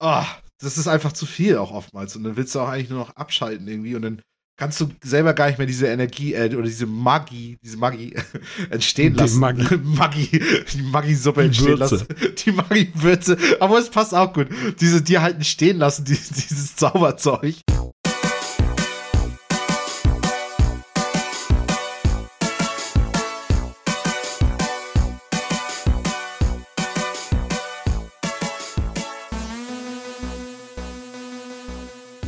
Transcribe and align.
oh, 0.00 0.22
das 0.60 0.76
ist 0.78 0.88
einfach 0.88 1.12
zu 1.12 1.26
viel 1.26 1.56
auch 1.56 1.70
oftmals. 1.72 2.16
Und 2.16 2.24
dann 2.24 2.36
willst 2.36 2.54
du 2.54 2.60
auch 2.60 2.68
eigentlich 2.68 2.90
nur 2.90 2.98
noch 3.00 3.16
abschalten 3.16 3.66
irgendwie 3.68 3.94
und 3.94 4.02
dann 4.02 4.22
kannst 4.58 4.78
du 4.78 4.90
selber 5.02 5.32
gar 5.32 5.46
nicht 5.46 5.56
mehr 5.56 5.66
diese 5.66 5.86
Energie 5.86 6.34
äh, 6.34 6.54
oder 6.54 6.66
diese 6.66 6.84
Magie, 6.84 7.56
diese 7.62 7.78
Magie 7.78 8.14
entstehen 8.70 9.14
Die 9.14 9.20
lassen. 9.20 9.40
Magie. 9.40 9.76
Magie, 9.82 10.42
die 10.74 10.82
Magie-Suppe 10.82 11.40
Die 11.40 11.46
entstehen 11.46 11.78
Würze. 11.78 11.94
lassen. 11.94 12.34
Die 12.44 12.52
Magie-Würze. 12.52 13.38
Aber 13.58 13.78
es 13.78 13.88
passt 13.88 14.14
auch 14.14 14.32
gut. 14.34 14.48
Diese, 14.80 15.00
die 15.00 15.18
halten 15.18 15.44
stehen 15.44 15.78
lassen, 15.78 16.04
die, 16.04 16.12
dieses 16.14 16.76
Zauberzeug. 16.76 17.54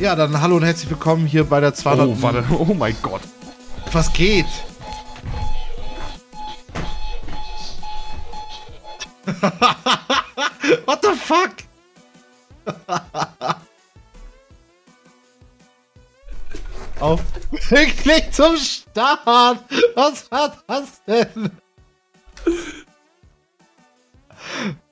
Ja, 0.03 0.15
dann 0.17 0.41
hallo 0.41 0.57
und 0.57 0.63
herzlich 0.63 0.89
willkommen 0.89 1.25
hier 1.25 1.45
bei 1.45 1.61
der 1.61 1.73
200. 1.73 2.09
Oh, 2.09 2.21
warte. 2.21 2.43
Oh 2.59 2.73
mein 2.73 2.93
Gott. 3.01 3.21
Was 3.93 4.11
geht? 4.11 4.45
What 10.85 10.99
the 11.01 11.11
fuck? 11.17 11.53
Auf 16.99 17.21
wirklich 17.69 18.29
zum 18.31 18.57
Start. 18.57 19.63
Was 19.95 20.29
war 20.29 20.57
das 20.67 21.01
denn? 21.07 21.49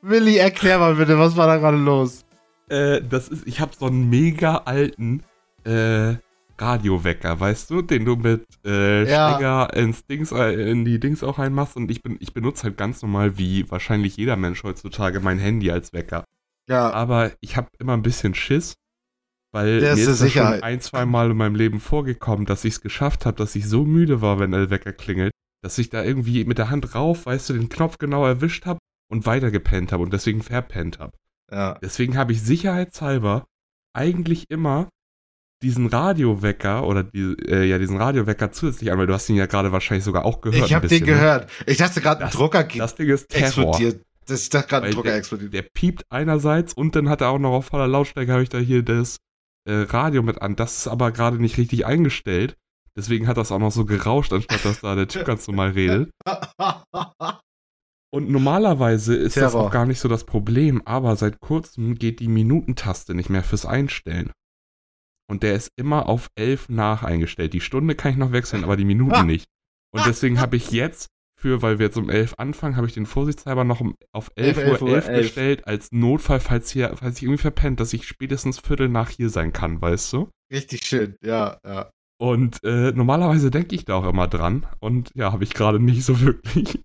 Willi, 0.01 0.37
erklär 0.37 0.79
mal 0.79 0.95
bitte, 0.95 1.19
was 1.19 1.35
war 1.35 1.47
da 1.47 1.57
gerade 1.57 1.75
los? 1.75 2.23
Äh, 2.71 3.01
das 3.07 3.27
ist, 3.27 3.47
ich 3.47 3.59
habe 3.59 3.71
so 3.77 3.85
einen 3.87 4.09
mega 4.09 4.57
alten 4.65 5.23
äh, 5.65 6.15
Radiowecker, 6.57 7.39
weißt 7.39 7.69
du, 7.71 7.81
den 7.81 8.05
du 8.05 8.15
mit 8.15 8.45
äh, 8.65 9.03
Ja. 9.09 9.31
Stecker 9.33 9.73
ins 9.75 10.05
Dings, 10.05 10.31
äh, 10.31 10.71
in 10.71 10.85
die 10.85 10.99
Dings 10.99 11.23
auch 11.23 11.39
reinmachst 11.39 11.75
und 11.75 11.89
ich 11.91 12.01
bin, 12.03 12.17
ich 12.19 12.33
benutze 12.33 12.63
halt 12.63 12.77
ganz 12.77 13.01
normal 13.01 13.37
wie 13.37 13.69
wahrscheinlich 13.69 14.15
jeder 14.17 14.35
Mensch 14.37 14.63
heutzutage 14.63 15.19
mein 15.19 15.39
Handy 15.39 15.71
als 15.71 15.91
Wecker. 15.91 16.23
Ja, 16.69 16.89
Aber 16.91 17.31
ich 17.41 17.57
habe 17.57 17.67
immer 17.79 17.93
ein 17.93 18.03
bisschen 18.03 18.35
Schiss, 18.35 18.75
weil 19.51 19.79
Der 19.81 19.95
mir 19.95 20.01
ist 20.03 20.07
ist 20.07 20.21
das 20.21 20.31
schon 20.31 20.63
ein, 20.63 20.79
zwei 20.79 21.05
Mal 21.05 21.31
in 21.31 21.37
meinem 21.37 21.55
Leben 21.55 21.79
vorgekommen, 21.79 22.45
dass 22.45 22.63
ich 22.63 22.75
es 22.75 22.81
geschafft 22.81 23.25
habe, 23.25 23.35
dass 23.37 23.55
ich 23.55 23.67
so 23.67 23.83
müde 23.83 24.21
war, 24.21 24.39
wenn 24.39 24.51
der 24.51 24.69
Wecker 24.69 24.93
klingelt, 24.93 25.33
dass 25.63 25.77
ich 25.77 25.89
da 25.89 26.03
irgendwie 26.03 26.45
mit 26.45 26.57
der 26.59 26.69
Hand 26.69 26.95
rauf, 26.95 27.25
weißt 27.25 27.49
du, 27.49 27.53
den 27.53 27.69
Knopf 27.69 27.97
genau 27.97 28.25
erwischt 28.25 28.65
habe 28.65 28.79
und 29.11 29.25
weitergepennt 29.25 29.91
habe 29.91 30.03
und 30.03 30.13
deswegen 30.13 30.41
verpennt 30.41 30.99
habe. 30.99 31.11
Ja. 31.51 31.77
Deswegen 31.81 32.17
habe 32.17 32.31
ich 32.31 32.41
sicherheitshalber 32.41 33.45
eigentlich 33.93 34.45
immer 34.49 34.89
diesen 35.63 35.87
Radiowecker 35.87 36.87
oder 36.87 37.03
die, 37.03 37.35
äh, 37.47 37.65
ja, 37.65 37.77
diesen 37.77 37.97
Radiowecker 37.97 38.51
zusätzlich 38.51 38.91
an, 38.91 38.97
weil 38.97 39.07
du 39.07 39.13
hast 39.13 39.29
ihn 39.29 39.35
ja 39.35 39.45
gerade 39.45 39.71
wahrscheinlich 39.71 40.03
sogar 40.03 40.25
auch 40.25 40.41
gehört. 40.41 40.65
Ich 40.65 40.73
habe 40.73 40.87
den 40.87 41.01
ne? 41.01 41.05
gehört. 41.05 41.51
Ich 41.67 41.77
dachte 41.77 42.01
gerade, 42.01 42.25
ein 42.25 42.31
Drucker 42.31 42.63
Das 42.63 42.95
Ding 42.95 43.09
ist 43.09 43.29
Terror. 43.29 43.45
explodiert. 43.45 44.01
Das, 44.25 44.43
ich 44.43 44.49
dachte 44.49 44.67
gerade, 44.69 44.87
ein 44.87 44.93
Drucker 44.93 45.09
der- 45.09 45.17
explodiert. 45.17 45.53
Der 45.53 45.61
piept 45.61 46.03
einerseits 46.09 46.73
und 46.73 46.95
dann 46.95 47.09
hat 47.09 47.21
er 47.21 47.29
auch 47.29 47.39
noch 47.39 47.51
auf 47.53 47.65
voller 47.65 47.87
Lautstärke, 47.87 48.31
habe 48.31 48.43
ich 48.43 48.49
da 48.49 48.57
hier 48.57 48.81
das 48.81 49.17
äh, 49.65 49.73
Radio 49.89 50.23
mit 50.23 50.41
an. 50.41 50.55
Das 50.55 50.77
ist 50.77 50.87
aber 50.87 51.11
gerade 51.11 51.37
nicht 51.37 51.57
richtig 51.57 51.85
eingestellt. 51.85 52.55
Deswegen 52.95 53.27
hat 53.27 53.37
das 53.37 53.51
auch 53.51 53.59
noch 53.59 53.71
so 53.71 53.85
gerauscht, 53.85 54.33
anstatt 54.33 54.65
dass 54.65 54.81
da 54.81 54.95
der 54.95 55.07
Typ 55.07 55.25
ganz 55.25 55.47
normal 55.47 55.71
redet. 55.71 56.11
Und 58.13 58.29
normalerweise 58.29 59.15
ist 59.15 59.37
das 59.37 59.51
Terror. 59.53 59.67
auch 59.67 59.71
gar 59.71 59.85
nicht 59.85 59.99
so 59.99 60.09
das 60.09 60.25
Problem, 60.25 60.81
aber 60.85 61.15
seit 61.15 61.39
kurzem 61.39 61.95
geht 61.95 62.19
die 62.19 62.27
Minutentaste 62.27 63.13
nicht 63.13 63.29
mehr 63.29 63.43
fürs 63.43 63.65
Einstellen. 63.65 64.31
Und 65.29 65.43
der 65.43 65.55
ist 65.55 65.71
immer 65.77 66.09
auf 66.09 66.27
11 66.35 66.67
nach 66.67 67.03
eingestellt. 67.03 67.53
Die 67.53 67.61
Stunde 67.61 67.95
kann 67.95 68.11
ich 68.11 68.17
noch 68.17 68.33
wechseln, 68.33 68.65
aber 68.65 68.75
die 68.75 68.83
Minuten 68.83 69.25
nicht. 69.25 69.45
Und 69.93 70.05
deswegen 70.05 70.41
habe 70.41 70.57
ich 70.57 70.71
jetzt, 70.71 71.07
für, 71.39 71.61
weil 71.61 71.79
wir 71.79 71.85
jetzt 71.85 71.97
um 71.97 72.09
11 72.09 72.35
anfangen, 72.37 72.75
habe 72.75 72.87
ich 72.87 72.93
den 72.93 73.05
vorsichtshalber 73.05 73.63
noch 73.63 73.79
um, 73.79 73.95
auf 74.11 74.29
11 74.35 74.57
Uhr 74.57 74.63
11, 74.63 74.81
11 74.81 74.81
Uhr 74.81 75.13
gestellt, 75.13 75.67
als 75.67 75.89
Notfall, 75.93 76.41
falls, 76.41 76.69
hier, 76.69 76.95
falls 76.97 77.17
ich 77.17 77.23
irgendwie 77.23 77.41
verpennt, 77.41 77.79
dass 77.79 77.93
ich 77.93 78.05
spätestens 78.05 78.59
Viertel 78.59 78.89
nach 78.89 79.09
hier 79.09 79.29
sein 79.29 79.53
kann, 79.53 79.81
weißt 79.81 80.11
du? 80.11 80.29
Richtig 80.51 80.85
schön, 80.85 81.15
ja, 81.23 81.57
ja. 81.65 81.89
Und 82.21 82.61
äh, 82.63 82.91
normalerweise 82.91 83.51
denke 83.51 83.73
ich 83.73 83.85
da 83.85 83.95
auch 83.95 84.07
immer 84.07 84.27
dran. 84.27 84.67
Und 84.79 85.11
ja, 85.15 85.31
habe 85.31 85.43
ich 85.43 85.53
gerade 85.53 85.79
nicht 85.79 86.03
so 86.03 86.19
wirklich. 86.21 86.77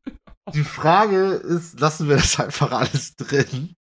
Die 0.55 0.65
Frage 0.65 1.25
ist, 1.27 1.81
lassen 1.81 2.09
wir 2.09 2.17
das 2.17 2.39
einfach 2.39 2.71
alles 2.71 3.17
drin? 3.17 3.75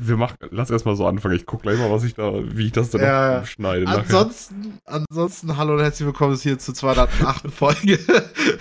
Wir 0.00 0.16
machen, 0.16 0.36
lass 0.50 0.70
erstmal 0.70 0.96
so 0.96 1.06
anfangen. 1.06 1.36
Ich 1.36 1.46
guck 1.46 1.62
gleich 1.62 1.78
mal, 1.78 1.90
was 1.90 2.02
ich 2.04 2.14
da, 2.14 2.32
wie 2.56 2.66
ich 2.66 2.72
das 2.72 2.90
dann 2.90 3.00
Ja, 3.00 3.40
noch 3.40 3.46
schneide. 3.46 3.84
nachher. 3.84 4.00
Ansonsten, 4.00 4.78
ansonsten, 4.84 5.56
hallo 5.56 5.74
und 5.74 5.80
herzlich 5.82 6.06
willkommen 6.06 6.36
hier 6.36 6.58
zur 6.58 6.74
208. 6.74 7.50
Folge 7.52 7.98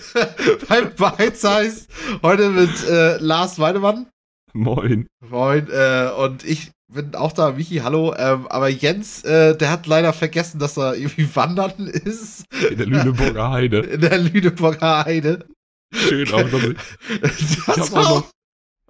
beim 0.70 0.94
Beiz 0.96 1.44
heißt 1.44 1.90
heute 2.22 2.50
mit 2.50 2.88
äh, 2.88 3.18
Lars 3.18 3.58
Weidemann. 3.60 4.08
Moin. 4.54 5.08
Moin, 5.28 5.68
äh, 5.72 6.10
und 6.18 6.44
ich 6.44 6.72
bin 6.92 7.16
auch 7.16 7.32
da, 7.32 7.52
Michi, 7.52 7.78
hallo. 7.78 8.14
Ähm, 8.16 8.48
aber 8.48 8.68
Jens, 8.70 9.24
äh, 9.24 9.56
der 9.58 9.72
hat 9.72 9.88
leider 9.88 10.14
vergessen, 10.14 10.60
dass 10.60 10.78
er 10.78 10.96
irgendwie 10.96 11.36
wandern 11.36 11.88
ist. 11.88 12.46
In 12.70 12.78
der 12.78 12.86
Lüneburger 12.86 13.50
Heide. 13.50 13.80
In 13.80 14.02
der 14.02 14.20
Lüneburger 14.20 15.06
Heide. 15.06 15.46
Schön 15.94 16.32
auch, 16.34 16.46
ich, 17.24 17.66
Das 17.66 17.92
war 17.92 18.10
auch 18.10 18.24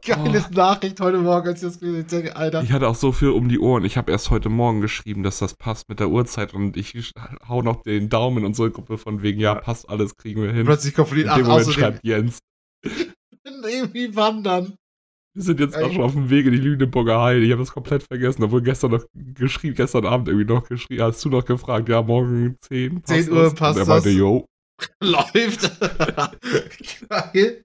geiles 0.06 0.50
Nachricht 0.52 1.00
heute 1.00 1.18
Morgen, 1.20 1.48
als 1.48 1.62
ich 1.62 1.70
das 1.70 1.80
gelesen 1.80 2.08
habe. 2.12 2.28
Ich 2.28 2.36
Alter. 2.36 2.64
ich 2.64 2.72
hatte 2.72 2.88
auch 2.88 2.96
so 2.96 3.12
viel 3.12 3.30
um 3.30 3.48
die 3.50 3.60
Ohren. 3.60 3.86
Ich 3.86 3.98
habe 3.98 4.12
erst 4.12 4.30
heute 4.30 4.50
Morgen 4.50 4.82
geschrieben, 4.82 5.24
dass 5.24 5.40
das 5.40 5.56
passt 5.56 5.90
mit 5.90 6.00
der 6.00 6.10
Uhrzeit 6.10 6.54
und 6.54 6.78
ich 6.78 7.14
hau 7.48 7.62
noch 7.62 7.84
den 7.84 8.10
Daumen 8.10 8.40
in 8.40 8.46
unsere 8.46 8.72
Gruppe 8.72 8.98
von 8.98 9.22
wegen, 9.22 9.40
ja, 9.40 9.56
passt 9.56 9.90
alles, 9.90 10.16
kriegen 10.18 10.42
wir 10.42 10.52
hin. 10.52 10.66
Plötzlich 10.66 10.94
kommt 10.94 11.10
von 11.10 11.18
In 11.18 11.26
ihnen 11.26 11.36
dem 11.36 11.48
Moment 11.48 11.72
schreibt 11.72 12.06
Jens, 12.06 12.40
irgendwie 13.44 14.16
wandern. 14.16 14.76
wir 15.34 15.44
sind 15.44 15.60
jetzt 15.60 15.76
auch 15.78 15.92
schon 15.92 16.04
auf 16.04 16.14
dem 16.14 16.30
Weg 16.30 16.46
in 16.46 16.52
die 16.52 16.58
Lüneburger 16.60 17.22
Heide. 17.22 17.42
Ich 17.42 17.52
habe 17.52 17.62
das 17.62 17.72
komplett 17.72 18.04
vergessen, 18.04 18.44
obwohl 18.44 18.62
gestern 18.62 18.92
noch 18.92 19.06
geschrieben, 19.14 19.76
gestern 19.76 20.06
Abend 20.06 20.28
irgendwie 20.28 20.52
noch 20.52 20.68
geschrieben, 20.68 21.04
hast 21.04 21.24
du 21.24 21.30
noch 21.30 21.46
gefragt, 21.46 21.88
ja, 21.90 22.02
morgen 22.02 22.58
10, 22.62 23.04
10 23.04 23.32
Uhr 23.32 23.44
das? 23.44 23.56
passt 23.56 23.80
und 23.80 23.84
er 23.84 23.88
meinte, 23.88 24.10
das. 24.10 24.18
yo. 24.18 24.46
Läuft. 25.02 25.80
Geil. 27.10 27.64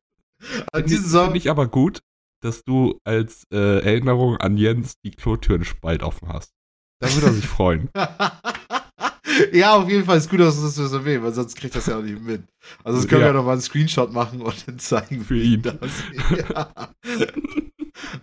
An 0.72 0.82
Finde 0.82 0.88
diesem 0.88 1.04
ich, 1.04 1.10
Song. 1.10 1.24
find 1.26 1.36
ich 1.36 1.50
aber 1.50 1.66
gut, 1.68 2.00
dass 2.42 2.62
du 2.64 2.98
als 3.04 3.44
äh, 3.52 3.80
Erinnerung 3.84 4.36
an 4.36 4.56
Jens 4.56 4.94
die 5.04 5.10
Klotürenspalt 5.10 6.02
offen 6.02 6.28
hast. 6.28 6.52
Da 7.00 7.12
würde 7.14 7.26
er 7.28 7.32
sich 7.32 7.46
freuen. 7.46 7.90
ja, 9.52 9.74
auf 9.74 9.88
jeden 9.88 10.04
Fall 10.04 10.18
ist 10.18 10.30
gut, 10.30 10.40
dass 10.40 10.56
du 10.56 10.82
das 10.82 10.92
erwähnt, 10.92 11.22
weil 11.24 11.32
sonst 11.32 11.56
kriegt 11.56 11.74
das 11.74 11.86
ja 11.86 11.98
auch 11.98 12.02
nicht 12.02 12.20
mit. 12.22 12.42
Also, 12.84 12.98
das 12.98 13.08
können 13.08 13.20
Ja. 13.22 13.26
wir 13.28 13.32
ja 13.32 13.38
noch 13.38 13.44
mal 13.44 13.52
einen 13.52 13.60
Screenshot 13.60 14.12
machen 14.12 14.42
und 14.42 14.66
dann 14.68 14.78
zeigen, 14.78 15.24
Für 15.24 15.36
ihn. 15.40 15.62
das 15.62 15.78
ja. 16.48 16.72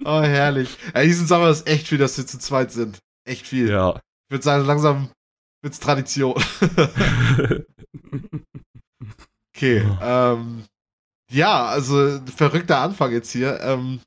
Oh, 0.06 0.22
herrlich. 0.22 0.78
Ey, 0.94 1.07
diesen 1.07 1.28
Sommer 1.28 1.50
ist 1.50 1.67
echt 1.67 1.88
viel, 1.88 1.97
dass 1.97 2.17
wir 2.17 2.25
zu 2.25 2.38
zweit 2.40 2.72
sind. 2.72 3.00
Echt 3.25 3.46
viel. 3.47 3.69
Ja. 3.69 3.96
Ich 4.29 4.34
würde 4.35 4.44
sagen, 4.44 4.66
langsam 4.66 5.09
wird's 5.62 5.79
Tradition. 5.79 6.35
Okay, 9.56 9.86
ähm, 10.02 10.66
ja, 11.32 11.66
also 11.66 12.20
verrückter 12.36 12.80
Anfang 12.80 13.12
jetzt 13.12 13.32
hier. 13.32 13.60
Ähm, 13.62 14.02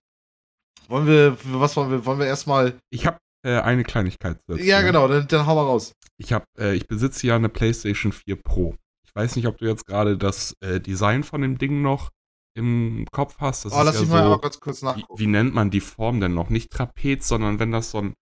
wollen 0.88 1.06
wir, 1.06 1.36
was 1.44 1.76
wollen 1.76 1.90
wir, 1.90 2.04
wollen 2.04 2.18
wir 2.18 2.26
erstmal, 2.26 2.78
ich 2.90 3.06
habe 3.06 3.18
äh, 3.44 3.60
eine 3.60 3.84
Kleinigkeit. 3.84 4.38
dazu. 4.46 4.62
ja 4.62 4.82
genau, 4.82 5.08
dann, 5.08 5.26
dann 5.26 5.46
hau 5.46 5.54
mal 5.54 5.64
raus. 5.64 5.92
Ich 6.18 6.32
habe, 6.32 6.44
äh, 6.58 6.74
ich 6.74 6.86
besitze 6.86 7.26
ja 7.26 7.36
eine 7.36 7.48
PlayStation 7.48 8.12
4 8.12 8.36
Pro. 8.36 8.74
Ich 9.06 9.14
weiß 9.14 9.36
nicht, 9.36 9.46
ob 9.46 9.58
du 9.58 9.66
jetzt 9.66 9.86
gerade 9.86 10.18
das 10.18 10.54
äh, 10.60 10.80
Design 10.80 11.22
von 11.24 11.40
dem 11.40 11.58
Ding 11.58 11.82
noch 11.82 12.10
im 12.54 13.06
Kopf 13.10 13.36
hast. 13.38 13.64
Das 13.64 13.72
oh, 13.72 13.82
lass 13.82 13.94
ja 13.94 14.00
mich 14.02 14.10
mal 14.10 14.24
so, 14.24 14.38
ganz 14.38 14.60
kurz 14.60 14.82
wie, 14.82 14.86
nachgucken. 14.86 15.18
wie 15.18 15.26
nennt 15.26 15.54
man 15.54 15.70
die 15.70 15.80
Form 15.80 16.20
denn 16.20 16.34
noch? 16.34 16.50
Nicht 16.50 16.70
Trapez, 16.70 17.26
sondern 17.28 17.58
wenn 17.58 17.72
das 17.72 17.90
so 17.90 17.98
ein 17.98 18.14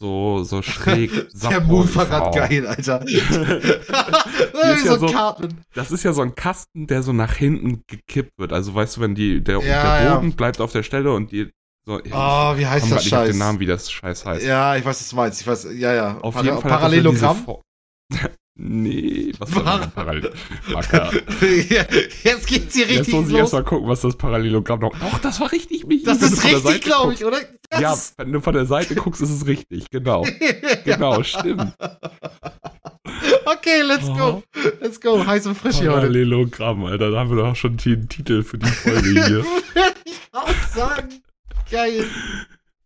so, 0.00 0.42
so 0.44 0.62
schräg 0.62 1.10
Der 1.50 1.60
Move 1.60 1.94
war 1.94 2.06
grad 2.06 2.34
geil, 2.34 2.66
Alter. 2.66 3.02
ist 3.06 3.20
Wie 3.20 4.86
ja 4.86 4.98
so. 4.98 5.36
Das 5.74 5.90
ist 5.90 6.02
ja 6.02 6.12
so 6.12 6.22
ein 6.22 6.34
Kasten, 6.34 6.86
der 6.86 7.02
so 7.02 7.12
nach 7.12 7.34
hinten 7.34 7.82
gekippt 7.86 8.32
wird. 8.38 8.52
Also 8.52 8.74
weißt 8.74 8.96
du, 8.96 9.00
wenn 9.02 9.14
die, 9.14 9.42
der, 9.44 9.58
Ja, 9.60 9.98
der 9.98 10.04
ja. 10.06 10.14
Boden 10.16 10.32
bleibt 10.32 10.60
auf 10.60 10.72
der 10.72 10.82
Stelle 10.82 11.12
und 11.12 11.30
die 11.32 11.50
so. 11.86 11.98
ich 12.02 12.12
Oh, 12.14 12.56
wie 12.56 12.66
heißt 12.66 12.84
das 12.84 12.90
grad 12.90 13.04
nicht 13.04 13.12
auf 13.14 13.18
Scheiß? 13.20 13.28
den 13.30 13.38
Namen, 13.38 13.60
wie 13.60 13.66
das 13.66 13.90
Scheiß 13.90 14.24
heißt. 14.26 14.44
Ja, 14.46 14.76
ich 14.76 14.84
weiß, 14.84 15.00
was 15.00 15.08
du 15.08 15.16
meinst. 15.16 15.40
Ich 15.40 15.46
weiß, 15.46 15.68
ja, 15.76 15.92
ja. 15.94 16.18
Auf 16.20 16.34
Para- 16.34 16.44
jeden 16.44 16.56
Fall. 16.60 16.62
das 16.62 16.70
ja 16.72 16.76
Parallelogramm. 16.78 17.46
Nee, 18.60 19.32
was 19.38 19.50
Par- 19.50 19.80
denn 19.80 19.90
Parallel? 19.90 20.32
Marker. 20.72 21.10
Ja, 21.68 21.84
Jetzt 22.24 22.46
geht's 22.46 22.74
hier 22.74 22.86
Jetzt 22.86 22.98
richtig 23.00 23.14
muss 23.14 23.26
ich 23.26 23.32
los. 23.32 23.40
erstmal 23.40 23.64
gucken, 23.64 23.88
was 23.88 24.00
das 24.02 24.16
Parallelogramm 24.16 24.80
noch. 24.80 24.92
Doch, 24.98 25.18
das 25.20 25.40
war 25.40 25.50
richtig, 25.52 25.86
Michi. 25.86 26.04
Das 26.04 26.20
ist 26.22 26.44
richtig, 26.44 26.82
glaube 26.82 27.14
ich, 27.14 27.24
oder? 27.24 27.38
Das 27.70 27.80
Ja, 27.80 27.96
wenn 28.18 28.32
du 28.32 28.40
von 28.40 28.52
der 28.54 28.66
Seite 28.66 28.94
guckst, 28.94 29.20
ist 29.22 29.30
es 29.30 29.46
richtig. 29.46 29.88
Genau. 29.90 30.26
Genau, 30.84 31.22
stimmt. 31.22 31.72
Okay, 33.44 33.82
let's 33.82 34.06
go. 34.06 34.42
Let's 34.80 35.00
go. 35.00 35.24
Heiß 35.26 35.46
und 35.46 35.56
frisch 35.56 35.76
hier 35.78 35.90
heute. 35.90 36.02
Parallelogramm, 36.02 36.84
Alter. 36.84 37.10
Da 37.10 37.18
haben 37.20 37.30
wir 37.30 37.42
doch 37.42 37.56
schon 37.56 37.76
den 37.76 38.08
Titel 38.08 38.42
für 38.42 38.58
die 38.58 38.66
Folge 38.66 39.08
hier. 39.08 39.44
Würde 39.44 39.94
ich 40.04 40.18
auch 40.32 40.68
sagen. 40.74 41.08
Geil. 41.70 42.04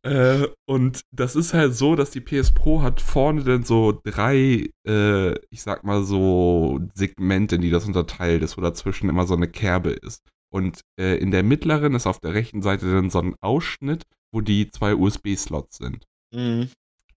Äh, 0.04 0.48
und 0.66 1.00
das 1.12 1.34
ist 1.34 1.54
halt 1.54 1.74
so, 1.74 1.96
dass 1.96 2.10
die 2.10 2.20
PS 2.20 2.52
Pro 2.52 2.82
hat 2.82 3.00
vorne 3.00 3.42
dann 3.42 3.64
so 3.64 3.98
drei, 4.04 4.68
äh, 4.86 5.34
ich 5.48 5.62
sag 5.62 5.82
mal 5.82 6.04
so 6.04 6.80
Segmente, 6.94 7.56
in 7.56 7.62
die 7.62 7.70
das 7.70 7.86
unterteilt 7.86 8.42
ist, 8.42 8.58
wo 8.58 8.60
dazwischen 8.60 9.08
immer 9.08 9.26
so 9.26 9.34
eine 9.34 9.48
Kerbe 9.48 9.90
ist. 9.90 10.22
Und 10.52 10.82
äh, 11.00 11.16
in 11.16 11.30
der 11.30 11.42
mittleren 11.42 11.94
ist 11.94 12.06
auf 12.06 12.20
der 12.20 12.34
rechten 12.34 12.60
Seite 12.60 12.92
dann 12.92 13.08
so 13.08 13.18
ein 13.18 13.34
Ausschnitt, 13.40 14.04
wo 14.32 14.42
die 14.42 14.68
zwei 14.70 14.94
USB-Slots 14.94 15.78
sind. 15.78 16.04
Mhm. 16.34 16.68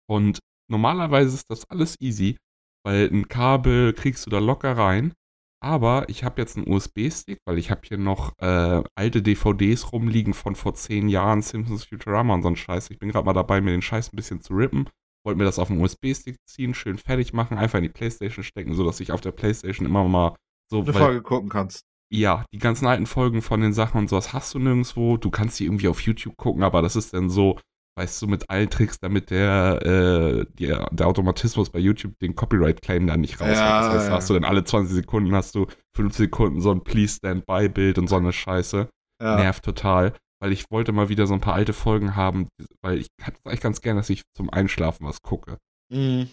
Und 0.09 0.39
normalerweise 0.71 1.35
ist 1.35 1.49
das 1.49 1.69
alles 1.69 1.99
easy, 1.99 2.37
weil 2.85 3.09
ein 3.11 3.27
Kabel 3.27 3.91
kriegst 3.93 4.25
du 4.25 4.29
da 4.29 4.39
locker 4.39 4.77
rein. 4.77 5.13
Aber 5.59 6.07
ich 6.07 6.23
habe 6.23 6.39
jetzt 6.39 6.55
einen 6.55 6.67
USB-Stick, 6.71 7.39
weil 7.45 7.57
ich 7.57 7.71
habe 7.71 7.81
hier 7.83 7.97
noch 7.97 8.31
äh, 8.39 8.83
alte 8.95 9.21
DVDs 9.23 9.91
rumliegen 9.91 10.33
von 10.33 10.55
vor 10.55 10.75
zehn 10.75 11.09
Jahren, 11.09 11.41
Simpsons 11.41 11.85
Futurama 11.85 12.35
und 12.35 12.43
so 12.43 12.49
ein 12.49 12.55
Scheiß. 12.55 12.91
Ich 12.91 12.99
bin 12.99 13.09
gerade 13.09 13.25
mal 13.25 13.33
dabei, 13.33 13.59
mir 13.61 13.71
den 13.71 13.81
Scheiß 13.81 14.13
ein 14.13 14.15
bisschen 14.15 14.41
zu 14.41 14.53
rippen. 14.53 14.87
Wollte 15.25 15.39
mir 15.39 15.45
das 15.45 15.59
auf 15.59 15.67
den 15.69 15.81
USB-Stick 15.81 16.37
ziehen, 16.45 16.73
schön 16.73 16.97
fertig 16.97 17.33
machen, 17.33 17.57
einfach 17.57 17.79
in 17.79 17.83
die 17.83 17.89
Playstation 17.89 18.43
stecken, 18.43 18.73
sodass 18.75 18.99
ich 18.99 19.11
auf 19.11 19.21
der 19.21 19.31
Playstation 19.31 19.87
immer 19.87 20.07
mal 20.07 20.35
so. 20.71 20.81
Eine 20.81 20.93
weil- 20.93 21.01
Folge 21.01 21.21
gucken 21.23 21.49
kannst. 21.49 21.81
ja, 22.13 22.45
die 22.53 22.59
ganzen 22.59 22.85
alten 22.85 23.07
Folgen 23.07 23.41
von 23.41 23.59
den 23.59 23.73
Sachen 23.73 23.97
und 23.97 24.09
sowas 24.09 24.31
hast 24.33 24.53
du 24.53 24.59
nirgendwo. 24.59 25.17
Du 25.17 25.31
kannst 25.31 25.59
die 25.59 25.65
irgendwie 25.65 25.87
auf 25.89 26.01
YouTube 26.01 26.37
gucken, 26.37 26.63
aber 26.63 26.81
das 26.81 26.95
ist 26.95 27.13
dann 27.13 27.29
so, 27.29 27.59
weißt 27.97 28.21
du, 28.21 28.27
mit 28.27 28.49
allen 28.49 28.69
Tricks, 28.69 28.99
damit 28.99 29.31
der, 29.31 29.79
äh, 29.83 30.45
der, 30.53 30.87
der 30.91 31.07
Automatismus 31.07 31.71
bei 31.71 31.79
YouTube 31.79 32.17
den 32.19 32.35
Copyright-Claim 32.35 33.07
dann 33.07 33.21
nicht 33.21 33.41
raushaut. 33.41 33.55
Ja, 33.55 33.81
das 33.81 33.93
heißt, 33.93 34.09
ja. 34.09 34.15
hast 34.15 34.29
du 34.29 34.33
dann 34.35 34.43
alle 34.43 34.63
20 34.63 34.93
Sekunden 34.93 35.33
hast 35.33 35.55
du 35.55 35.65
5 35.95 36.15
Sekunden 36.15 36.61
so 36.61 36.71
ein 36.71 36.83
Please 36.83 37.15
Stand 37.15 37.47
By-Bild 37.47 37.97
und 37.97 38.07
so 38.07 38.15
eine 38.17 38.31
Scheiße. 38.31 38.87
Ja. 39.21 39.35
Nervt 39.37 39.65
total, 39.65 40.13
weil 40.39 40.51
ich 40.51 40.69
wollte 40.69 40.91
mal 40.91 41.09
wieder 41.09 41.25
so 41.25 41.33
ein 41.33 41.41
paar 41.41 41.55
alte 41.55 41.73
Folgen 41.73 42.15
haben, 42.15 42.47
weil 42.83 42.99
ich 42.99 43.07
hatte 43.21 43.39
eigentlich 43.45 43.61
ganz 43.61 43.81
gern, 43.81 43.97
dass 43.97 44.11
ich 44.11 44.21
zum 44.35 44.51
Einschlafen 44.51 45.07
was 45.07 45.23
gucke. 45.23 45.57
Mhm. 45.91 46.29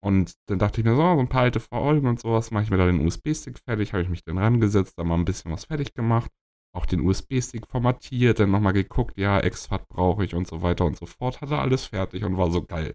Und 0.00 0.34
dann 0.48 0.60
dachte 0.60 0.80
ich 0.80 0.86
mir 0.86 0.94
so, 0.94 1.02
so 1.02 1.18
ein 1.18 1.28
paar 1.28 1.42
alte 1.42 1.58
Folgen 1.58 2.06
und 2.06 2.20
sowas, 2.20 2.52
mache 2.52 2.62
ich 2.62 2.70
mir 2.70 2.76
da 2.76 2.86
den 2.86 3.04
USB-Stick 3.04 3.58
fertig, 3.66 3.92
habe 3.92 4.04
ich 4.04 4.08
mich 4.08 4.22
dann 4.22 4.38
rangesetzt, 4.38 4.94
da 4.96 5.02
mal 5.02 5.16
ein 5.16 5.24
bisschen 5.24 5.50
was 5.50 5.64
fertig 5.64 5.94
gemacht, 5.94 6.30
auch 6.74 6.86
den 6.86 7.00
USB-Stick 7.00 7.66
formatiert, 7.66 8.38
dann 8.40 8.50
nochmal 8.50 8.72
geguckt, 8.72 9.16
ja, 9.18 9.40
Exfat 9.40 9.88
brauche 9.88 10.24
ich 10.24 10.34
und 10.34 10.46
so 10.46 10.62
weiter 10.62 10.84
und 10.84 10.96
so 10.96 11.06
fort, 11.06 11.40
hatte 11.40 11.58
alles 11.58 11.86
fertig 11.86 12.24
und 12.24 12.36
war 12.36 12.50
so 12.50 12.62
geil. 12.62 12.94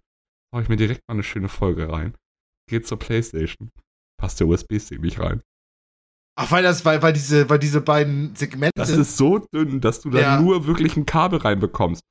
Mache 0.52 0.64
ich 0.64 0.70
mir 0.70 0.76
direkt 0.78 1.02
mal 1.08 1.16
eine 1.16 1.24
schöne 1.24 1.50
Folge 1.50 1.92
rein. 1.92 2.16
Geht 2.70 2.88
zur 2.88 3.00
Playstation. 3.00 3.72
Passt 4.18 4.40
der 4.40 4.48
USB-Stick 4.48 5.02
nicht 5.02 5.20
rein. 5.20 5.42
Ach, 6.36 6.52
weil 6.52 6.64
das, 6.64 6.84
weil, 6.86 7.02
weil 7.02 7.14
diese, 7.14 7.50
weil 7.50 7.60
diese 7.60 7.82
beiden 7.82 8.36
Segmente. 8.36 8.74
Das 8.76 8.90
ist 8.90 9.18
so 9.18 9.40
dünn, 9.40 9.82
dass 9.82 10.02
du 10.02 10.10
da 10.10 10.20
Ja. 10.20 10.42
nur 10.42 10.66
wirklich 10.66 10.96
ein 10.98 11.06
Kabel 11.06 11.40
reinbekommst. 11.40 12.02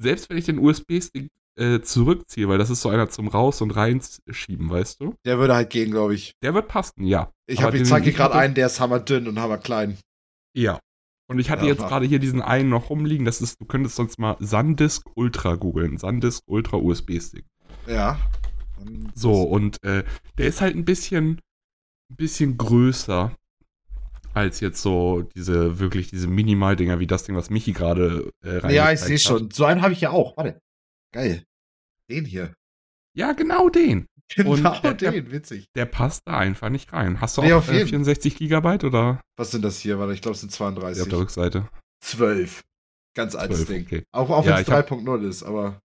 Selbst 0.00 0.28
wenn 0.30 0.36
ich 0.36 0.44
den 0.46 0.58
USB-Stick 0.58 1.28
äh, 1.56 1.80
zurückziehe, 1.80 2.48
weil 2.48 2.58
das 2.58 2.70
ist 2.70 2.82
so 2.82 2.88
einer 2.88 3.08
zum 3.08 3.26
Raus- 3.28 3.60
und 3.62 3.72
Reinschieben, 3.72 4.70
weißt 4.70 5.00
du? 5.00 5.14
der 5.24 5.38
würde 5.38 5.54
halt 5.54 5.70
gehen, 5.70 5.90
glaube 5.90 6.14
ich. 6.14 6.32
Der 6.42 6.54
wird 6.54 6.68
passen, 6.68 7.04
ja. 7.04 7.32
Ich, 7.46 7.62
hab, 7.62 7.74
ich 7.74 7.80
den- 7.80 7.86
zeig 7.86 8.04
dir 8.04 8.12
gerade 8.12 8.34
einen, 8.34 8.54
der 8.54 8.66
ist 8.66 8.78
hammerdünn 8.80 9.26
und 9.26 9.38
hammerklein. 9.40 9.98
Ja. 10.54 10.78
Und 11.30 11.38
ich 11.38 11.50
hatte 11.50 11.64
Ja, 11.64 11.72
jetzt 11.72 11.86
gerade 11.86 12.06
hier 12.06 12.18
diesen 12.18 12.40
einen 12.40 12.70
noch 12.70 12.88
rumliegen. 12.90 13.26
Das 13.26 13.40
ist, 13.42 13.60
du 13.60 13.66
könntest 13.66 13.96
sonst 13.96 14.18
mal 14.18 14.36
Sandisk 14.40 15.06
Ultra 15.14 15.56
googeln. 15.56 15.98
Sandisk 15.98 16.42
Ultra 16.46 16.78
USB-Stick. 16.78 17.44
Ja. 17.86 18.18
So, 19.14 19.42
und 19.42 19.82
äh, 19.82 20.04
der 20.38 20.46
ist 20.46 20.60
halt 20.60 20.74
ein 20.74 20.84
bisschen, 20.84 21.40
ein 22.10 22.16
bisschen 22.16 22.56
größer 22.56 23.36
als 24.34 24.60
jetzt 24.60 24.80
so 24.80 25.22
diese, 25.34 25.80
wirklich 25.80 26.10
diese 26.10 26.28
Minimal-Dinger 26.28 27.00
wie 27.00 27.06
das 27.06 27.24
Ding, 27.24 27.34
was 27.36 27.50
Michi 27.50 27.72
gerade 27.72 28.30
äh, 28.44 28.72
Ja, 28.72 28.92
ich 28.92 29.00
sehe 29.00 29.18
schon. 29.18 29.50
So 29.50 29.64
einen 29.64 29.82
habe 29.82 29.92
ich 29.92 30.00
ja 30.00 30.10
auch. 30.10 30.36
Warte. 30.36 30.60
Geil. 31.12 31.44
Den 32.08 32.24
hier. 32.24 32.54
Ja, 33.14 33.32
genau 33.32 33.68
den. 33.68 34.06
Genau 34.34 34.50
Und, 34.52 34.84
äh, 34.84 34.94
den, 34.94 35.30
witzig. 35.30 35.66
Der 35.74 35.86
passt 35.86 36.22
da 36.26 36.36
einfach 36.38 36.68
nicht 36.68 36.92
rein. 36.92 37.20
Hast 37.20 37.38
du 37.38 37.42
Nee, 37.42 37.52
auch 37.54 37.58
auf 37.58 37.68
äh, 37.70 37.78
jeden. 37.78 37.88
64 37.88 38.36
Gigabyte 38.36 38.84
oder 38.84 39.20
Was 39.38 39.50
sind 39.52 39.64
das 39.64 39.78
hier? 39.78 39.98
Warte, 39.98 40.12
ich 40.12 40.20
glaube, 40.22 40.34
es 40.34 40.40
sind 40.40 40.50
ja, 40.50 40.66
auf 40.66 40.74
32. 40.74 41.08
der 41.08 41.18
Rückseite? 41.18 41.68
12. 42.04 42.62
Ganz 43.16 43.34
altes 43.34 43.64
12, 43.64 43.68
Ding. 43.68 43.86
okay. 43.86 44.04
Auch, 44.12 44.30
auch 44.30 44.44
Ja, 44.44 44.52
wenn 44.56 44.62
es 44.62 44.68
ich 44.68 44.72
hab- 44.74 44.90
3.0 44.90 45.28
ist, 45.28 45.42
aber. 45.42 45.80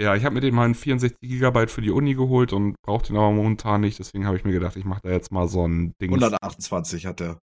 Ja, 0.00 0.16
ich 0.16 0.24
habe 0.24 0.34
mir 0.34 0.40
den 0.40 0.54
mal 0.54 0.64
einen 0.64 0.74
64 0.74 1.20
Gigabyte 1.20 1.70
für 1.70 1.82
die 1.82 1.90
Uni 1.92 2.14
geholt 2.14 2.52
und 2.52 2.74
brauche 2.82 3.06
den 3.06 3.16
aber 3.16 3.30
momentan 3.30 3.82
nicht. 3.82 3.98
Deswegen 4.00 4.26
habe 4.26 4.36
ich 4.36 4.44
mir 4.44 4.52
gedacht, 4.52 4.74
ich 4.76 4.84
mache 4.84 5.02
da 5.04 5.10
jetzt 5.10 5.30
mal 5.30 5.46
so 5.46 5.68
ein 5.68 5.92
Ding. 6.00 6.10
128 6.10 7.06
hat 7.06 7.20
er. 7.20 7.38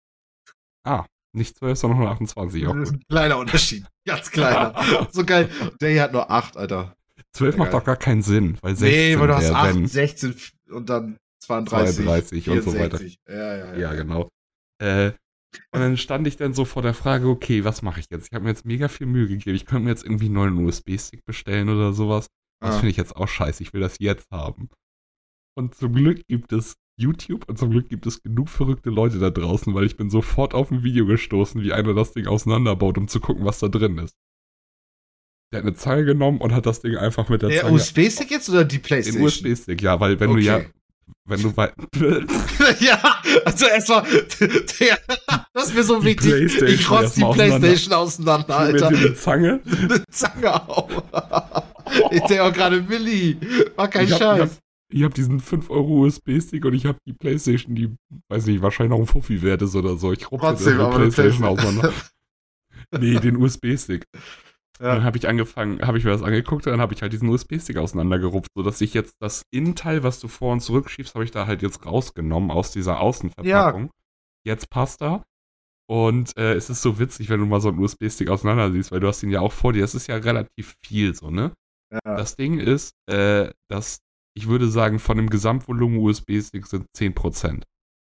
Ah, 0.85 1.05
nicht 1.35 1.57
12, 1.57 1.77
sondern 1.77 1.99
128. 1.99 2.67
Auch 2.67 2.73
Das 2.75 2.89
ist 2.89 2.95
ein 2.95 3.03
kleiner 3.09 3.37
Unterschied. 3.37 3.85
Ganz 4.05 4.31
kleiner. 4.31 5.07
so 5.11 5.25
geil. 5.25 5.49
Der 5.81 5.89
hier 5.89 6.03
hat 6.03 6.13
nur 6.13 6.31
8, 6.31 6.55
Alter. 6.55 6.93
12 7.37 7.57
macht 7.57 7.71
geil. 7.71 7.79
doch 7.79 7.85
gar 7.85 7.95
keinen 7.95 8.21
Sinn, 8.21 8.57
weil 8.61 8.75
16 8.75 8.97
Nee, 9.13 9.19
weil 9.19 9.27
du 9.27 9.35
hast 9.35 9.49
wär, 9.49 9.55
8, 9.55 9.75
wenn, 9.75 9.87
16 9.87 10.35
und 10.71 10.89
dann 10.89 11.17
32. 11.43 11.95
32 12.05 12.49
und 12.49 12.61
so 12.63 12.73
weiter. 12.73 12.97
64. 12.97 13.19
Ja, 13.27 13.35
ja, 13.35 13.57
ja. 13.57 13.77
Ja, 13.77 13.93
genau. 13.93 14.29
Äh, 14.81 15.11
und 15.71 15.79
dann 15.79 15.97
stand 15.97 16.27
ich 16.27 16.35
dann 16.37 16.53
so 16.53 16.65
vor 16.65 16.81
der 16.81 16.93
Frage, 16.93 17.27
okay, 17.27 17.63
was 17.63 17.81
mache 17.81 17.99
ich 17.99 18.07
jetzt? 18.11 18.27
Ich 18.27 18.33
habe 18.33 18.43
mir 18.43 18.49
jetzt 18.51 18.65
mega 18.65 18.87
viel 18.89 19.07
Mühe 19.07 19.27
gegeben. 19.27 19.55
Ich 19.55 19.65
könnte 19.65 19.85
mir 19.85 19.89
jetzt 19.91 20.03
irgendwie 20.03 20.25
einen 20.25 20.35
neuen 20.35 20.57
USB-Stick 20.65 21.25
bestellen 21.25 21.69
oder 21.69 21.93
sowas. 21.93 22.27
Das 22.61 22.75
Ah. 22.75 22.79
finde 22.79 22.89
ich 22.91 22.97
jetzt 22.97 23.15
auch 23.15 23.27
scheiße. 23.27 23.63
Ich 23.63 23.73
will 23.73 23.81
das 23.81 23.97
jetzt 23.99 24.29
haben. 24.31 24.69
Und 25.57 25.75
zum 25.75 25.93
Glück 25.93 26.21
gibt 26.27 26.51
es 26.53 26.75
YouTube 26.99 27.47
und 27.47 27.57
zum 27.57 27.71
Glück 27.71 27.89
gibt 27.89 28.05
es 28.07 28.21
genug 28.21 28.49
verrückte 28.49 28.89
Leute 28.89 29.19
da 29.19 29.29
draußen, 29.29 29.73
weil 29.73 29.85
ich 29.85 29.97
bin 29.97 30.09
sofort 30.09 30.53
auf 30.53 30.71
ein 30.71 30.83
Video 30.83 31.05
gestoßen, 31.05 31.61
wie 31.61 31.71
einer 31.73 31.93
das 31.93 32.11
Ding 32.13 32.27
auseinanderbaut, 32.27 32.97
um 32.97 33.07
zu 33.07 33.19
gucken, 33.19 33.45
was 33.45 33.59
da 33.59 33.67
drin 33.67 33.97
ist. 33.99 34.15
Der 35.51 35.59
hat 35.59 35.65
eine 35.65 35.75
Zange 35.75 36.03
genommen 36.05 36.39
und 36.39 36.53
hat 36.53 36.65
das 36.65 36.81
Ding 36.81 36.97
einfach 36.97 37.29
mit 37.29 37.41
der, 37.41 37.49
Der 37.49 37.61
Zange. 37.61 37.73
USB-Stick 37.73 38.31
jetzt 38.31 38.49
oder 38.49 38.65
die 38.65 38.77
Den 38.77 38.81
Playstation? 38.83 39.23
USB-Stick, 39.23 39.81
ja, 39.81 39.99
weil 39.99 40.19
wenn 40.19 40.31
du 40.33 40.37
ja, 40.39 40.57
Okay. 40.57 40.67
wenn 41.25 41.41
du 41.41 41.55
wei- 41.55 41.71
ja, 42.81 43.21
also 43.45 43.65
erstmal, 43.67 44.03
der, 44.79 44.97
das 45.53 45.67
ist 45.69 45.75
mir 45.75 45.83
so 45.83 45.99
Die 46.01 46.05
wichtig. 46.07 46.29
Playstation 46.31 46.67
Ich 46.69 46.89
rotz 46.91 47.13
die 47.13 47.21
erstmal 47.21 47.29
auseinander. 47.31 47.59
Playstation 47.67 47.93
auseinander, 47.93 48.57
Alter. 48.57 48.91
mit 48.91 49.03
der 49.03 49.15
Zange. 49.15 49.61
Eine 49.65 50.03
Zange 50.11 50.67
auf. 50.69 50.91
Ich 52.11 52.21
denke 52.23 52.43
auch 52.43 52.53
gerade, 52.53 52.81
Milli, 52.81 53.37
war 53.77 53.87
kein 53.87 54.05
Ich 54.05 54.11
hab- 54.11 54.19
ich 54.21 54.25
hab- 54.27 54.37
Scheiß. 54.49 54.59
Ich 54.89 55.03
habe 55.03 55.13
diesen 55.13 55.39
5 55.41 55.69
Euro 55.69 56.05
USB-Stick 56.05 56.63
und 56.63 56.73
ich 56.73 56.85
habe 56.85 56.97
die 57.05 57.11
Playstation, 57.13 57.75
die, 57.75 57.89
weiß 58.29 58.45
nicht, 58.45 58.61
wahrscheinlich 58.61 58.91
noch 58.91 58.99
ein 58.99 59.05
Fuffi 59.07 59.41
wert 59.41 59.61
ist 59.61 59.75
oder 59.75 59.97
so. 59.97 60.13
Ich 60.13 60.29
rupfe 60.31 60.55
die 60.57 60.69
eine 60.69 60.89
Playstation 60.89 61.39
Playstation. 61.41 61.43
auseinander. 61.45 61.93
Nee, 62.97 63.19
den 63.19 63.35
USB-Stick. 63.35 64.05
Ja. 64.79 64.95
Dann 64.95 65.03
habe 65.03 65.17
ich 65.17 65.27
angefangen, 65.27 65.81
habe 65.81 65.97
ich 65.97 66.03
mir 66.03 66.11
das 66.11 66.23
angeguckt 66.23 66.67
und 66.67 66.71
dann 66.71 66.81
habe 66.81 66.93
ich 66.93 67.01
halt 67.01 67.13
diesen 67.13 67.29
USB-Stick 67.29 67.77
auseinandergerupft, 67.77 68.51
sodass 68.55 68.81
ich 68.81 68.93
jetzt 68.93 69.15
das 69.19 69.43
Innenteil, 69.51 70.03
was 70.03 70.19
du 70.19 70.27
vor 70.27 70.53
und 70.53 70.59
zurückschiebst, 70.59 71.15
habe 71.15 71.25
ich 71.25 71.31
da 71.31 71.47
halt 71.47 71.61
jetzt 71.61 71.85
rausgenommen 71.85 72.51
aus 72.51 72.71
dieser 72.71 72.99
Außenverpackung. 72.99 73.89
Jetzt 74.45 74.69
passt 74.69 75.01
er. 75.01 75.23
Und 75.89 76.35
äh, 76.37 76.53
es 76.53 76.69
ist 76.69 76.81
so 76.81 76.99
witzig, 76.99 77.29
wenn 77.29 77.39
du 77.39 77.45
mal 77.45 77.61
so 77.61 77.69
einen 77.69 77.79
USB-Stick 77.79 78.29
auseinander 78.29 78.71
siehst, 78.71 78.91
weil 78.91 78.99
du 78.99 79.07
hast 79.07 79.23
ihn 79.23 79.29
ja 79.29 79.39
auch 79.39 79.53
vor 79.53 79.73
dir. 79.73 79.83
Es 79.83 79.95
ist 79.95 80.07
ja 80.07 80.17
relativ 80.17 80.75
viel 80.83 81.15
so, 81.15 81.31
ne? 81.31 81.53
Ja. 81.91 81.99
Das 82.03 82.35
Ding 82.35 82.59
ist, 82.59 82.91
äh, 83.09 83.51
dass 83.69 83.99
ich 84.35 84.47
würde 84.47 84.67
sagen, 84.67 84.99
von 84.99 85.17
dem 85.17 85.29
Gesamtvolumen 85.29 85.99
USB-Stick 85.99 86.67
sind 86.67 86.85
10%. 86.95 87.63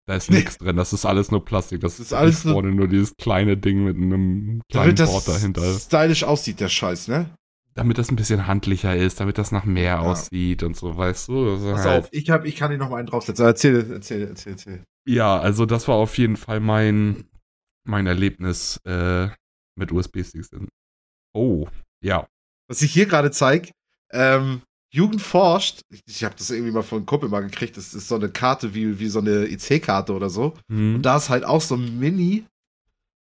Da 0.09 0.15
ist 0.15 0.31
nichts 0.31 0.57
drin, 0.57 0.75
das 0.75 0.91
ist 0.91 1.05
alles 1.05 1.29
nur 1.29 1.45
Plastik. 1.45 1.81
Das, 1.81 1.97
Das 1.97 2.07
ist 2.07 2.13
alles 2.13 2.43
nur- 2.43 2.55
vorne 2.55 2.71
nur 2.71 2.87
dieses 2.87 3.15
kleine 3.15 3.55
Ding 3.57 3.83
mit 3.83 3.95
einem 3.95 4.59
kleinen 4.71 4.95
Damit 4.95 5.11
Board 5.11 5.27
das 5.27 5.35
dahinter. 5.35 5.61
stylisch 5.79 6.23
aussieht, 6.23 6.59
der 6.59 6.67
Scheiß, 6.69 7.09
ne? 7.09 7.29
Damit 7.75 7.99
das 7.99 8.09
ein 8.09 8.15
bisschen 8.15 8.47
handlicher 8.47 8.95
ist, 8.95 9.19
damit 9.19 9.37
das 9.37 9.51
nach 9.51 9.65
mehr 9.65 9.83
Ja. 9.83 9.99
aussieht 9.99 10.63
und 10.63 10.75
so, 10.75 10.97
weißt 10.97 11.27
du? 11.27 11.45
Das 11.57 11.61
Pass 11.75 11.85
halt- 11.85 12.03
auf, 12.05 12.09
ich, 12.11 12.27
hab, 12.31 12.43
ich 12.45 12.55
kann 12.55 12.71
dir 12.71 12.79
noch 12.79 12.89
mal 12.89 12.97
einen 12.97 13.05
draufsetzen. 13.05 13.45
Erzähl, 13.45 13.91
erzähl, 13.91 14.23
erzähl, 14.27 14.53
erzähl. 14.53 14.83
Ja, 15.07 15.37
also 15.39 15.67
das 15.67 15.87
war 15.87 15.95
auf 15.97 16.17
jeden 16.17 16.37
Fall 16.37 16.59
mein, 16.59 17.25
mein 17.87 18.07
Erlebnis 18.07 18.79
äh, 18.85 19.29
mit 19.77 19.91
USB-Sticks. 19.91 20.49
Oh, 21.35 21.67
ja. 22.03 22.25
Was 22.67 22.81
ich 22.81 22.91
hier 22.91 23.05
gerade 23.05 23.29
zeige, 23.29 23.69
ähm, 24.11 24.63
Jugend 24.91 25.21
forscht, 25.21 25.81
ich, 26.05 26.23
habe 26.23 26.35
das 26.35 26.49
irgendwie 26.49 26.71
mal 26.71 26.81
von 26.81 26.99
einem 26.99 27.05
Kumpel 27.05 27.29
mal 27.29 27.41
gekriegt, 27.41 27.77
das 27.77 27.93
ist 27.93 28.07
so 28.07 28.15
eine 28.15 28.29
Karte 28.29 28.73
wie, 28.73 28.99
wie 28.99 29.07
so 29.07 29.19
eine 29.19 29.45
IC-Karte 29.45 30.13
oder 30.13 30.29
so. 30.29 30.55
Hm. 30.67 30.95
Und 30.95 31.01
da 31.03 31.17
ist 31.17 31.29
halt 31.29 31.45
auch 31.45 31.61
so 31.61 31.75
ein 31.75 31.99
Mini, 31.99 32.45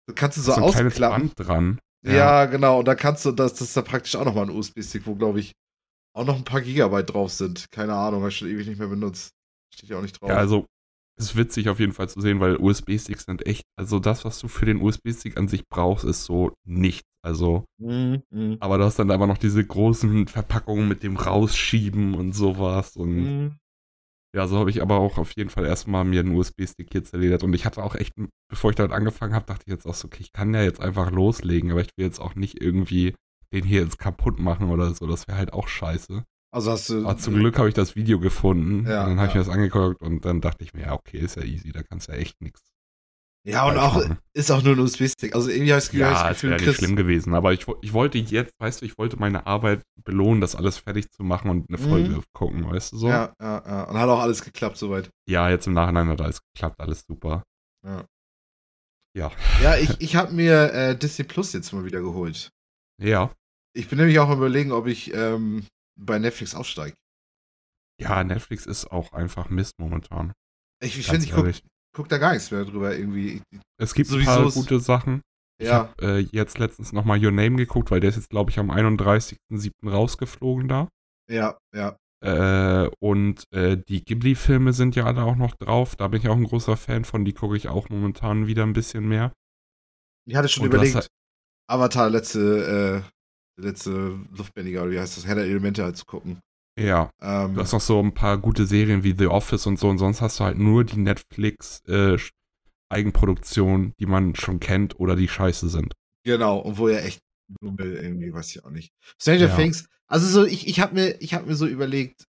du 0.08 0.14
kannst 0.14 0.38
du 0.38 0.42
so, 0.42 0.54
so 0.54 0.64
ein 0.64 0.72
kleines 0.72 0.94
ausklappen. 0.94 1.30
Band 1.30 1.48
dran. 1.48 1.80
Ja. 2.06 2.46
genau, 2.46 2.80
und 2.80 2.86
da 2.88 2.96
kannst 2.96 3.26
du, 3.26 3.32
das, 3.32 3.54
das 3.54 3.62
ist 3.62 3.78
da 3.78 3.82
praktisch 3.82 4.16
auch 4.16 4.24
nochmal 4.24 4.46
ein 4.46 4.56
USB-Stick, 4.56 5.06
wo, 5.06 5.16
glaube 5.16 5.42
ich, 5.42 5.52
auch 6.16 6.26
noch 6.26 6.38
ein 6.38 6.46
paar 6.46 6.62
Gigabyte 6.62 7.14
drauf 7.14 7.32
sind. 7.32 7.70
Keine 7.72 7.94
Ahnung, 7.94 8.22
habe 8.22 8.30
ich 8.30 8.38
schon 8.38 8.50
ewig 8.50 8.68
nicht 8.68 8.80
mehr 8.80 8.88
benutzt. 8.88 9.32
Steht 9.74 9.90
ja 9.90 9.98
auch 9.98 10.02
nicht 10.02 10.20
drauf. 10.20 10.30
Ja, 10.30 10.38
also 10.38 10.66
ist 11.20 11.36
witzig 11.36 11.70
auf 11.70 11.80
jeden 11.80 11.94
Fall 11.94 12.10
zu 12.10 12.22
sehen, 12.22 12.40
weil 12.40 12.56
USB-Sticks 12.58 13.26
sind 13.26 13.46
echt, 13.46 13.64
also 13.78 14.00
das, 14.00 14.26
was 14.26 14.40
du 14.40 14.48
für 14.48 14.66
den 14.66 14.82
USB-Stick 14.82 15.38
an 15.38 15.48
sich 15.48 15.68
brauchst, 15.68 16.06
ist 16.06 16.24
so 16.24 16.54
nichts. 16.66 17.04
Also, 17.22 17.66
Mhm, 17.80 18.24
mhm. 18.32 18.58
aber 18.62 18.78
du 18.78 18.86
hast 18.86 18.98
dann 18.98 19.12
aber 19.12 19.28
noch 19.28 19.38
diese 19.38 19.64
großen 19.66 20.28
Verpackungen 20.28 20.88
mit 20.88 21.04
dem 21.04 21.18
Rausschieben 21.18 22.14
und 22.16 22.32
sowas. 22.34 22.96
Und 22.96 23.16
Mhm. 23.24 23.56
ja, 24.34 24.48
so 24.48 24.58
habe 24.58 24.70
ich 24.70 24.82
aber 24.82 25.00
auch 25.00 25.18
auf 25.18 25.32
jeden 25.36 25.50
Fall 25.50 25.66
erstmal 25.66 26.06
mir 26.06 26.22
einen 26.22 26.36
USB-Stick 26.36 26.88
hier 26.92 27.04
zerledert. 27.04 27.44
Und 27.44 27.54
ich 27.54 27.66
hatte 27.66 27.84
auch 27.84 27.96
echt, 27.96 28.14
bevor 28.50 28.70
ich 28.70 28.78
damit 28.78 28.94
angefangen 28.94 29.34
habe, 29.34 29.46
dachte 29.46 29.64
ich 29.68 29.72
jetzt 29.74 29.86
auch 29.86 29.96
so, 29.96 30.06
okay, 30.08 30.22
ich 30.22 30.32
kann 30.32 30.54
ja 30.54 30.64
jetzt 30.64 30.80
einfach 30.80 31.12
loslegen, 31.12 31.72
aber 31.72 31.82
ich 31.82 31.90
will 31.98 32.06
jetzt 32.06 32.20
auch 32.20 32.36
nicht 32.36 32.62
irgendwie 32.62 33.16
den 33.52 33.66
hier 33.66 33.82
jetzt 33.82 34.00
kaputt 34.00 34.40
machen 34.40 34.70
oder 34.70 34.94
so. 34.94 35.08
Das 35.08 35.28
wäre 35.28 35.38
halt 35.38 35.52
auch 35.52 35.68
scheiße. 35.68 36.24
Also 36.52 36.72
hast 36.72 36.90
du. 36.90 37.06
Aber 37.06 37.18
zum 37.18 37.36
Glück 37.36 37.58
habe 37.58 37.68
ich 37.68 37.76
das 37.76 37.96
Video 37.96 38.20
gefunden. 38.20 38.88
Ja, 38.88 39.04
und 39.04 39.10
dann 39.12 39.18
habe 39.20 39.28
ich 39.28 39.34
ja. 39.36 39.40
mir 39.42 39.46
das 39.46 39.54
angeguckt 39.54 40.02
und 40.02 40.26
dann 40.26 40.42
dachte 40.42 40.64
ich 40.64 40.74
mir, 40.74 40.82
ja, 40.82 40.94
okay, 40.94 41.20
ist 41.20 41.36
ja 41.36 41.44
easy, 41.44 41.72
da 41.72 41.84
kannst 41.84 42.08
du 42.08 42.14
ja 42.14 42.18
echt 42.18 42.42
nichts. 42.42 42.62
Ja, 43.48 43.68
und 43.68 43.78
auch 43.78 43.96
machen. 43.96 44.18
ist 44.34 44.52
auch 44.52 44.62
nur 44.62 44.74
ein 44.76 44.80
USB-Stick. 44.80 45.34
Also 45.34 45.50
irgendwie 45.50 45.72
habe 45.72 45.80
ich 45.80 45.86
das 45.86 45.92
Gefühl, 45.92 46.02
Ja, 46.02 46.30
es 46.30 46.44
wäre 46.44 46.54
nicht 46.56 46.66
Chris, 46.66 46.76
schlimm 46.76 46.96
gewesen. 46.96 47.34
Aber 47.34 47.54
ich, 47.54 47.66
ich 47.82 47.94
wollte 47.94 48.18
jetzt, 48.18 48.54
weißt 48.60 48.82
du, 48.82 48.86
ich 48.86 48.98
wollte 48.98 49.18
meine 49.18 49.48
Arbeit 49.48 49.82
belohnen, 50.04 50.42
das 50.42 50.56
alles 50.56 50.78
fertig 50.78 51.10
zu 51.12 51.24
machen 51.24 51.50
und 51.50 51.70
eine 51.70 51.78
Mhm. 51.78 51.90
Folge 51.90 52.22
gucken, 52.34 52.70
weißt 52.70 52.92
du 52.94 52.98
so? 52.98 53.08
Ja, 53.08 53.34
ja, 53.40 53.64
ja. 53.66 53.84
Und 53.84 53.98
hat 53.98 54.10
auch 54.10 54.20
alles 54.20 54.44
geklappt 54.44 54.78
soweit. 54.78 55.10
Ja, 55.28 55.50
jetzt 55.50 55.68
im 55.68 55.74
Nachhinein 55.74 56.10
hat 56.10 56.22
alles 56.22 56.42
geklappt, 56.54 56.80
alles 56.82 57.06
super. 57.08 57.44
Ja. 57.86 58.06
Ja. 59.16 59.32
Ja, 59.64 59.78
ich, 59.78 59.90
ich 60.02 60.16
habe 60.16 60.34
mir 60.34 60.74
äh, 60.74 60.98
Disney 60.98 61.24
Plus 61.26 61.54
jetzt 61.54 61.72
mal 61.72 61.86
wieder 61.86 62.02
geholt. 62.02 62.52
Ja. 63.02 63.32
Ich 63.74 63.88
bin 63.88 64.00
nämlich 64.00 64.20
auch 64.20 64.30
am 64.30 64.38
überlegen, 64.40 64.74
ob 64.74 64.86
ich 64.88 65.14
ähm, 65.14 65.66
bei 66.00 66.20
Netflix 66.20 66.56
aussteige. 66.56 66.96
Ja, 68.02 68.24
Netflix 68.24 68.66
ist 68.66 68.92
auch 68.92 69.12
einfach 69.14 69.50
Mist 69.50 69.74
momentan. 69.78 70.34
Ich, 70.82 71.06
finde, 71.06 71.26
ich 71.26 71.32
guck, 71.34 71.52
guck 71.94 72.10
da 72.10 72.18
gar 72.18 72.34
nichts 72.34 72.52
mehr 72.52 72.64
drüber 72.64 72.96
irgendwie. 72.96 73.42
Es 73.78 73.94
gibt 73.94 74.10
sowieso 74.10 74.32
ein 74.32 74.44
paar 74.44 74.52
gute 74.52 74.80
Sachen. 74.80 75.22
Ich 75.62 75.68
Ja, 75.68 75.90
habe 75.90 76.02
äh, 76.02 76.20
jetzt 76.20 76.58
letztens 76.58 76.94
nochmal 76.94 77.24
Your 77.24 77.32
Name 77.32 77.58
geguckt, 77.58 77.92
weil 77.92 78.00
der 78.00 78.12
ist 78.12 78.16
jetzt, 78.16 78.30
glaube 78.30 78.52
ich, 78.52 78.60
am 78.60 78.72
31.07. 78.72 79.90
rausgeflogen 79.90 80.70
da. 80.70 80.88
ja, 81.30 81.58
ja. 81.76 81.98
Äh, 82.22 82.90
und 83.00 83.44
äh, 83.52 83.78
die 83.78 84.04
Ghibli-Filme 84.04 84.74
sind 84.74 84.96
ja 84.96 85.06
alle 85.06 85.24
auch 85.24 85.38
noch 85.38 85.56
drauf. 85.56 85.96
Da 85.96 86.08
bin 86.10 86.22
ich 86.22 86.28
auch 86.28 86.36
ein 86.36 86.44
großer 86.44 86.76
Fan 86.76 87.06
von. 87.06 87.24
Die 87.24 87.34
gucke 87.34 87.56
ich 87.56 87.70
auch 87.70 87.90
momentan 87.90 88.48
wieder 88.48 88.64
ein 88.64 88.74
bisschen 88.74 89.08
mehr. 89.08 89.32
Ich 90.28 90.36
hatte 90.36 90.50
schon 90.50 90.64
Und 90.64 90.74
überlegt, 90.74 91.08
Avatar 91.70 92.10
letzte, 92.10 93.04
äh, 93.06 93.10
letzte 93.60 94.20
Luftbändiger, 94.36 94.84
oder 94.84 94.92
wie 94.92 95.00
heißt 95.00 95.18
das, 95.18 95.26
Herr 95.26 95.36
der 95.36 95.46
Elemente 95.46 95.84
halt 95.84 95.98
zu 95.98 96.06
gucken. 96.06 96.40
Ja, 96.80 97.10
Ähm, 97.22 97.56
du 97.56 97.62
hast 97.62 97.74
noch 97.74 97.82
so 97.82 98.00
ein 98.00 98.14
paar 98.14 98.38
gute 98.38 98.66
Serien 98.66 99.04
wie 99.04 99.14
The 99.18 99.28
Office 99.28 99.66
und 99.68 99.78
so. 99.78 99.90
Und 99.90 99.98
sonst 99.98 100.22
hast 100.22 100.40
du 100.40 100.46
halt 100.46 100.58
nur 100.58 100.86
die 100.86 101.00
Netflix 101.00 101.82
äh, 101.88 102.18
Eigenproduktionen, 102.90 103.94
die 104.00 104.06
man 104.06 104.36
schon 104.36 104.60
kennt 104.60 105.00
oder 105.00 105.16
die 105.16 105.28
scheiße 105.28 105.70
sind. 105.70 105.94
Genau, 106.24 106.58
und 106.60 106.78
wo 106.78 106.88
er 106.88 107.06
echt 107.06 107.20
Nummel 107.62 107.96
irgendwie, 107.96 108.34
weiß 108.34 108.50
ich 108.56 108.64
auch 108.64 108.70
nicht. 108.70 108.92
Stranger 109.22 109.48
Ja. 109.48 109.56
Things, 109.56 109.88
also 110.08 110.28
so, 110.28 110.46
ich, 110.46 110.68
ich 110.68 110.80
habe 110.80 110.94
mir, 110.96 111.22
ich 111.22 111.34
hab 111.34 111.46
mir 111.46 111.56
so 111.56 111.68
überlegt, 111.68 112.26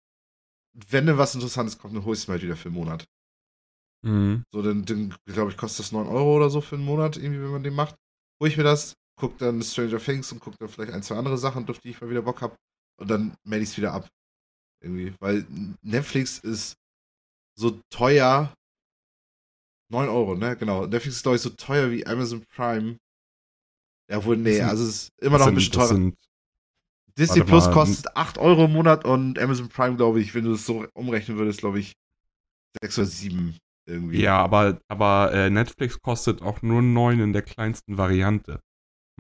wenn 0.91 1.07
denn 1.07 1.19
was 1.19 1.35
Interessantes 1.35 1.79
kommt, 1.79 1.95
dann 1.95 2.05
hol 2.05 2.15
ich 2.15 2.21
es 2.21 2.29
mir 2.29 2.33
halt 2.33 2.43
wieder 2.43 2.57
für 2.57 2.69
einen 2.69 2.77
Monat. 2.77 3.07
Mhm. 4.03 4.45
So, 4.53 4.63
dann, 4.63 4.85
dann 4.85 5.15
glaube 5.27 5.51
ich, 5.51 5.57
kostet 5.57 5.87
das 5.87 5.93
9 5.93 6.07
Euro 6.07 6.37
oder 6.37 6.51
so 6.51 6.61
für 6.61 6.77
einen 6.77 6.85
Monat, 6.85 7.17
irgendwie, 7.17 7.43
wenn 7.43 7.51
man 7.51 7.63
den 7.63 7.75
macht. 7.75 7.97
Hol 8.41 8.49
ich 8.49 8.57
mir 8.57 8.63
das, 8.65 8.95
guck 9.21 9.39
dann 9.39 9.63
Stranger 9.63 9.99
Things 9.99 10.33
und 10.33 10.41
guck 10.41 10.59
dann 10.59 10.69
vielleicht 10.69 10.93
ein, 10.93 11.03
zwei 11.03 11.17
andere 11.17 11.39
Sachen, 11.39 11.69
auf 11.69 11.79
die 11.79 11.91
ich 11.91 12.01
mal 12.01 12.11
wieder 12.11 12.23
Bock 12.23 12.41
habe. 12.43 12.57
Und 12.99 13.11
dann 13.11 13.35
melde 13.45 13.63
ich 13.65 13.71
es 13.71 13.77
wieder 13.77 13.93
ab. 13.93 14.09
Irgendwie. 14.83 15.15
Weil 15.21 15.47
Netflix 15.83 16.39
ist 16.39 16.75
so 17.59 17.79
teuer. 17.91 18.53
9 19.93 20.09
Euro, 20.09 20.35
ne? 20.37 20.57
Genau. 20.57 20.87
Netflix 20.87 21.17
ist, 21.17 21.23
glaube 21.23 21.37
ich, 21.37 21.43
so 21.43 21.51
teuer 21.51 21.91
wie 21.91 22.07
Amazon 22.07 22.45
Prime. 22.55 22.97
Ja, 24.11 24.25
wohl, 24.25 24.37
nee, 24.37 24.55
sind- 24.55 24.65
also 24.65 24.85
es 24.85 24.91
ist 24.91 25.11
immer 25.21 25.39
noch 25.39 25.47
ein 25.49 25.55
bisschen 25.55 25.73
teurer. 25.73 25.87
sind, 25.89 26.17
Disney 27.19 27.43
Plus 27.43 27.67
mal, 27.67 27.73
kostet 27.73 28.17
8 28.17 28.39
Euro 28.39 28.65
im 28.65 28.73
Monat 28.73 29.05
und 29.05 29.39
Amazon 29.39 29.69
Prime, 29.69 29.97
glaube 29.97 30.21
ich, 30.21 30.35
wenn 30.35 30.45
du 30.45 30.53
es 30.53 30.65
so 30.67 30.87
umrechnen 30.95 31.39
würdest, 31.39 31.61
glaube 31.61 31.81
ich, 31.81 31.93
6 32.83 32.99
oder 32.99 33.07
7 33.07 33.59
irgendwie. 33.87 34.21
ja, 34.21 34.39
aber, 34.39 34.81
aber 34.89 35.33
äh, 35.33 35.51
Netflix 35.51 36.01
kostet 36.01 36.41
auch 36.43 36.63
nur 36.63 36.83
9 36.83 37.21
in 37.21 37.33
der 37.33 37.43
kleinsten 37.43 37.99
Variante, 37.99 38.61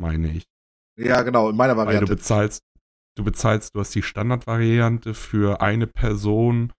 meine 0.00 0.32
ich. 0.32 0.44
Ja, 0.98 1.22
genau, 1.22 1.50
in 1.50 1.56
meiner 1.56 1.76
Weil 1.76 1.84
du 1.84 1.86
Variante. 1.92 2.14
bezahlst, 2.16 2.62
du 3.16 3.24
bezahlst, 3.24 3.74
du 3.74 3.80
hast 3.80 3.94
die 3.94 4.02
Standardvariante 4.02 5.14
für 5.14 5.60
eine 5.60 5.86
Person 5.86 6.72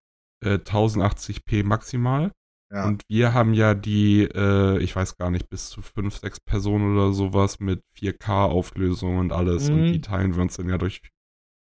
äh, 0.43 0.55
1080p 0.57 1.63
maximal. 1.63 2.31
Ja. 2.73 2.85
Und 2.85 3.03
wir 3.09 3.33
haben 3.33 3.53
ja 3.53 3.73
die, 3.73 4.23
äh, 4.23 4.77
ich 4.79 4.95
weiß 4.95 5.17
gar 5.17 5.29
nicht, 5.29 5.49
bis 5.49 5.69
zu 5.69 5.81
5, 5.81 6.15
6 6.17 6.39
Personen 6.41 6.95
oder 6.95 7.11
sowas 7.11 7.59
mit 7.59 7.81
4K-Auflösung 7.97 9.17
und 9.17 9.31
alles. 9.33 9.69
Und 9.69 9.81
Mhm. 9.87 9.93
die 9.93 10.01
teilen 10.01 10.35
wir 10.35 10.41
uns 10.41 10.55
dann 10.57 10.69
ja 10.69 10.77
durch. 10.77 11.01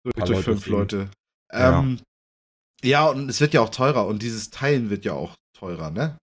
durch, 0.03 0.15
durch 0.15 0.29
Leute 0.29 0.43
fünf 0.43 0.63
sehen. 0.65 0.73
Leute. 0.73 1.09
Ja. 1.53 1.79
Ähm, 1.79 1.99
ja, 2.83 3.07
und 3.07 3.29
es 3.29 3.39
wird 3.39 3.53
ja 3.53 3.61
auch 3.61 3.69
teurer 3.69 4.05
und 4.07 4.21
dieses 4.21 4.49
Teilen 4.49 4.89
wird 4.89 5.05
ja 5.05 5.13
auch 5.13 5.35
teurer, 5.57 5.91
ne? 5.91 6.17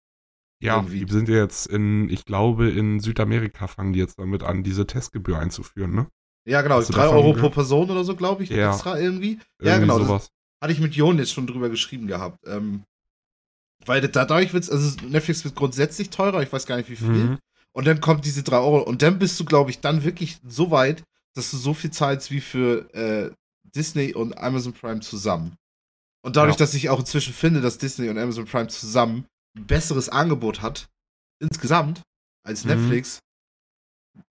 Ja, 0.61 0.77
Irgendwie. 0.77 1.05
die 1.05 1.13
sind 1.13 1.29
ja 1.29 1.37
jetzt 1.37 1.67
in, 1.69 2.09
ich 2.11 2.25
glaube, 2.25 2.69
in 2.69 2.99
Südamerika 3.01 3.69
fangen 3.69 3.93
die 3.93 4.01
jetzt 4.01 4.19
damit 4.19 4.43
an, 4.43 4.65
diese 4.65 4.87
Testgebühr 4.87 5.39
einzuführen, 5.39 5.95
ne? 5.95 6.09
Ja, 6.47 6.63
genau, 6.63 6.77
Hast 6.79 6.89
du 6.89 6.95
3 6.95 7.03
davon 7.03 7.17
Euro 7.19 7.33
pro? 7.35 7.51
Person 7.51 7.91
oder 7.91 8.03
so, 8.05 8.17
glaube 8.17 8.43
ich, 8.43 8.51
Ja. 8.51 8.71
extra 8.73 8.99
irgendwie. 8.99 9.39
Ja, 9.61 9.75
Irgendwie 9.75 9.81
genau, 9.83 9.99
sowas. 9.99 10.29
Hatte 10.61 10.73
ich 10.73 10.81
mit 10.81 10.95
Jon 10.97 11.19
jetzt 11.19 11.33
schon 11.33 11.47
drüber 11.47 11.69
geschrieben 11.69 12.07
gehabt. 12.09 12.39
Ähm, 12.47 12.83
weil 13.87 14.01
da- 14.01 14.25
dadurch 14.25 14.53
wird's, 14.53 14.71
also 14.71 14.97
Netflix 15.07 15.45
wird 15.45 15.55
grundsätzlich 15.55 16.11
teurer, 16.11 16.43
ich 16.43 16.53
weiß 16.53 16.67
gar 16.67 16.77
nicht 16.77 16.91
wie 16.91 16.97
viel. 16.97 17.09
Mhm. 17.09 17.39
Und 17.73 17.87
dann 17.87 18.01
kommt 18.01 18.25
diese 18.25 18.43
3 18.43 18.57
Euro. 18.57 18.83
Und 18.83 19.03
dann 19.03 19.19
bist 19.19 19.39
du, 19.39 19.45
glaube 19.45 19.71
ich, 19.71 19.81
dann 19.81 20.03
wirklich 20.05 20.39
so 20.47 20.71
weit, 20.71 21.05
dass 21.35 21.51
du 21.53 21.57
so 21.57 21.75
viel 21.75 21.91
zahlst 21.93 22.31
wie 22.33 22.41
für 22.41 22.93
äh, 22.95 23.31
Disney 23.77 24.15
und 24.15 24.37
Amazon 24.39 24.73
Prime 24.73 25.01
zusammen. 25.01 25.55
Und 26.25 26.35
dadurch, 26.37 26.57
Ja. 26.57 26.59
dass 26.61 26.75
ich 26.75 26.89
auch 26.91 26.99
inzwischen 26.99 27.33
finde, 27.35 27.61
dass 27.61 27.79
Disney 27.79 28.09
und 28.09 28.19
Amazon 28.19 28.47
Prime 28.47 28.67
zusammen 28.69 29.27
besseres 29.67 30.09
Angebot 30.09 30.63
hat, 30.63 30.89
insgesamt, 31.41 32.03
als 32.45 32.65
Mhm. 32.65 32.71
Netflix, 32.71 33.21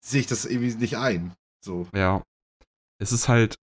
sehe 0.04 0.22
ich 0.22 0.28
das 0.28 0.46
irgendwie 0.46 0.76
nicht 0.76 0.98
ein. 0.98 1.34
So. 1.64 1.88
Ja. 1.94 2.24
Es 3.00 3.12
ist 3.12 3.28
halt, 3.28 3.56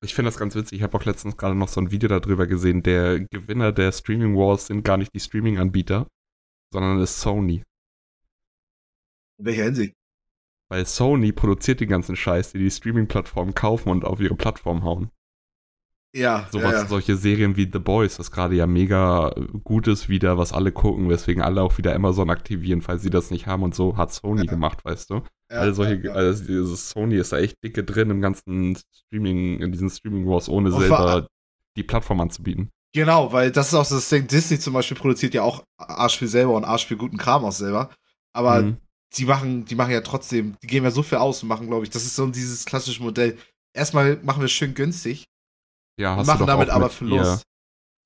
ich 0.00 0.14
finde 0.14 0.30
das 0.30 0.38
ganz 0.38 0.54
witzig. 0.54 0.78
Ich 0.78 0.82
habe 0.82 0.96
auch 0.96 1.04
letztens 1.04 1.36
gerade 1.36 1.54
noch 1.54 1.68
so 1.68 1.80
ein 1.80 1.90
Video 1.90 2.08
darüber 2.08 2.46
gesehen. 2.46 2.82
Der 2.82 3.20
Gewinner 3.20 3.72
der 3.72 3.92
Streaming 3.92 4.36
Wars 4.36 4.66
sind 4.66 4.84
gar 4.84 4.96
nicht 4.96 5.14
die 5.14 5.20
Streaming-Anbieter, 5.20 6.06
sondern 6.72 7.00
ist 7.00 7.20
Sony. 7.20 7.62
In 9.38 9.46
welcher 9.46 9.64
Hinsicht? 9.64 9.94
Weil 10.70 10.86
Sony 10.86 11.32
produziert 11.32 11.80
den 11.80 11.88
ganzen 11.88 12.16
Scheiß, 12.16 12.52
die 12.52 12.58
die 12.58 12.70
Streaming-Plattformen 12.70 13.54
kaufen 13.54 13.90
und 13.90 14.04
auf 14.04 14.20
ihre 14.20 14.34
Plattform 14.34 14.82
hauen. 14.82 15.10
Ja, 16.14 16.48
Sowas, 16.52 16.72
ja, 16.72 16.78
ja. 16.82 16.86
solche 16.86 17.16
Serien 17.16 17.56
wie 17.56 17.68
The 17.72 17.80
Boys, 17.80 18.18
was 18.20 18.30
gerade 18.30 18.54
ja 18.54 18.66
mega 18.68 19.34
gut 19.64 19.88
ist 19.88 20.08
wieder, 20.08 20.38
was 20.38 20.52
alle 20.52 20.70
gucken, 20.70 21.08
weswegen 21.08 21.42
alle 21.42 21.60
auch 21.62 21.76
wieder 21.76 21.92
Amazon 21.94 22.30
aktivieren, 22.30 22.82
falls 22.82 23.02
sie 23.02 23.10
das 23.10 23.32
nicht 23.32 23.46
haben 23.48 23.64
und 23.64 23.74
so 23.74 23.96
hat 23.96 24.12
Sony 24.12 24.44
Ja. 24.44 24.50
gemacht, 24.52 24.84
weißt 24.84 25.10
du? 25.10 25.22
ja, 25.50 25.58
also 25.58 25.82
solche, 25.82 26.12
also 26.12 26.44
dieses 26.44 26.90
Sony 26.90 27.16
ist 27.16 27.32
da 27.32 27.38
echt 27.38 27.56
dicke 27.64 27.82
drin 27.82 28.10
im 28.10 28.20
ganzen 28.20 28.76
Streaming, 29.08 29.60
in 29.60 29.72
diesen 29.72 29.90
Streaming 29.90 30.26
Wars, 30.26 30.48
ohne 30.48 30.72
Und 30.72 30.80
selber 30.80 31.26
die 31.76 31.82
Plattform 31.82 32.20
anzubieten. 32.20 32.70
Genau, 32.94 33.32
weil 33.32 33.50
das 33.50 33.68
ist 33.68 33.74
auch 33.74 33.86
das 33.88 34.08
Ding. 34.08 34.28
Disney 34.28 34.60
zum 34.60 34.72
Beispiel 34.72 34.96
produziert 34.96 35.34
ja 35.34 35.42
auch 35.42 35.64
arschviel 35.78 36.28
selber 36.28 36.54
und 36.54 36.64
arschviel 36.64 36.96
guten 36.96 37.16
Kram 37.16 37.44
auch 37.44 37.50
selber. 37.52 37.90
Aber 38.32 38.62
Mhm. 38.62 38.76
die 39.16 39.24
machen, 39.24 39.64
die 39.64 39.74
machen 39.74 39.90
ja 39.90 40.00
trotzdem, 40.00 40.54
die 40.62 40.68
geben 40.68 40.84
ja 40.84 40.92
so 40.92 41.02
viel 41.02 41.18
aus 41.18 41.42
und 41.42 41.48
machen, 41.48 41.66
glaube 41.66 41.82
ich, 41.82 41.90
das 41.90 42.04
ist 42.04 42.14
so 42.14 42.24
dieses 42.28 42.64
klassische 42.64 43.02
Modell. 43.02 43.36
Erstmal 43.76 44.20
machen 44.22 44.40
wir 44.40 44.44
es 44.46 44.52
schön 44.52 44.74
günstig 44.74 45.24
Ja, 45.98 46.12
und 46.12 46.20
hast 46.20 46.26
machen 46.26 46.46
damit 46.46 46.70
aber 46.70 46.90
Verlust. 46.90 47.44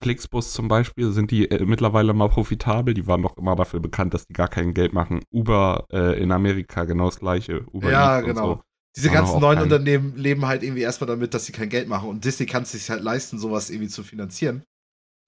Flixbus 0.02 0.52
zum 0.52 0.68
Beispiel, 0.68 1.10
sind 1.10 1.30
die 1.30 1.50
äh, 1.50 1.64
mittlerweile 1.64 2.12
mal 2.12 2.28
profitabel. 2.28 2.94
Die 2.94 3.06
waren 3.06 3.22
doch 3.22 3.36
immer 3.36 3.56
dafür 3.56 3.80
bekannt, 3.80 4.14
dass 4.14 4.26
die 4.26 4.32
gar 4.32 4.48
kein 4.48 4.72
Geld 4.72 4.92
machen. 4.92 5.22
Uber 5.32 5.86
äh, 5.90 6.22
in 6.22 6.30
Amerika 6.30 6.84
genau 6.84 7.06
das 7.06 7.18
gleiche. 7.18 7.66
Uber 7.72 7.90
Ja, 7.90 8.18
Eats 8.18 8.26
genau. 8.26 8.54
So. 8.54 8.62
Diese 8.96 9.10
ganzen 9.10 9.40
neuen 9.40 9.58
keinen. 9.58 9.72
Unternehmen 9.72 10.16
leben 10.16 10.46
halt 10.46 10.62
irgendwie 10.62 10.82
erstmal 10.82 11.08
damit, 11.08 11.34
dass 11.34 11.46
sie 11.46 11.52
kein 11.52 11.68
Geld 11.68 11.88
machen. 11.88 12.08
Und 12.08 12.24
Disney 12.24 12.46
kann 12.46 12.62
es 12.62 12.72
sich 12.72 12.88
halt 12.90 13.02
leisten, 13.02 13.38
sowas 13.38 13.70
irgendwie 13.70 13.88
zu 13.88 14.02
finanzieren. 14.02 14.62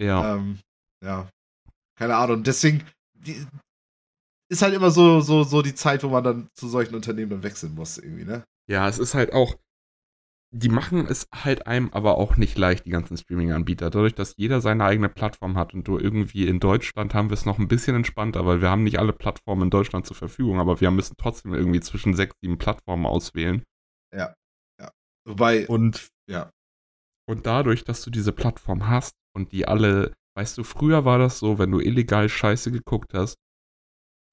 Ja. 0.01 0.37
Ähm, 0.37 0.59
ja. 1.05 1.29
Keine 1.99 2.17
Ahnung. 2.17 2.43
Deswegen 2.43 2.85
die, 3.15 3.45
ist 4.51 4.63
halt 4.63 4.75
immer 4.75 4.91
so, 4.91 5.21
so, 5.21 5.45
so 5.45 5.63
die 5.63 5.75
Zeit, 5.75 6.03
wo 6.03 6.09
man 6.09 6.25
dann 6.25 6.49
zu 6.55 6.69
solchen 6.69 6.95
Unternehmen 6.95 7.31
dann 7.31 7.43
wechseln 7.43 7.75
muss, 7.75 7.99
irgendwie, 7.99 8.25
ne? 8.25 8.45
Ja, 8.69 8.89
es 8.89 8.99
ist 8.99 9.15
halt 9.15 9.33
auch, 9.33 9.55
die 10.53 10.69
machen 10.69 11.07
es 11.07 11.29
halt 11.33 11.67
einem 11.69 11.91
aber 11.93 12.19
auch 12.19 12.37
nicht 12.37 12.59
leicht, 12.59 12.85
die 12.85 12.91
ganzen 12.91 13.17
Streaming-Anbieter. 13.17 13.91
Dadurch, 13.91 14.15
dass 14.15 14.35
jeder 14.37 14.61
seine 14.61 14.85
eigene 14.85 15.09
Plattform 15.09 15.57
hat 15.57 15.75
und 15.75 15.87
du 15.87 15.99
irgendwie 15.99 16.49
in 16.49 16.59
Deutschland 16.59 17.15
haben 17.15 17.31
wir 17.31 17.35
es 17.35 17.47
noch 17.47 17.59
ein 17.59 17.69
bisschen 17.69 17.95
entspannter, 17.95 18.45
weil 18.47 18.61
wir 18.61 18.69
haben 18.69 18.83
nicht 18.83 18.99
alle 18.99 19.13
Plattformen 19.13 19.63
in 19.63 19.71
Deutschland 19.71 20.07
zur 20.07 20.17
Verfügung, 20.17 20.59
aber 20.59 20.81
wir 20.81 20.91
müssen 20.91 21.15
trotzdem 21.17 21.55
irgendwie 21.55 21.81
zwischen 21.81 22.15
sechs, 22.15 22.35
sieben 22.43 22.59
Plattformen 22.59 23.07
auswählen. 23.07 23.63
Wobei, 25.25 25.69
Und, 25.69 26.09
ja. 26.29 26.51
und 27.29 27.47
dadurch, 27.47 27.85
dass 27.85 28.03
du 28.03 28.11
diese 28.11 28.33
Plattform 28.33 28.89
hast 28.89 29.15
und 29.37 29.53
die 29.53 29.69
alle, 29.69 30.15
weißt 30.37 30.59
du, 30.59 30.65
früher 30.65 31.05
war 31.05 31.19
das 31.19 31.39
so, 31.39 31.59
wenn 31.59 31.71
du 31.71 31.79
illegal 31.79 32.29
Scheiße 32.29 32.73
geguckt 32.73 33.15
hast 33.15 33.37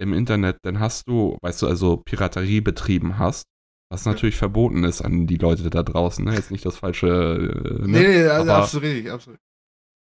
im 0.01 0.13
Internet, 0.13 0.57
dann 0.63 0.79
hast 0.79 1.07
du, 1.07 1.37
weißt 1.41 1.61
du, 1.61 1.67
also 1.67 1.97
Piraterie 1.97 2.61
betrieben 2.61 3.19
hast, 3.19 3.45
was 3.89 4.05
Ja. 4.05 4.11
natürlich 4.11 4.35
verboten 4.37 4.83
ist 4.83 5.01
an 5.01 5.27
die 5.27 5.37
Leute 5.37 5.69
da 5.69 5.83
draußen, 5.83 6.23
ne? 6.25 6.33
Jetzt 6.35 6.51
nicht 6.51 6.65
das 6.65 6.77
falsche, 6.77 7.07
äh, 7.07 7.81
ne? 7.81 7.87
Nee, 7.87 8.07
nee, 8.07 8.25
also 8.27 8.51
Aber- 8.51 8.63
absolut 8.63 8.87
richtig, 8.87 9.11
absolut. 9.11 9.39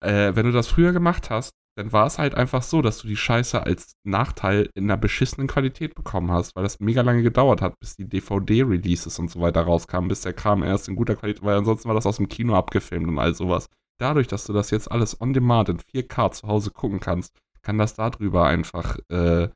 äh, 0.05 0.35
wenn 0.35 0.47
du 0.47 0.53
das 0.53 0.69
früher 0.69 0.93
gemacht 0.93 1.31
hast, 1.31 1.53
dann 1.77 1.91
war 1.91 2.07
es 2.07 2.19
halt 2.19 2.35
einfach 2.35 2.63
so, 2.63 2.83
dass 2.83 2.99
du 2.99 3.09
die 3.09 3.17
Scheiße 3.17 3.63
als 3.65 3.95
Nachteil 4.05 4.69
in 4.75 4.85
einer 4.85 4.99
beschissenen 4.99 5.47
Qualität 5.49 5.95
bekommen 5.95 6.31
hast, 6.31 6.55
weil 6.55 6.65
das 6.65 6.81
mega 6.81 7.01
lange 7.01 7.23
gedauert 7.23 7.63
hat, 7.63 7.81
bis 7.81 7.97
die 7.97 8.07
DVD-Releases 8.07 9.19
und 9.19 9.31
so 9.31 9.41
weiter 9.41 9.63
rauskamen, 9.63 10.09
bis 10.09 10.21
der 10.21 10.35
Kram 10.35 10.63
erst 10.63 10.89
in 10.89 10.97
guter 10.97 11.17
Qualität, 11.17 11.43
weil 11.43 11.57
ansonsten 11.57 11.89
war 11.89 11.95
das 11.95 12.05
aus 12.07 12.19
dem 12.19 12.29
Kino 12.29 12.55
abgefilmt 12.57 13.09
und 13.09 13.19
all 13.19 13.35
sowas. 13.35 13.69
Dadurch, 13.99 14.27
dass 14.27 14.45
du 14.45 14.53
das 14.53 14.71
jetzt 14.71 14.91
alles 14.93 15.19
on 15.21 15.33
demand 15.33 15.71
in 15.71 15.79
4K 15.79 16.31
zu 16.33 16.47
Hause 16.47 16.73
gucken 16.73 17.01
kannst, 17.01 17.35
kann 17.63 17.79
das 17.79 17.95
darüber 17.95 18.45
einfach, 18.47 18.99
äh, 19.09 19.49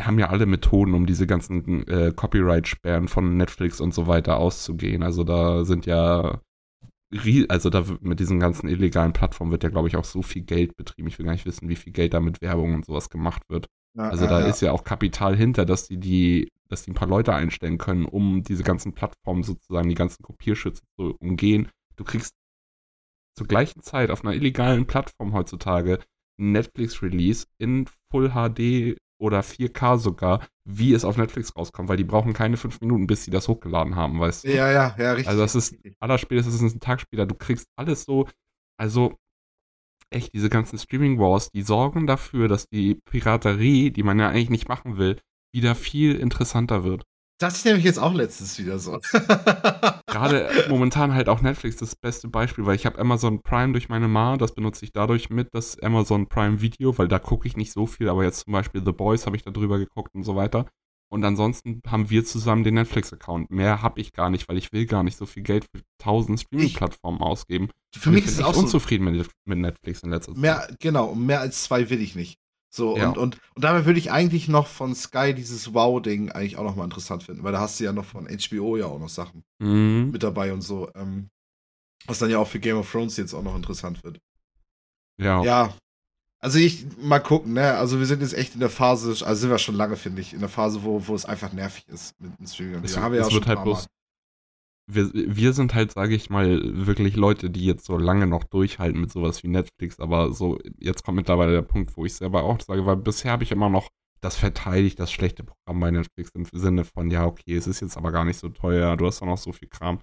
haben 0.00 0.18
ja 0.18 0.28
alle 0.28 0.46
Methoden, 0.46 0.94
um 0.94 1.06
diese 1.06 1.26
ganzen 1.26 1.86
äh, 1.88 2.12
Copyright-Sperren 2.14 3.08
von 3.08 3.36
Netflix 3.36 3.80
und 3.80 3.94
so 3.94 4.06
weiter 4.06 4.38
auszugehen. 4.38 5.02
Also 5.02 5.24
da 5.24 5.64
sind 5.64 5.86
ja 5.86 6.40
also 7.48 7.70
da 7.70 7.84
mit 8.00 8.18
diesen 8.18 8.40
ganzen 8.40 8.68
illegalen 8.68 9.12
Plattformen 9.12 9.52
wird 9.52 9.62
ja, 9.62 9.70
glaube 9.70 9.88
ich, 9.88 9.96
auch 9.96 10.04
so 10.04 10.22
viel 10.22 10.42
Geld 10.42 10.76
betrieben. 10.76 11.08
Ich 11.08 11.18
will 11.18 11.26
gar 11.26 11.32
nicht 11.32 11.46
wissen, 11.46 11.68
wie 11.68 11.76
viel 11.76 11.92
Geld 11.92 12.14
da 12.14 12.20
mit 12.20 12.40
Werbung 12.40 12.74
und 12.74 12.84
sowas 12.84 13.10
gemacht 13.10 13.42
wird. 13.48 13.66
Ja, 13.94 14.08
also 14.08 14.26
da 14.26 14.40
ja. 14.40 14.46
ist 14.46 14.60
ja 14.60 14.72
auch 14.72 14.84
Kapital 14.84 15.36
hinter, 15.36 15.64
dass 15.64 15.86
die, 15.86 15.98
die, 15.98 16.48
dass 16.68 16.82
die 16.82 16.90
ein 16.90 16.94
paar 16.94 17.08
Leute 17.08 17.34
einstellen 17.34 17.78
können, 17.78 18.04
um 18.04 18.42
diese 18.42 18.62
ganzen 18.62 18.92
Plattformen 18.92 19.42
sozusagen, 19.42 19.88
die 19.88 19.94
ganzen 19.94 20.22
Kopierschütze 20.22 20.82
zu 20.96 21.16
umgehen. 21.20 21.68
Du 21.96 22.04
kriegst 22.04 22.34
zur 23.36 23.46
gleichen 23.46 23.82
Zeit 23.82 24.10
auf 24.10 24.24
einer 24.24 24.34
illegalen 24.34 24.86
Plattform 24.86 25.32
heutzutage 25.32 26.00
Netflix-Release 26.38 27.46
in 27.58 27.86
Full 28.10 28.30
HD 28.30 28.98
oder 29.18 29.40
4K 29.40 29.98
sogar, 29.98 30.46
wie 30.64 30.92
es 30.92 31.04
auf 31.04 31.16
Netflix 31.16 31.56
rauskommt, 31.56 31.88
weil 31.88 31.96
die 31.96 32.04
brauchen 32.04 32.32
keine 32.32 32.56
fünf 32.56 32.80
Minuten, 32.80 33.06
bis 33.06 33.24
sie 33.24 33.30
das 33.30 33.48
hochgeladen 33.48 33.96
haben, 33.96 34.20
weißt 34.20 34.44
du? 34.44 34.54
Ja, 34.54 34.70
ja, 34.70 34.94
ja, 34.98 35.12
richtig. 35.12 35.28
Also 35.28 35.40
das 35.40 35.54
ist 35.54 35.76
allerspätestens 36.00 36.74
ein 36.74 36.80
Tag 36.80 37.00
später, 37.00 37.26
du 37.26 37.34
kriegst 37.34 37.68
alles 37.76 38.04
so, 38.04 38.28
also 38.78 39.16
echt, 40.10 40.34
diese 40.34 40.48
ganzen 40.48 40.78
Streaming 40.78 41.18
Wars, 41.18 41.50
die 41.50 41.62
sorgen 41.62 42.06
dafür, 42.06 42.48
dass 42.48 42.68
die 42.68 42.96
Piraterie, 43.10 43.90
die 43.90 44.02
man 44.02 44.18
ja 44.18 44.28
eigentlich 44.28 44.50
nicht 44.50 44.68
machen 44.68 44.98
will, 44.98 45.20
wieder 45.52 45.74
viel 45.74 46.14
interessanter 46.16 46.84
wird. 46.84 47.04
Das 47.38 47.56
ist 47.56 47.66
nämlich 47.66 47.84
jetzt 47.84 47.98
auch 47.98 48.14
letztens 48.14 48.58
wieder 48.58 48.78
so. 48.78 48.98
Gerade 50.06 50.48
momentan 50.70 51.12
halt 51.12 51.28
auch 51.28 51.42
Netflix 51.42 51.76
das 51.76 51.94
beste 51.94 52.28
Beispiel, 52.28 52.64
weil 52.64 52.76
ich 52.76 52.86
habe 52.86 52.98
Amazon 52.98 53.42
Prime 53.42 53.72
durch 53.72 53.90
meine 53.90 54.08
Ma, 54.08 54.38
das 54.38 54.54
benutze 54.54 54.86
ich 54.86 54.92
dadurch 54.92 55.28
mit, 55.28 55.48
das 55.52 55.78
Amazon 55.80 56.28
Prime 56.28 56.62
Video, 56.62 56.96
weil 56.96 57.08
da 57.08 57.18
gucke 57.18 57.46
ich 57.46 57.56
nicht 57.56 57.72
so 57.72 57.86
viel, 57.86 58.08
aber 58.08 58.24
jetzt 58.24 58.44
zum 58.44 58.54
Beispiel 58.54 58.82
The 58.84 58.92
Boys 58.92 59.26
habe 59.26 59.36
ich 59.36 59.42
da 59.42 59.50
drüber 59.50 59.78
geguckt 59.78 60.14
und 60.14 60.22
so 60.22 60.34
weiter. 60.34 60.66
Und 61.08 61.24
ansonsten 61.24 61.82
haben 61.86 62.10
wir 62.10 62.24
zusammen 62.24 62.64
den 62.64 62.74
Netflix-Account. 62.74 63.50
Mehr 63.50 63.80
habe 63.80 64.00
ich 64.00 64.12
gar 64.12 64.28
nicht, 64.28 64.48
weil 64.48 64.56
ich 64.56 64.72
will 64.72 64.86
gar 64.86 65.04
nicht 65.04 65.16
so 65.16 65.24
viel 65.24 65.42
Geld 65.42 65.64
für 65.64 65.82
tausend 65.98 66.40
Streaming-Plattformen 66.40 67.20
ausgeben. 67.20 67.68
Für 67.96 68.10
mich 68.10 68.24
ist 68.24 68.38
es 68.38 68.42
auch 68.42 68.56
unzufrieden 68.56 69.04
so 69.06 69.12
mit, 69.12 69.30
mit 69.44 69.58
Netflix 69.58 70.02
in 70.02 70.10
letzter 70.10 70.32
Zeit. 70.32 70.40
Mehr, 70.40 70.68
genau, 70.80 71.14
mehr 71.14 71.40
als 71.40 71.62
zwei 71.62 71.90
will 71.90 72.00
ich 72.00 72.16
nicht. 72.16 72.40
So, 72.76 72.94
ja. 72.94 73.08
und, 73.08 73.16
und, 73.16 73.38
und 73.54 73.64
dabei 73.64 73.86
würde 73.86 73.98
ich 73.98 74.12
eigentlich 74.12 74.48
noch 74.48 74.66
von 74.66 74.94
Sky 74.94 75.32
dieses 75.32 75.72
Wow-Ding 75.72 76.30
eigentlich 76.30 76.58
auch 76.58 76.64
noch 76.64 76.76
mal 76.76 76.84
interessant 76.84 77.22
finden, 77.22 77.42
weil 77.42 77.52
da 77.52 77.60
hast 77.60 77.80
du 77.80 77.84
ja 77.84 77.92
noch 77.92 78.04
von 78.04 78.28
HBO 78.28 78.76
ja 78.76 78.84
auch 78.84 78.98
noch 78.98 79.08
Sachen 79.08 79.44
mhm. 79.58 80.10
mit 80.12 80.22
dabei 80.22 80.52
und 80.52 80.60
so. 80.60 80.90
Ähm, 80.94 81.30
was 82.06 82.18
dann 82.18 82.28
ja 82.28 82.38
auch 82.38 82.46
für 82.46 82.60
Game 82.60 82.76
of 82.76 82.90
Thrones 82.90 83.16
jetzt 83.16 83.32
auch 83.32 83.42
noch 83.42 83.56
interessant 83.56 84.04
wird. 84.04 84.20
Ja. 85.18 85.42
Ja. 85.42 85.74
Also 86.38 86.58
ich, 86.58 86.86
mal 86.98 87.18
gucken, 87.18 87.54
ne? 87.54 87.74
Also 87.74 87.98
wir 87.98 88.04
sind 88.04 88.20
jetzt 88.20 88.34
echt 88.34 88.52
in 88.52 88.60
der 88.60 88.68
Phase, 88.68 89.08
also 89.08 89.34
sind 89.40 89.50
wir 89.50 89.58
schon 89.58 89.74
lange, 89.74 89.96
finde 89.96 90.20
ich, 90.20 90.34
in 90.34 90.40
der 90.40 90.50
Phase, 90.50 90.84
wo, 90.84 91.08
wo 91.08 91.14
es 91.14 91.24
einfach 91.24 91.54
nervig 91.54 91.88
ist 91.88 92.20
mit 92.20 92.38
dem 92.38 92.46
Streaming. 92.46 92.84
Es, 92.84 92.98
haben 92.98 93.12
wir 93.12 93.20
ja 93.20 93.26
es 93.26 93.32
wird 93.32 93.46
halt 93.46 93.62
bloß, 93.62 93.86
wir, 94.86 95.10
wir 95.12 95.52
sind 95.52 95.74
halt, 95.74 95.92
sage 95.92 96.14
ich 96.14 96.30
mal, 96.30 96.60
wirklich 96.86 97.16
Leute, 97.16 97.50
die 97.50 97.64
jetzt 97.64 97.86
so 97.86 97.98
lange 97.98 98.26
noch 98.26 98.44
durchhalten 98.44 99.00
mit 99.00 99.10
sowas 99.10 99.42
wie 99.42 99.48
Netflix, 99.48 99.98
aber 99.98 100.32
so, 100.32 100.58
jetzt 100.78 101.04
kommt 101.04 101.16
mittlerweile 101.16 101.52
der 101.52 101.62
Punkt, 101.62 101.96
wo 101.96 102.04
ich 102.04 102.14
selber 102.14 102.44
auch 102.44 102.60
sage, 102.60 102.86
weil 102.86 102.96
bisher 102.96 103.32
habe 103.32 103.42
ich 103.42 103.52
immer 103.52 103.68
noch 103.68 103.88
das 104.20 104.36
verteidigt, 104.36 104.98
das 104.98 105.12
schlechte 105.12 105.44
Programm 105.44 105.80
bei 105.80 105.90
Netflix 105.90 106.30
im 106.34 106.46
Sinne 106.52 106.84
von, 106.84 107.10
ja, 107.10 107.26
okay, 107.26 107.56
es 107.56 107.66
ist 107.66 107.80
jetzt 107.80 107.96
aber 107.96 108.12
gar 108.12 108.24
nicht 108.24 108.38
so 108.38 108.48
teuer, 108.48 108.96
du 108.96 109.06
hast 109.06 109.20
doch 109.20 109.26
noch 109.26 109.38
so 109.38 109.52
viel 109.52 109.68
Kram. 109.68 110.00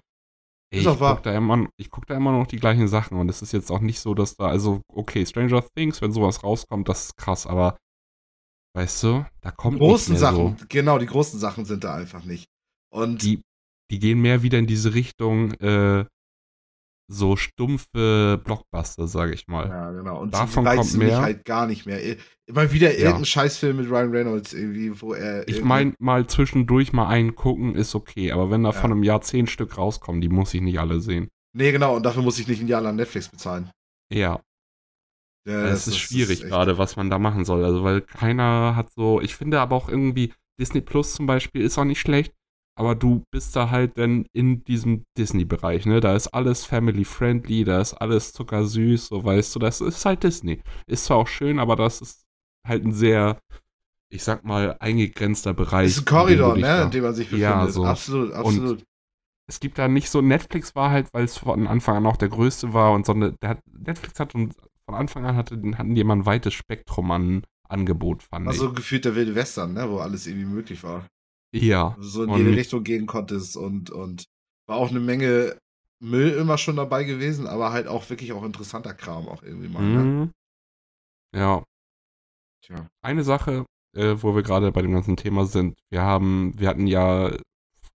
Ey, 0.70 0.80
ich 0.80 0.86
gucke 0.86 1.22
da, 1.22 1.34
immer, 1.34 1.66
guck 1.90 2.06
da 2.06 2.16
immer 2.16 2.32
noch 2.32 2.46
die 2.46 2.56
gleichen 2.56 2.88
Sachen 2.88 3.18
und 3.18 3.28
es 3.28 3.42
ist 3.42 3.52
jetzt 3.52 3.70
auch 3.70 3.80
nicht 3.80 4.00
so, 4.00 4.14
dass 4.14 4.36
da, 4.36 4.46
also, 4.46 4.82
okay, 4.92 5.24
Stranger 5.24 5.64
Things, 5.74 6.02
wenn 6.02 6.12
sowas 6.12 6.42
rauskommt, 6.42 6.88
das 6.88 7.06
ist 7.06 7.16
krass, 7.16 7.46
aber 7.46 7.76
weißt 8.76 9.02
du, 9.02 9.26
da 9.40 9.50
kommt 9.50 9.76
die 9.76 9.86
großen 9.86 10.16
Sachen, 10.16 10.58
so. 10.58 10.66
genau, 10.68 10.98
die 10.98 11.06
großen 11.06 11.38
Sachen 11.38 11.64
sind 11.64 11.84
da 11.84 11.94
einfach 11.94 12.24
nicht. 12.24 12.46
Und 12.92 13.22
die, 13.22 13.40
die 13.90 13.98
gehen 13.98 14.20
mehr 14.20 14.42
wieder 14.42 14.58
in 14.58 14.66
diese 14.66 14.94
Richtung, 14.94 15.52
äh, 15.54 16.04
so 17.06 17.36
stumpfe 17.36 18.40
Blockbuster, 18.42 19.06
sage 19.06 19.34
ich 19.34 19.46
mal. 19.46 19.68
Ja, 19.68 19.90
genau. 19.90 20.20
Und 20.20 20.32
davon 20.32 20.64
kommt 20.64 20.94
mehr. 20.94 21.08
Mich 21.08 21.16
halt 21.16 21.44
gar 21.44 21.66
nicht 21.66 21.86
mehr. 21.86 22.00
Immer 22.46 22.72
wieder 22.72 22.92
ja. 22.92 23.00
irgendein 23.00 23.26
Scheißfilm 23.26 23.76
mit 23.76 23.90
Ryan 23.90 24.10
Reynolds 24.10 24.54
irgendwie, 24.54 25.00
wo 25.00 25.12
er. 25.12 25.46
Ich 25.46 25.62
meine, 25.62 25.94
mal 25.98 26.26
zwischendurch 26.26 26.92
mal 26.92 27.08
einen 27.08 27.34
gucken 27.34 27.74
ist 27.74 27.94
okay, 27.94 28.32
aber 28.32 28.50
wenn 28.50 28.62
da 28.62 28.70
ja. 28.70 28.80
von 28.80 28.90
einem 28.90 29.02
Jahr 29.02 29.20
zehn 29.20 29.46
Stück 29.46 29.76
rauskommen, 29.76 30.20
die 30.20 30.28
muss 30.28 30.54
ich 30.54 30.62
nicht 30.62 30.80
alle 30.80 31.00
sehen. 31.00 31.28
Nee, 31.54 31.72
genau. 31.72 31.96
Und 31.96 32.04
dafür 32.04 32.22
muss 32.22 32.38
ich 32.38 32.48
nicht 32.48 32.60
ein 32.60 32.68
Jahr 32.68 32.80
lang 32.80 32.96
Netflix 32.96 33.28
bezahlen. 33.28 33.70
Ja. 34.12 34.40
Ja, 35.46 35.62
das, 35.62 35.84
das 35.84 35.88
ist 35.88 35.98
schwierig 35.98 36.40
gerade, 36.42 36.78
was 36.78 36.96
man 36.96 37.10
da 37.10 37.18
machen 37.18 37.44
soll. 37.44 37.64
Also, 37.64 37.84
weil 37.84 38.00
keiner 38.00 38.76
hat 38.76 38.90
so. 38.90 39.20
Ich 39.20 39.36
finde 39.36 39.60
aber 39.60 39.76
auch 39.76 39.90
irgendwie, 39.90 40.32
Disney 40.58 40.80
Plus 40.80 41.14
zum 41.14 41.26
Beispiel 41.26 41.62
ist 41.62 41.76
auch 41.76 41.84
nicht 41.84 42.00
schlecht, 42.00 42.34
aber 42.76 42.94
du 42.94 43.22
bist 43.30 43.54
da 43.54 43.70
halt 43.70 43.98
dann 43.98 44.26
in 44.32 44.64
diesem 44.64 45.04
Disney-Bereich, 45.16 45.86
ne? 45.86 46.00
Da 46.00 46.14
ist 46.16 46.28
alles 46.28 46.64
family-friendly, 46.64 47.64
da 47.64 47.80
ist 47.80 47.94
alles 47.94 48.32
zuckersüß, 48.32 49.06
so 49.06 49.24
weißt 49.24 49.54
du, 49.54 49.58
das 49.60 49.80
ist 49.80 50.04
halt 50.04 50.24
Disney. 50.24 50.60
Ist 50.86 51.04
zwar 51.04 51.18
auch 51.18 51.28
schön, 51.28 51.58
aber 51.58 51.76
das 51.76 52.00
ist 52.00 52.24
halt 52.66 52.84
ein 52.84 52.92
sehr, 52.92 53.38
ich 54.10 54.24
sag 54.24 54.44
mal, 54.44 54.76
eingegrenzter 54.80 55.54
Bereich. 55.54 55.88
Das 55.88 55.98
ist 55.98 56.02
ein 56.02 56.04
Korridor, 56.06 56.56
ne, 56.56 56.82
in 56.82 56.90
dem 56.90 57.04
man 57.04 57.14
sich 57.14 57.26
befindet. 57.26 57.42
Ja, 57.42 57.66
so. 57.68 57.84
Absolut, 57.84 58.32
absolut. 58.32 58.80
Und 58.80 58.84
es 59.46 59.60
gibt 59.60 59.78
da 59.78 59.88
nicht 59.88 60.10
so, 60.10 60.20
Netflix 60.20 60.74
war 60.74 60.90
halt, 60.90 61.08
weil 61.12 61.24
es 61.24 61.36
von 61.36 61.66
Anfang 61.66 61.96
an 61.96 62.06
auch 62.06 62.16
der 62.16 62.28
größte 62.28 62.72
war 62.72 62.92
und 62.92 63.06
so 63.06 63.12
eine, 63.12 63.36
hat, 63.44 63.60
Netflix 63.70 64.18
hat 64.18 64.32
von 64.32 64.52
Anfang 64.88 65.26
an 65.26 65.36
hatte, 65.36 65.60
hatten 65.76 65.94
die 65.94 66.00
immer 66.00 66.16
ein 66.16 66.26
weites 66.26 66.54
Spektrum 66.54 67.10
an 67.10 67.44
Angebot, 67.68 68.22
fand 68.22 68.46
also 68.46 68.64
ich. 68.64 68.68
Also 68.68 68.74
gefühlt 68.74 69.04
der 69.04 69.14
wilde 69.14 69.34
Western, 69.34 69.74
ne, 69.74 69.88
wo 69.88 69.98
alles 69.98 70.26
irgendwie 70.26 70.46
möglich 70.46 70.82
war. 70.82 71.06
Ja. 71.54 71.96
So 72.00 72.24
in 72.24 72.34
jede 72.34 72.56
Richtung 72.56 72.82
gehen 72.82 73.06
konntest 73.06 73.56
und, 73.56 73.90
und 73.90 74.24
war 74.66 74.76
auch 74.76 74.90
eine 74.90 75.00
Menge 75.00 75.56
Müll 76.00 76.30
immer 76.30 76.58
schon 76.58 76.76
dabei 76.76 77.04
gewesen, 77.04 77.46
aber 77.46 77.72
halt 77.72 77.86
auch 77.86 78.08
wirklich 78.10 78.32
auch 78.32 78.44
interessanter 78.44 78.94
Kram 78.94 79.28
auch 79.28 79.42
irgendwie 79.42 79.68
mal. 79.68 79.82
Ne? 79.82 79.98
Mhm. 80.02 80.30
Ja. 81.34 81.64
Tja. 82.62 82.88
Eine 83.02 83.24
Sache, 83.24 83.66
äh, 83.96 84.16
wo 84.18 84.34
wir 84.34 84.42
gerade 84.42 84.72
bei 84.72 84.82
dem 84.82 84.92
ganzen 84.92 85.16
Thema 85.16 85.46
sind, 85.46 85.78
wir 85.90 86.02
haben, 86.02 86.58
wir 86.58 86.68
hatten 86.68 86.86
ja 86.86 87.30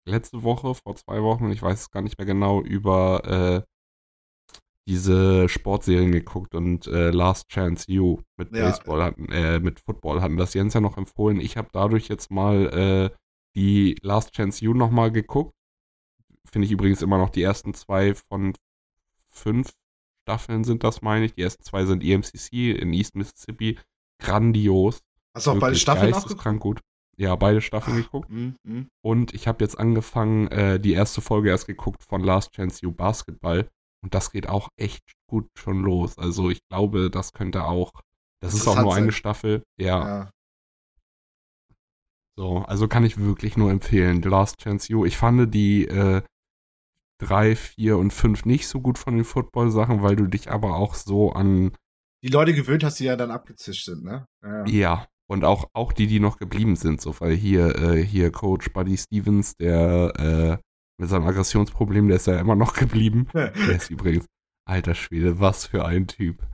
letzte 0.05 0.43
Woche, 0.43 0.75
vor 0.75 0.97
zwei 0.97 1.23
Wochen, 1.23 1.51
ich 1.51 1.63
weiß 1.63 1.81
es 1.81 1.91
gar 1.91 2.03
nicht 2.03 2.19
mehr 2.19 2.27
genau, 2.27 2.61
über 2.61 3.65
äh, 3.65 4.57
diese 4.89 5.49
Sportserien 5.49 6.13
geguckt 6.13 6.55
und 6.55 6.87
äh, 6.87 7.11
Last 7.11 7.49
Chance 7.49 7.91
You 7.91 8.21
mit 8.37 8.55
ja. 8.55 8.69
Baseball 8.69 9.03
hatten, 9.03 9.33
äh, 9.33 9.59
mit 9.59 9.81
Football 9.81 10.21
hatten 10.21 10.37
das 10.37 10.55
Jens 10.55 10.75
ja 10.75 10.81
noch 10.81 10.97
empfohlen. 10.97 11.41
Ich 11.41 11.57
habe 11.57 11.69
dadurch 11.73 12.09
jetzt 12.09 12.31
mal 12.31 13.11
äh, 13.13 13.17
die 13.57 13.97
Last 14.03 14.33
Chance 14.33 14.65
You 14.65 14.75
nochmal 14.75 15.11
geguckt. 15.11 15.55
Finde 16.45 16.67
ich 16.67 16.73
übrigens 16.73 17.03
immer 17.03 17.19
noch 17.19 17.31
die 17.31 17.43
ersten 17.43 17.75
zwei 17.75 18.15
von 18.15 18.55
fünf 19.31 19.73
Staffeln 20.23 20.65
sind 20.65 20.85
das, 20.85 21.03
meine 21.03 21.25
ich. 21.25 21.35
Die 21.35 21.43
ersten 21.43 21.63
zwei 21.63 21.85
sind 21.85 22.03
EMCC 22.03 22.73
in 22.73 22.93
East 22.93 23.15
Mississippi. 23.15 23.79
Grandios. 24.19 25.01
Hast 25.35 25.47
du 25.47 25.53
auch 25.53 25.59
beide 25.59 25.77
Staffeln 25.77 26.13
krank 26.13 26.61
gut. 26.61 26.81
Ja, 27.17 27.35
beide 27.37 27.61
Staffeln 27.61 27.97
Ach, 27.99 28.03
geguckt. 28.05 28.31
Mm, 28.31 28.55
mm. 28.65 28.89
Und 29.03 29.35
ich 29.35 29.49
habe 29.49 29.65
jetzt 29.65 29.79
angefangen, 29.79 30.49
äh, 30.49 30.79
die 30.79 30.93
erste 30.93 31.21
Folge 31.21 31.49
erst 31.49 31.67
geguckt 31.67 32.03
von 32.03 32.23
Last 32.23 32.53
Chance 32.53 32.81
You 32.83 32.93
Basketball. 32.93 33.69
Und 34.03 34.15
das 34.15 34.31
geht 34.31 34.49
auch 34.49 34.69
echt 34.77 35.03
gut 35.27 35.49
schon 35.55 35.83
los. 35.83 36.19
Also 36.19 36.51
ich 36.51 36.61
glaube, 36.69 37.11
das 37.11 37.33
könnte 37.33 37.65
auch. 37.65 37.93
Das, 38.41 38.53
das 38.53 38.61
ist 38.61 38.69
auch 38.69 38.81
nur 38.81 38.95
eine 38.95 39.13
Staffel. 39.13 39.63
Ja. 39.79 40.07
ja. 40.07 40.31
So, 42.39 42.59
also 42.59 42.87
kann 42.87 43.05
ich 43.05 43.19
wirklich 43.19 43.57
nur 43.57 43.71
empfehlen. 43.71 44.23
The 44.23 44.29
Last 44.29 44.59
Chance 44.59 44.93
You. 44.93 45.07
Ich 45.07 45.17
fand 45.17 45.55
die 45.55 45.87
äh, 45.87 46.23
3, 47.19 47.57
4 47.57 47.97
und 47.97 48.13
5 48.13 48.45
nicht 48.45 48.69
so 48.69 48.81
gut 48.81 48.99
von 48.99 49.17
den 49.17 49.25
Football-Sachen, 49.25 50.03
weil 50.03 50.17
du 50.17 50.27
dich 50.27 50.51
aber 50.51 50.77
auch 50.77 50.95
so 50.95 51.33
an. 51.33 51.73
Die 52.23 52.29
Leute 52.29 52.53
gewöhnt 52.53 52.85
hast, 52.85 53.01
die 53.01 53.05
ja 53.05 53.17
dann 53.17 53.31
abgezischt 53.31 53.87
sind, 53.87 54.05
ne? 54.05 54.27
Ja. 54.43 54.67
ja. 54.67 55.07
Und 55.29 55.45
auch, 55.45 55.71
auch 55.73 55.93
die, 55.93 56.07
die 56.07 56.21
noch 56.21 56.39
geblieben 56.39 56.77
sind, 56.77 57.01
so, 57.01 57.19
weil 57.21 57.35
hier, 57.35 57.75
äh, 57.77 58.03
hier 58.03 58.31
Coach 58.31 58.73
Buddy 58.73 58.97
Stevens, 58.97 59.57
der 59.57 60.13
äh, 60.17 60.59
mit 60.99 61.09
seinem 61.09 61.27
Aggressionsproblem, 61.27 62.09
der 62.09 62.17
ist 62.17 62.27
ja 62.27 62.39
immer 62.39 62.55
noch 62.55 62.75
geblieben. 62.79 63.29
der 63.35 63.53
ist 63.53 63.91
übrigens, 63.91 64.27
alter 64.67 64.95
Schwede, 64.95 65.41
was 65.41 65.67
für 65.67 65.85
ein 65.85 66.07
Typ. 66.07 66.47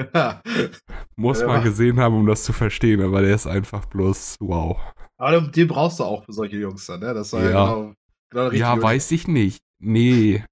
Muss 1.16 1.42
man 1.44 1.62
gesehen 1.62 2.00
haben, 2.00 2.16
um 2.16 2.26
das 2.26 2.44
zu 2.44 2.52
verstehen, 2.52 3.00
aber 3.02 3.22
der 3.22 3.34
ist 3.34 3.46
einfach 3.46 3.86
bloß 3.86 4.36
wow. 4.40 4.78
Aber 5.18 5.40
den 5.40 5.68
brauchst 5.68 6.00
du 6.00 6.04
auch 6.04 6.24
für 6.24 6.32
solche 6.32 6.56
Jungs 6.56 6.86
dann, 6.86 7.00
ne? 7.00 7.12
Das 7.12 7.32
war 7.32 7.42
ja, 7.42 7.48
genau, 7.48 7.92
genau 8.30 8.52
ja 8.52 8.80
weiß 8.80 9.10
ich 9.12 9.28
nicht. 9.28 9.62
Nee. 9.78 10.44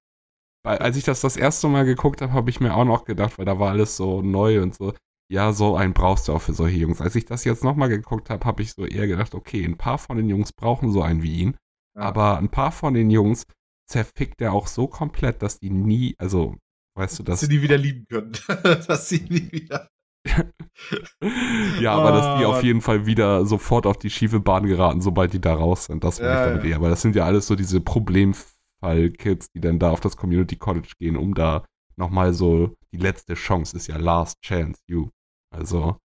Weil, 0.63 0.77
als 0.79 0.97
ich 0.97 1.03
das 1.03 1.21
das 1.21 1.37
erste 1.37 1.67
Mal 1.67 1.85
geguckt 1.85 2.21
habe, 2.21 2.33
habe 2.33 2.49
ich 2.49 2.59
mir 2.59 2.75
auch 2.75 2.85
noch 2.85 3.05
gedacht, 3.05 3.37
weil 3.37 3.45
da 3.45 3.59
war 3.59 3.71
alles 3.71 3.95
so 3.97 4.21
neu 4.21 4.61
und 4.61 4.75
so. 4.75 4.93
ja, 5.31 5.53
so 5.53 5.75
einen 5.75 5.93
brauchst 5.93 6.27
du 6.27 6.33
auch 6.33 6.41
für 6.41 6.53
solche 6.53 6.77
Jungs. 6.77 7.01
Als 7.01 7.15
ich 7.15 7.25
das 7.25 7.43
jetzt 7.45 7.63
nochmal 7.63 7.89
geguckt 7.89 8.29
habe, 8.29 8.45
habe 8.45 8.61
ich 8.61 8.73
so 8.73 8.85
eher 8.85 9.07
gedacht, 9.07 9.35
okay, 9.35 9.63
ein 9.63 9.77
paar 9.77 9.97
von 9.97 10.17
den 10.17 10.27
Jungs 10.27 10.51
brauchen 10.53 10.91
so 10.91 11.01
einen 11.01 11.23
wie 11.23 11.37
ihn. 11.41 11.57
Ja. 11.95 12.03
Aber 12.03 12.37
ein 12.37 12.49
paar 12.49 12.71
von 12.71 12.93
den 12.93 13.09
Jungs 13.09 13.43
zerfickt 13.87 14.41
er 14.41 14.53
auch 14.53 14.67
so 14.67 14.87
komplett, 14.87 15.41
dass 15.41 15.59
die 15.59 15.69
nie, 15.69 16.15
also, 16.17 16.55
weißt 16.99 17.19
du, 17.19 17.23
dass. 17.23 17.39
Dass 17.39 17.49
sie 17.49 17.55
nie 17.55 17.61
wieder 17.61 17.77
lieben 17.77 18.05
können. 18.07 18.33
dass 18.87 19.09
sie 19.09 19.25
nie 19.29 19.51
wieder. 19.51 19.89
ja, 21.79 21.93
aber 21.93 22.11
dass 22.11 22.39
die 22.39 22.45
auf 22.45 22.57
ah. 22.57 22.61
jeden 22.61 22.81
Fall 22.81 23.05
wieder 23.05 23.45
sofort 23.45 23.85
auf 23.85 23.97
die 23.97 24.09
schiefe 24.09 24.39
Bahn 24.39 24.65
geraten, 24.65 25.01
sobald 25.01 25.33
die 25.33 25.41
da 25.41 25.53
raus 25.53 25.85
sind. 25.85 26.03
Das 26.03 26.19
meine 26.19 26.31
ja, 26.31 26.41
ich 26.41 26.49
damit 26.49 26.63
ja. 26.63 26.69
eher. 26.71 26.75
Aber 26.75 26.89
das 26.89 27.01
sind 27.01 27.15
ja 27.15 27.25
alles 27.25 27.47
so 27.47 27.55
diese 27.55 27.81
Problemfall-Kids, 27.81 29.51
die 29.51 29.61
dann 29.61 29.79
da 29.79 29.91
auf 29.91 30.01
das 30.01 30.17
Community 30.17 30.57
College 30.57 30.91
gehen, 30.99 31.15
um 31.15 31.33
da 31.33 31.63
nochmal 31.95 32.33
so 32.33 32.75
die 32.91 32.97
letzte 32.97 33.33
Chance 33.35 33.77
ist 33.77 33.87
ja 33.87 33.97
Last 33.97 34.41
Chance, 34.41 34.81
you. 34.87 35.09
Also, 35.51 35.97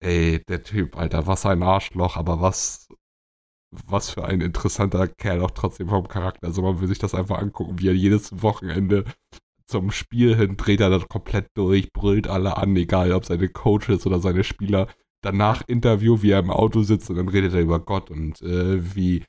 ey, 0.00 0.42
der 0.48 0.62
Typ, 0.62 0.96
Alter, 0.96 1.26
was 1.26 1.46
ein 1.46 1.62
Arschloch, 1.62 2.16
aber 2.16 2.40
was, 2.40 2.88
was 3.86 4.10
für 4.10 4.24
ein 4.24 4.40
interessanter 4.40 5.08
Kerl 5.08 5.40
auch 5.40 5.50
trotzdem 5.50 5.88
vom 5.88 6.08
Charakter. 6.08 6.46
Also 6.46 6.62
man 6.62 6.80
will 6.80 6.88
sich 6.88 6.98
das 6.98 7.14
einfach 7.14 7.38
angucken, 7.38 7.78
wie 7.78 7.88
er 7.88 7.94
jedes 7.94 8.42
Wochenende 8.42 9.04
zum 9.66 9.90
Spiel 9.90 10.36
hin 10.36 10.56
dreht 10.56 10.80
er 10.80 10.90
das 10.90 11.08
komplett 11.08 11.46
durch, 11.54 11.92
brüllt 11.92 12.28
alle 12.28 12.56
an, 12.56 12.76
egal 12.76 13.12
ob 13.12 13.24
seine 13.24 13.48
Coaches 13.48 14.06
oder 14.06 14.20
seine 14.20 14.44
Spieler. 14.44 14.88
Danach 15.22 15.62
Interview, 15.66 16.20
wie 16.22 16.32
er 16.32 16.40
im 16.40 16.50
Auto 16.50 16.82
sitzt 16.82 17.08
und 17.08 17.16
dann 17.16 17.28
redet 17.28 17.54
er 17.54 17.60
über 17.60 17.80
Gott 17.80 18.10
und 18.10 18.42
äh, 18.42 18.94
wie 18.94 19.24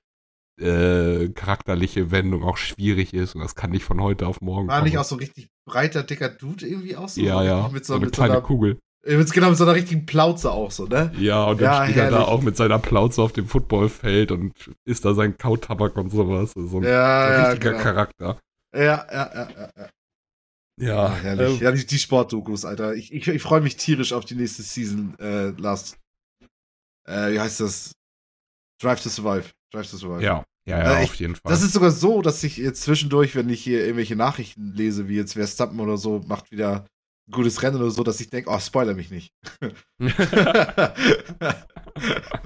äh, 0.61 1.29
charakterliche 1.29 2.11
Wendung 2.11 2.43
auch 2.43 2.57
schwierig 2.57 3.13
ist 3.13 3.35
und 3.35 3.41
das 3.41 3.55
kann 3.55 3.71
nicht 3.71 3.83
von 3.83 4.01
heute 4.01 4.27
auf 4.27 4.41
morgen. 4.41 4.67
War 4.67 4.79
kommen. 4.79 4.89
nicht 4.89 4.97
auch 4.97 5.03
so 5.03 5.15
ein 5.15 5.19
richtig 5.19 5.49
breiter, 5.65 6.03
dicker 6.03 6.29
Dude 6.29 6.65
irgendwie 6.65 6.95
aus? 6.95 7.15
So 7.15 7.21
ja, 7.21 7.43
ja. 7.43 7.69
Mit 7.69 7.85
so, 7.85 7.93
so 7.93 7.97
eine 7.97 8.05
mit 8.05 8.15
kleine 8.15 8.33
so 8.33 8.37
einer, 8.37 8.45
Kugel. 8.45 8.79
Genau, 9.05 9.49
mit 9.49 9.57
so 9.57 9.65
einer 9.65 9.75
richtigen 9.75 10.05
Plauze 10.05 10.51
auch 10.51 10.71
so, 10.71 10.85
ne? 10.87 11.11
Ja, 11.19 11.43
und 11.45 11.61
dann 11.61 11.71
ja, 11.71 11.83
steht 11.85 11.97
er 11.97 12.09
da 12.09 12.23
auch 12.23 12.41
mit 12.41 12.57
seiner 12.57 12.79
Plauze 12.79 13.21
auf 13.21 13.33
dem 13.33 13.47
Footballfeld 13.47 14.31
und 14.31 14.53
isst 14.83 15.05
da 15.05 15.13
sein 15.13 15.37
Kautabak 15.37 15.95
und 15.97 16.09
sowas. 16.09 16.53
So 16.55 16.77
ein, 16.77 16.83
ja, 16.83 17.25
ein 17.25 17.31
ja, 17.31 17.49
richtiger 17.49 17.71
genau. 17.71 17.83
Charakter. 17.83 18.39
Ja, 18.73 18.81
ja, 18.81 19.05
ja, 19.11 19.49
ja. 19.55 19.87
Ja. 20.77 20.87
Ja, 20.87 21.15
herrlich. 21.15 21.61
Ähm, 21.61 21.63
ja, 21.63 21.71
die, 21.71 21.85
die 21.85 21.99
Sportdokus, 21.99 22.65
Alter. 22.65 22.95
Ich, 22.95 23.13
ich, 23.13 23.27
ich 23.27 23.41
freue 23.41 23.61
mich 23.61 23.77
tierisch 23.77 24.13
auf 24.13 24.25
die 24.25 24.35
nächste 24.35 24.63
Season, 24.63 25.17
äh, 25.19 25.49
Last. 25.51 25.97
Äh, 27.07 27.33
wie 27.33 27.39
heißt 27.39 27.59
das? 27.59 27.91
Drive 28.81 29.01
to 29.01 29.09
Survive. 29.09 29.51
Drive 29.71 29.89
to 29.89 29.97
Survive. 29.97 30.23
Ja, 30.23 30.43
ja, 30.67 30.79
ja, 30.79 30.99
äh, 30.99 31.03
auf 31.03 31.15
jeden 31.15 31.35
Fall. 31.35 31.51
Das 31.51 31.61
ist 31.61 31.73
sogar 31.73 31.91
so, 31.91 32.21
dass 32.21 32.43
ich 32.43 32.57
jetzt 32.57 32.81
zwischendurch, 32.81 33.35
wenn 33.35 33.49
ich 33.49 33.63
hier 33.63 33.81
irgendwelche 33.81 34.15
Nachrichten 34.15 34.73
lese, 34.73 35.07
wie 35.07 35.15
jetzt 35.15 35.33
Verstappen 35.33 35.79
oder 35.79 35.97
so, 35.97 36.21
macht 36.27 36.51
wieder 36.51 36.85
gutes 37.31 37.63
Rennen 37.63 37.77
oder 37.77 37.91
so, 37.91 38.03
dass 38.03 38.19
ich 38.19 38.29
denke, 38.29 38.49
oh, 38.49 38.59
spoiler 38.59 38.93
mich 38.93 39.11
nicht. 39.11 39.33
Was 39.99 40.93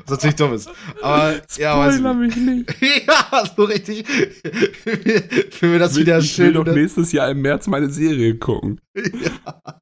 natürlich 0.09 0.35
dumm 0.35 0.53
ist. 0.53 0.69
Aber, 1.01 1.33
ja, 1.57 1.91
Spoiler 1.91 2.13
mich 2.13 2.35
nicht. 2.35 2.75
ja, 3.07 3.43
so 3.55 3.63
richtig. 3.63 4.07
Für 5.51 5.67
mir 5.67 5.79
das 5.79 5.93
ich 5.93 6.01
wieder 6.01 6.19
ich 6.19 6.31
schön. 6.31 6.49
Ich 6.49 6.55
will 6.55 6.63
doch 6.63 6.73
nächstes 6.73 7.11
Jahr 7.11 7.29
im 7.29 7.41
März 7.41 7.67
meine 7.67 7.89
Serie 7.89 8.37
gucken. 8.37 8.79
ja. 8.95 9.79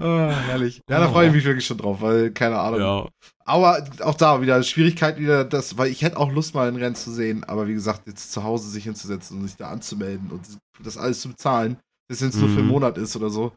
Oh, 0.00 0.30
herrlich. 0.30 0.80
Ja, 0.88 1.00
da 1.00 1.08
freue 1.08 1.28
ich 1.28 1.32
mich 1.32 1.44
wirklich 1.44 1.66
schon 1.66 1.78
drauf, 1.78 2.00
weil, 2.00 2.30
keine 2.30 2.58
Ahnung. 2.58 2.80
Ja. 2.80 3.08
Aber 3.44 3.84
auch 4.00 4.14
da 4.14 4.40
wieder 4.40 4.62
Schwierigkeit 4.62 5.18
wieder, 5.18 5.44
das, 5.44 5.78
weil 5.78 5.90
ich 5.90 6.02
hätte 6.02 6.18
auch 6.18 6.32
Lust, 6.32 6.54
mal 6.54 6.68
ein 6.68 6.76
Rennen 6.76 6.94
zu 6.94 7.12
sehen, 7.12 7.44
aber 7.44 7.68
wie 7.68 7.74
gesagt, 7.74 8.06
jetzt 8.06 8.32
zu 8.32 8.42
Hause 8.42 8.68
sich 8.68 8.84
hinzusetzen 8.84 9.38
und 9.38 9.46
sich 9.46 9.56
da 9.56 9.68
anzumelden 9.68 10.30
und 10.30 10.42
das 10.82 10.96
alles 10.96 11.20
zu 11.20 11.28
bezahlen, 11.28 11.78
das 12.08 12.20
jetzt 12.20 12.36
nur 12.36 12.48
für 12.48 12.58
einen 12.58 12.66
mhm. 12.66 12.72
Monat 12.72 12.98
ist 12.98 13.16
oder 13.16 13.30
so, 13.30 13.52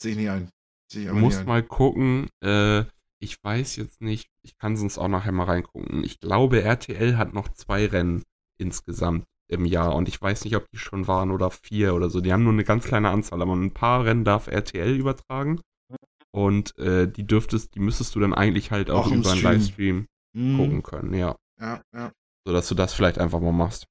sehe 0.00 0.12
ich 0.12 0.18
nicht 0.18 0.30
ein. 0.30 0.48
Ich 0.92 1.06
du 1.06 1.14
musst 1.14 1.46
mal 1.46 1.62
gucken, 1.62 2.28
äh, 2.42 2.84
ich 3.18 3.42
weiß 3.42 3.76
jetzt 3.76 4.00
nicht, 4.00 4.28
ich 4.42 4.56
kann 4.58 4.76
sonst 4.76 4.98
auch 4.98 5.08
nachher 5.08 5.32
mal 5.32 5.44
reingucken. 5.44 6.04
Ich 6.04 6.20
glaube, 6.20 6.62
RTL 6.62 7.16
hat 7.16 7.32
noch 7.32 7.48
zwei 7.48 7.86
Rennen 7.86 8.22
insgesamt 8.58 9.24
im 9.48 9.64
Jahr 9.64 9.94
und 9.94 10.08
ich 10.08 10.20
weiß 10.20 10.44
nicht, 10.44 10.56
ob 10.56 10.68
die 10.70 10.78
schon 10.78 11.06
waren 11.06 11.30
oder 11.30 11.50
vier 11.50 11.94
oder 11.94 12.10
so. 12.10 12.20
Die 12.20 12.32
haben 12.32 12.44
nur 12.44 12.52
eine 12.52 12.64
ganz 12.64 12.84
kleine 12.84 13.10
Anzahl, 13.10 13.42
aber 13.42 13.54
ein 13.54 13.72
paar 13.72 14.04
Rennen 14.04 14.24
darf 14.24 14.46
RTL 14.46 14.96
übertragen. 14.96 15.60
Und 16.32 16.76
äh, 16.78 17.06
die 17.06 17.26
dürftest, 17.26 17.74
die 17.74 17.80
müsstest 17.80 18.14
du 18.14 18.20
dann 18.20 18.34
eigentlich 18.34 18.70
halt 18.70 18.90
auch, 18.90 19.06
auch 19.06 19.12
über 19.12 19.30
einen 19.30 19.42
Livestream 19.42 20.06
mhm. 20.32 20.56
gucken 20.56 20.82
können, 20.82 21.14
ja. 21.14 21.36
Ja, 21.60 21.80
ja. 21.94 22.12
So 22.44 22.52
dass 22.52 22.68
du 22.68 22.74
das 22.74 22.92
vielleicht 22.92 23.18
einfach 23.18 23.40
mal 23.40 23.52
machst. 23.52 23.86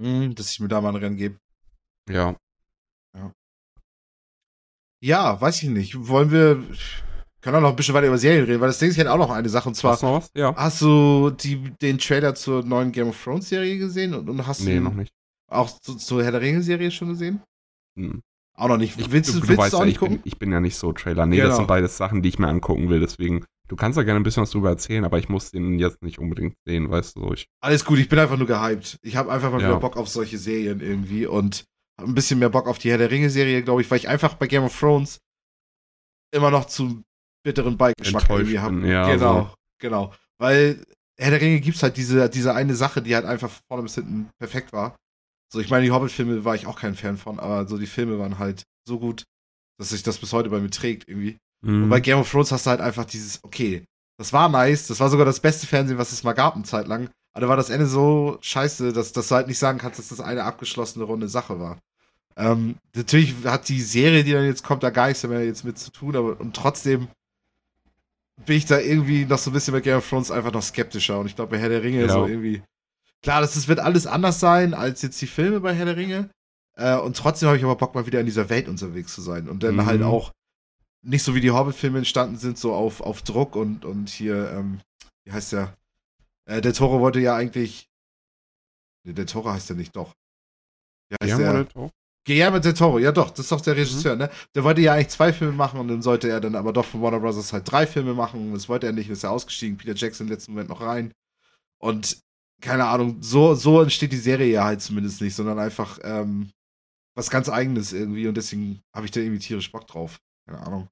Mhm, 0.00 0.34
dass 0.34 0.50
ich 0.50 0.60
mir 0.60 0.68
da 0.68 0.80
mal 0.80 0.90
ein 0.90 0.96
Rennen 0.96 1.16
gebe. 1.16 1.38
Ja. 2.08 2.36
Ja, 5.00 5.40
weiß 5.40 5.62
ich 5.62 5.68
nicht. 5.68 6.08
Wollen 6.08 6.30
wir. 6.30 6.62
Können 7.40 7.56
auch 7.56 7.60
noch 7.60 7.70
ein 7.70 7.76
bisschen 7.76 7.94
weiter 7.94 8.08
über 8.08 8.18
Serien 8.18 8.44
reden, 8.44 8.60
weil 8.60 8.68
das 8.68 8.78
Ding 8.80 8.90
ist 8.90 8.96
ja 8.96 9.10
auch 9.12 9.16
noch 9.16 9.30
eine 9.30 9.48
Sache. 9.48 9.68
Und 9.68 9.76
zwar, 9.76 9.92
hast 9.92 10.02
du, 10.02 10.06
was? 10.06 10.30
Ja. 10.34 10.54
hast 10.56 10.82
du 10.82 11.30
die, 11.30 11.70
den 11.80 11.98
Trailer 11.98 12.34
zur 12.34 12.64
neuen 12.64 12.90
Game 12.90 13.08
of 13.08 13.22
Thrones 13.22 13.48
Serie 13.48 13.78
gesehen? 13.78 14.12
Und, 14.12 14.28
und 14.28 14.44
hast 14.44 14.62
nee, 14.62 14.74
du 14.74 14.80
noch 14.80 14.94
nicht. 14.94 15.12
Auch 15.48 15.70
zu, 15.80 15.94
zur 15.94 16.24
Herr 16.24 16.32
der 16.32 16.40
Ringe 16.40 16.62
Serie 16.62 16.90
schon 16.90 17.10
gesehen? 17.10 17.40
Hm. 17.96 18.20
Auch 18.54 18.68
noch 18.68 18.76
nicht. 18.76 18.98
Ich, 18.98 19.12
willst 19.12 19.30
du, 19.30 19.34
du, 19.34 19.40
du 19.42 19.48
willst 19.48 19.58
weißt 19.62 19.74
auch 19.76 19.80
ja, 19.80 19.84
nicht 19.84 19.94
ich 19.94 20.00
gucken? 20.00 20.16
Bin, 20.16 20.22
ich 20.24 20.38
bin 20.38 20.50
ja 20.50 20.60
nicht 20.60 20.76
so 20.76 20.92
Trailer. 20.92 21.26
Nee, 21.26 21.36
genau. 21.36 21.48
das 21.48 21.58
sind 21.58 21.68
beides 21.68 21.96
Sachen, 21.96 22.22
die 22.22 22.28
ich 22.28 22.40
mir 22.40 22.48
angucken 22.48 22.88
will. 22.90 22.98
Deswegen, 22.98 23.44
du 23.68 23.76
kannst 23.76 23.96
ja 23.96 24.02
gerne 24.02 24.18
ein 24.18 24.24
bisschen 24.24 24.42
was 24.42 24.50
drüber 24.50 24.70
erzählen, 24.70 25.04
aber 25.04 25.20
ich 25.20 25.28
muss 25.28 25.52
den 25.52 25.78
jetzt 25.78 26.02
nicht 26.02 26.18
unbedingt 26.18 26.56
sehen, 26.66 26.90
weißt 26.90 27.16
du. 27.16 27.32
Ich, 27.34 27.46
Alles 27.60 27.84
gut, 27.84 28.00
ich 28.00 28.08
bin 28.08 28.18
einfach 28.18 28.36
nur 28.36 28.48
gehypt. 28.48 28.98
Ich 29.02 29.14
habe 29.14 29.30
einfach 29.30 29.52
mal 29.52 29.60
Ja. 29.62 29.68
wieder 29.68 29.78
Bock 29.80 29.96
auf 29.96 30.08
solche 30.08 30.38
Serien 30.38 30.80
irgendwie 30.80 31.26
und 31.26 31.64
ein 31.98 32.14
bisschen 32.14 32.38
mehr 32.38 32.48
Bock 32.48 32.66
auf 32.66 32.78
die 32.78 32.90
Herr 32.90 32.98
der 32.98 33.10
Ringe-Serie, 33.10 33.62
glaube 33.62 33.82
ich, 33.82 33.90
weil 33.90 33.98
ich 33.98 34.08
einfach 34.08 34.34
bei 34.34 34.46
Game 34.46 34.64
of 34.64 34.78
Thrones 34.78 35.18
immer 36.32 36.50
noch 36.50 36.66
zu 36.66 37.02
bitteren 37.44 37.76
Beigeschmack 37.76 38.28
irgendwie 38.28 38.58
habe. 38.58 38.86
ja, 38.86 39.14
genau, 39.14 39.40
so. 39.40 39.54
genau. 39.80 40.14
Weil 40.38 40.84
Herr 41.18 41.30
der 41.30 41.40
Ringe 41.40 41.60
gibt's 41.60 41.82
halt 41.82 41.96
diese, 41.96 42.28
diese 42.30 42.54
eine 42.54 42.74
Sache, 42.74 43.02
die 43.02 43.14
halt 43.14 43.24
einfach 43.24 43.50
von 43.50 43.62
vorne 43.68 43.82
bis 43.82 43.96
hinten 43.96 44.30
perfekt 44.38 44.72
war. 44.72 44.96
So, 45.52 45.60
ich 45.60 45.70
meine, 45.70 45.84
die 45.84 45.90
Hobbit-Filme 45.90 46.44
war 46.44 46.54
ich 46.54 46.66
auch 46.66 46.78
kein 46.78 46.94
Fan 46.94 47.16
von, 47.16 47.40
aber 47.40 47.66
so 47.66 47.78
die 47.78 47.86
Filme 47.86 48.18
waren 48.18 48.38
halt 48.38 48.62
so 48.86 48.98
gut, 48.98 49.24
dass 49.78 49.90
sich 49.90 50.02
das 50.02 50.18
bis 50.18 50.32
heute 50.32 50.50
bei 50.50 50.60
mir 50.60 50.70
trägt 50.70 51.08
irgendwie. 51.08 51.38
Mhm. 51.64 51.84
Und 51.84 51.88
bei 51.88 52.00
Game 52.00 52.18
of 52.18 52.30
Thrones 52.30 52.52
hast 52.52 52.66
du 52.66 52.70
halt 52.70 52.80
einfach 52.80 53.06
dieses, 53.06 53.42
okay, 53.42 53.84
das 54.18 54.32
war 54.32 54.48
nice, 54.48 54.86
das 54.88 55.00
war 55.00 55.08
sogar 55.08 55.26
das 55.26 55.40
beste 55.40 55.66
Fernsehen, 55.66 55.98
was 55.98 56.12
es 56.12 56.24
mal 56.24 56.34
gab, 56.34 56.54
eine 56.54 56.64
Zeit 56.64 56.86
lang. 56.86 57.10
Aber 57.32 57.42
da 57.42 57.48
war 57.48 57.56
das 57.56 57.70
Ende 57.70 57.86
so 57.86 58.38
scheiße, 58.40 58.92
dass, 58.92 59.12
dass 59.12 59.28
du 59.28 59.34
halt 59.34 59.46
nicht 59.46 59.58
sagen 59.58 59.78
kannst, 59.78 59.98
dass 59.98 60.08
das 60.08 60.20
eine 60.20 60.44
abgeschlossene 60.44 61.04
runde 61.04 61.28
Sache 61.28 61.58
war. 61.58 61.78
Ähm, 62.38 62.76
natürlich 62.94 63.34
hat 63.44 63.68
die 63.68 63.82
Serie, 63.82 64.22
die 64.24 64.32
dann 64.32 64.44
jetzt 64.46 64.62
kommt, 64.62 64.82
da 64.84 64.90
gar 64.90 65.08
nichts 65.08 65.24
mehr 65.26 65.44
jetzt 65.44 65.64
mit 65.64 65.76
zu 65.78 65.90
tun, 65.90 66.14
aber 66.16 66.38
und 66.40 66.54
trotzdem 66.54 67.08
bin 68.46 68.56
ich 68.56 68.64
da 68.66 68.78
irgendwie 68.78 69.24
noch 69.24 69.38
so 69.38 69.50
ein 69.50 69.52
bisschen 69.54 69.74
bei 69.74 69.80
Game 69.80 69.98
of 69.98 70.08
Thrones 70.08 70.30
einfach 70.30 70.52
noch 70.52 70.62
skeptischer. 70.62 71.18
Und 71.18 71.26
ich 71.26 71.34
glaube, 71.34 71.50
bei 71.50 71.58
Herr 71.58 71.68
der 71.68 71.82
Ringe 71.82 72.02
Ja. 72.06 72.08
so 72.12 72.26
irgendwie. 72.26 72.62
Klar, 73.22 73.40
das, 73.40 73.54
das 73.54 73.66
wird 73.66 73.80
alles 73.80 74.06
anders 74.06 74.38
sein 74.38 74.74
als 74.74 75.02
jetzt 75.02 75.20
die 75.20 75.26
Filme 75.26 75.58
bei 75.58 75.74
Herr 75.74 75.86
der 75.86 75.96
Ringe. 75.96 76.30
Äh, 76.76 76.96
und 76.98 77.16
trotzdem 77.16 77.48
habe 77.48 77.58
ich 77.58 77.64
aber 77.64 77.74
Bock, 77.74 77.96
mal 77.96 78.06
wieder 78.06 78.20
in 78.20 78.26
dieser 78.26 78.48
Welt 78.48 78.68
unterwegs 78.68 79.12
zu 79.12 79.20
sein. 79.20 79.48
Und 79.48 79.64
dann 79.64 79.74
Mhm. 79.74 79.86
halt 79.86 80.02
auch 80.04 80.32
nicht 81.02 81.24
so 81.24 81.34
wie 81.34 81.40
die 81.40 81.50
Hobbit-Filme 81.50 81.98
entstanden 81.98 82.36
sind, 82.36 82.56
so 82.58 82.72
auf, 82.72 83.00
auf 83.00 83.22
Druck 83.22 83.56
und, 83.56 83.84
und 83.84 84.08
hier, 84.08 84.52
ähm, 84.52 84.80
wie 85.24 85.32
heißt 85.32 85.52
der? 85.52 85.76
Äh, 86.44 86.60
der 86.60 86.72
Toro 86.74 87.00
wollte 87.00 87.18
ja 87.18 87.34
eigentlich. 87.34 87.88
Nee, 89.04 89.14
der 89.14 89.26
Toro 89.26 89.50
heißt 89.50 89.68
ja 89.70 89.74
nicht, 89.74 89.96
doch. 89.96 90.12
Wie 91.08 91.16
heißt 91.20 91.36
Guillermo 91.36 91.64
der? 91.64 91.90
Guillermo 92.26 92.58
del 92.58 92.74
Toro, 92.74 92.98
ja 92.98 93.10
doch, 93.12 93.30
das 93.30 93.40
ist 93.40 93.52
doch 93.52 93.60
Mhm. 93.60 93.64
der 93.64 93.76
Regisseur, 93.76 94.16
ne? 94.16 94.30
Der 94.54 94.64
wollte 94.64 94.80
ja 94.82 94.92
eigentlich 94.94 95.08
zwei 95.08 95.32
Filme 95.32 95.54
machen 95.54 95.80
und 95.80 95.88
dann 95.88 96.02
sollte 96.02 96.28
er 96.28 96.40
dann 96.40 96.54
aber 96.56 96.72
doch 96.72 96.84
von 96.84 97.00
Warner 97.02 97.20
Bros. 97.20 97.52
halt 97.52 97.70
drei 97.70 97.86
Filme 97.86 98.14
machen. 98.14 98.52
Das 98.52 98.68
wollte 98.68 98.86
er 98.86 98.92
nicht, 98.92 99.08
ist 99.08 99.24
er 99.24 99.30
ausgestiegen. 99.30 99.76
Peter 99.78 99.94
Jackson 99.94 100.26
im 100.26 100.32
letzten 100.32 100.52
Moment 100.52 100.68
noch 100.68 100.80
rein. 100.82 101.12
Und 101.80 102.18
keine 102.60 102.86
Ahnung, 102.86 103.18
so, 103.22 103.54
so 103.54 103.80
entsteht 103.80 104.12
die 104.12 104.16
Serie 104.16 104.48
ja 104.52 104.64
halt 104.64 104.82
zumindest 104.82 105.20
nicht, 105.20 105.34
sondern 105.34 105.58
einfach 105.58 105.98
ähm, 106.02 106.50
was 107.14 107.30
ganz 107.30 107.48
Eigenes 107.48 107.92
irgendwie 107.92 108.26
und 108.28 108.36
deswegen 108.36 108.80
habe 108.94 109.06
ich 109.06 109.12
da 109.12 109.20
irgendwie 109.20 109.38
tierisch 109.40 109.70
Bock 109.72 109.86
drauf. 109.86 110.18
Keine 110.46 110.60
Ahnung. 110.66 110.88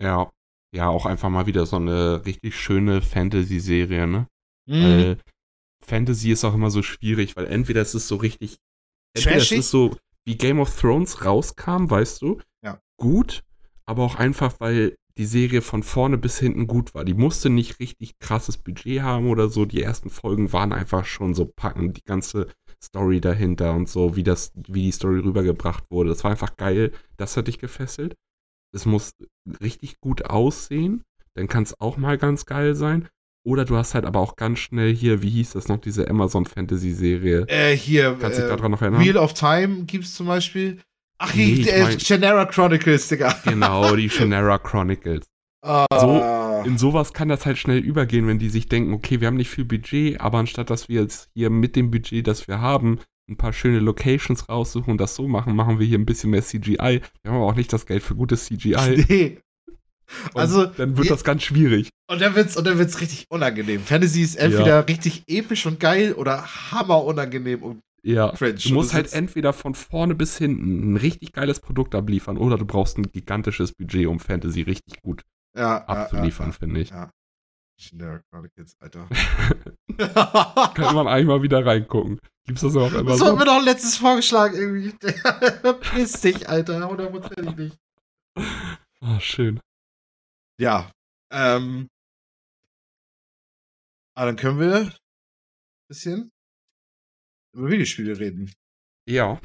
Ja. 0.00 0.30
Ja, 0.74 0.88
auch 0.88 1.06
einfach 1.06 1.28
mal 1.30 1.46
wieder 1.46 1.66
so 1.66 1.76
eine 1.76 2.24
richtig 2.26 2.58
schöne 2.58 3.00
Fantasy-Serie, 3.00 4.08
ne? 4.08 4.26
Mhm. 4.66 4.82
Weil 4.82 5.18
Fantasy 5.84 6.32
ist 6.32 6.42
auch 6.44 6.54
immer 6.54 6.70
so 6.70 6.82
schwierig, 6.82 7.36
weil 7.36 7.46
entweder 7.46 7.80
es 7.82 7.94
ist 7.94 8.08
so 8.08 8.16
richtig. 8.16 8.56
Entweder 9.14 9.36
es 9.36 9.42
Trashig? 9.42 9.58
ist 9.60 9.70
so, 9.70 9.96
wie 10.26 10.36
Game 10.36 10.58
of 10.60 10.74
Thrones 10.80 11.24
rauskam, 11.24 11.88
weißt 11.90 12.22
du, 12.22 12.40
Ja. 12.62 12.80
gut, 12.98 13.42
aber 13.86 14.02
auch 14.04 14.16
einfach, 14.16 14.58
weil 14.60 14.96
die 15.16 15.26
Serie 15.26 15.62
von 15.62 15.82
vorne 15.82 16.18
bis 16.18 16.38
hinten 16.38 16.66
gut 16.66 16.94
war. 16.94 17.04
Die 17.04 17.14
musste 17.14 17.48
nicht 17.50 17.78
richtig 17.78 18.18
krasses 18.18 18.56
Budget 18.58 19.02
haben 19.02 19.28
oder 19.28 19.48
so. 19.48 19.64
Die 19.64 19.82
ersten 19.82 20.10
Folgen 20.10 20.52
waren 20.52 20.72
einfach 20.72 21.04
schon 21.04 21.34
so 21.34 21.46
packend, 21.46 21.96
die 21.98 22.02
ganze 22.04 22.48
Story 22.82 23.20
dahinter 23.20 23.74
und 23.74 23.88
so, 23.88 24.16
wie 24.16 24.24
das, 24.24 24.50
wie 24.56 24.82
die 24.82 24.90
Story 24.92 25.20
rübergebracht 25.20 25.84
wurde. 25.90 26.08
Das 26.10 26.24
war 26.24 26.32
einfach 26.32 26.56
geil. 26.56 26.92
Das 27.16 27.36
hat 27.36 27.46
dich 27.46 27.58
gefesselt. 27.58 28.16
Es 28.74 28.86
muss 28.86 29.12
richtig 29.62 30.00
gut 30.00 30.24
aussehen. 30.24 31.04
Dann 31.34 31.46
kann 31.46 31.62
es 31.62 31.80
auch 31.80 31.96
mal 31.96 32.18
ganz 32.18 32.44
geil 32.44 32.74
sein. 32.74 33.08
Oder 33.46 33.64
du 33.66 33.76
hast 33.76 33.94
halt 33.94 34.06
aber 34.06 34.20
auch 34.20 34.36
ganz 34.36 34.58
schnell 34.58 34.94
hier, 34.94 35.22
wie 35.22 35.28
hieß 35.30 35.52
das 35.52 35.68
noch, 35.68 35.76
diese 35.78 36.08
Amazon 36.08 36.46
Fantasy 36.46 36.92
Serie. 36.92 37.44
Äh, 37.48 37.76
hier, 37.76 38.16
Kannst 38.18 38.38
du 38.38 38.42
dich 38.42 38.50
äh, 38.50 38.56
daran 38.56 38.70
noch 38.70 38.80
erinnern? 38.80 39.02
Wheel 39.02 39.18
of 39.18 39.34
Time 39.34 39.84
gibt 39.84 40.04
es 40.04 40.14
zum 40.14 40.26
Beispiel. 40.26 40.80
Ach, 41.18 41.34
Nee, 41.34 41.52
ich 41.52 41.72
äh, 41.72 41.82
mein- 41.82 42.00
Shannara 42.00 42.46
Chronicles, 42.46 43.08
Digga. 43.08 43.34
Genau, 43.44 43.94
die 43.96 44.08
Shannara 44.08 44.58
Chronicles. 44.58 45.26
Ah. 45.62 46.62
In 46.66 46.78
sowas 46.78 47.12
kann 47.12 47.28
das 47.28 47.44
halt 47.46 47.58
schnell 47.58 47.78
übergehen, 47.78 48.26
wenn 48.26 48.38
die 48.38 48.48
sich 48.48 48.68
denken, 48.68 48.92
okay, 48.94 49.20
wir 49.20 49.28
haben 49.28 49.36
nicht 49.36 49.50
viel 49.50 49.64
Budget, 49.64 50.20
aber 50.20 50.38
anstatt 50.38 50.70
dass 50.70 50.88
wir 50.88 51.02
jetzt 51.02 51.28
hier 51.34 51.50
mit 51.50 51.76
dem 51.76 51.90
Budget, 51.90 52.26
das 52.26 52.48
wir 52.48 52.60
haben, 52.60 52.98
ein 53.30 53.36
paar 53.36 53.52
schöne 53.52 53.78
Locations 53.78 54.48
raussuchen 54.48 54.90
und 54.92 55.00
das 55.00 55.14
so 55.14 55.26
machen, 55.28 55.56
machen 55.56 55.78
wir 55.78 55.86
hier 55.86 55.98
ein 55.98 56.06
bisschen 56.06 56.30
mehr 56.30 56.42
CGI. 56.42 56.76
Wir 57.22 57.30
haben 57.30 57.36
aber 57.36 57.46
auch 57.46 57.54
nicht 57.54 57.72
das 57.72 57.86
Geld 57.86 58.02
für 58.02 58.14
gutes 58.14 58.46
CGI. 58.46 59.04
nee. 59.08 59.38
Und 60.32 60.40
Also, 60.40 60.66
dann 60.66 60.96
wird 60.96 61.08
ja- 61.08 61.14
das 61.14 61.24
ganz 61.24 61.42
schwierig. 61.42 61.88
Und 62.08 62.20
dann 62.20 62.34
wird's, 62.34 62.56
und 62.56 62.66
dann 62.66 62.78
wird's 62.78 63.00
richtig 63.00 63.26
unangenehm. 63.30 63.80
Fantasy 63.80 64.22
ist 64.22 64.36
entweder 64.36 64.86
richtig 64.86 65.22
episch 65.26 65.64
und 65.66 65.80
geil 65.80 66.12
oder 66.12 66.44
hammer 66.70 67.02
unangenehm 67.04 67.62
und 67.62 67.80
Ja. 68.02 68.32
cringe. 68.32 68.54
Du 68.54 68.74
musst 68.74 68.92
halt 68.92 69.12
entweder 69.14 69.52
von 69.54 69.74
vorne 69.74 70.14
bis 70.14 70.36
hinten 70.36 70.92
ein 70.92 70.96
richtig 70.98 71.32
geiles 71.32 71.60
Produkt 71.60 71.94
abliefern 71.94 72.36
oder 72.36 72.58
du 72.58 72.66
brauchst 72.66 72.98
ein 72.98 73.10
gigantisches 73.10 73.72
Budget, 73.72 74.06
um 74.06 74.20
Fantasy 74.20 74.60
richtig 74.62 75.00
gut 75.02 75.22
ja, 75.56 75.84
abzuliefern, 75.86 76.52
finde 76.52 76.80
ich. 76.80 76.90
Ja. 76.90 77.10
Shannara 77.80 78.20
Chronicles, 78.30 78.76
Alter. 78.80 79.08
Kann 80.74 80.94
man 80.94 81.08
eigentlich 81.08 81.26
mal 81.26 81.42
wieder 81.42 81.64
reingucken. 81.64 82.20
Gibt's 82.46 82.60
das 82.62 82.76
auch 82.76 82.92
immer 82.92 83.10
Das 83.10 83.18
so? 83.18 83.26
wurde 83.26 83.36
mir 83.38 83.44
doch 83.46 83.64
letztes 83.64 83.96
vorgeschlagen 83.96 84.54
irgendwie. 84.56 84.92
Piss 85.94 86.20
dich, 86.20 86.48
Alter. 86.48 86.86
Hundertprozentig 86.88 87.56
nicht. 87.56 87.76
Ah, 89.00 89.18
schön. 89.20 89.60
Ja. 90.60 90.92
Ähm. 91.32 91.88
Aber 94.16 94.26
dann 94.26 94.36
können 94.36 94.60
wir 94.60 94.74
ein 94.86 94.94
bisschen 95.88 96.30
über 97.54 97.70
Videospiele 97.70 98.18
reden. 98.18 98.52
Ja. 99.08 99.40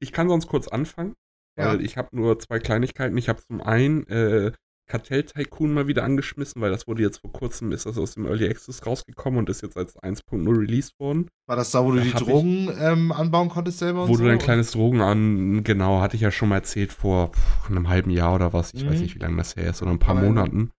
Ich 0.00 0.12
kann 0.12 0.28
sonst 0.28 0.46
kurz 0.48 0.68
anfangen, 0.68 1.14
weil 1.56 1.78
Ja. 1.78 1.84
ich 1.84 1.96
habe 1.96 2.14
nur 2.16 2.38
zwei 2.38 2.58
Kleinigkeiten. 2.58 3.16
Ich 3.16 3.28
habe 3.28 3.42
zum 3.42 3.60
einen 3.60 4.06
äh, 4.08 4.52
Kartell 4.88 5.22
Tycoon 5.24 5.72
mal 5.74 5.86
wieder 5.86 6.02
angeschmissen, 6.02 6.60
weil 6.62 6.70
das 6.70 6.86
wurde 6.88 7.02
jetzt 7.02 7.18
vor 7.18 7.30
kurzem, 7.32 7.72
ist 7.72 7.86
das 7.86 7.98
aus 7.98 8.14
dem 8.14 8.26
Early 8.26 8.48
Access 8.48 8.84
rausgekommen 8.86 9.38
und 9.40 9.48
ist 9.50 9.62
jetzt 9.62 9.76
als 9.76 9.96
1.0 9.98 10.48
released 10.58 10.98
worden. 10.98 11.28
War 11.46 11.56
das 11.56 11.70
da, 11.70 11.84
wo 11.84 11.90
du 11.92 11.98
Da 11.98 12.02
die 12.04 12.12
hab 12.14 12.20
ich- 12.22 12.26
Drogen 12.26 12.70
ähm, 12.80 13.12
anbauen 13.12 13.48
konntest 13.50 13.78
selber? 13.78 14.08
Wo 14.08 14.14
so? 14.16 14.22
du 14.22 14.28
dein 14.28 14.38
kleines 14.38 14.70
Drogen 14.72 15.00
an, 15.02 15.62
genau, 15.62 16.00
hatte 16.00 16.16
ich 16.16 16.22
ja 16.22 16.30
schon 16.30 16.48
mal 16.48 16.56
erzählt 16.56 16.92
vor 16.92 17.32
pff, 17.32 17.70
einem 17.70 17.88
halben 17.88 18.10
Jahr 18.10 18.34
oder 18.34 18.52
was. 18.52 18.72
Ich 18.74 18.84
weiß 18.86 18.96
Mhm. 18.96 19.02
nicht, 19.02 19.14
wie 19.14 19.18
lange 19.20 19.36
das 19.36 19.54
her 19.56 19.70
ist, 19.70 19.82
oder 19.82 19.90
ein 19.92 19.98
paar 19.98 20.16
Aber- 20.16 20.26
Monaten. 20.26 20.72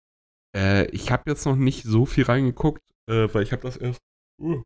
Äh, 0.57 0.87
ich 0.89 1.11
habe 1.11 1.23
jetzt 1.29 1.45
noch 1.45 1.55
nicht 1.55 1.83
so 1.83 2.05
viel 2.07 2.23
reingeguckt, 2.23 2.81
äh, 3.07 3.27
weil 3.31 3.43
ich 3.43 3.51
habe 3.51 3.61
das 3.61 3.77
erst 3.77 3.99
uh, 4.41 4.63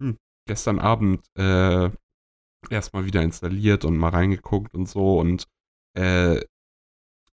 hm, 0.00 0.16
gestern 0.48 0.78
Abend 0.78 1.20
äh, 1.38 1.90
erstmal 2.70 3.04
wieder 3.04 3.20
installiert 3.22 3.84
und 3.84 3.98
mal 3.98 4.08
reingeguckt 4.08 4.74
und 4.74 4.88
so 4.88 5.18
und 5.20 5.44
äh, 5.94 6.40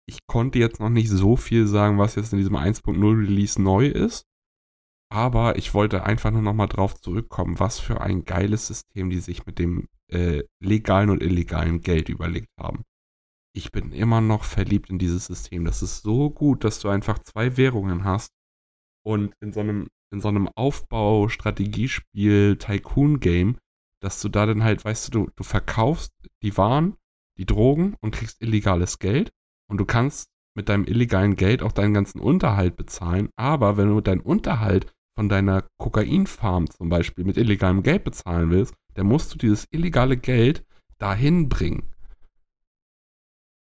ich 0.08 0.20
konnte 0.28 0.60
jetzt 0.60 0.80
noch 0.80 0.90
nicht 0.90 1.10
so 1.10 1.36
viel 1.36 1.68
sagen, 1.68 1.98
was 1.98 2.16
jetzt 2.16 2.34
in 2.34 2.40
diesem 2.40 2.56
1.0 2.56 3.20
Release 3.20 3.62
neu 3.62 3.88
ist. 3.88 4.26
Aber 5.12 5.58
ich 5.58 5.74
wollte 5.74 6.04
einfach 6.04 6.32
nur 6.32 6.42
noch 6.42 6.54
mal 6.54 6.68
drauf 6.68 6.96
zurückkommen, 6.96 7.60
was 7.60 7.80
für 7.80 8.02
ein 8.02 8.24
geiles 8.24 8.68
System 8.68 9.10
die 9.10 9.20
sich 9.20 9.46
mit 9.46 9.60
dem 9.60 9.90
äh, 10.08 10.44
legalen 10.62 11.10
und 11.10 11.22
illegalen 11.22 11.82
Geld 11.82 12.08
überlegt 12.08 12.48
haben. 12.58 12.84
Ich 13.54 13.74
bin 13.74 13.92
immer 13.92 14.22
noch 14.22 14.46
verliebt 14.46 14.90
in 14.90 15.00
dieses 15.00 15.26
System. 15.26 15.66
Das 15.66 15.82
ist 15.82 16.04
so 16.04 16.30
gut, 16.30 16.64
dass 16.64 16.80
du 16.80 16.88
einfach 16.88 17.20
zwei 17.20 17.58
Währungen 17.58 18.06
hast 18.06 18.32
und 19.04 19.34
in 19.42 19.52
so 19.52 19.60
einem, 19.60 19.90
in 20.12 20.22
so 20.22 20.30
einem 20.30 20.48
Aufbau-Strategiespiel 20.56 22.58
Tycoon-Game, 22.58 23.58
dass 24.00 24.22
du 24.22 24.30
da 24.30 24.46
dann 24.46 24.64
halt, 24.64 24.86
weißt 24.86 25.08
du, 25.08 25.12
du, 25.12 25.30
du 25.36 25.44
verkaufst 25.44 26.14
die 26.42 26.56
Waren, 26.56 26.96
die 27.38 27.46
Drogen 27.46 27.98
und 28.02 28.12
kriegst 28.12 28.42
illegales 28.42 29.00
Geld 29.00 29.34
und 29.72 29.78
du 29.78 29.86
kannst 29.86 30.28
mit 30.54 30.68
deinem 30.68 30.84
illegalen 30.84 31.38
Geld 31.38 31.64
auch 31.64 31.72
deinen 31.72 31.94
ganzen 31.94 32.20
Unterhalt 32.20 32.76
bezahlen. 32.76 33.30
Aber 33.38 33.78
wenn 33.78 33.88
du 33.88 34.02
deinen 34.02 34.20
Unterhalt 34.20 34.86
von 35.16 35.30
deiner 35.30 35.64
Kokainfarm 35.80 36.70
zum 36.70 36.90
Beispiel 36.90 37.24
mit 37.24 37.38
illegalem 37.38 37.82
Geld 37.84 38.04
bezahlen 38.04 38.50
willst, 38.52 38.74
dann 38.96 39.06
musst 39.08 39.34
du 39.34 39.38
dieses 39.38 39.66
illegale 39.72 40.18
Geld 40.18 40.66
dahin 41.00 41.48
bringen. 41.48 41.84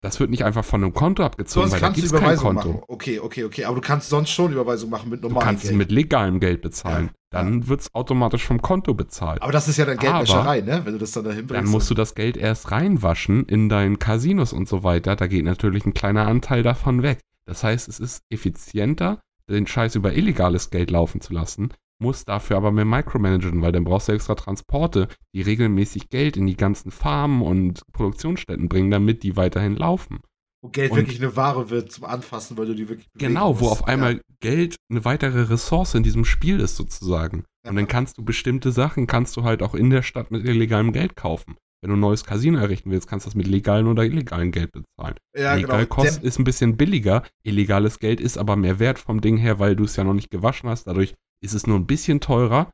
Das 0.02 0.22
wird 0.22 0.30
nicht 0.30 0.46
einfach 0.46 0.64
von 0.64 0.82
einem 0.82 0.94
Konto 0.94 1.24
abgezogen, 1.24 1.70
Sonst 1.70 1.74
weil 1.74 1.80
da 1.82 1.88
kannst 1.88 1.98
du 1.98 2.02
gibt 2.04 2.14
es 2.14 2.20
kein 2.20 2.22
Überweisung 2.22 2.56
Konto. 2.56 2.70
machen. 2.70 2.84
Okay, 2.88 3.20
okay, 3.20 3.44
okay. 3.44 3.66
Aber 3.66 3.76
du 3.76 3.82
kannst 3.82 4.08
sonst 4.10 4.30
schon 4.30 4.54
Überweisung 4.54 4.90
machen 4.90 5.10
mit 5.10 5.22
Du 5.22 5.28
normalem 5.28 5.46
kannst 5.46 5.64
Geld. 5.64 5.76
mit 5.76 5.92
legalem 5.92 6.40
Geld 6.40 6.62
bezahlen. 6.62 7.08
Ja, 7.08 7.12
Dann 7.32 7.68
wird 7.68 7.82
es 7.82 7.94
automatisch 7.94 8.46
vom 8.46 8.62
Konto 8.62 8.94
bezahlt. 8.94 9.42
aber 9.42 9.52
das 9.52 9.68
ist 9.68 9.78
ja 9.78 9.86
dann 9.86 9.98
Geldwäscherei, 9.98 10.62
ne? 10.62 10.82
Wenn 10.84 10.94
du 10.94 11.00
das 11.00 11.12
dann 11.12 11.26
dahin 11.26 11.46
bringst. 11.46 11.64
Dann 11.64 11.72
musst 11.72 11.90
du 11.90 11.94
das 11.94 12.16
Geld 12.16 12.38
erst 12.38 12.72
reinwaschen 12.72 13.46
in 13.46 13.70
deinen 13.70 14.00
Casinos 14.00 14.52
und 14.52 14.68
so 14.68 14.84
weiter. 14.84 15.16
Da 15.16 15.28
geht 15.28 15.46
natürlich 15.46 15.86
ein 15.86 15.94
kleiner 15.94 16.28
Anteil 16.28 16.64
davon 16.64 17.04
weg. 17.04 17.20
Das 17.46 17.64
heißt, 17.64 17.88
es 17.88 18.00
ist 18.00 18.24
effizienter, 18.30 19.22
den 19.50 19.68
Scheiß 19.68 19.96
über 19.96 20.14
illegales 20.14 20.70
Geld 20.70 20.92
laufen 20.92 21.22
zu 21.22 21.34
lassen, 21.34 21.74
muss 22.00 22.26
dafür 22.26 22.58
aber 22.58 22.72
mehr 22.72 22.86
micromanagen, 22.86 23.62
weil 23.62 23.72
dann 23.72 23.84
brauchst 23.84 24.08
du 24.08 24.14
extra 24.14 24.36
Transporte, 24.36 25.08
die 25.34 25.42
regelmäßig 25.42 26.10
Geld 26.10 26.38
in 26.38 26.48
die 26.48 26.56
ganzen 26.56 26.92
Farmen 26.92 27.42
und 27.42 27.82
Produktionsstätten 27.92 28.70
bringen, 28.70 28.92
damit 28.92 29.24
die 29.24 29.36
weiterhin 29.36 29.76
laufen. 29.76 30.20
Wo 30.62 30.70
Geld 30.70 30.92
und- 30.92 30.98
wirklich 30.98 31.22
eine 31.22 31.36
Ware 31.36 31.70
wird 31.70 31.92
zum 31.92 32.06
Anfassen, 32.06 32.58
weil 32.58 32.66
du 32.68 32.76
die 32.76 32.90
wirklich 32.90 33.08
Genau, 33.18 33.60
wo 33.60 33.66
musst. 33.70 33.82
auf 33.82 33.88
einmal 33.88 34.22
Geld 34.42 34.76
eine 34.90 35.06
weitere 35.06 35.44
Ressource 35.44 35.96
in 35.96 36.04
diesem 36.04 36.26
Spiel 36.26 36.60
ist 36.60 36.76
sozusagen. 36.76 37.46
Ja. 37.64 37.72
Und 37.72 37.76
dann 37.78 37.88
kannst 37.88 38.18
du 38.18 38.24
bestimmte 38.24 38.72
Sachen, 38.72 39.08
kannst 39.08 39.36
du 39.38 39.44
halt 39.44 39.62
auch 39.64 39.76
in 39.76 39.90
der 39.90 40.02
Stadt 40.02 40.32
mit 40.32 40.46
illegalem 40.46 40.92
Geld 40.94 41.16
kaufen. 41.16 41.56
Wenn 41.82 41.92
du 41.92 41.96
ein 41.96 42.02
neues 42.02 42.26
Casino 42.26 42.60
errichten 42.60 42.92
willst, 42.92 43.08
kannst 43.08 43.26
du 43.26 43.30
das 43.30 43.36
mit 43.36 43.48
legalem 43.48 43.88
oder 43.88 44.04
illegalem 44.04 44.52
Geld 44.52 44.72
bezahlen. 44.74 45.16
Ja, 45.38 45.54
Legal 45.56 45.86
genau. 45.86 45.96
kost 45.96 46.22
ist 46.24 46.38
ein 46.38 46.44
bisschen 46.44 46.76
billiger, 46.76 47.24
illegales 47.44 48.00
Geld 48.00 48.20
ist 48.20 48.38
aber 48.38 48.58
mehr 48.58 48.80
wert 48.80 49.00
vom 49.00 49.22
Ding 49.22 49.38
her, 49.38 49.60
weil 49.60 49.78
du 49.78 49.86
es 49.86 49.96
ja 49.96 50.04
noch 50.04 50.14
nicht 50.14 50.30
gewaschen 50.30 50.68
hast. 50.70 50.88
Dadurch 50.88 51.14
ist 51.42 51.54
es 51.54 51.68
nur 51.68 51.78
ein 51.80 51.86
bisschen 51.86 52.20
teurer. 52.20 52.70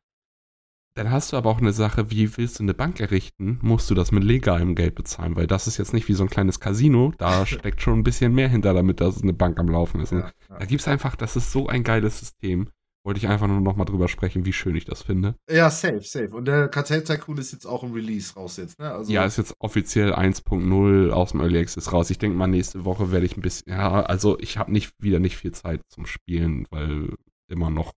Dann 0.98 1.12
hast 1.12 1.34
du 1.34 1.38
aber 1.38 1.50
auch 1.50 1.60
eine 1.60 1.74
Sache, 1.74 2.10
wie 2.10 2.38
willst 2.38 2.60
du 2.60 2.64
eine 2.64 2.74
Bank 2.74 3.02
errichten, 3.02 3.60
musst 3.62 3.90
du 3.90 3.96
das 3.96 4.14
mit 4.14 4.24
legalem 4.24 4.76
Geld 4.76 4.96
bezahlen, 4.96 5.36
weil 5.36 5.46
das 5.46 5.68
ist 5.68 5.78
jetzt 5.78 5.94
nicht 5.94 6.08
wie 6.08 6.14
so 6.14 6.24
ein 6.24 6.30
kleines 6.30 6.62
Casino, 6.62 7.14
da 7.18 7.46
steckt 7.46 7.82
schon 7.82 8.00
ein 8.00 8.04
bisschen 8.04 8.34
mehr 8.34 8.48
hinter, 8.48 8.74
damit 8.74 9.02
das 9.02 9.22
eine 9.22 9.34
Bank 9.34 9.60
am 9.60 9.68
Laufen 9.68 10.00
ist. 10.00 10.14
Und 10.14 10.20
ja, 10.20 10.32
ja. 10.50 10.60
Da 10.60 10.66
gibt 10.66 10.80
es 10.82 10.88
einfach, 10.88 11.18
das 11.18 11.36
ist 11.36 11.52
so 11.52 11.68
ein 11.68 11.84
geiles 11.84 12.20
System. 12.20 12.70
Wollte 13.04 13.20
ich 13.20 13.28
einfach 13.28 13.48
nur 13.48 13.60
noch 13.62 13.76
mal 13.76 13.86
drüber 13.86 14.08
sprechen, 14.08 14.46
wie 14.46 14.54
schön 14.54 14.76
ich 14.76 14.86
das 14.86 15.04
finde. 15.04 15.36
ja, 15.52 15.70
safe, 15.70 16.02
safe. 16.02 16.30
Und 16.30 16.46
der 16.46 16.70
Kartell 16.70 17.04
Tycoon 17.04 17.38
ist 17.38 17.52
jetzt 17.52 17.68
auch 17.68 17.84
im 17.84 17.92
Release 17.92 18.34
raus 18.34 18.58
jetzt, 18.58 18.80
ne? 18.80 18.92
Also, 18.92 19.12
ja, 19.12 19.26
ist 19.26 19.38
jetzt 19.38 19.54
offiziell 19.60 20.14
1.0 20.14 21.12
aus 21.12 21.32
dem 21.32 21.42
Early 21.42 21.60
Access 21.60 21.94
raus. 21.94 22.10
Ich 22.10 22.18
denke 22.18 22.36
mal, 22.36 22.48
nächste 22.48 22.84
Woche 22.84 23.12
werde 23.12 23.28
ich 23.28 23.38
ein 23.38 23.42
bisschen, 23.42 23.72
ja, 23.72 24.02
also 24.02 24.40
ich 24.40 24.58
habe 24.58 24.72
nicht 24.72 24.94
wieder 24.98 25.20
nicht 25.20 25.38
viel 25.38 25.52
Zeit 25.52 25.82
zum 25.88 26.08
Spielen, 26.08 26.66
weil 26.72 27.14
immer 27.48 27.70
noch 27.70 27.92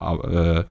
äh, 0.00 0.64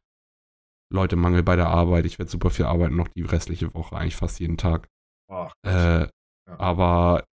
Leute 0.94 1.16
Mangel 1.16 1.44
bei 1.44 1.56
der 1.56 1.68
Arbeit. 1.68 2.06
Ich 2.06 2.20
werde 2.20 2.32
super 2.32 2.50
viel 2.50 2.66
arbeiten 2.66 2.96
noch 2.96 3.08
die 3.10 3.24
restliche 3.24 3.74
Woche, 3.74 3.96
eigentlich 3.96 4.16
fast 4.16 4.40
jeden 4.40 4.58
Tag. 4.58 4.88
Ach, 5.30 5.54
Äh, 5.66 6.08
Ja. 6.46 6.60
Aber 6.60 7.26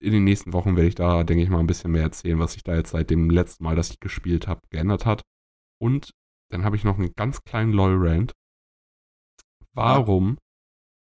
in 0.00 0.12
den 0.12 0.24
nächsten 0.24 0.52
Wochen 0.52 0.76
werde 0.76 0.88
ich 0.88 0.94
da, 0.94 1.24
denke 1.24 1.42
ich 1.42 1.48
mal, 1.48 1.58
ein 1.58 1.66
bisschen 1.66 1.90
mehr 1.90 2.02
erzählen, 2.02 2.38
was 2.38 2.52
sich 2.52 2.62
da 2.62 2.76
jetzt 2.76 2.90
seit 2.90 3.08
dem 3.10 3.30
letzten 3.30 3.64
Mal, 3.64 3.74
dass 3.76 3.90
ich 3.90 3.98
gespielt 3.98 4.46
habe, 4.46 4.60
geändert 4.70 5.06
hat. 5.06 5.22
Und 5.80 6.10
dann 6.50 6.64
habe 6.64 6.76
ich 6.76 6.84
noch 6.84 6.98
einen 6.98 7.14
ganz 7.14 7.42
kleinen 7.44 7.72
LOL-Rant. 7.72 8.32
Warum, 9.74 10.38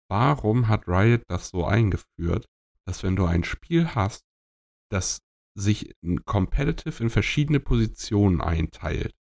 warum 0.08 0.68
hat 0.68 0.86
Riot 0.86 1.22
das 1.28 1.48
so 1.48 1.64
eingeführt, 1.64 2.46
dass 2.86 3.02
wenn 3.02 3.16
du 3.16 3.24
ein 3.24 3.44
Spiel 3.44 3.94
hast, 3.94 4.22
das 4.90 5.18
sich 5.58 5.92
competitive 6.24 7.02
in 7.02 7.10
verschiedene 7.10 7.60
Positionen 7.60 8.40
einteilt. 8.40 9.12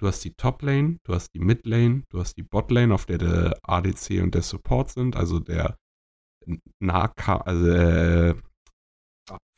Du 0.00 0.06
hast 0.06 0.24
die 0.24 0.32
Top-Lane, 0.32 0.96
du 1.04 1.14
hast 1.14 1.34
die 1.34 1.40
Mid-Lane, 1.40 2.04
du 2.08 2.20
hast 2.20 2.34
die 2.38 2.42
Bot-Lane, 2.42 2.94
auf 2.94 3.04
der 3.04 3.18
der 3.18 3.58
ADC 3.62 4.22
und 4.22 4.34
der 4.34 4.40
Support 4.40 4.88
sind, 4.90 5.14
also 5.14 5.40
der 5.40 5.76
Nahka, 6.80 7.36
also 7.36 7.68
äh, 7.68 8.34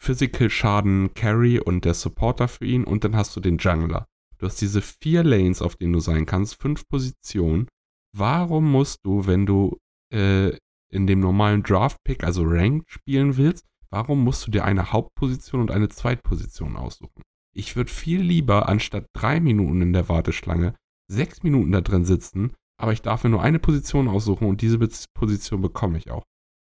Physical 0.00 0.50
Schaden 0.50 1.14
Carry 1.14 1.60
und 1.60 1.84
der 1.84 1.94
Supporter 1.94 2.48
für 2.48 2.64
ihn 2.64 2.82
und 2.82 3.04
dann 3.04 3.14
hast 3.14 3.36
du 3.36 3.40
den 3.40 3.58
Jungler. 3.58 4.08
Du 4.38 4.46
hast 4.46 4.60
diese 4.60 4.82
vier 4.82 5.22
Lanes, 5.22 5.62
auf 5.62 5.76
denen 5.76 5.92
du 5.92 6.00
sein 6.00 6.26
kannst, 6.26 6.60
fünf 6.60 6.88
Positionen. 6.88 7.68
Warum 8.12 8.68
musst 8.68 8.98
du, 9.04 9.28
wenn 9.28 9.46
du 9.46 9.78
äh, 10.12 10.56
in 10.90 11.06
dem 11.06 11.20
normalen 11.20 11.62
Draft-Pick, 11.62 12.24
also 12.24 12.42
Ranked 12.44 12.90
spielen 12.90 13.36
willst, 13.36 13.64
warum 13.90 14.24
musst 14.24 14.44
du 14.44 14.50
dir 14.50 14.64
eine 14.64 14.90
Hauptposition 14.90 15.60
und 15.60 15.70
eine 15.70 15.88
Zweitposition 15.88 16.76
aussuchen? 16.76 17.22
Ich 17.54 17.76
würde 17.76 17.90
viel 17.90 18.20
lieber 18.22 18.68
anstatt 18.68 19.06
drei 19.14 19.40
Minuten 19.40 19.82
in 19.82 19.92
der 19.92 20.08
Warteschlange 20.08 20.74
sechs 21.10 21.42
Minuten 21.42 21.72
da 21.72 21.80
drin 21.80 22.04
sitzen, 22.04 22.54
aber 22.80 22.92
ich 22.92 23.02
darf 23.02 23.24
mir 23.24 23.30
nur 23.30 23.42
eine 23.42 23.58
Position 23.58 24.08
aussuchen 24.08 24.46
und 24.46 24.62
diese 24.62 24.78
Position 25.14 25.60
bekomme 25.60 25.98
ich 25.98 26.10
auch. 26.10 26.24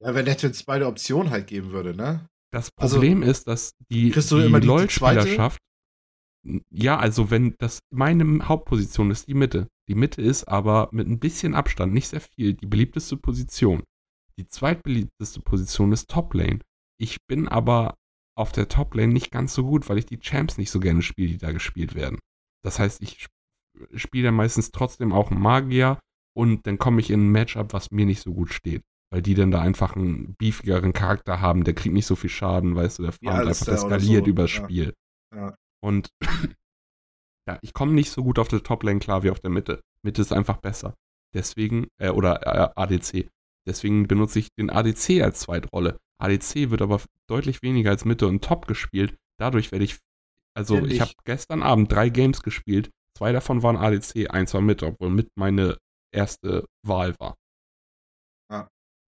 ja 0.02 0.14
wenn 0.16 0.28
es 0.28 0.64
beide 0.64 0.88
Optionen 0.88 1.30
halt 1.32 1.48
geben 1.48 1.72
würde, 1.72 1.94
ne? 1.96 2.28
Das 2.52 2.70
Also, 2.78 2.96
Problem 2.96 3.22
ist, 3.22 3.48
dass 3.48 3.74
die, 3.92 4.12
die 4.12 4.22
die- 4.22 4.66
LOL-Spielerschaft. 4.68 5.60
Ja, 6.72 6.98
also 6.98 7.30
wenn 7.30 7.54
das 7.60 7.80
meine 7.92 8.48
Hauptposition 8.48 9.12
ist 9.12 9.28
die 9.28 9.34
Mitte. 9.34 9.68
Die 9.90 9.96
Mitte 9.96 10.22
ist 10.22 10.46
aber 10.46 10.88
mit 10.92 11.08
ein 11.08 11.20
bisschen 11.20 11.54
Abstand, 11.54 11.94
nicht 11.94 12.08
sehr 12.08 12.22
viel, 12.22 12.54
die 12.54 12.66
beliebteste 12.66 13.18
Position. 13.18 13.84
Die 14.40 14.48
zweitbeliebteste 14.48 15.42
Position 15.42 15.92
ist 15.92 16.10
Top-Lane. 16.10 16.60
Ich 16.98 17.18
bin 17.28 17.48
aber 17.50 17.96
auf 18.40 18.54
der 18.54 18.70
Top-Lane 18.70 19.14
nicht 19.14 19.32
ganz 19.32 19.54
so 19.54 19.66
gut, 19.66 19.90
weil 19.90 19.98
ich 19.98 20.06
die 20.06 20.20
Champs 20.20 20.58
nicht 20.58 20.72
so 20.72 20.80
gerne 20.80 21.02
spiele, 21.02 21.28
die 21.30 21.38
da 21.38 21.52
gespielt 21.52 21.94
werden. 21.94 22.20
Das 22.64 22.80
heißt, 22.80 23.02
ich 23.02 23.28
spiele 23.94 24.26
dann 24.26 24.36
meistens 24.36 24.72
trotzdem 24.72 25.12
auch 25.12 25.30
einen 25.30 25.42
Magier 25.42 26.00
und 26.36 26.66
dann 26.66 26.78
komme 26.78 27.02
ich 27.02 27.12
in 27.12 27.28
ein 27.28 27.32
Matchup, 27.32 27.74
was 27.74 27.92
mir 27.92 28.06
nicht 28.06 28.22
so 28.22 28.34
gut 28.34 28.54
steht. 28.54 28.82
Weil 29.12 29.22
die 29.22 29.34
dann 29.34 29.52
da 29.52 29.62
einfach 29.62 29.96
einen 29.96 30.36
beefigeren 30.38 30.94
Charakter 30.94 31.42
haben, 31.42 31.64
der 31.64 31.74
kriegt 31.74 31.94
nicht 31.94 32.06
so 32.06 32.16
viel 32.16 32.30
Schaden, 32.30 32.76
weißt 32.76 33.00
du, 33.00 33.04
der 33.04 33.12
farmt 33.12 33.24
Ja, 33.24 33.48
einfach, 33.48 33.66
der 33.66 33.78
skaliert 33.78 34.26
so, 34.26 34.30
übers 34.30 34.54
ja. 34.54 34.64
Spiel. 34.64 34.94
Ja. 35.36 35.56
Und 35.84 36.10
ja, 37.50 37.60
ich 37.62 37.74
komme 37.74 37.94
nicht 37.94 38.12
so 38.12 38.24
gut 38.24 38.40
auf 38.40 38.48
der 38.48 38.64
Top-Lane 38.64 39.00
klar 39.00 39.24
wie 39.24 39.32
auf 39.32 39.40
der 39.40 39.50
Mitte. 39.50 39.82
Mitte 40.04 40.22
ist 40.22 40.32
einfach 40.32 40.58
besser. 40.58 40.96
Deswegen, 41.34 41.88
äh, 41.98 42.10
oder 42.10 42.46
äh, 42.46 42.72
ADC. 42.76 43.30
Deswegen 43.68 44.08
benutze 44.08 44.40
ich 44.40 44.50
den 44.58 44.70
ADC 44.70 45.22
als 45.22 45.42
Zweitrolle. 45.42 45.98
ADC 46.20 46.70
wird 46.70 46.82
aber 46.82 47.02
deutlich 47.28 47.62
weniger 47.62 47.92
als 47.92 48.06
Mitte 48.06 48.28
und 48.28 48.44
Top 48.44 48.68
gespielt. 48.68 49.18
Dadurch 49.40 49.72
werde 49.72 49.86
ich, 49.86 49.98
also 50.56 50.76
Kenn 50.76 50.92
ich 50.92 51.02
habe 51.02 51.14
gestern 51.26 51.64
Abend 51.64 51.92
drei 51.92 52.10
Games 52.10 52.42
gespielt. 52.42 52.92
Zwei 53.18 53.32
davon 53.32 53.64
waren 53.64 53.78
ADC, 53.78 54.30
eins 54.30 54.54
war 54.54 54.62
Mitte, 54.62 54.86
obwohl 54.88 55.10
mit 55.10 55.30
meine 55.36 55.78
erste 56.14 56.66
Wahl 56.86 57.18
war. 57.20 57.36
Ja. 58.52 58.70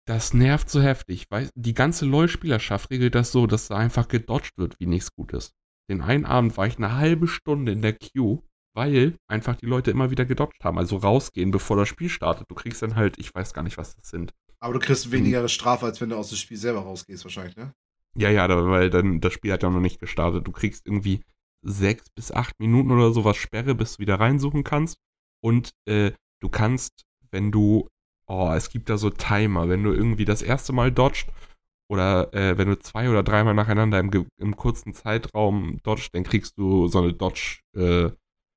Das 0.07 0.35
nervt 0.35 0.69
so 0.69 0.83
heftig, 0.83 1.27
weil 1.31 1.51
die 1.55 1.75
ganze 1.75 2.07
LoL-Spielerschaft 2.07 2.91
regelt 2.91 3.15
das 3.15 3.33
so, 3.33 3.47
dass 3.47 3.69
da 3.69 3.77
einfach 3.77 4.09
gedodged 4.09 4.57
wird, 4.57 4.79
wie 4.79 4.87
nichts 4.87 5.15
Gutes. 5.15 5.53
Den 5.91 6.03
einen 6.03 6.25
Abend 6.25 6.57
war 6.57 6.67
ich 6.67 6.77
eine 6.79 6.97
halbe 6.97 7.27
Stunde 7.29 7.73
in 7.73 7.83
der 7.83 7.95
Queue, 7.95 8.43
weil 8.75 9.17
einfach 9.29 9.57
die 9.57 9.67
Leute 9.67 9.91
immer 9.91 10.11
wieder 10.11 10.25
gedodged 10.25 10.65
haben. 10.65 10.79
Also 10.79 10.97
rausgehen, 10.97 11.51
bevor 11.51 11.77
das 11.77 11.89
Spiel 11.89 12.09
startet. 12.09 12.51
Du 12.51 12.55
kriegst 12.55 12.83
dann 12.83 12.97
halt, 12.97 13.19
ich 13.19 13.35
weiß 13.35 13.55
gar 13.55 13.63
nicht, 13.63 13.79
was 13.79 13.95
das 13.97 14.09
sind. 14.09 14.33
Aber 14.65 14.73
du 14.73 14.79
kriegst 14.81 15.13
weniger 15.13 15.47
Strafe, 15.47 15.85
als 15.85 16.01
wenn 16.01 16.09
du 16.09 16.17
aus 16.17 16.31
dem 16.31 16.39
Spiel 16.39 16.57
selber 16.57 16.81
rausgehst, 16.81 17.23
wahrscheinlich, 17.23 17.55
ne? 17.55 17.75
Ja, 18.17 18.31
ja, 18.31 18.49
weil 18.49 18.89
dann 18.89 19.21
das 19.21 19.35
Spiel 19.35 19.53
hat 19.53 19.63
ja 19.63 19.69
noch 19.69 19.79
nicht 19.79 20.01
gestartet. 20.01 20.47
Du 20.47 20.53
kriegst 20.53 20.87
irgendwie 20.87 21.21
sechs 21.61 22.09
bis 22.15 22.33
acht 22.33 22.59
Minuten 22.59 22.91
oder 22.91 23.13
sowas 23.13 23.37
Sperre, 23.37 23.75
bis 23.75 23.97
du 23.97 23.99
wieder 23.99 24.19
reinsuchen 24.19 24.65
kannst. 24.65 24.97
Und 25.43 25.75
äh, 25.85 26.13
du 26.41 26.49
kannst, 26.49 27.05
wenn 27.31 27.53
du, 27.53 27.87
oh, 28.27 28.53
es 28.57 28.71
gibt 28.71 28.89
da 28.89 28.97
so 28.97 29.11
Timer, 29.11 29.69
wenn 29.69 29.83
du 29.83 29.93
irgendwie 29.93 30.25
das 30.25 30.41
erste 30.41 30.73
Mal 30.73 30.91
dodged 30.91 31.27
oder 31.91 32.33
äh, 32.33 32.57
wenn 32.57 32.69
du 32.69 32.79
zwei 32.79 33.11
oder 33.11 33.23
dreimal 33.23 33.53
nacheinander 33.53 34.01
im, 34.01 34.11
im 34.39 34.57
kurzen 34.57 34.95
Zeitraum 34.95 35.79
dodged, 35.83 36.15
dann 36.15 36.25
kriegst 36.25 36.57
du 36.57 36.87
so 36.87 37.03
eine 37.03 37.13
Dodge-Strafe, 37.13 38.17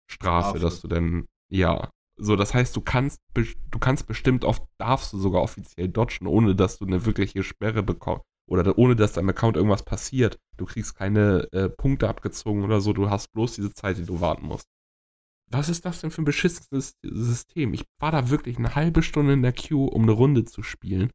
Strafe. 0.10 0.60
dass 0.60 0.80
du 0.80 0.88
dann, 0.88 1.28
ja. 1.50 1.90
So, 2.20 2.36
das 2.36 2.54
heißt, 2.54 2.76
du 2.76 2.82
kannst, 2.82 3.20
du 3.34 3.80
kannst 3.80 4.08
bestimmt 4.08 4.44
oft, 4.44 4.64
darfst 4.80 5.14
du 5.14 5.20
sogar 5.20 5.44
offiziell 5.44 5.88
dodgen, 5.88 6.26
ohne 6.28 6.56
dass 6.56 6.80
du 6.80 6.86
eine 6.86 7.06
wirkliche 7.06 7.44
Sperre 7.44 7.84
bekommst 7.84 8.26
oder 8.50 8.78
ohne 8.78 8.96
dass 8.96 9.14
deinem 9.14 9.30
Account 9.30 9.56
irgendwas 9.56 9.84
passiert. 9.84 10.40
Du 10.58 10.66
kriegst 10.66 10.96
keine 10.96 11.48
äh, 11.52 11.70
Punkte 11.70 12.10
abgezogen 12.10 12.64
oder 12.64 12.82
so, 12.82 12.94
du 12.94 13.10
hast 13.10 13.32
bloß 13.34 13.54
diese 13.56 13.74
Zeit, 13.74 13.98
die 13.98 14.06
du 14.06 14.20
warten 14.20 14.48
musst. 14.48 14.66
Was 15.50 15.70
ist 15.70 15.86
das 15.86 16.02
denn 16.02 16.12
für 16.12 16.22
ein 16.24 16.26
beschissenes 16.26 16.98
System? 17.04 17.74
Ich 17.74 17.86
war 18.00 18.12
da 18.12 18.30
wirklich 18.30 18.58
eine 18.58 18.76
halbe 18.76 19.04
Stunde 19.04 19.34
in 19.34 19.44
der 19.44 19.54
Queue, 19.54 19.90
um 19.90 20.04
eine 20.04 20.12
Runde 20.12 20.44
zu 20.44 20.62
spielen. 20.64 21.12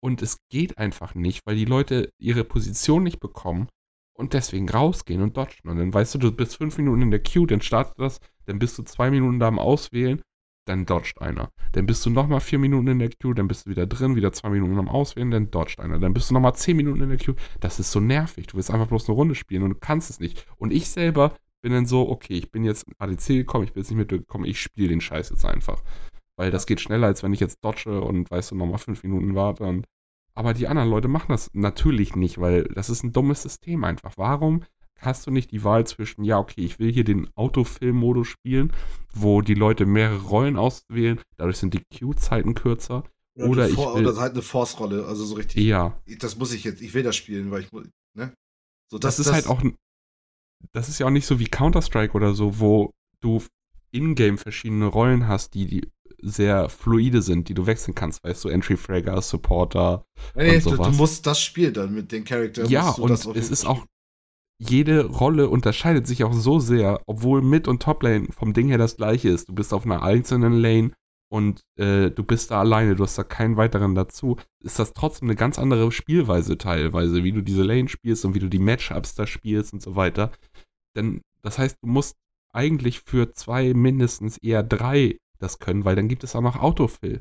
Und 0.00 0.22
es 0.22 0.38
geht 0.48 0.78
einfach 0.78 1.14
nicht, 1.14 1.44
weil 1.44 1.56
die 1.56 1.64
Leute 1.64 2.10
ihre 2.18 2.44
Position 2.44 3.02
nicht 3.02 3.20
bekommen 3.20 3.68
und 4.14 4.32
deswegen 4.32 4.68
rausgehen 4.68 5.22
und 5.22 5.36
dodgen. 5.36 5.68
Und 5.68 5.78
dann 5.78 5.94
weißt 5.94 6.14
du, 6.14 6.18
du 6.18 6.32
bist 6.32 6.56
fünf 6.56 6.76
Minuten 6.78 7.02
in 7.02 7.10
der 7.10 7.22
Queue, 7.22 7.46
dann 7.46 7.60
startet 7.60 7.98
das, 7.98 8.20
dann 8.46 8.58
bist 8.58 8.78
du 8.78 8.82
zwei 8.82 9.10
Minuten 9.10 9.38
da 9.38 9.48
am 9.48 9.58
Auswählen, 9.58 10.22
dann 10.68 10.86
dodgt 10.86 11.20
einer. 11.20 11.50
Dann 11.72 11.86
bist 11.86 12.04
du 12.04 12.10
nochmal 12.10 12.40
vier 12.40 12.58
Minuten 12.58 12.88
in 12.88 12.98
der 12.98 13.10
Queue, 13.10 13.34
dann 13.34 13.48
bist 13.48 13.66
du 13.66 13.70
wieder 13.70 13.86
drin, 13.86 14.16
wieder 14.16 14.32
zwei 14.32 14.50
Minuten 14.50 14.78
am 14.78 14.88
Auswählen, 14.88 15.30
dann 15.30 15.50
dodgt 15.50 15.80
einer. 15.80 15.98
Dann 15.98 16.14
bist 16.14 16.30
du 16.30 16.34
nochmal 16.34 16.54
zehn 16.54 16.76
Minuten 16.76 17.02
in 17.02 17.08
der 17.08 17.18
Queue. 17.18 17.36
Das 17.60 17.80
ist 17.80 17.90
so 17.90 18.00
nervig. 18.00 18.46
Du 18.46 18.56
willst 18.56 18.70
einfach 18.70 18.88
bloß 18.88 19.08
eine 19.08 19.16
Runde 19.16 19.34
spielen 19.34 19.62
und 19.62 19.70
du 19.70 19.76
kannst 19.76 20.10
es 20.10 20.20
nicht. 20.20 20.46
Und 20.56 20.72
ich 20.72 20.88
selber 20.88 21.34
bin 21.60 21.72
dann 21.72 21.86
so, 21.86 22.08
okay, 22.08 22.34
ich 22.34 22.52
bin 22.52 22.64
jetzt 22.64 22.86
in 22.86 22.94
ADC 22.98 23.26
gekommen, 23.28 23.64
ich 23.64 23.72
bin 23.72 23.82
jetzt 23.82 23.90
nicht 23.90 23.98
mitgekommen, 23.98 24.44
ich 24.44 24.60
spiele 24.60 24.88
den 24.88 25.00
Scheiß 25.00 25.30
jetzt 25.30 25.44
einfach. 25.44 25.82
Weil 26.36 26.50
das 26.50 26.66
geht 26.66 26.80
schneller, 26.80 27.08
als 27.08 27.22
wenn 27.22 27.32
ich 27.32 27.40
jetzt 27.40 27.64
dodge 27.64 28.00
und, 28.00 28.30
weißt 28.30 28.52
du, 28.52 28.54
nochmal 28.54 28.78
fünf 28.78 29.02
Minuten 29.02 29.34
warte. 29.34 29.64
Und 29.64 29.86
aber 30.34 30.54
die 30.54 30.68
anderen 30.68 30.88
Leute 30.88 31.08
machen 31.08 31.32
das 31.32 31.50
natürlich 31.52 32.14
nicht, 32.14 32.38
weil 32.38 32.62
das 32.62 32.90
ist 32.90 33.02
ein 33.02 33.12
dummes 33.12 33.42
System 33.42 33.82
einfach. 33.82 34.12
Warum 34.16 34.62
hast 34.98 35.26
du 35.26 35.30
nicht 35.30 35.50
die 35.52 35.64
Wahl 35.64 35.86
zwischen, 35.86 36.24
ja, 36.24 36.38
okay, 36.38 36.60
ich 36.62 36.78
will 36.78 36.92
hier 36.92 37.04
den 37.04 37.28
Autofilm-Modus 37.36 38.28
spielen, 38.28 38.72
wo 39.14 39.42
die 39.42 39.54
Leute 39.54 39.86
mehrere 39.86 40.22
Rollen 40.22 40.56
auswählen, 40.56 41.20
dadurch 41.36 41.58
sind 41.58 41.74
die 41.74 41.82
Queue-Zeiten 41.94 42.54
kürzer. 42.54 43.04
Oder 43.36 43.66
du 43.66 43.72
ich 43.72 43.78
will- 43.78 44.06
oder 44.06 44.16
halt 44.16 44.32
eine 44.32 44.42
Force-Rolle, 44.42 45.06
also 45.06 45.24
so 45.24 45.36
richtig. 45.36 45.64
Ja, 45.64 46.00
Das 46.18 46.36
muss 46.36 46.52
ich 46.52 46.64
jetzt, 46.64 46.82
ich 46.82 46.92
will 46.94 47.04
das 47.04 47.14
spielen, 47.16 47.50
weil 47.50 47.62
ich 47.62 47.72
muss, 47.72 47.86
ne? 48.16 48.32
So, 48.90 48.98
das, 48.98 49.18
ist 49.18 49.30
halt 49.32 49.46
auch, 49.46 49.62
das 50.72 50.88
ist 50.88 50.98
ja 50.98 51.06
auch 51.06 51.10
nicht 51.10 51.26
so 51.26 51.38
wie 51.38 51.46
Counter-Strike 51.46 52.14
oder 52.14 52.34
so, 52.34 52.58
wo 52.58 52.90
du 53.20 53.42
in-game 53.92 54.38
verschiedene 54.38 54.86
Rollen 54.86 55.28
hast, 55.28 55.54
die, 55.54 55.66
die 55.66 55.88
sehr 56.20 56.68
fluide 56.68 57.22
sind, 57.22 57.48
die 57.48 57.54
du 57.54 57.66
wechseln 57.66 57.94
kannst, 57.94 58.24
weißt 58.24 58.44
du, 58.44 58.48
Entry-Fragger, 58.48 59.22
Supporter, 59.22 60.04
Nee, 60.34 60.56
und 60.56 60.64
du, 60.64 60.70
du 60.70 60.76
sowas. 60.76 60.96
musst 60.96 61.26
das 61.26 61.40
Spiel 61.40 61.70
dann 61.72 61.94
mit 61.94 62.10
den 62.10 62.24
Charakter. 62.24 62.64
Ja, 62.66 62.86
musst 62.86 62.98
du 62.98 63.02
und 63.04 63.10
das 63.10 63.26
es 63.26 63.50
ist 63.50 63.66
auch, 63.66 63.86
jede 64.58 65.06
Rolle 65.06 65.48
unterscheidet 65.48 66.06
sich 66.06 66.24
auch 66.24 66.32
so 66.32 66.58
sehr, 66.58 67.00
obwohl 67.06 67.42
Mid- 67.42 67.68
und 67.68 67.82
Top-Lane 67.82 68.28
vom 68.30 68.52
Ding 68.52 68.68
her 68.68 68.78
das 68.78 68.96
gleiche 68.96 69.28
ist. 69.28 69.48
Du 69.48 69.54
bist 69.54 69.72
auf 69.72 69.84
einer 69.84 70.02
einzelnen 70.02 70.54
Lane 70.54 70.92
und 71.30 71.62
äh, 71.76 72.10
du 72.10 72.24
bist 72.24 72.50
da 72.50 72.60
alleine, 72.60 72.96
du 72.96 73.04
hast 73.04 73.16
da 73.18 73.22
keinen 73.24 73.56
weiteren 73.56 73.94
dazu, 73.94 74.36
ist 74.64 74.78
das 74.78 74.94
trotzdem 74.94 75.28
eine 75.28 75.36
ganz 75.36 75.58
andere 75.58 75.92
Spielweise 75.92 76.58
teilweise, 76.58 77.22
wie 77.22 77.32
du 77.32 77.42
diese 77.42 77.62
Lane 77.62 77.88
spielst 77.88 78.24
und 78.24 78.34
wie 78.34 78.40
du 78.40 78.48
die 78.48 78.58
Matchups 78.58 79.14
da 79.14 79.26
spielst 79.26 79.72
und 79.72 79.82
so 79.82 79.94
weiter. 79.94 80.32
Denn 80.96 81.20
das 81.42 81.58
heißt, 81.58 81.76
du 81.82 81.88
musst 81.88 82.16
eigentlich 82.52 83.02
für 83.06 83.30
zwei, 83.32 83.74
mindestens 83.74 84.38
eher 84.38 84.62
drei 84.62 85.18
das 85.38 85.60
können, 85.60 85.84
weil 85.84 85.94
dann 85.94 86.08
gibt 86.08 86.24
es 86.24 86.34
auch 86.34 86.40
noch 86.40 86.56
Autofill. 86.56 87.20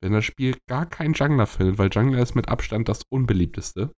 Wenn 0.00 0.12
das 0.12 0.24
Spiel 0.24 0.56
gar 0.66 0.86
keinen 0.86 1.12
Jungler 1.14 1.46
fillt, 1.46 1.78
weil 1.78 1.90
Jungler 1.92 2.22
ist 2.22 2.34
mit 2.34 2.48
Abstand 2.48 2.88
das 2.88 3.02
unbeliebteste, 3.10 3.92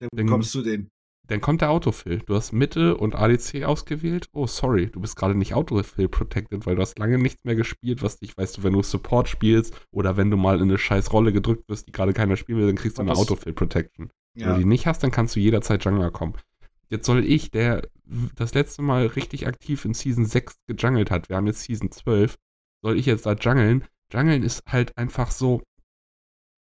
Dann- 0.00 0.10
bekommst 0.14 0.54
du 0.54 0.62
den. 0.62 0.90
Dann 1.30 1.40
kommt 1.40 1.60
der 1.60 1.70
Autofill. 1.70 2.18
Du 2.26 2.34
hast 2.34 2.52
Mitte 2.52 2.96
und 2.96 3.14
ADC 3.14 3.64
ausgewählt. 3.64 4.28
Oh, 4.32 4.46
sorry, 4.46 4.86
du 4.88 5.00
bist 5.00 5.16
gerade 5.16 5.34
nicht 5.34 5.54
Autofill 5.54 6.08
protected, 6.08 6.66
weil 6.66 6.76
du 6.76 6.82
hast 6.82 6.98
lange 6.98 7.18
nichts 7.18 7.44
mehr 7.44 7.54
gespielt, 7.54 8.02
was 8.02 8.18
dich, 8.18 8.36
weißt 8.36 8.58
du, 8.58 8.62
wenn 8.62 8.72
du 8.72 8.82
Support 8.82 9.28
spielst 9.28 9.74
oder 9.92 10.16
wenn 10.16 10.30
du 10.30 10.36
mal 10.36 10.56
in 10.56 10.64
eine 10.64 10.78
scheiß 10.78 11.12
Rolle 11.12 11.32
gedrückt 11.32 11.68
wirst, 11.68 11.86
die 11.86 11.92
gerade 11.92 12.12
keiner 12.12 12.36
spielen 12.36 12.58
will, 12.58 12.66
dann 12.66 12.76
kriegst 12.76 12.98
du 12.98 13.02
eine 13.02 13.12
Autofill 13.12 13.52
Protection. 13.52 14.10
Wenn 14.34 14.46
Ja. 14.46 14.52
du 14.54 14.58
die 14.60 14.64
nicht 14.66 14.86
hast, 14.86 15.02
dann 15.02 15.10
kannst 15.10 15.36
du 15.36 15.40
jederzeit 15.40 15.84
Jungler 15.84 16.10
kommen. 16.10 16.34
Jetzt 16.88 17.06
soll 17.06 17.24
ich, 17.24 17.50
der 17.52 17.82
das 18.34 18.54
letzte 18.54 18.82
Mal 18.82 19.06
richtig 19.06 19.46
aktiv 19.46 19.84
in 19.84 19.94
Season 19.94 20.24
6 20.26 20.56
gejungelt 20.66 21.10
hat, 21.12 21.28
wir 21.28 21.36
haben 21.36 21.46
jetzt 21.46 21.62
Season 21.62 21.90
12, 21.92 22.36
soll 22.82 22.98
ich 22.98 23.06
jetzt 23.06 23.26
da 23.26 23.34
jungeln? 23.34 23.84
Jungeln 24.12 24.42
ist 24.42 24.64
halt 24.66 24.98
einfach 24.98 25.30
so, 25.30 25.62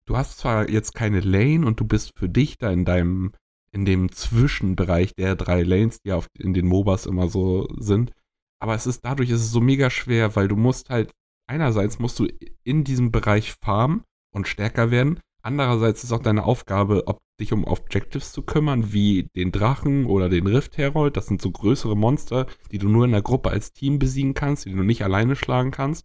du 0.06 0.16
hast 0.18 0.38
zwar 0.38 0.68
jetzt 0.68 0.94
keine 0.94 1.20
Lane 1.20 1.64
und 1.66 1.80
du 1.80 1.86
bist 1.86 2.18
für 2.18 2.28
dich 2.28 2.58
da 2.58 2.70
in 2.70 2.84
deinem, 2.84 3.32
in 3.72 3.85
dem 3.85 4.11
Zwischenbereich 4.12 5.14
der 5.14 5.37
drei 5.37 5.62
Lanes, 5.62 6.00
die 6.02 6.12
auf, 6.12 6.26
in 6.38 6.54
den 6.54 6.66
MOBAs 6.66 7.06
immer 7.06 7.28
so 7.28 7.68
sind, 7.78 8.12
aber 8.61 8.74
es 8.74 8.87
ist 8.87 9.04
dadurch 9.04 9.30
ist 9.30 9.40
es 9.40 9.50
so 9.50 9.61
mega 9.61 9.90
schwer, 9.90 10.37
weil 10.37 10.48
du 10.48 10.56
musst 10.56 10.90
halt, 10.90 11.12
einerseits 11.46 11.98
musst 11.98 12.18
du 12.18 12.28
in 12.62 12.85
diesem 12.85 13.11
Bereich 13.11 13.54
farmen 13.62 14.02
und 14.33 14.48
stärker 14.48 14.90
werden, 14.90 15.20
andererseits 15.42 16.04
ist 16.04 16.12
auch 16.12 16.22
deine 16.22 16.44
Aufgabe, 16.44 17.06
ob 17.06 17.20
dich 17.40 17.52
um 17.52 17.64
Objectives 17.64 18.33
zu 18.33 18.42
kümmern, 18.42 18.92
wie 18.92 19.28
den 19.35 19.50
Drachen 19.50 20.04
oder 20.04 20.28
den 20.28 20.46
Rift 20.46 20.76
Herald, 20.76 21.16
das 21.16 21.26
sind 21.26 21.40
so 21.40 21.50
größere 21.50 21.96
Monster, 21.96 22.46
die 22.70 22.78
du 22.78 22.88
nur 22.88 23.06
in 23.06 23.12
der 23.12 23.22
Gruppe 23.22 23.50
als 23.50 23.72
Team 23.72 23.98
besiegen 23.98 24.35
kannst, 24.35 24.66
die 24.66 24.74
du 24.74 24.83
nicht 24.83 25.02
alleine 25.02 25.37
schlagen 25.37 25.70
kannst. 25.70 26.04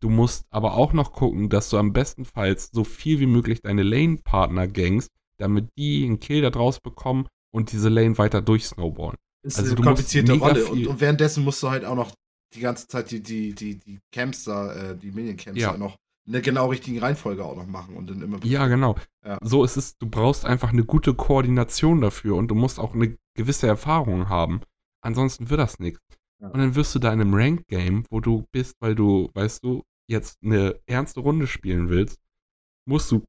Du 0.00 0.10
musst 0.10 0.46
aber 0.50 0.74
auch 0.74 0.92
noch 0.92 1.12
gucken, 1.12 1.48
dass 1.48 1.70
du 1.70 1.78
am 1.78 1.92
bestenfalls 1.92 2.70
so 2.72 2.82
viel 2.82 3.20
wie 3.20 3.26
möglich 3.26 3.62
deine 3.62 3.84
Lane-Partner 3.84 4.66
gangst, 4.66 5.12
damit 5.38 5.68
die 5.78 6.04
einen 6.04 6.20
Kill 6.20 6.42
da 6.42 6.50
draus 6.50 6.80
bekommen 6.80 7.26
und 7.54 7.72
diese 7.72 7.88
Lane 7.88 8.18
weiter 8.18 8.42
durchsnowballen. 8.42 9.16
Ist 9.44 9.58
Also 9.58 9.74
eine 9.74 9.84
komplizierte 9.84 10.32
Rolle. 10.34 10.64
Und, 10.66 10.86
und 10.86 11.00
währenddessen 11.00 11.44
musst 11.44 11.62
du 11.62 11.70
halt 11.70 11.84
auch 11.84 11.96
noch 11.96 12.12
die 12.54 12.60
ganze 12.60 12.86
Zeit 12.86 13.10
die, 13.10 13.22
die, 13.22 13.54
die, 13.54 13.78
die 13.78 13.98
Camps 14.12 14.44
da, 14.44 14.90
äh, 14.90 14.96
die 14.96 15.10
Minion-Camps 15.10 15.60
Ja. 15.60 15.72
da 15.72 15.78
noch 15.78 15.96
in 16.26 16.32
der 16.34 16.42
genau 16.42 16.68
richtigen 16.68 16.98
Reihenfolge 17.00 17.44
auch 17.44 17.56
noch 17.56 17.66
machen 17.66 17.96
und 17.96 18.08
dann 18.08 18.22
immer. 18.22 18.38
Ja, 18.44 18.68
genau. 18.68 18.96
Ja. 19.24 19.38
So 19.42 19.64
ist 19.64 19.76
es, 19.76 19.96
du 19.98 20.08
brauchst 20.08 20.44
einfach 20.44 20.70
eine 20.70 20.84
gute 20.84 21.14
Koordination 21.14 22.00
dafür 22.00 22.36
und 22.36 22.48
du 22.48 22.54
musst 22.54 22.78
auch 22.78 22.94
eine 22.94 23.16
gewisse 23.36 23.66
Erfahrung 23.66 24.28
haben. 24.28 24.60
Ansonsten 25.04 25.50
wird 25.50 25.58
das 25.58 25.80
nichts. 25.80 26.00
Ja. 26.40 26.48
Und 26.48 26.60
dann 26.60 26.74
wirst 26.76 26.94
du 26.94 27.00
da 27.00 27.12
in 27.12 27.20
einem 27.20 27.34
Rank-Game, 27.34 28.04
wo 28.10 28.20
du 28.20 28.44
bist, 28.52 28.74
weil 28.80 28.94
du, 28.94 29.30
weißt 29.34 29.64
du, 29.64 29.82
jetzt 30.08 30.36
eine 30.44 30.78
ernste 30.86 31.20
Runde 31.20 31.46
spielen 31.48 31.88
willst, 31.88 32.18
musst 32.86 33.10
du 33.10 33.24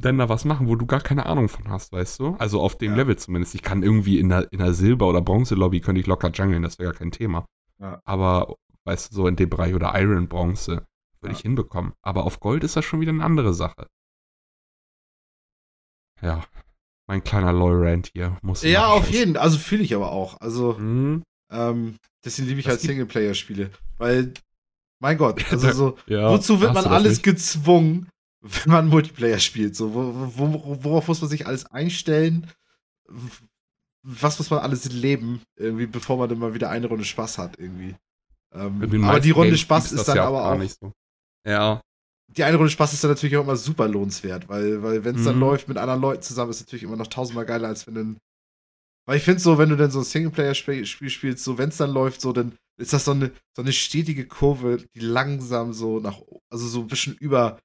dann 0.00 0.18
da 0.18 0.28
was 0.28 0.44
machen, 0.44 0.68
wo 0.68 0.76
du 0.76 0.86
gar 0.86 1.00
keine 1.00 1.26
Ahnung 1.26 1.48
von 1.48 1.68
hast, 1.70 1.92
weißt 1.92 2.20
du? 2.20 2.36
Also 2.38 2.60
auf 2.60 2.76
dem 2.78 2.92
Ja. 2.92 2.96
Level 2.98 3.16
zumindest. 3.16 3.54
Ich 3.54 3.62
kann 3.62 3.82
irgendwie 3.82 4.18
in 4.18 4.28
der, 4.28 4.50
in 4.52 4.58
der 4.58 4.72
Silber- 4.74 5.08
oder 5.08 5.20
Bronze-Lobby 5.20 5.80
könnte 5.80 6.00
ich 6.00 6.06
locker 6.06 6.30
jungeln, 6.30 6.62
das 6.62 6.78
wäre 6.78 6.90
gar 6.92 6.98
kein 6.98 7.10
Thema. 7.12 7.46
Ja. 7.80 8.00
Aber, 8.04 8.54
weißt 8.84 9.10
du, 9.10 9.14
so 9.16 9.26
in 9.28 9.36
dem 9.36 9.50
Bereich 9.50 9.74
oder 9.74 9.92
Iron-Bronze 10.00 10.84
würde 11.20 11.32
Ja. 11.32 11.32
ich 11.32 11.40
hinbekommen. 11.40 11.92
Aber 12.02 12.24
auf 12.24 12.40
Gold 12.40 12.64
ist 12.64 12.76
das 12.76 12.84
schon 12.84 13.00
wieder 13.00 13.12
eine 13.12 13.24
andere 13.24 13.54
Sache. 13.54 13.86
ja, 16.20 16.42
mein 17.06 17.22
kleiner 17.22 17.52
Loy-Rant 17.52 18.10
hier 18.12 18.36
muss. 18.42 18.62
Ja, 18.62 18.88
noch 18.88 18.96
auf 18.96 19.10
jeden. 19.10 19.36
Also 19.36 19.58
fühle 19.58 19.82
ich 19.82 19.94
aber 19.94 20.10
auch. 20.12 20.40
Also, 20.40 20.74
Mhm. 20.74 21.22
ähm, 21.50 21.96
deswegen 22.24 22.48
liebe 22.48 22.60
ich 22.60 22.66
Das 22.66 22.74
halt 22.74 22.80
Singleplayer-Spiele. 22.82 23.70
Weil, 23.98 24.34
mein 25.00 25.16
Gott, 25.16 25.36
also 25.52 25.70
so, 25.72 25.96
wozu 26.08 26.60
wird 26.60 26.74
man 26.74 26.84
alles 26.86 27.12
nicht? 27.18 27.22
gezwungen, 27.22 28.08
wenn 28.40 28.72
man 28.72 28.88
Multiplayer 28.88 29.38
spielt? 29.38 29.76
So, 29.76 29.94
wo, 29.94 30.32
wo, 30.36 30.84
worauf 30.84 31.08
muss 31.08 31.20
man 31.20 31.30
sich 31.30 31.46
alles 31.46 31.66
einstellen? 31.66 32.46
Was 34.02 34.38
muss 34.38 34.50
man 34.50 34.60
alles 34.60 34.90
leben, 34.90 35.42
irgendwie, 35.56 35.86
bevor 35.86 36.16
man 36.18 36.28
dann 36.28 36.38
mal 36.38 36.54
wieder 36.54 36.70
eine 36.70 36.86
Runde 36.86 37.04
Spaß 37.04 37.38
hat, 37.38 37.58
irgendwie? 37.58 37.96
Ähm, 38.54 39.04
aber 39.04 39.20
die 39.20 39.30
Runde 39.30 39.50
Games 39.50 39.60
Spaß 39.60 39.92
ist 39.92 40.08
dann 40.08 40.16
ja 40.16 40.24
aber 40.26 40.50
auch 40.50 40.58
nicht 40.58 40.78
so. 40.80 40.92
Ja, 41.46 41.80
die 42.28 42.44
eine 42.44 42.56
Runde 42.56 42.70
Spaß 42.70 42.92
ist 42.92 43.02
dann 43.02 43.10
natürlich 43.10 43.36
auch 43.36 43.42
immer 43.42 43.56
super 43.56 43.88
lohnenswert, 43.88 44.48
weil, 44.48 44.82
weil 44.82 45.04
wenn 45.04 45.16
es 45.16 45.24
dann 45.24 45.36
Mhm. 45.36 45.40
läuft 45.40 45.68
mit 45.68 45.78
anderen 45.78 46.00
Leuten 46.00 46.22
zusammen, 46.22 46.50
ist 46.50 46.60
natürlich 46.60 46.82
immer 46.82 46.96
noch 46.96 47.06
tausendmal 47.06 47.46
geiler, 47.46 47.68
als 47.68 47.86
wenn 47.86 47.94
dann. 47.94 48.18
Weil 49.06 49.16
ich 49.16 49.22
finde 49.22 49.40
so, 49.40 49.56
wenn 49.56 49.70
du 49.70 49.76
dann 49.76 49.90
so 49.90 50.00
ein 50.00 50.04
Singleplayer-Spiel 50.04 50.84
spielst, 50.84 51.42
so 51.42 51.56
wenn 51.56 51.70
es 51.70 51.78
dann 51.78 51.90
läuft, 51.90 52.20
so 52.20 52.32
dann 52.32 52.52
ist 52.76 52.92
das 52.92 53.06
so 53.06 53.12
eine, 53.12 53.32
so 53.56 53.62
eine 53.62 53.72
stetige 53.72 54.26
Kurve, 54.26 54.84
die 54.94 55.00
langsam 55.00 55.72
so 55.72 55.98
nach, 55.98 56.20
also 56.50 56.68
so 56.68 56.80
ein 56.80 56.88
bisschen 56.88 57.16
über, 57.16 57.58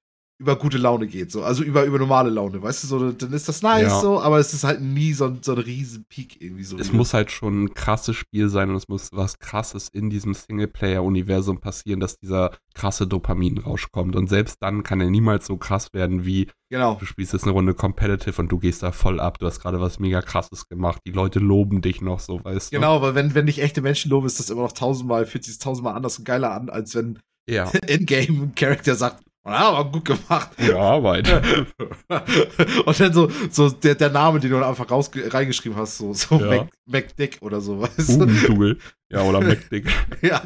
über 0.44 0.58
gute 0.58 0.78
Laune 0.78 1.08
geht, 1.08 1.32
so, 1.32 1.42
also 1.44 1.64
über, 1.64 1.86
über 1.86 1.98
normale 1.98 2.30
Laune, 2.30 2.62
weißt 2.62 2.84
du, 2.84 2.88
so, 2.88 3.12
dann 3.14 3.32
ist 3.34 3.48
das 3.48 3.62
nice, 3.62 3.84
Ja. 3.84 4.02
so, 4.02 4.22
aber 4.22 4.40
es 4.40 4.54
ist 4.54 4.64
halt 4.66 4.82
nie 4.82 5.14
so 5.14 5.26
ein, 5.26 5.40
so 5.42 5.54
ein 5.54 5.58
riesen 5.60 6.04
Peak 6.10 6.42
irgendwie 6.42 6.64
so. 6.66 6.78
es 6.78 6.92
muss 6.92 7.14
halt 7.14 7.32
schon 7.32 7.64
ein 7.64 7.74
krasses 7.74 8.16
Spiel 8.18 8.50
sein 8.50 8.70
und 8.70 8.76
es 8.76 8.90
muss 8.90 9.10
was 9.14 9.40
krasses 9.40 9.88
in 9.88 10.10
diesem 10.10 10.34
Singleplayer-Universum 10.34 11.60
passieren, 11.60 12.00
dass 12.00 12.18
dieser 12.20 12.52
krasse 12.74 13.08
Dopaminrausch 13.08 13.92
kommt. 13.92 14.16
Und 14.16 14.28
selbst 14.28 14.58
dann 14.62 14.84
kann 14.84 15.00
er 15.00 15.10
niemals 15.10 15.46
so 15.46 15.58
krass 15.58 15.94
werden 15.94 16.26
wie 16.26 16.50
Genau. 16.70 16.96
du 17.00 17.06
spielst 17.06 17.34
jetzt 17.34 17.44
eine 17.44 17.52
Runde 17.54 17.74
Competitive 17.76 18.42
und 18.42 18.52
du 18.52 18.58
gehst 18.58 18.82
da 18.84 18.92
voll 18.92 19.20
ab. 19.20 19.38
Du 19.40 19.46
hast 19.46 19.60
gerade 19.60 19.80
was 19.80 20.00
mega 20.00 20.22
krasses 20.22 20.68
gemacht. 20.68 21.02
Die 21.06 21.12
Leute 21.12 21.40
loben 21.40 21.82
dich 21.82 22.02
noch 22.02 22.20
so, 22.20 22.44
weißt 22.44 22.72
du? 22.74 22.76
Genau, 22.78 23.02
weil 23.02 23.14
wenn, 23.16 23.36
wenn 23.36 23.46
dich 23.46 23.62
echte 23.62 23.82
Menschen 23.82 24.10
loben, 24.10 24.26
ist 24.26 24.40
das 24.40 24.50
immer 24.50 24.64
noch 24.64 24.72
tausendmal, 24.74 25.26
fühlt 25.26 25.44
sich 25.46 25.54
das 25.56 25.64
tausendmal 25.64 25.96
anders 25.96 26.18
und 26.18 26.26
geiler 26.26 26.52
an, 26.52 26.70
als 26.70 26.96
wenn 26.96 27.20
Ja. 27.48 27.66
in-game 27.88 28.42
ein 28.42 28.56
Charakter 28.56 28.96
sagt, 28.96 29.24
ja, 29.46 29.70
aber 29.70 29.92
gut 29.92 30.06
gemacht. 30.06 30.52
Ja, 30.58 30.78
Arbeit. 30.78 31.28
und 32.86 33.00
dann 33.00 33.14
so, 33.14 33.30
so 33.50 33.70
der, 33.70 33.96
der 33.96 34.10
Name, 34.10 34.40
den 34.40 34.52
du 34.52 34.66
einfach 34.66 34.90
raus, 34.90 35.12
reingeschrieben 35.14 35.78
hast, 35.78 35.98
so, 35.98 36.14
so 36.14 36.40
Ja. 36.40 36.48
Mac, 36.48 36.70
MacDick 36.86 37.42
oder 37.42 37.60
so, 37.60 37.82
weißt 37.82 38.10
du? 38.10 38.22
Hugendugel. 38.22 38.80
Ja, 39.12 39.24
oder 39.24 39.42
MacDick. 39.42 39.86
Ja, 40.22 40.42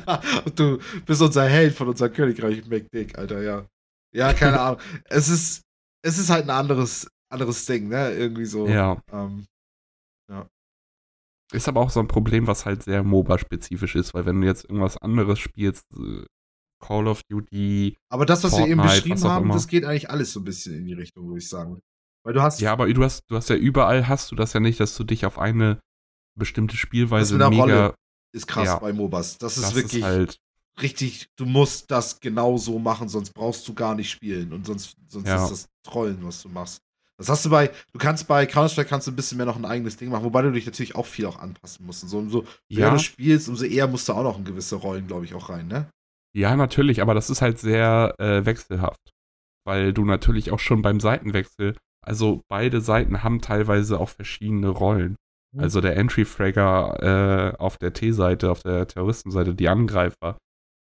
du 0.55 0.79
bist 1.05 1.21
unser 1.21 1.45
Held 1.47 1.75
von 1.75 1.89
unserem 1.89 2.11
Königreich, 2.11 2.65
MacDick, 2.67 3.17
Alter, 3.17 3.41
ja. 3.43 3.65
Ja, 4.15 4.33
keine 4.33 4.59
Ahnung. 4.59 4.81
Es 5.05 5.29
ist, 5.29 5.61
es 6.03 6.17
ist 6.17 6.31
halt 6.31 6.45
ein 6.45 6.49
anderes, 6.49 7.07
anderes 7.31 7.65
Ding, 7.67 7.89
ne? 7.89 8.11
Irgendwie 8.13 8.45
so. 8.45 8.67
Ja. 8.67 9.01
Ähm, 9.11 9.45
Ist 11.53 11.69
aber 11.69 11.79
auch 11.81 11.89
so 11.89 12.01
ein 12.01 12.09
Problem, 12.09 12.45
was 12.47 12.65
halt 12.65 12.83
sehr 12.83 13.03
MOBA-spezifisch 13.03 13.95
ist, 13.95 14.13
weil 14.13 14.25
wenn 14.25 14.41
du 14.41 14.47
jetzt 14.47 14.65
irgendwas 14.65 14.97
anderes 14.97 15.39
spielst, 15.39 15.85
äh, 15.95 16.25
Call 16.79 17.07
of 17.07 17.21
Duty, 17.23 17.97
aber 18.09 18.25
das, 18.25 18.43
was 18.43 18.53
wir 18.57 18.67
eben 18.67 18.79
Fortnite, 18.79 19.01
beschrieben 19.01 19.23
haben, 19.29 19.45
immer. 19.45 19.53
das 19.55 19.67
geht 19.67 19.83
eigentlich 19.85 20.09
alles 20.09 20.31
so 20.33 20.39
ein 20.41 20.43
bisschen 20.43 20.75
in 20.75 20.85
die 20.85 20.93
Richtung, 20.93 21.27
würde 21.27 21.39
ich 21.39 21.49
sagen. 21.49 21.79
Weil 22.23 22.33
du 22.33 22.41
hast 22.41 22.59
ja, 22.59 22.71
aber 22.73 22.91
du 22.91 23.03
hast, 23.03 23.21
du 23.29 23.35
hast 23.35 23.49
ja 23.49 23.55
überall 23.55 24.07
hast 24.07 24.31
du 24.31 24.35
das 24.35 24.53
ja 24.53 24.59
nicht, 24.59 24.79
dass 24.79 24.95
du 24.95 25.03
dich 25.03 25.25
auf 25.25 25.39
eine 25.39 25.79
bestimmte 26.37 26.77
Spielweise 26.77 27.33
mit 27.33 27.41
einer 27.41 27.49
mega, 27.49 27.61
Rolle 27.63 27.93
ist 28.33 28.47
krass 28.47 28.65
Ja. 28.67 28.79
bei 28.79 28.93
MOBAs. 28.93 29.37
Das 29.37 29.57
ist 29.57 29.63
das 29.63 29.75
wirklich 29.75 30.01
ist 30.01 30.03
halt, 30.03 30.37
richtig, 30.81 31.27
du 31.37 31.45
musst 31.45 31.89
das 31.89 32.19
genau 32.19 32.57
so 32.57 32.77
machen, 32.79 33.09
sonst 33.09 33.33
brauchst 33.33 33.67
du 33.67 33.73
gar 33.73 33.95
nicht 33.95 34.11
spielen 34.11 34.53
und 34.53 34.65
sonst, 34.65 34.95
sonst 35.07 35.27
Ja. 35.27 35.43
ist 35.43 35.51
das 35.51 35.69
Trollen, 35.83 36.19
was 36.21 36.41
du 36.41 36.49
machst. 36.49 36.79
Das 37.17 37.29
hast 37.29 37.45
du 37.45 37.49
bei, 37.49 37.71
du 37.93 37.97
kannst 37.97 38.27
bei 38.27 38.45
Counter-Strike 38.45 38.87
kannst 38.87 39.07
du 39.07 39.11
ein 39.11 39.15
bisschen 39.15 39.37
mehr 39.37 39.47
noch 39.47 39.55
ein 39.55 39.65
eigenes 39.65 39.97
Ding 39.97 40.09
machen, 40.09 40.23
wobei 40.23 40.43
du 40.43 40.51
dich 40.51 40.67
natürlich 40.67 40.93
auch 40.95 41.05
viel 41.07 41.25
auch 41.25 41.39
anpassen 41.39 41.83
musst. 41.83 42.03
Und 42.03 42.09
so, 42.09 42.19
umso 42.19 42.41
mehr 42.69 42.87
ja, 42.87 42.89
du 42.91 42.99
spielst, 42.99 43.49
umso 43.49 43.65
eher 43.65 43.87
musst 43.87 44.07
du 44.07 44.13
auch 44.13 44.21
noch 44.21 44.37
in 44.37 44.45
gewisse 44.45 44.75
Rollen, 44.75 45.07
glaube 45.07 45.25
ich, 45.25 45.33
auch 45.33 45.49
rein, 45.49 45.67
ne? 45.67 45.89
Ja, 46.37 46.55
natürlich, 46.55 47.01
aber 47.01 47.15
das 47.15 47.29
ist 47.31 47.41
halt 47.41 47.57
sehr 47.57 48.13
äh, 48.19 48.45
wechselhaft, 48.45 49.11
weil 49.65 49.91
du 49.91 50.05
natürlich 50.05 50.51
auch 50.51 50.59
schon 50.59 50.83
beim 50.83 50.99
Seitenwechsel, 50.99 51.75
also 52.05 52.43
beide 52.47 52.79
Seiten 52.79 53.23
haben 53.23 53.41
teilweise 53.41 53.99
auch 53.99 54.09
verschiedene 54.09 54.69
Rollen. 54.69 55.15
Mhm. 55.53 55.61
Also 55.61 55.81
der 55.81 55.97
Entry-Fragger 55.97 57.53
äh, 57.55 57.57
auf 57.57 57.77
der 57.77 57.93
T-Seite, 57.93 58.51
auf 58.51 58.61
der 58.61 58.87
Terroristenseite, 58.87 59.55
die 59.55 59.67
Angreifer, 59.67 60.37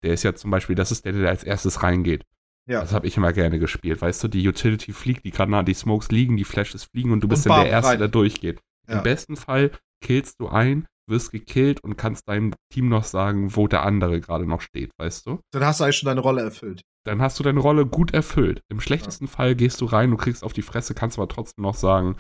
der 0.03 0.13
ist 0.13 0.23
ja 0.23 0.33
zum 0.33 0.49
Beispiel, 0.49 0.75
das 0.75 0.91
ist 0.91 1.05
der, 1.05 1.13
der 1.13 1.29
als 1.29 1.43
erstes 1.43 1.83
reingeht. 1.83 2.23
Ja. 2.67 2.81
Das 2.81 2.93
habe 2.93 3.05
ich 3.05 3.15
immer 3.15 3.31
gerne 3.31 3.59
gespielt. 3.59 4.01
Weißt 4.01 4.23
du, 4.23 4.27
die 4.27 4.47
Utility 4.47 4.93
fliegt, 4.93 5.23
die 5.25 5.31
Granaten, 5.31 5.67
die 5.67 5.75
Smokes 5.75 6.09
liegen, 6.09 6.35
die 6.35 6.43
Flashes 6.43 6.85
fliegen 6.85 7.11
und 7.11 7.21
du 7.21 7.27
bist 7.27 7.45
Und 7.45 7.51
dann 7.51 7.61
der 7.61 7.71
Erste, 7.71 7.91
rein. 7.91 7.99
der 7.99 8.07
durchgeht. 8.07 8.59
Ja. 8.87 8.97
Im 8.97 9.03
besten 9.03 9.35
Fall 9.35 9.71
killst 10.03 10.39
du 10.39 10.47
ein, 10.47 10.87
wirst 11.07 11.31
gekillt 11.31 11.83
und 11.83 11.97
kannst 11.97 12.27
deinem 12.27 12.53
Team 12.73 12.89
noch 12.89 13.03
sagen, 13.03 13.55
wo 13.55 13.67
der 13.67 13.83
andere 13.83 14.19
gerade 14.21 14.45
noch 14.45 14.61
steht, 14.61 14.91
weißt 14.97 15.25
du? 15.27 15.39
Dann 15.51 15.63
hast 15.65 15.79
du 15.79 15.83
eigentlich 15.83 15.97
schon 15.97 16.07
deine 16.07 16.21
Rolle 16.21 16.41
erfüllt. 16.41 16.81
Dann 17.05 17.21
hast 17.21 17.39
du 17.39 17.43
deine 17.43 17.59
Rolle 17.59 17.85
gut 17.85 18.13
erfüllt. 18.13 18.61
Im 18.69 18.79
schlechtesten 18.81 19.27
Fall 19.27 19.55
gehst 19.55 19.79
du 19.81 19.85
rein, 19.85 20.09
du 20.11 20.17
kriegst 20.17 20.43
auf 20.43 20.53
die 20.53 20.63
Fresse, 20.63 20.95
kannst 20.95 21.17
aber 21.19 21.27
trotzdem 21.27 21.61
noch 21.63 21.75
sagen, 21.75 22.17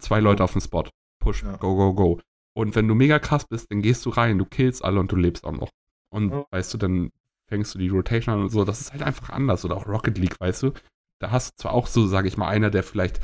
zwei 0.00 0.20
Leute 0.20 0.42
auf 0.44 0.52
dem 0.52 0.60
Spot. 0.62 0.84
Push, 1.22 1.42
Ja. 1.42 1.56
go, 1.56 1.76
go, 1.76 1.92
go. 1.94 2.20
Und 2.56 2.74
wenn 2.74 2.88
du 2.88 2.94
mega 2.94 3.18
krass 3.18 3.46
bist, 3.46 3.70
dann 3.70 3.82
gehst 3.82 4.04
du 4.06 4.10
rein, 4.10 4.38
du 4.38 4.44
killst 4.46 4.84
alle 4.84 5.00
und 5.00 5.12
du 5.12 5.16
lebst 5.16 5.44
auch 5.44 5.52
noch. 5.52 5.70
Und 6.12 6.30
Ja. 6.30 6.44
weißt 6.50 6.72
du, 6.74 6.78
dann 6.78 7.10
fängst 7.48 7.74
du 7.74 7.78
die 7.78 7.88
Rotation 7.88 8.34
an 8.34 8.40
und 8.42 8.48
so. 8.48 8.64
Das 8.64 8.80
ist 8.80 8.92
halt 8.92 9.02
einfach 9.02 9.28
anders. 9.30 9.64
Oder 9.64 9.76
auch 9.76 9.86
Rocket 9.86 10.16
League, 10.18 10.40
weißt 10.40 10.62
du? 10.62 10.72
Da 11.20 11.30
hast 11.30 11.50
du 11.58 11.62
zwar 11.62 11.72
auch 11.72 11.86
so, 11.86 12.06
sage 12.06 12.28
ich 12.28 12.36
mal, 12.38 12.48
einer, 12.48 12.70
der 12.70 12.82
vielleicht 12.82 13.20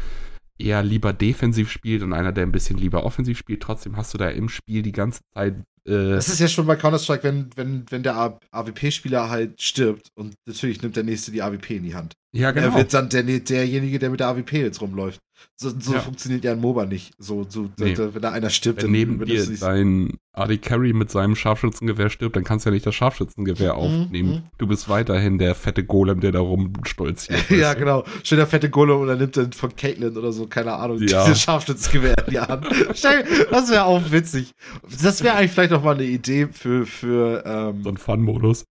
eher 0.59 0.82
lieber 0.82 1.12
defensiv 1.12 1.70
spielt 1.70 2.02
und 2.02 2.12
einer, 2.12 2.32
der 2.32 2.44
ein 2.44 2.52
bisschen 2.52 2.78
lieber 2.78 3.04
offensiv 3.04 3.38
spielt. 3.38 3.62
Trotzdem 3.62 3.96
hast 3.96 4.12
du 4.14 4.18
da 4.18 4.28
im 4.28 4.48
Spiel 4.48 4.82
die 4.82 4.92
ganze 4.92 5.20
Zeit. 5.34 5.54
Äh, 5.86 6.11
Das 6.11 6.28
ist 6.28 6.40
ja 6.40 6.48
schon 6.48 6.66
bei 6.66 6.76
Counter-Strike, 6.76 7.22
wenn, 7.24 7.50
wenn, 7.56 7.84
wenn 7.90 8.02
der 8.02 8.38
AWP-Spieler 8.50 9.30
halt 9.30 9.61
stirbt 9.62 10.09
und 10.14 10.34
natürlich 10.46 10.82
nimmt 10.82 10.96
der 10.96 11.04
nächste 11.04 11.30
die 11.30 11.42
AWP 11.42 11.70
in 11.70 11.84
die 11.84 11.94
Hand. 11.94 12.14
Ja, 12.33 12.49
Er 12.49 12.53
genau. 12.53 12.74
wird 12.76 12.93
dann 12.95 13.09
der, 13.09 13.22
derjenige, 13.22 13.99
der 13.99 14.11
mit 14.11 14.20
der 14.20 14.29
AWP 14.29 14.53
jetzt 14.53 14.81
rumläuft. 14.81 15.20
So, 15.57 15.70
so 15.79 15.95
Ja. 15.95 16.01
funktioniert 16.01 16.43
ja 16.45 16.51
ein 16.53 16.61
MOBA 16.61 16.85
nicht. 16.85 17.12
So, 17.18 17.47
so, 17.49 17.70
Nee. 17.79 17.97
wenn 17.97 18.20
da 18.22 18.33
einer 18.33 18.51
stirbt, 18.51 18.83
Wenn 18.83 18.91
neben 18.91 19.24
dir 19.24 19.47
dein 19.61 20.16
AD 20.33 20.59
Carry 20.59 20.93
mit 20.93 21.11
seinem 21.12 21.37
Scharfschützengewehr 21.37 22.11
stirbt, 22.11 22.35
dann 22.35 22.43
kannst 22.43 22.66
du 22.66 22.70
ja 22.70 22.74
nicht 22.74 22.85
das 22.87 22.95
Scharfschützengewehr 22.97 23.74
Mhm, 23.74 23.79
aufnehmen. 23.79 24.31
mhm. 24.31 24.43
Du 24.59 24.66
bist 24.66 24.89
weiterhin 24.89 25.39
der 25.39 25.55
fette 25.55 25.85
Golem, 25.85 26.18
der 26.20 26.33
da 26.33 26.41
rumstolziert. 26.41 27.51
ja, 27.51 27.74
genau. 27.74 28.05
Schöner 28.24 28.47
fette 28.49 28.68
Golem 28.68 29.01
und 29.01 29.07
dann 29.07 29.18
nimmt 29.18 29.37
er 29.37 29.49
von 29.53 29.74
Caitlyn 29.76 30.16
oder 30.16 30.33
so, 30.33 30.47
keine 30.49 30.72
Ahnung, 30.72 30.99
Ja. 31.03 31.24
dieses 31.24 31.41
Scharfschützengewehr 31.43 32.16
in 32.26 32.33
die 32.33 32.41
Hand. 32.41 32.66
Das 33.51 33.70
wäre 33.70 33.85
auch 33.85 34.11
witzig. 34.11 34.53
Das 35.03 35.22
wäre 35.22 35.37
eigentlich 35.37 35.53
vielleicht 35.53 35.70
noch 35.70 35.85
mal 35.85 35.95
eine 35.95 36.05
Idee 36.05 36.49
für, 36.51 36.85
für 36.85 37.43
ähm, 37.47 37.83
So 37.85 37.91
ein 37.91 37.97
Fun-Modus. 37.97 38.64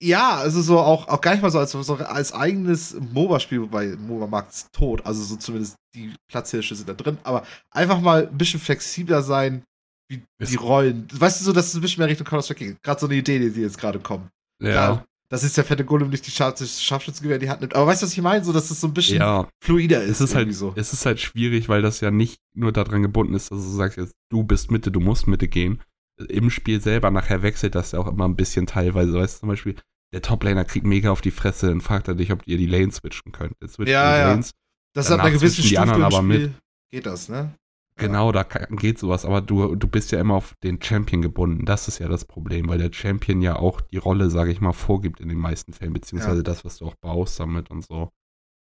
Ja, 0.00 0.36
also 0.38 0.60
so 0.60 0.78
auch, 0.80 1.06
auch 1.08 1.20
gar 1.20 1.32
nicht 1.32 1.42
mal 1.42 1.50
so 1.50 1.58
als, 1.60 1.70
so 1.72 1.94
als 1.96 2.32
eigenes 2.32 2.96
MOBA-Spiel, 3.12 3.60
wobei 3.62 3.94
MOBA-Markt 3.96 4.52
ist 4.52 4.72
tot, 4.72 5.06
also 5.06 5.22
so 5.22 5.36
zumindest 5.36 5.76
die 5.94 6.12
Platzhirsche 6.28 6.74
sind 6.74 6.88
da 6.88 6.94
drin, 6.94 7.18
aber 7.22 7.44
einfach 7.70 8.00
mal 8.00 8.26
ein 8.26 8.36
bisschen 8.36 8.58
flexibler 8.60 9.22
sein, 9.22 9.62
wie 10.10 10.22
Ist- 10.40 10.52
die 10.52 10.56
Rollen. 10.56 11.06
Weißt 11.12 11.40
du, 11.40 11.44
so, 11.44 11.52
dass 11.52 11.68
es 11.68 11.74
ein 11.76 11.80
bisschen 11.80 12.00
mehr 12.00 12.08
Richtung 12.08 12.26
Counter-Strike 12.26 12.64
geht. 12.66 12.82
Gerade 12.82 13.00
so 13.00 13.06
eine 13.06 13.14
Idee, 13.16 13.38
die, 13.38 13.50
die 13.52 13.60
jetzt 13.60 13.78
gerade 13.78 14.00
kommt. 14.00 14.28
Ja. 14.60 14.70
Klar, 14.72 15.04
Das 15.30 15.44
ist 15.44 15.56
der 15.56 15.64
fette 15.64 15.84
Golem 15.84 16.08
nicht 16.10 16.26
die 16.26 16.30
Scharfschützengewehr 16.32 17.36
in 17.36 17.42
die 17.42 17.50
Hand 17.50 17.60
nimmt. 17.60 17.74
Aber 17.76 17.86
weißt 17.86 18.02
du, 18.02 18.06
was 18.06 18.12
ich 18.14 18.22
meine? 18.22 18.42
So, 18.44 18.52
dass 18.52 18.70
es 18.70 18.80
so 18.80 18.86
ein 18.88 18.94
bisschen 18.94 19.18
Ja, 19.18 19.46
fluider 19.62 20.02
ist. 20.02 20.20
es 20.20 20.30
ist, 20.30 20.34
halt, 20.34 20.52
so. 20.54 20.72
es 20.74 20.92
ist 20.92 21.04
halt 21.06 21.20
schwierig, 21.20 21.68
weil 21.68 21.82
das 21.82 22.00
ja 22.00 22.10
nicht 22.10 22.38
nur 22.56 22.72
daran 22.72 23.02
gebunden 23.02 23.34
ist, 23.34 23.52
dass 23.52 23.58
du 23.62 23.68
sagst, 23.70 23.98
jetzt, 23.98 24.14
du 24.32 24.42
bist 24.42 24.70
Mitte, 24.70 24.90
du 24.90 24.98
musst 25.00 25.26
Mitte 25.28 25.46
gehen. 25.46 25.80
Im 26.28 26.50
Spiel 26.50 26.80
selber 26.80 27.10
nachher 27.10 27.42
wechselt 27.42 27.74
das 27.74 27.92
ja 27.92 27.98
auch 28.00 28.06
immer 28.08 28.26
ein 28.26 28.36
bisschen 28.36 28.66
teilweise. 28.66 29.12
Weißt 29.14 29.36
du, 29.36 29.40
zum 29.40 29.48
Beispiel, 29.50 29.76
der 30.12 30.22
Toplaner 30.22 30.64
kriegt 30.64 30.86
mega 30.86 31.10
auf 31.10 31.20
die 31.20 31.30
Fresse, 31.30 31.68
dann 31.68 31.80
fragt 31.80 32.08
er 32.08 32.14
dich, 32.14 32.32
ob 32.32 32.46
ihr 32.46 32.56
die 32.56 32.66
Lane 32.66 32.90
switchen 32.90 33.32
könnt. 33.32 33.54
Switchen 33.66 33.92
Ja, 33.92 34.16
ja. 34.18 34.28
Lanes. 34.30 34.52
Das 34.94 35.06
ist 35.06 35.12
ab 35.12 35.20
einer 35.20 35.28
danach 35.28 35.38
gewissen 35.40 35.54
zwischen 35.62 35.68
die 35.68 35.76
Stufe 35.76 35.82
anderen 35.82 36.00
im 36.02 36.06
aber 36.06 36.34
Spiel 36.34 36.54
geht 36.90 37.06
das, 37.06 37.28
ne? 37.28 37.54
Genau, 37.96 38.30
da 38.30 38.44
kann, 38.44 38.76
geht 38.76 38.96
sowas, 38.98 39.24
aber 39.24 39.40
du, 39.40 39.74
du 39.74 39.88
bist 39.88 40.12
ja 40.12 40.20
immer 40.20 40.34
auf 40.34 40.54
den 40.62 40.80
Champion 40.80 41.20
gebunden. 41.20 41.64
Das 41.64 41.88
ist 41.88 41.98
ja 41.98 42.06
das 42.06 42.24
Problem, 42.24 42.68
weil 42.68 42.78
der 42.78 42.92
Champion 42.92 43.42
ja 43.42 43.56
auch 43.56 43.80
die 43.80 43.96
Rolle, 43.96 44.30
sage 44.30 44.52
ich 44.52 44.60
mal, 44.60 44.72
vorgibt 44.72 45.18
in 45.18 45.28
den 45.28 45.38
meisten 45.38 45.72
Fällen, 45.72 45.92
beziehungsweise 45.92 46.36
Ja. 46.38 46.42
das, 46.44 46.64
was 46.64 46.78
du 46.78 46.86
auch 46.86 46.94
baust 47.00 47.38
damit 47.40 47.70
und 47.70 47.84
so. 47.84 48.08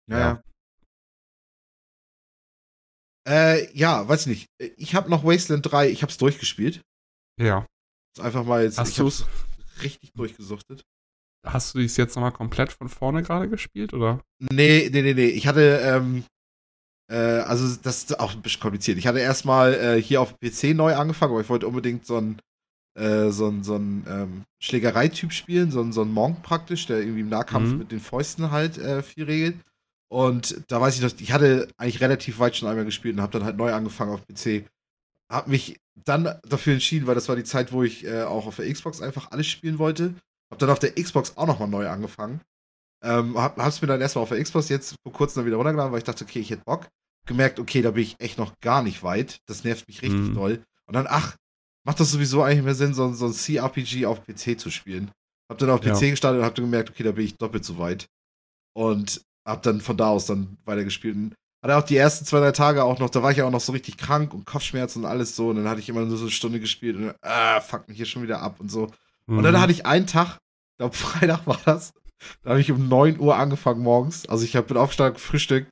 Ja, 0.10 0.20
Ja. 0.20 0.20
ja. 0.20 0.44
Äh, 3.28 3.76
ja, 3.76 4.08
weiß 4.08 4.28
nicht. 4.28 4.48
Ich 4.78 4.96
habe 4.96 5.10
noch 5.10 5.24
Wasteland 5.24 5.70
3, 5.70 5.90
ich 5.90 6.04
hab's 6.04 6.18
durchgespielt. 6.18 6.82
Ja. 7.40 7.66
Ist 8.18 8.24
einfach 8.24 8.44
mal 8.46 8.64
jetzt, 8.64 8.78
Hast 8.78 8.98
du's? 9.00 9.26
richtig 9.82 10.12
durchgesuchtet. 10.14 10.84
Hast 11.46 11.74
du 11.76 11.80
dies 11.80 11.98
jetzt 11.98 12.16
nochmal 12.16 12.32
komplett 12.32 12.72
von 12.72 12.90
vorne 12.90 13.22
gerade 13.24 13.50
gespielt, 13.50 13.94
oder? 13.94 14.22
Nee, 14.40 14.90
nee, 14.92 15.02
nee, 15.02 15.14
nee. 15.14 15.26
Ich 15.28 15.46
hatte, 15.48 15.80
ähm, 15.84 16.24
äh, 17.12 17.16
also 17.16 17.76
das 17.84 17.98
ist 18.06 18.20
auch 18.20 18.34
ein 18.34 18.42
bisschen 18.42 18.62
kompliziert. 18.62 18.98
Ich 18.98 19.06
hatte 19.06 19.20
erstmal 19.20 19.74
äh, 19.76 20.02
hier 20.02 20.22
auf 20.22 20.34
dem 20.34 20.50
PC 20.50 20.76
neu 20.76 20.96
angefangen, 20.96 21.34
aber 21.34 21.42
ich 21.42 21.50
wollte 21.50 21.68
unbedingt 21.68 22.06
so 22.06 22.18
ein, 22.18 22.40
äh, 22.98 23.30
so 23.30 23.48
ein, 23.48 23.64
so 23.64 23.76
ein 23.76 24.06
ähm, 24.08 24.44
Schlägereityp 24.60 25.34
spielen, 25.34 25.70
so 25.72 25.82
ein, 25.82 25.92
so 25.94 26.02
ein 26.02 26.12
Monk 26.12 26.42
praktisch, 26.42 26.88
der 26.88 27.00
irgendwie 27.00 27.20
im 27.22 27.30
Nahkampf 27.30 27.72
Mhm. 27.74 27.78
mit 27.78 27.92
den 27.92 28.00
Fäusten 28.00 28.50
halt 28.52 28.78
äh, 28.80 29.04
viel 29.04 29.26
regelt. 29.26 29.58
Und 30.10 30.64
da 30.70 30.80
weiß 30.82 30.96
ich 30.96 31.02
noch, 31.02 31.12
ich 31.20 31.32
hatte 31.32 31.68
eigentlich 31.78 32.00
relativ 32.02 32.40
weit 32.40 32.56
schon 32.56 32.70
einmal 32.70 32.86
gespielt 32.86 33.16
und 33.18 33.22
habe 33.22 33.34
dann 33.34 33.44
halt 33.44 33.58
neu 33.58 33.74
angefangen 33.74 34.14
auf 34.14 34.26
PC. 34.26 34.66
Hab 35.32 35.48
mich 35.48 35.80
dann 35.96 36.40
dafür 36.44 36.74
entschieden, 36.74 37.08
weil 37.08 37.16
das 37.16 37.30
war 37.30 37.36
die 37.36 37.44
Zeit, 37.44 37.72
wo 37.72 37.84
ich 37.84 38.06
äh, 38.06 38.24
auch 38.24 38.46
auf 38.48 38.58
der 38.58 38.72
Xbox 38.72 39.02
einfach 39.02 39.32
alles 39.32 39.48
spielen 39.48 39.80
wollte. 39.80 40.14
Hab 40.52 40.60
dann 40.60 40.70
auf 40.70 40.80
der 40.80 40.94
Xbox 40.94 41.38
auch 41.38 41.48
nochmal 41.48 41.68
neu 41.70 41.88
angefangen. 41.90 42.42
Ähm, 43.04 43.38
hab, 43.38 43.58
hab's 43.58 43.82
mir 43.82 43.88
dann 43.88 44.02
erstmal 44.02 44.24
auf 44.24 44.30
der 44.30 44.42
Xbox 44.44 44.70
jetzt 44.70 44.96
vor 45.04 45.14
kurzem 45.14 45.40
dann 45.42 45.46
wieder 45.48 45.58
runtergeladen, 45.58 45.92
weil 45.92 46.00
ich 46.00 46.04
dachte, 46.04 46.24
okay, 46.26 46.40
ich 46.40 46.50
hätte 46.50 46.64
Bock. 46.66 46.88
Gemerkt, 47.28 47.60
okay, 47.60 47.82
da 47.82 47.92
bin 47.92 48.04
ich 48.04 48.16
echt 48.20 48.38
noch 48.38 48.60
gar 48.60 48.84
nicht 48.84 49.02
weit. 49.04 49.40
Das 49.48 49.64
nervt 49.64 49.88
mich 49.88 50.02
richtig 50.02 50.20
Mhm. 50.20 50.34
doll. 50.36 50.64
Und 50.86 50.94
dann, 50.94 51.08
ach, 51.10 51.36
macht 51.86 52.00
das 52.00 52.12
sowieso 52.12 52.44
eigentlich 52.44 52.64
mehr 52.64 52.76
Sinn, 52.76 52.94
so, 52.94 53.12
so 53.14 53.26
ein 53.28 53.34
CRPG 53.34 54.06
auf 54.06 54.24
PC 54.26 54.60
zu 54.60 54.70
spielen. 54.70 55.12
Hab 55.50 55.58
dann 55.58 55.70
auf 55.72 55.84
Ja. 55.84 55.94
PC 55.96 56.12
gestartet 56.12 56.40
und 56.40 56.46
hab 56.46 56.56
dann 56.56 56.66
gemerkt, 56.66 56.90
okay, 56.92 57.04
da 57.04 57.12
bin 57.12 57.26
ich 57.26 57.36
doppelt 57.38 57.66
so 57.66 57.78
weit. 57.80 58.06
Und 58.76 59.22
hab 59.48 59.64
dann 59.64 59.82
von 59.82 59.98
da 59.98 60.10
aus 60.10 60.26
dann 60.28 60.58
weitergespielt. 60.66 61.16
Und 61.16 61.36
hatte 61.66 61.78
auch 61.78 61.84
die 61.84 61.98
ersten 61.98 62.26
zwei, 62.26 62.40
drei 62.40 62.52
Tage 62.52 62.84
auch 62.84 63.00
noch, 63.00 63.10
da 63.10 63.24
war 63.24 63.32
ich 63.32 63.38
ja 63.38 63.46
auch 63.46 63.52
noch 63.52 63.60
so 63.60 63.72
richtig 63.72 63.98
krank 63.98 64.34
und 64.34 64.46
Kopfschmerzen 64.46 65.04
und 65.04 65.10
alles 65.10 65.36
so. 65.36 65.50
Und 65.50 65.58
dann 65.58 65.68
hatte 65.68 65.80
ich 65.80 65.90
immer 65.90 66.02
nur 66.02 66.16
so 66.16 66.26
eine 66.26 66.32
Stunde 66.32 66.60
gespielt 66.60 66.96
und 66.96 67.06
dann, 67.08 67.16
ah, 67.22 67.60
fuck 67.60 67.88
mich 67.88 67.98
hier 67.98 68.06
schon 68.06 68.22
wieder 68.22 68.42
ab 68.42 68.60
und 68.60 68.70
so. 68.70 68.84
Und 69.28 69.38
Mhm. 69.38 69.44
dann 69.44 69.60
hatte 69.60 69.72
ich 69.72 69.86
einen 69.86 70.06
Tag, 70.06 70.38
ich 70.38 70.78
glaube 70.78 70.96
Freitag 70.96 71.48
war 71.48 71.60
das, 71.66 71.92
da 72.44 72.52
habe 72.52 72.62
ich 72.62 72.72
um 72.72 72.88
9 72.88 73.20
Uhr 73.20 73.36
angefangen 73.36 73.82
morgens. 73.82 74.28
Also 74.28 74.46
ich 74.46 74.56
hab, 74.56 74.68
bin 74.68 74.78
aufgestanden, 74.78 75.16
gefrühstückt, 75.16 75.70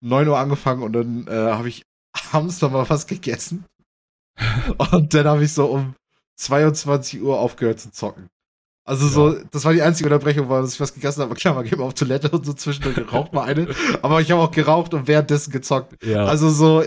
9 0.00 0.26
Uhr 0.28 0.38
angefangen 0.38 0.82
und 0.82 0.92
dann 0.94 1.26
äh, 1.28 1.52
habe 1.52 1.68
ich 1.68 1.82
abends 2.32 2.60
noch 2.62 2.70
mal 2.70 2.88
was 2.88 3.06
gegessen. 3.06 3.64
Und 4.90 5.14
dann 5.14 5.26
habe 5.26 5.44
ich 5.44 5.52
so 5.52 5.66
um 5.66 5.94
22 6.40 7.22
Uhr 7.22 7.38
aufgehört 7.38 7.78
zu 7.78 7.92
zocken. 7.92 8.26
Also 8.86 9.08
so, 9.08 9.38
das 9.50 9.64
war 9.64 9.72
die 9.72 9.80
einzige 9.80 10.08
Unterbrechung, 10.10 10.48
war, 10.50 10.60
dass 10.60 10.74
ich 10.74 10.80
was 10.80 10.92
gegessen 10.92 11.22
habe. 11.22 11.34
Klar, 11.34 11.54
man 11.54 11.64
geht 11.64 11.78
mal 11.78 11.84
auf 11.86 11.94
Toilette 11.94 12.28
und 12.30 12.44
so 12.44 12.52
zwischendurch 12.52 13.10
raucht 13.12 13.32
mal 13.32 13.44
eine. 13.44 13.68
Aber 14.02 14.20
ich 14.20 14.30
habe 14.30 14.42
auch 14.42 14.50
geraucht 14.50 14.92
und 14.92 15.08
währenddessen 15.08 15.50
gezockt. 15.52 16.04
ja, 16.04 16.26
Also 16.26 16.50
so 16.50 16.84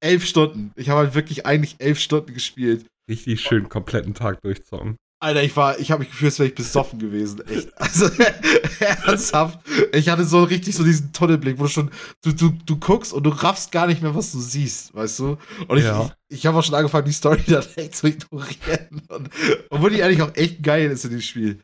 elf 0.00 0.24
Stunden. 0.24 0.72
Ich 0.74 0.88
habe 0.90 1.00
halt 1.00 1.14
wirklich 1.14 1.46
eigentlich 1.46 1.76
elf 1.78 1.98
Stunden 2.00 2.34
gespielt. 2.34 2.86
richtig 3.08 3.40
schön 3.40 3.68
kompletten 3.68 4.14
Tag 4.14 4.40
durchzocken. 4.42 4.96
Alter, 5.18 5.42
ich 5.42 5.56
war, 5.56 5.78
ich 5.78 5.90
habe 5.90 6.00
mich 6.00 6.10
gefühlt, 6.10 6.30
als 6.32 6.38
wäre 6.38 6.48
ich 6.50 6.54
besoffen 6.54 6.98
gewesen, 6.98 7.40
echt. 7.48 7.68
Also 7.80 8.06
ernsthaft. 8.80 9.58
Ich 9.94 10.08
hatte 10.08 10.24
so 10.24 10.42
richtig 10.44 10.74
so 10.74 10.84
diesen 10.84 11.12
Tunnelblick, 11.12 11.58
wo 11.58 11.62
du 11.64 11.68
schon, 11.70 11.90
du, 12.22 12.32
du, 12.32 12.50
du 12.50 12.76
guckst 12.78 13.12
und 13.12 13.24
du 13.24 13.30
raffst 13.30 13.72
gar 13.72 13.86
nicht 13.86 14.02
mehr, 14.02 14.14
was 14.14 14.32
du 14.32 14.40
siehst, 14.40 14.94
weißt 14.94 15.18
du? 15.20 15.38
Und 15.68 15.78
ich, 15.78 15.84
Ja. 15.84 16.10
ich, 16.28 16.38
ich 16.38 16.46
habe 16.46 16.58
auch 16.58 16.62
schon 16.62 16.74
angefangen, 16.74 17.06
die 17.06 17.12
Story 17.12 17.40
dann 17.46 17.64
echt 17.76 17.96
zu 17.96 18.08
ignorieren. 18.08 19.02
Und, 19.08 19.30
obwohl 19.70 19.90
die 19.90 20.02
eigentlich 20.02 20.22
auch 20.22 20.34
echt 20.34 20.62
geil 20.62 20.90
ist 20.90 21.04
in 21.04 21.12
dem 21.12 21.22
Spiel. 21.22 21.60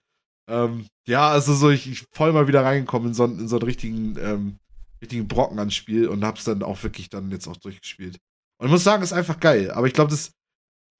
Ähm, 0.49 0.87
ja, 1.07 1.29
also 1.29 1.55
so, 1.55 1.71
ich, 1.71 1.91
ich 1.91 2.05
voll 2.13 2.33
mal 2.33 2.49
wieder 2.49 2.65
reingekommen 2.65 3.09
in 3.09 3.15
so, 3.15 3.25
einen- 3.25 3.39
in 3.39 3.49
so 3.49 3.57
einen 3.57 3.65
richtigen, 3.67 4.17
ähm, 4.19 4.57
richtigen 5.03 5.29
Brocken 5.29 5.59
ans 5.59 5.75
Spiel 5.75 6.09
und 6.09 6.25
hab's 6.25 6.45
dann 6.45 6.63
auch 6.63 6.83
wirklich 6.83 7.11
dann 7.11 7.31
jetzt 7.31 7.47
auch 7.49 7.57
durchgespielt. 7.59 8.17
Und 8.59 8.67
ich 8.69 8.73
muss 8.73 8.85
sagen, 8.85 9.03
ist 9.03 9.13
einfach 9.13 9.41
geil. 9.41 9.71
Aber 9.73 9.87
ich 9.87 9.93
glaube, 9.93 10.11
das, 10.11 10.31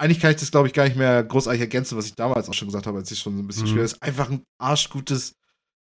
eigentlich 0.03 0.21
kann 0.21 0.33
ich 0.33 0.39
das, 0.41 0.51
glaube 0.51 0.67
ich, 0.67 0.73
gar 0.75 0.85
nicht 0.85 0.97
mehr 0.97 1.23
großartig 1.23 1.61
ergänzen, 1.61 1.97
was 1.97 2.07
ich 2.07 2.15
damals 2.15 2.49
auch 2.49 2.55
schon 2.55 2.69
gesagt 2.69 2.87
habe, 2.87 2.99
als 2.99 3.11
ich 3.13 3.19
schon 3.21 3.37
so 3.37 3.43
ein 3.43 3.47
bisschen 3.47 3.65
Mhm. 3.65 3.69
schwer 3.69 3.85
ist. 3.85 4.03
Einfach 4.03 4.29
ein 4.31 4.43
arschgutes, 4.59 5.35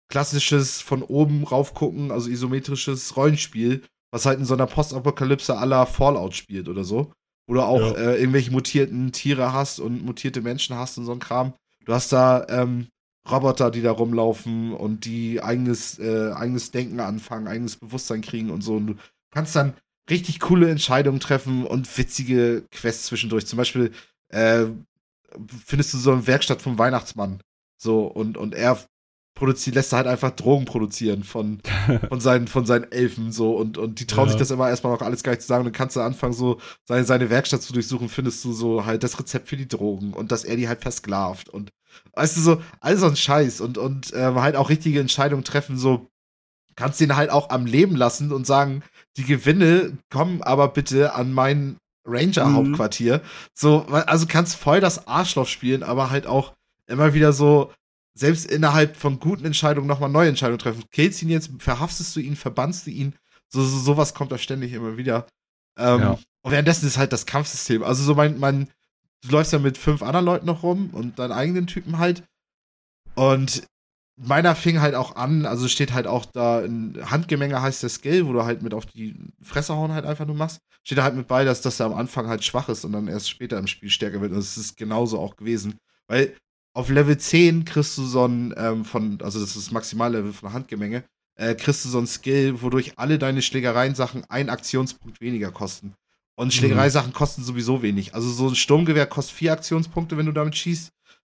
klassisches 0.10 0.82
von 0.82 1.04
oben 1.04 1.44
raufgucken, 1.44 2.12
also 2.12 2.30
isometrisches 2.30 3.16
Rollenspiel, 3.16 3.84
was 4.12 4.26
halt 4.26 4.40
in 4.40 4.46
so 4.46 4.56
einer 4.56 4.66
Postapokalypse 4.68 5.58
aller 5.58 5.86
Fallout 5.86 6.36
spielt 6.36 6.68
oder 6.68 6.84
so. 6.84 7.14
Du 7.48 7.60
auch 7.62 7.80
Ja. 7.82 7.98
äh, 7.98 8.20
irgendwelche 8.20 8.52
mutierten 8.52 9.12
Tiere 9.12 9.54
hast 9.54 9.80
und 9.80 10.04
mutierte 10.06 10.42
Menschen 10.42 10.76
hast 10.76 10.98
und 10.98 11.06
so 11.06 11.12
ein 11.12 11.20
Kram. 11.20 11.54
Du 11.86 11.94
hast 11.94 12.12
da 12.12 12.46
ähm, 12.50 12.88
Roboter, 13.30 13.72
die 13.72 13.82
da 13.82 13.92
rumlaufen 13.92 14.74
und 14.74 15.06
die 15.06 15.42
eigenes, 15.42 15.98
äh, 16.00 16.32
eigenes 16.34 16.72
Denken 16.72 17.00
anfangen, 17.00 17.48
eigenes 17.48 17.76
Bewusstsein 17.76 18.22
kriegen 18.22 18.50
und 18.50 18.62
so. 18.62 18.76
Und 18.76 18.88
du 18.88 18.96
kannst 19.32 19.56
dann 19.56 19.74
richtig 20.10 20.40
coole 20.40 20.70
Entscheidungen 20.70 21.20
treffen 21.20 21.66
und 21.66 21.98
witzige 21.98 22.64
Quests 22.72 23.06
zwischendurch. 23.08 23.46
Zum 23.46 23.58
Beispiel 23.58 23.92
äh, 24.30 24.66
findest 25.66 25.94
du 25.94 25.98
so 25.98 26.12
eine 26.12 26.28
Werkstatt 26.28 26.62
vom 26.62 26.78
Weihnachtsmann. 26.78 27.42
So, 27.78 28.06
und, 28.06 28.38
und 28.38 28.56
er 28.56 28.78
produziert, 29.36 29.76
lässt 29.76 29.94
halt 29.94 30.06
einfach 30.08 30.32
Drogen 30.32 30.66
produzieren 30.66 31.24
von, 31.24 31.62
von, 32.10 32.20
seinen, 32.20 32.48
von 32.48 32.66
seinen 32.66 32.92
Elfen 32.92 33.32
so 33.32 33.56
und, 33.56 33.78
und 33.78 34.00
die 34.00 34.08
trauen 34.08 34.28
Ja. 34.28 34.32
sich 34.34 34.40
das 34.40 34.52
immer 34.52 34.68
erstmal 34.70 34.92
noch 34.94 35.02
alles 35.02 35.24
gar 35.24 35.32
nicht 35.32 35.42
zu 35.42 35.48
sagen. 35.48 35.62
Und 35.62 35.68
dann 35.68 35.78
kannst 35.78 35.96
du 35.96 36.02
anfangen, 36.02 36.34
so 36.34 36.60
seine, 36.86 37.06
seine 37.06 37.30
Werkstatt 37.30 37.62
zu 37.62 37.72
durchsuchen, 37.74 38.10
findest 38.10 38.44
du 38.44 38.52
so 38.52 38.86
halt 38.86 39.04
das 39.04 39.18
Rezept 39.20 39.48
für 39.48 39.58
die 39.58 39.68
Drogen 39.68 40.14
und 40.14 40.32
dass 40.32 40.44
er 40.44 40.58
die 40.58 40.68
halt 40.68 40.82
versklavt 40.82 41.48
und 41.50 41.70
weißt 42.16 42.38
du 42.38 42.42
so, 42.42 42.62
all 42.82 42.98
so 42.98 43.08
ein 43.08 43.16
Scheiß 43.16 43.62
und, 43.62 43.78
und 43.78 44.12
ähm, 44.14 44.42
halt 44.42 44.56
auch 44.56 44.70
richtige 44.70 45.00
Entscheidungen 45.00 45.44
treffen, 45.44 45.78
so 45.78 46.08
kannst 46.76 47.02
ihn 47.02 47.16
halt 47.16 47.30
auch 47.30 47.50
am 47.50 47.66
Leben 47.66 47.96
lassen 47.96 48.32
und 48.32 48.46
sagen, 48.46 48.84
die 49.20 49.26
Gewinne 49.26 49.98
kommen 50.10 50.42
aber 50.42 50.70
bitte 50.70 51.14
an 51.14 51.32
mein 51.34 51.78
Ranger-Hauptquartier. 52.06 53.22
So, 53.54 53.86
weil- 53.90 54.04
also 54.04 54.26
kannst 54.28 54.56
voll 54.56 54.80
das 54.80 55.08
Arschloch 55.08 55.48
spielen, 55.48 55.84
aber 55.84 56.10
halt 56.10 56.26
auch 56.26 56.54
immer 56.88 57.14
wieder 57.14 57.34
so, 57.34 57.72
selbst 58.16 58.50
innerhalb 58.50 58.96
von 58.98 59.20
guten 59.20 59.46
Entscheidungen 59.46 59.88
nochmal 59.88 60.10
neue 60.10 60.30
Entscheidungen 60.30 60.60
treffen. 60.60 60.84
Killst 60.92 61.22
ihn 61.22 61.30
jetzt, 61.30 61.52
verhaftest 61.60 62.16
du 62.16 62.20
ihn, 62.20 62.36
verbannst 62.36 62.88
du 62.88 62.92
ihn. 62.92 63.14
So, 63.50 63.64
so 63.64 63.78
sowas 63.80 64.14
kommt 64.14 64.32
da 64.32 64.38
ständig 64.38 64.74
immer 64.74 64.98
wieder. 64.98 65.26
Ähm, 65.78 66.00
Ja. 66.00 66.20
Und 66.42 66.52
währenddessen 66.52 66.88
ist 66.88 66.98
halt 66.98 67.12
das 67.14 67.26
Kampfsystem. 67.26 67.84
Also 67.84 68.04
so 68.04 68.16
mein, 68.16 68.40
mein, 68.40 68.70
du 69.22 69.30
läufst 69.32 69.54
ja 69.54 69.60
mit 69.60 69.78
fünf 69.78 70.02
anderen 70.02 70.26
Leuten 70.26 70.46
noch 70.46 70.64
rum 70.64 70.90
und 70.94 71.20
deinen 71.20 71.32
eigenen 71.34 71.68
Typen 71.68 71.98
halt. 72.00 72.24
Und 73.16 73.64
meiner 74.20 74.56
fing 74.56 74.82
halt 74.82 74.96
auch 74.96 75.16
an, 75.16 75.46
also 75.46 75.68
steht 75.68 75.94
halt 75.94 76.06
auch 76.06 76.26
da 76.26 76.62
in 76.62 77.00
Handgemenge 77.10 77.62
heißt 77.62 77.82
der 77.84 77.90
Skill, 77.90 78.28
wo 78.28 78.34
du 78.34 78.44
halt 78.44 78.62
mit 78.62 78.74
auf 78.74 78.86
die 78.86 79.16
Fresse 79.42 79.76
hauen 79.76 79.94
halt 79.94 80.06
einfach 80.06 80.26
nur 80.26 80.36
machst. 80.36 80.60
Steht 80.84 80.98
da 80.98 81.04
halt 81.04 81.16
mit 81.16 81.28
bei, 81.28 81.46
dass, 81.46 81.62
dass 81.62 81.80
er 81.80 81.88
am 81.88 81.94
Anfang 81.94 82.28
halt 82.28 82.44
schwach 82.44 82.70
ist 82.70 82.84
und 82.86 82.92
dann 82.92 83.08
erst 83.08 83.30
später 83.30 83.58
im 83.58 83.68
Spiel 83.68 83.90
stärker 83.90 84.22
wird. 84.22 84.32
Und 84.32 84.40
es 84.40 84.58
ist 84.58 84.78
genauso 84.78 85.20
auch 85.20 85.36
gewesen. 85.36 85.80
Weil 86.08 86.36
auf 86.74 86.90
Level 86.90 87.18
10 87.18 87.66
kriegst 87.66 87.98
du 87.98 88.04
so 88.04 88.26
ein, 88.26 88.54
ähm, 88.58 88.86
von, 88.86 89.20
also 89.22 89.40
das 89.40 89.56
ist 89.56 89.68
das 89.68 89.72
Maximallevel 89.72 90.34
von 90.34 90.54
Handgemenge, 90.54 91.04
äh, 91.36 91.56
kriegst 91.56 91.86
du 91.86 91.90
so 91.90 92.00
ein 92.00 92.08
Skill, 92.08 92.62
wodurch 92.62 92.94
alle 92.98 93.20
deine 93.20 93.42
Schlägereien-Sachen 93.42 94.26
einen 94.30 94.50
Aktionspunkt 94.50 95.22
weniger 95.22 95.52
kosten. 95.52 95.94
Und 96.36 96.54
Schlägereisachen 96.54 97.12
kosten 97.12 97.44
sowieso 97.44 97.82
wenig. 97.82 98.14
Also 98.16 98.30
so 98.30 98.48
ein 98.48 98.56
Sturmgewehr 98.56 99.06
kostet 99.06 99.36
vier 99.36 99.52
Aktionspunkte, 99.52 100.16
wenn 100.16 100.26
du 100.26 100.32
damit 100.32 100.56
schießt. 100.56 100.90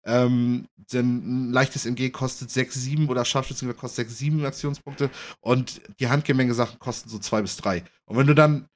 Ähm, 0.09 0.67
denn 0.93 1.49
ein 1.49 1.53
leichtes 1.53 1.85
MG 1.85 2.09
kostet 2.09 2.51
6, 2.51 2.75
7 2.75 3.09
oder 3.09 3.27
Scharfschützengewehr 3.27 3.79
kostet 3.79 4.09
6, 4.09 4.19
7 4.19 4.45
Aktionspunkte 4.47 5.11
und 5.41 5.83
die 6.01 6.09
Handgemenge-Sachen 6.09 6.79
kosten 6.79 7.11
so 7.11 7.19
2 7.19 7.43
bis 7.43 7.57
3. 7.59 7.85
Und 8.07 8.17
wenn 8.17 8.27
du 8.27 8.35
dann 8.35 8.67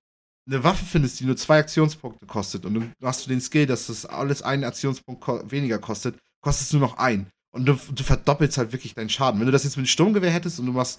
eine 0.46 0.62
Waffe 0.62 0.84
findest, 0.84 1.20
die 1.20 1.24
nur 1.24 1.36
zwei 1.36 1.60
Aktionspunkte 1.60 2.26
kostet 2.26 2.66
und 2.66 2.74
dann 2.74 2.92
hast 3.02 3.24
du 3.24 3.30
den 3.30 3.40
Skill, 3.40 3.64
dass 3.66 3.86
das 3.86 4.04
alles 4.04 4.42
einen 4.42 4.64
Aktionspunkt 4.64 5.22
ko 5.22 5.40
weniger 5.50 5.78
kostet, 5.78 6.18
kostet 6.42 6.66
es 6.66 6.72
nur 6.72 6.82
noch 6.82 6.98
ein. 6.98 7.30
Und 7.54 7.64
du, 7.66 7.74
du 7.92 8.02
verdoppelst 8.02 8.58
halt 8.58 8.72
wirklich 8.72 8.94
deinen 8.94 9.08
Schaden. 9.08 9.40
Wenn 9.40 9.46
du 9.46 9.52
das 9.52 9.64
jetzt 9.64 9.76
mit 9.76 9.82
einem 9.84 9.86
Sturmgewehr 9.86 10.30
hättest 10.32 10.58
und 10.58 10.66
du 10.66 10.72
machst 10.72 10.98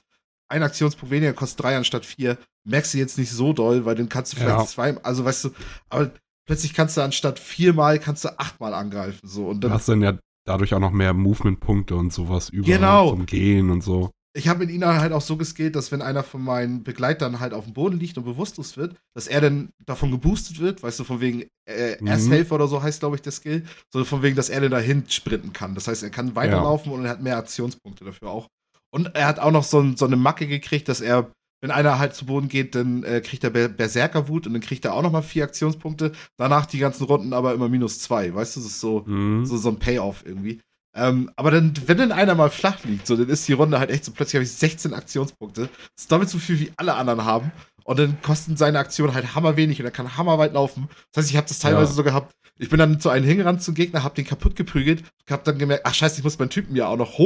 einen 0.49 0.63
Aktionspunkt 0.63 1.11
weniger, 1.11 1.33
kostet 1.33 1.61
drei 1.61 1.75
anstatt 1.77 2.05
vier, 2.05 2.37
merkst 2.65 2.93
du 2.93 2.97
jetzt 2.97 3.17
nicht 3.17 3.31
so 3.31 3.53
doll, 3.53 3.85
weil 3.85 3.95
dann 3.95 4.09
kannst 4.09 4.33
du 4.33 4.37
vielleicht 4.37 4.57
Ja. 4.57 4.65
zwei, 4.65 4.97
also 5.03 5.25
weißt 5.25 5.45
du, 5.45 5.49
aber 5.89 6.11
plötzlich 6.45 6.73
kannst 6.73 6.97
du 6.97 7.01
anstatt 7.01 7.39
viermal, 7.39 7.99
kannst 7.99 8.25
du 8.25 8.39
achtmal 8.39 8.73
angreifen, 8.73 9.19
so. 9.27 9.47
Und 9.47 9.61
Du 9.63 9.67
dann 9.67 9.73
hast 9.77 9.87
dann 9.89 10.01
ja 10.01 10.17
dadurch 10.45 10.73
auch 10.73 10.79
noch 10.79 10.91
mehr 10.91 11.13
Movement-Punkte 11.13 11.95
und 11.95 12.11
sowas 12.13 12.49
über 12.49 12.65
Genau. 12.65 13.09
zum 13.11 13.25
Gehen 13.25 13.69
und 13.69 13.81
so. 13.81 14.11
ich 14.35 14.47
habe 14.47 14.59
mit 14.59 14.71
ihnen 14.71 14.85
halt 14.85 15.13
auch 15.13 15.21
so 15.21 15.37
geskillt, 15.37 15.75
dass 15.75 15.91
wenn 15.91 16.01
einer 16.01 16.23
von 16.23 16.43
meinen 16.43 16.83
Begleitern 16.83 17.39
halt 17.39 17.53
auf 17.53 17.65
dem 17.65 17.73
Boden 17.73 17.99
liegt 17.99 18.17
und 18.17 18.23
bewusstlos 18.25 18.75
wird, 18.77 18.95
dass 19.15 19.27
er 19.27 19.41
dann 19.41 19.69
davon 19.85 20.09
geboostet 20.11 20.59
wird, 20.59 20.81
weißt 20.83 20.99
du, 20.99 21.03
von 21.03 21.21
wegen 21.21 21.43
äh, 21.69 21.95
Mhm. 22.01 22.07
Ersthelfer 22.07 22.55
oder 22.55 22.67
so 22.67 22.81
heißt, 22.81 22.99
glaube 22.99 23.15
ich, 23.15 23.21
der 23.21 23.31
Skill, 23.31 23.63
so 23.93 24.03
von 24.03 24.21
wegen, 24.23 24.35
dass 24.35 24.49
er 24.49 24.59
dann 24.61 24.71
dahin 24.71 25.03
sprinten 25.07 25.53
kann. 25.53 25.75
Das 25.75 25.87
heißt, 25.87 26.01
er 26.03 26.09
kann 26.09 26.35
weiterlaufen 26.35 26.91
und 26.91 27.05
er 27.05 27.11
hat 27.11 27.21
mehr 27.21 27.37
Aktionspunkte 27.37 28.03
dafür 28.05 28.29
auch. 28.31 28.47
Und 28.91 29.15
er 29.15 29.27
hat 29.27 29.39
auch 29.39 29.51
noch 29.51 29.63
so, 29.63 29.79
ein, 29.79 29.95
so 29.97 30.05
eine 30.05 30.17
Macke 30.17 30.45
gekriegt, 30.47 30.89
dass 30.89 30.99
er, 30.99 31.31
wenn 31.63 31.71
einer 31.71 31.97
halt 31.97 32.13
zu 32.13 32.25
Boden 32.25 32.49
geht, 32.49 32.75
dann 32.75 33.03
äh, 33.03 33.21
kriegt 33.21 33.43
er 33.45 33.49
Ber 33.49 33.69
Berserkerwut 33.69 34.45
und 34.47 34.53
dann 34.53 34.61
kriegt 34.61 34.83
er 34.83 34.93
auch 34.93 35.01
noch 35.01 35.13
mal 35.13 35.21
vier 35.21 35.45
Aktionspunkte. 35.45 36.11
Danach 36.37 36.65
die 36.65 36.77
ganzen 36.77 37.05
Runden 37.05 37.31
aber 37.31 37.53
immer 37.53 37.69
minus 37.69 37.99
zwei. 37.99 38.33
Weißt 38.35 38.57
du, 38.57 38.59
das 38.59 38.67
ist 38.69 38.79
so, 38.81 39.03
Mhm. 39.07 39.45
so, 39.45 39.55
so 39.55 39.69
ein 39.69 39.79
Payoff 39.79 40.25
irgendwie. 40.25 40.59
Ähm, 40.95 41.31
aber 41.37 41.51
dann, 41.51 41.73
wenn 41.87 41.97
dann 41.97 42.11
einer 42.11 42.35
mal 42.35 42.49
flach 42.49 42.83
liegt, 42.83 43.07
so, 43.07 43.15
dann 43.15 43.29
ist 43.29 43.47
die 43.47 43.53
Runde 43.53 43.79
halt 43.79 43.89
echt 43.91 44.03
so, 44.03 44.11
plötzlich 44.11 44.35
habe 44.35 44.43
ich 44.43 44.51
16 44.51 44.93
Aktionspunkte. 44.93 45.61
Das 45.95 46.03
ist 46.03 46.11
doppelt 46.11 46.29
so 46.29 46.37
viel, 46.37 46.59
wie 46.59 46.71
alle 46.75 46.95
anderen 46.95 47.23
haben. 47.23 47.51
Und 47.85 47.97
dann 47.97 48.21
kosten 48.21 48.57
seine 48.57 48.79
Aktionen 48.79 49.13
halt 49.13 49.33
hammerwenig 49.33 49.79
und 49.79 49.85
er 49.85 49.91
kann 49.91 50.17
hammerweit 50.17 50.53
laufen. 50.53 50.89
Das 51.13 51.23
heißt, 51.23 51.31
ich 51.31 51.37
habe 51.37 51.47
das 51.47 51.59
teilweise 51.59 51.91
Ja. 51.91 51.95
so 51.95 52.03
gehabt. 52.03 52.33
Ich 52.59 52.69
bin 52.69 52.77
dann 52.77 52.99
zu 52.99 53.09
einem 53.09 53.25
hingerannt 53.25 53.63
zum 53.63 53.73
Gegner, 53.73 54.03
hab 54.03 54.15
den 54.15 54.25
kaputt 54.25 54.55
geprügelt, 54.55 55.03
hab 55.29 55.43
dann 55.45 55.57
gemerkt, 55.57 55.85
ach 55.85 55.93
scheiße, 55.95 56.17
ich 56.19 56.23
muss 56.23 56.37
meinen 56.39 56.49
Typen 56.51 56.75
ja 56.75 56.87
auch 56.87 56.97
noch 56.97 57.17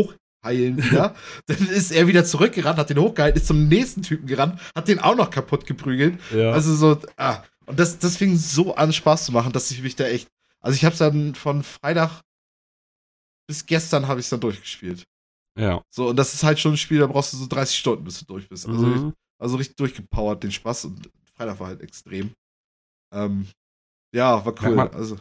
hochheilen 0.48 0.78
wieder. 0.78 1.16
dann 1.48 1.68
ist 1.70 1.92
er 1.92 2.08
wieder 2.08 2.26
zurückgerannt, 2.26 2.78
hat 2.80 2.90
den 2.90 3.00
hochgehalten, 3.00 3.40
ist 3.40 3.48
zum 3.48 3.68
nächsten 3.68 4.02
Typen 4.02 4.28
gerannt, 4.28 4.60
hat 4.76 4.88
den 4.88 5.00
auch 5.00 5.16
noch 5.16 5.30
kaputt 5.30 5.66
geprügelt. 5.66 6.20
Ja. 6.34 6.52
Also 6.52 6.76
so, 6.76 7.00
ah. 7.18 7.44
Und 7.66 7.80
das, 7.80 8.00
das 8.00 8.16
fing 8.18 8.38
so 8.38 8.76
an, 8.76 8.94
Spaß 8.94 9.26
zu 9.26 9.32
machen, 9.34 9.52
dass 9.52 9.70
ich 9.72 9.82
mich 9.82 9.96
da 9.96 10.06
echt. 10.06 10.28
Also 10.62 10.76
ich 10.76 10.86
hab's 10.86 10.98
dann 11.00 11.36
von 11.36 11.64
Freitag 11.64 12.22
bis 13.48 13.66
gestern 13.66 14.08
habe 14.08 14.20
ich 14.20 14.28
dann 14.30 14.40
durchgespielt. 14.42 15.04
Ja. 15.58 15.82
So, 15.90 16.10
und 16.10 16.18
das 16.18 16.34
ist 16.34 16.44
halt 16.44 16.60
schon 16.60 16.74
ein 16.74 16.78
Spiel, 16.78 17.00
da 17.00 17.08
brauchst 17.08 17.34
du 17.34 17.38
so 17.38 17.48
30 17.48 17.78
Stunden, 17.78 18.04
bis 18.04 18.20
du 18.20 18.26
durch 18.26 18.48
bist. 18.50 18.68
Also, 18.68 18.86
Mhm. 18.86 19.14
also 19.40 19.56
richtig 19.58 19.76
durchgepowert, 19.78 20.44
den 20.44 20.52
Spaß. 20.52 20.86
Und 20.86 21.10
Freitag 21.34 21.60
war 21.60 21.68
halt 21.68 21.82
extrem. 21.82 22.32
Ähm, 23.14 23.48
ja, 24.14 24.46
war 24.46 24.54
cool. 24.62 24.70
Ja, 24.70 24.76
man- 24.76 24.94
also, 24.94 25.18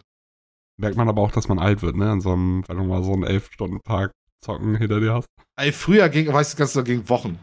Merkt 0.78 0.96
man 0.96 1.08
aber 1.08 1.22
auch, 1.22 1.30
dass 1.32 1.48
man 1.48 1.58
alt 1.58 1.80
wird, 1.82 1.96
ne? 1.96 2.10
An 2.10 2.20
so 2.20 2.32
einem, 2.32 2.62
wenn 2.68 2.76
du 2.76 2.84
mal 2.84 3.02
so 3.02 3.12
einen 3.14 3.24
11-Stunden-Tag 3.24 4.12
zocken 4.44 4.76
hinter 4.76 5.00
dir 5.00 5.14
hast. 5.14 5.26
ey, 5.58 5.72
früher 5.72 6.08
ging, 6.08 6.32
weißt 6.32 6.54
du, 6.54 6.56
ganz 6.58 6.72
genau, 6.72 6.84
ging 6.84 7.08
Wochen. 7.08 7.38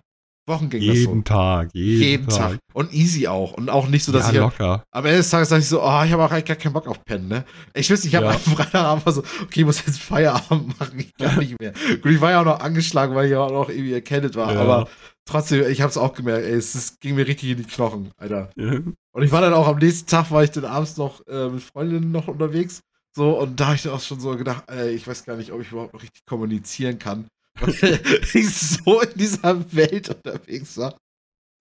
Wochen 0.46 0.70
ging 0.70 0.86
das 0.86 0.98
so. 0.98 1.10
Jeden 1.10 1.24
Tag, 1.24 1.70
jeden, 1.74 2.02
Jeden 2.04 2.28
Tag. 2.28 2.58
Und 2.74 2.92
easy 2.94 3.28
auch. 3.30 3.54
Und 3.54 3.70
auch 3.70 3.88
nicht 3.88 4.04
so, 4.04 4.12
dass 4.12 4.26
ja, 4.28 4.34
ich 4.34 4.40
locker. 4.40 4.84
am 4.92 5.06
Ende 5.06 5.20
des 5.20 5.30
Tages 5.30 5.48
sage 5.48 5.62
ich 5.62 5.70
so, 5.70 5.82
oh, 5.82 6.04
ich 6.04 6.12
habe 6.12 6.22
auch 6.22 6.32
eigentlich 6.32 6.44
gar 6.44 6.58
keinen 6.58 6.74
Bock 6.74 6.86
auf 6.88 7.02
Pennen, 7.06 7.30
ne? 7.30 7.46
Ich 7.74 7.90
nicht, 7.90 8.04
ich 8.04 8.14
habe 8.14 8.26
Ja. 8.26 8.32
am 8.34 8.40
Freitagabend 8.40 9.06
so, 9.16 9.22
okay, 9.42 9.62
ich 9.62 9.66
muss 9.66 9.86
jetzt 9.86 10.00
Feierabend 10.02 10.78
machen, 10.80 11.00
ich 11.00 11.14
kann 11.16 11.38
nicht 11.40 11.58
mehr. 11.62 11.72
Gut, 12.02 12.12
ich 12.12 12.20
war 12.20 12.32
ja 12.32 12.42
auch 12.42 12.46
noch 12.46 12.60
angeschlagen, 12.60 13.16
weil 13.16 13.30
ich 13.30 13.36
auch 13.38 13.52
noch 13.52 13.70
irgendwie 13.70 13.94
erkältet 13.94 14.36
war, 14.36 14.54
Ja. 14.54 14.60
aber 14.60 14.90
trotzdem, 15.24 15.66
ich 15.72 15.80
habe 15.80 15.92
es 15.92 15.98
auch 15.98 16.14
gemerkt, 16.14 16.46
ey, 16.46 16.52
es, 16.56 16.76
es 16.76 17.00
ging 17.00 17.16
mir 17.16 17.26
richtig 17.26 17.50
in 17.52 17.58
die 17.60 17.64
Knochen, 17.64 18.12
Alter. 18.18 18.50
Ja. 18.58 18.80
Und 19.14 19.24
ich 19.24 19.32
war 19.32 19.40
dann 19.40 19.54
auch 19.54 19.68
am 19.70 19.78
nächsten 19.78 20.10
Tag, 20.10 20.30
war 20.30 20.44
ich 20.44 20.52
dann 20.52 20.66
abends 20.66 20.98
noch 20.98 21.26
äh, 21.28 21.48
mit 21.48 21.64
Freundinnen 21.64 22.12
noch 22.12 22.28
unterwegs, 22.28 22.82
so, 23.16 23.40
und 23.40 23.60
da 23.60 23.68
habe 23.68 23.76
ich 23.76 23.84
dann 23.84 23.94
auch 23.94 24.02
schon 24.02 24.20
so 24.20 24.36
gedacht, 24.36 24.64
ey, 24.70 24.90
ich 24.92 25.06
weiß 25.08 25.26
gar 25.26 25.36
nicht, 25.38 25.52
ob 25.52 25.62
ich 25.62 25.72
überhaupt 25.72 25.94
noch 25.94 26.02
richtig 26.02 26.26
kommunizieren 26.26 26.98
kann, 27.00 27.28
weil 27.60 27.74
ich 28.34 28.50
so 28.56 29.02
in 29.02 29.18
dieser 29.18 29.74
Welt 29.74 30.10
unterwegs 30.10 30.78
war. 30.78 30.98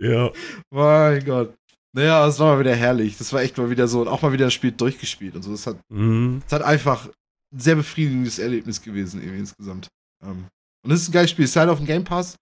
ja. 0.01 0.31
Mein 0.71 1.25
Gott. 1.25 1.55
Naja, 1.95 2.27
es 2.27 2.39
war 2.39 2.55
mal 2.55 2.61
wieder 2.61 2.75
herrlich. 2.75 3.19
Das 3.19 3.33
war 3.35 3.43
echt 3.43 3.59
mal 3.59 3.69
wieder 3.69 3.87
so. 3.87 4.01
Und 4.01 4.09
auch 4.09 4.23
mal 4.23 4.33
wieder 4.33 4.47
das 4.47 4.55
Spiel 4.55 4.73
durchgespielt 4.73 5.35
und 5.37 5.43
so. 5.43 5.51
Das 5.51 5.67
hat, 5.67 5.77
Mhm. 5.91 6.41
das 6.49 6.61
hat 6.61 6.67
einfach 6.67 7.07
ein 7.07 7.59
sehr 7.61 7.75
befriedigendes 7.77 8.39
Erlebnis 8.39 8.81
gewesen, 8.81 9.21
irgendwie 9.21 9.41
insgesamt. 9.41 9.89
Ähm, 10.25 10.47
und 10.85 10.91
es 10.91 11.03
ist 11.03 11.09
ein 11.11 11.13
geiles 11.13 11.31
Spiel. 11.33 11.45
Es 11.45 11.51
ist 11.51 11.57
halt 11.57 11.69
auf 11.69 11.77
dem 11.79 11.87
Game 11.87 12.05
Pass. 12.05 12.35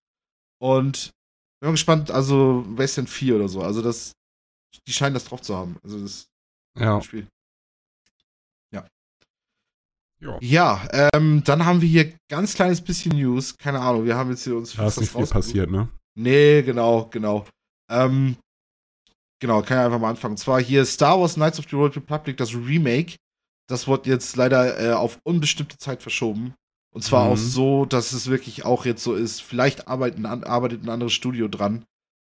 Und 0.63 1.11
bin 1.61 1.69
mal 1.69 1.73
gespannt, 1.73 2.11
also 2.13 2.65
Wasteland 2.69 3.11
4 3.11 3.35
oder 3.37 3.49
so. 3.49 3.61
Also 3.63 3.83
das, 3.83 4.13
die 4.87 4.93
scheinen 4.93 5.15
das 5.15 5.25
drauf 5.25 5.43
zu 5.43 5.57
haben. 5.57 5.77
Also 5.83 6.01
das 6.01 6.27
Ja. 6.79 7.03
Spiel. 7.03 7.27
Ja. 10.21 10.39
Ja, 10.41 10.89
ähm, 11.15 11.43
dann 11.45 11.65
haben 11.65 11.81
wir 11.81 11.89
hier 11.89 12.13
ganz 12.29 12.55
kleines 12.55 12.81
bisschen 12.81 13.17
News. 13.17 13.57
Keine 13.57 13.81
Ahnung, 13.81 14.05
wir 14.05 14.17
haben 14.17 14.31
jetzt 14.31 14.45
hier 14.45 14.57
uns 14.57 14.75
Da 14.75 14.87
ist 14.87 15.01
nicht 15.01 15.13
viel 15.13 15.27
passiert, 15.27 15.71
ne? 15.71 15.89
Nee, 16.15 16.63
genau, 16.63 17.07
genau. 17.11 17.47
Ähm, 17.91 18.37
genau, 19.41 19.63
kann 19.63 19.79
ich 19.79 19.85
einfach 19.85 19.99
mal 19.99 20.11
anfangen. 20.11 20.33
Und 20.33 20.39
zwar 20.39 20.61
hier 20.61 20.85
Star 20.85 21.21
Wars 21.21 21.35
Knights 21.35 21.59
of 21.59 21.67
the 21.71 21.77
Old 21.77 21.97
Republic, 21.97 22.37
das 22.37 22.55
Remake. 22.55 23.17
Das 23.69 23.87
wurde 23.87 24.11
jetzt 24.11 24.37
leider 24.37 24.81
äh, 24.81 24.93
auf 24.93 25.19
unbestimmte 25.25 25.79
Zeit 25.79 26.03
verschoben. 26.03 26.55
Und 26.93 27.03
zwar 27.05 27.27
Mhm. 27.27 27.33
auch 27.33 27.37
so, 27.37 27.85
dass 27.85 28.13
es 28.13 28.29
wirklich 28.29 28.65
auch 28.65 28.85
jetzt 28.85 29.03
so 29.05 29.15
ist. 29.15 29.41
Vielleicht 29.41 29.87
arbeiten, 29.87 30.27
an, 30.27 30.43
arbeitet 30.45 30.83
ein 30.83 30.89
anderes 30.89 31.13
Studio 31.13 31.47
dran. 31.49 31.85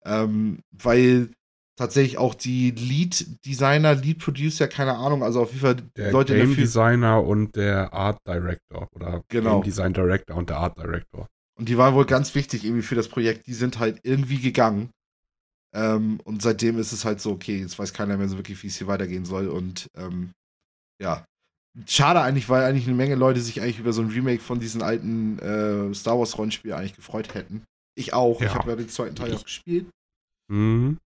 Ähm, 0.05 0.59
weil 0.71 1.31
tatsächlich 1.79 2.17
auch 2.17 2.35
die 2.35 2.71
Lead-Designer, 2.71 3.95
Lead-Producer, 3.95 4.67
keine 4.67 4.95
Ahnung, 4.95 5.23
also 5.23 5.41
auf 5.41 5.49
jeden 5.49 5.61
Fall 5.61 5.75
Der 5.97 6.11
Leute 6.11 6.33
Game 6.35 6.47
der 6.49 6.55
Fil- 6.55 6.63
Designer 6.65 7.23
und 7.23 7.55
der 7.55 7.91
Art 7.93 8.19
Director. 8.27 8.87
Oder 8.93 9.23
Genau. 9.29 9.55
Game 9.55 9.63
Design 9.63 9.93
Director 9.93 10.35
und 10.35 10.49
der 10.49 10.57
Art 10.57 10.77
Director. 10.77 11.27
Und 11.57 11.67
die 11.69 11.77
waren 11.77 11.95
wohl 11.95 12.05
ganz 12.05 12.35
wichtig 12.35 12.63
irgendwie 12.65 12.83
für 12.83 12.95
das 12.95 13.07
Projekt. 13.09 13.47
Die 13.47 13.53
sind 13.53 13.79
halt 13.79 13.99
irgendwie 14.03 14.39
gegangen. 14.39 14.89
Ähm, 15.75 16.19
und 16.23 16.41
seitdem 16.41 16.79
ist 16.79 16.91
es 16.93 17.05
halt 17.05 17.21
so, 17.21 17.31
okay, 17.31 17.59
jetzt 17.59 17.77
weiß 17.79 17.93
keiner 17.93 18.17
mehr 18.17 18.27
so 18.29 18.37
wirklich, 18.37 18.61
wie 18.63 18.67
es 18.67 18.77
hier 18.77 18.87
weitergehen 18.87 19.25
soll. 19.25 19.47
Und 19.47 19.87
ähm, 19.97 20.31
ja. 21.01 21.25
Schade 21.87 22.21
eigentlich, 22.21 22.49
weil 22.49 22.63
eigentlich 22.63 22.87
eine 22.87 22.95
Menge 22.95 23.15
Leute 23.15 23.39
sich 23.41 23.61
eigentlich 23.61 23.79
über 23.79 23.93
so 23.93 24.01
ein 24.01 24.09
Remake 24.09 24.41
von 24.41 24.59
diesen 24.59 24.81
alten 24.81 25.37
äh, 25.39 25.93
Star 25.93 26.17
Wars 26.17 26.37
Rollenspielen 26.37 26.75
eigentlich 26.77 26.95
gefreut 26.95 27.33
hätten. 27.35 27.63
Ich 27.95 28.13
auch. 28.13 28.41
Ich 28.41 28.47
Ja. 28.47 28.55
habe 28.55 28.71
ja 28.71 28.75
den 28.75 28.89
zweiten 28.89 29.15
Teil 29.15 29.29
Ich- 29.29 29.35
auch 29.37 29.43
gespielt. 29.43 29.85
Mhm. 30.51 30.97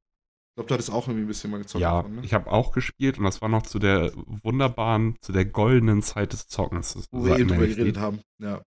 Ich 0.54 0.56
glaube, 0.56 0.68
du 0.68 0.74
hattest 0.76 0.92
auch 0.92 1.08
irgendwie 1.08 1.26
ein 1.26 1.28
bisschen 1.28 1.50
mal 1.50 1.58
gezockt 1.58 1.82
Ja, 1.82 2.04
davon, 2.04 2.16
ne? 2.16 2.22
ich 2.24 2.34
habe 2.36 2.52
auch 2.52 2.72
gespielt 2.72 3.18
und 3.18 3.24
das 3.24 3.42
war 3.42 3.50
noch 3.50 3.64
zu 3.64 3.80
der 3.80 4.12
wunderbaren, 4.16 5.16
zu 5.20 5.32
der 5.32 5.46
goldenen 5.46 6.04
Zeit 6.04 6.32
des 6.32 6.46
Zockens. 6.48 7.08
Wo 7.12 7.26
wir 7.26 7.40
eben 7.40 7.50
drüber 7.50 7.66
geredet 7.66 7.98
haben. 7.98 8.22
Ja. 8.40 8.62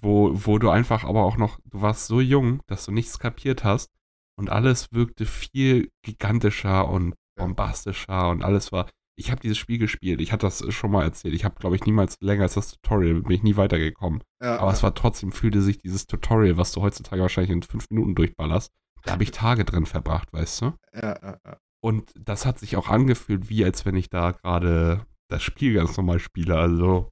wo, 0.00 0.32
wo 0.34 0.58
du 0.58 0.68
einfach 0.68 1.04
aber 1.04 1.24
auch 1.24 1.38
noch, 1.38 1.58
du 1.64 1.80
warst 1.80 2.06
so 2.06 2.20
jung, 2.20 2.60
dass 2.66 2.84
du 2.84 2.92
nichts 2.92 3.18
kapiert 3.18 3.64
hast 3.64 3.90
und 4.38 4.50
alles 4.50 4.92
wirkte 4.92 5.24
viel 5.24 5.90
gigantischer 6.02 6.86
und 6.88 7.14
bombastischer 7.34 8.28
und 8.28 8.42
alles 8.44 8.70
war. 8.72 8.86
Ich 9.18 9.30
habe 9.30 9.40
dieses 9.40 9.56
Spiel 9.56 9.78
gespielt, 9.78 10.20
ich 10.20 10.32
hatte 10.32 10.44
das 10.44 10.62
schon 10.74 10.90
mal 10.90 11.02
erzählt. 11.04 11.32
Ich 11.32 11.46
habe, 11.46 11.54
glaube 11.58 11.76
ich, 11.76 11.86
niemals 11.86 12.18
länger 12.20 12.42
als 12.42 12.52
das 12.54 12.72
Tutorial, 12.72 13.22
bin 13.22 13.32
ich 13.32 13.42
nie 13.42 13.56
weitergekommen. 13.56 14.22
ja 14.42 14.58
Aber 14.58 14.70
es 14.70 14.82
war 14.82 14.94
trotzdem, 14.94 15.32
fühlte 15.32 15.62
sich 15.62 15.78
dieses 15.78 16.06
Tutorial, 16.06 16.58
was 16.58 16.72
du 16.72 16.82
heutzutage 16.82 17.22
wahrscheinlich 17.22 17.52
in 17.52 17.62
fünf 17.62 17.88
Minuten 17.88 18.14
durchballerst, 18.14 18.70
da 19.06 19.12
habe 19.12 19.22
ich 19.22 19.30
Tage 19.30 19.64
drin 19.64 19.86
verbracht, 19.86 20.32
weißt 20.32 20.62
du? 20.62 20.72
ja, 20.92 21.18
ja, 21.22 21.38
ja. 21.44 21.58
Und 21.80 22.12
das 22.18 22.46
hat 22.46 22.58
sich 22.58 22.76
auch 22.76 22.88
angefühlt, 22.88 23.48
wie 23.48 23.64
als 23.64 23.84
wenn 23.84 23.94
ich 23.96 24.10
da 24.10 24.32
gerade 24.32 25.06
das 25.28 25.42
Spiel 25.42 25.74
ganz 25.74 25.96
normal 25.96 26.18
spiele. 26.18 26.56
Also, 26.58 27.10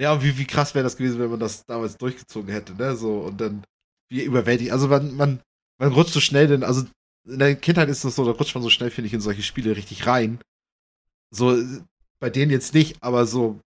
Ja, 0.00 0.22
wie, 0.22 0.38
wie 0.38 0.46
krass 0.46 0.74
wäre 0.74 0.84
das 0.84 0.96
gewesen, 0.96 1.20
wenn 1.20 1.30
man 1.30 1.40
das 1.40 1.64
damals 1.66 1.96
durchgezogen 1.98 2.50
hätte, 2.50 2.74
ne? 2.74 2.96
So, 2.96 3.20
und 3.20 3.40
dann 3.40 3.64
wie 4.10 4.22
überwältigt. 4.22 4.70
Also 4.72 4.88
man, 4.88 5.14
man, 5.16 5.40
man 5.78 5.92
rutscht 5.92 6.12
so 6.12 6.20
schnell 6.20 6.46
denn, 6.46 6.62
also 6.62 6.84
in 7.26 7.38
der 7.38 7.56
Kindheit 7.56 7.88
ist 7.88 8.04
das 8.04 8.16
so, 8.16 8.24
da 8.24 8.32
rutscht 8.32 8.54
man 8.54 8.62
so 8.62 8.70
schnell, 8.70 8.90
finde 8.90 9.06
ich, 9.08 9.14
in 9.14 9.20
solche 9.20 9.42
Spiele 9.42 9.76
richtig 9.76 10.06
rein. 10.06 10.40
So, 11.30 11.56
bei 12.20 12.30
denen 12.30 12.50
jetzt 12.52 12.74
nicht, 12.74 13.02
aber 13.02 13.26
so, 13.26 13.60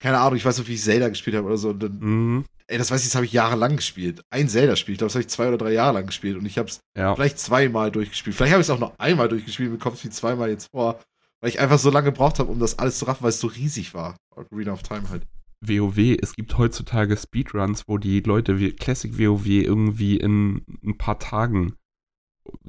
keine 0.00 0.18
Ahnung, 0.18 0.36
ich 0.36 0.44
weiß 0.44 0.58
noch, 0.58 0.68
wie 0.68 0.74
ich 0.74 0.82
Zelda 0.82 1.08
gespielt 1.08 1.36
habe 1.36 1.46
oder 1.46 1.56
so. 1.56 1.70
Und 1.70 1.82
dann, 1.82 1.98
mh, 1.98 2.44
ey, 2.66 2.78
das 2.78 2.90
weiß 2.90 3.00
ich, 3.02 3.08
das 3.08 3.14
habe 3.14 3.26
ich 3.26 3.32
jahrelang 3.32 3.76
gespielt. 3.76 4.22
Ein 4.30 4.48
Zelda-Spiel, 4.48 4.94
ich 4.94 4.98
glaube, 4.98 5.08
das 5.08 5.14
habe 5.14 5.22
ich 5.22 5.28
zwei 5.28 5.48
oder 5.48 5.58
drei 5.58 5.72
Jahre 5.72 5.94
lang 5.94 6.06
gespielt 6.06 6.36
und 6.36 6.46
ich 6.46 6.58
habe 6.58 6.68
es 6.68 6.80
ja. 6.96 7.14
vielleicht 7.14 7.38
zweimal 7.38 7.90
durchgespielt. 7.90 8.36
Vielleicht 8.36 8.52
habe 8.52 8.60
ich 8.60 8.66
es 8.66 8.70
auch 8.70 8.78
noch 8.78 8.98
einmal 8.98 9.28
durchgespielt, 9.28 9.70
mir 9.70 9.78
kommt 9.78 9.96
es 9.96 10.04
wie 10.04 10.10
zweimal 10.10 10.50
jetzt 10.50 10.68
vor, 10.72 11.00
weil 11.40 11.50
ich 11.50 11.60
einfach 11.60 11.78
so 11.78 11.90
lange 11.90 12.06
gebraucht 12.06 12.38
habe, 12.38 12.50
um 12.50 12.58
das 12.58 12.78
alles 12.78 12.98
zu 12.98 13.04
raffen, 13.04 13.22
weil 13.22 13.30
es 13.30 13.40
so 13.40 13.48
riesig 13.48 13.94
war. 13.94 14.16
Arena 14.36 14.72
of 14.72 14.82
Time 14.82 15.08
halt. 15.10 15.26
WoW, 15.66 16.16
es 16.20 16.34
gibt 16.34 16.58
heutzutage 16.58 17.16
Speedruns, 17.16 17.84
wo 17.86 17.98
die 17.98 18.20
Leute 18.20 18.58
wie 18.58 18.72
Classic 18.72 19.18
WoW 19.18 19.46
irgendwie 19.46 20.16
in 20.16 20.62
ein 20.82 20.98
paar 20.98 21.18
Tagen 21.18 21.74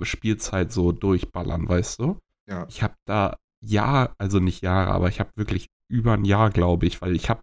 Spielzeit 0.01 0.71
so 0.71 0.91
durchballern, 0.91 1.67
weißt 1.67 1.99
du? 1.99 2.17
Ja. 2.49 2.65
Ich 2.69 2.83
habe 2.83 2.95
da 3.05 3.37
Jahr, 3.61 4.13
also 4.17 4.39
nicht 4.39 4.61
Jahre, 4.61 4.91
aber 4.91 5.09
ich 5.09 5.19
habe 5.19 5.31
wirklich 5.35 5.67
über 5.87 6.13
ein 6.13 6.25
Jahr, 6.25 6.49
glaube 6.49 6.85
ich, 6.85 7.01
weil 7.01 7.15
ich 7.15 7.29
habe 7.29 7.41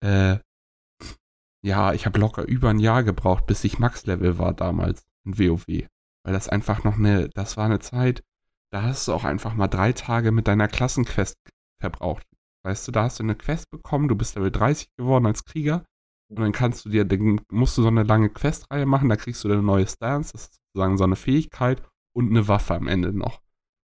äh, 0.00 0.38
ja, 1.62 1.92
ich 1.92 2.06
habe 2.06 2.18
locker 2.20 2.46
über 2.46 2.70
ein 2.70 2.78
Jahr 2.78 3.02
gebraucht, 3.02 3.46
bis 3.46 3.64
ich 3.64 3.78
Max-Level 3.78 4.38
war 4.38 4.54
damals 4.54 5.06
in 5.24 5.38
WoW. 5.38 5.66
Weil 6.24 6.32
das 6.32 6.48
einfach 6.48 6.84
noch 6.84 6.96
eine, 6.96 7.28
das 7.30 7.56
war 7.56 7.64
eine 7.64 7.80
Zeit, 7.80 8.22
da 8.70 8.82
hast 8.82 9.08
du 9.08 9.12
auch 9.12 9.24
einfach 9.24 9.54
mal 9.54 9.68
drei 9.68 9.92
Tage 9.92 10.30
mit 10.30 10.46
deiner 10.46 10.68
Klassenquest 10.68 11.36
verbraucht. 11.80 12.26
Weißt 12.64 12.86
du, 12.86 12.92
da 12.92 13.04
hast 13.04 13.18
du 13.18 13.24
eine 13.24 13.34
Quest 13.34 13.70
bekommen, 13.70 14.08
du 14.08 14.14
bist 14.14 14.34
Level 14.34 14.50
30 14.50 14.88
geworden 14.96 15.26
als 15.26 15.44
Krieger 15.44 15.84
und 16.28 16.40
dann 16.40 16.52
kannst 16.52 16.84
du 16.84 16.90
dir, 16.90 17.04
dann 17.04 17.40
musst 17.50 17.78
du 17.78 17.82
so 17.82 17.88
eine 17.88 18.02
lange 18.02 18.28
Questreihe 18.28 18.84
machen, 18.84 19.08
da 19.08 19.16
kriegst 19.16 19.42
du 19.44 19.48
eine 19.48 19.62
neue 19.62 19.86
Stance, 19.86 20.32
das 20.32 20.42
ist 20.42 20.54
sozusagen 20.54 20.98
so 20.98 21.04
eine 21.04 21.16
Fähigkeit 21.16 21.82
und 22.14 22.28
eine 22.28 22.46
Waffe 22.46 22.74
am 22.74 22.88
Ende 22.88 23.12
noch. 23.16 23.40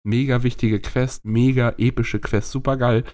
Mega 0.02 0.42
wichtige 0.42 0.80
Quest, 0.80 1.24
mega 1.24 1.74
epische 1.78 2.20
Quest, 2.20 2.50
super 2.50 2.76
geil. 2.76 3.04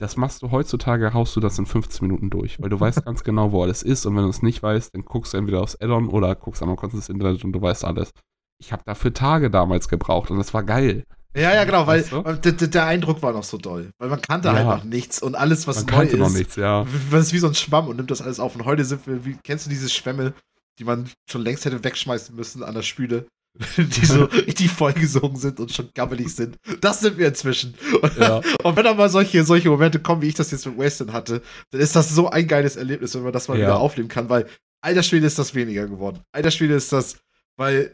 Das 0.00 0.16
machst 0.16 0.40
du 0.42 0.50
heutzutage, 0.50 1.12
haust 1.12 1.36
du 1.36 1.40
das 1.40 1.58
in 1.58 1.66
15 1.66 2.06
Minuten 2.06 2.30
durch, 2.30 2.60
weil 2.60 2.70
du 2.70 2.80
weißt 2.80 3.04
ganz 3.04 3.22
genau, 3.22 3.52
wo 3.52 3.62
alles 3.62 3.82
ist 3.82 4.06
und 4.06 4.16
wenn 4.16 4.22
du 4.24 4.30
es 4.30 4.42
nicht 4.42 4.62
weißt, 4.62 4.94
dann 4.94 5.04
guckst 5.04 5.32
du 5.34 5.36
entweder 5.38 5.60
aufs 5.62 5.76
Addon 5.80 6.08
oder 6.08 6.34
guckst 6.34 6.62
einmal 6.62 6.76
kurz 6.76 6.94
ins 6.94 7.08
Internet 7.08 7.44
und 7.44 7.52
du 7.52 7.60
weißt 7.60 7.84
alles. 7.84 8.10
Ich 8.58 8.72
habe 8.72 8.82
dafür 8.86 9.12
Tage 9.12 9.50
damals 9.50 9.88
gebraucht 9.88 10.30
und 10.30 10.38
das 10.38 10.52
war 10.54 10.62
geil. 10.62 11.04
Ja, 11.36 11.54
ja, 11.54 11.64
genau, 11.64 11.86
weil 11.86 12.00
Weißt 12.00 12.12
weil 12.12 12.38
der, 12.38 12.52
der- 12.52 12.68
der 12.68 12.86
Eindruck 12.86 13.22
war 13.22 13.32
noch 13.32 13.44
so 13.44 13.56
doll. 13.56 13.90
Weil 13.98 14.08
man 14.08 14.20
kannte 14.20 14.48
Ja. 14.48 14.54
halt 14.54 14.66
noch 14.66 14.84
nichts 14.84 15.22
und 15.22 15.34
alles, 15.36 15.66
was 15.68 15.76
Man 15.76 15.84
neu 15.86 15.92
kannte 15.92 16.12
ist, 16.14 16.18
noch 16.18 16.30
nichts, 16.30 16.56
ja. 16.56 16.84
das 17.10 17.26
ist 17.26 17.32
wie 17.32 17.38
so 17.38 17.46
ein 17.46 17.54
Schwamm 17.54 17.86
und 17.86 17.96
nimmt 17.96 18.10
das 18.10 18.20
alles 18.20 18.40
auf. 18.40 18.56
Und 18.56 18.64
heute 18.64 18.84
sind 18.84 19.06
wir, 19.06 19.24
wie, 19.24 19.36
kennst 19.44 19.66
du 19.66 19.70
diese 19.70 19.88
Schwämme, 19.88 20.32
die 20.78 20.84
man 20.84 21.08
schon 21.30 21.42
längst 21.42 21.64
hätte 21.66 21.84
wegschmeißen 21.84 22.34
müssen 22.34 22.62
an 22.64 22.74
der 22.74 22.82
Spüle? 22.82 23.26
die 23.76 24.06
so 24.06 24.24
richtig 24.46 24.70
vollgesogen 24.70 25.36
sind 25.36 25.60
und 25.60 25.72
schon 25.72 25.90
gabbelig 25.94 26.34
sind. 26.34 26.56
Das 26.80 27.00
sind 27.00 27.18
wir 27.18 27.28
inzwischen. 27.28 27.74
Und, 28.00 28.16
Ja. 28.16 28.36
und 28.62 28.76
wenn 28.76 28.84
dann 28.84 28.96
mal 28.96 29.10
solche, 29.10 29.44
solche 29.44 29.68
Momente 29.70 30.00
kommen, 30.00 30.22
wie 30.22 30.28
ich 30.28 30.34
das 30.34 30.50
jetzt 30.50 30.66
mit 30.66 30.78
Waston 30.78 31.12
hatte, 31.12 31.42
dann 31.70 31.80
ist 31.80 31.94
das 31.96 32.10
so 32.14 32.30
ein 32.30 32.46
geiles 32.46 32.76
Erlebnis, 32.76 33.14
wenn 33.14 33.22
man 33.22 33.32
das 33.32 33.48
mal 33.48 33.58
Ja. 33.58 33.66
wieder 33.66 33.78
aufnehmen 33.80 34.08
kann, 34.08 34.28
weil 34.28 34.46
alter 34.82 35.02
Schwede 35.02 35.26
ist 35.26 35.38
das 35.38 35.54
weniger 35.54 35.86
geworden. 35.88 36.20
Alter 36.32 36.50
Schwede 36.50 36.74
ist 36.74 36.92
das, 36.92 37.18
weil, 37.56 37.92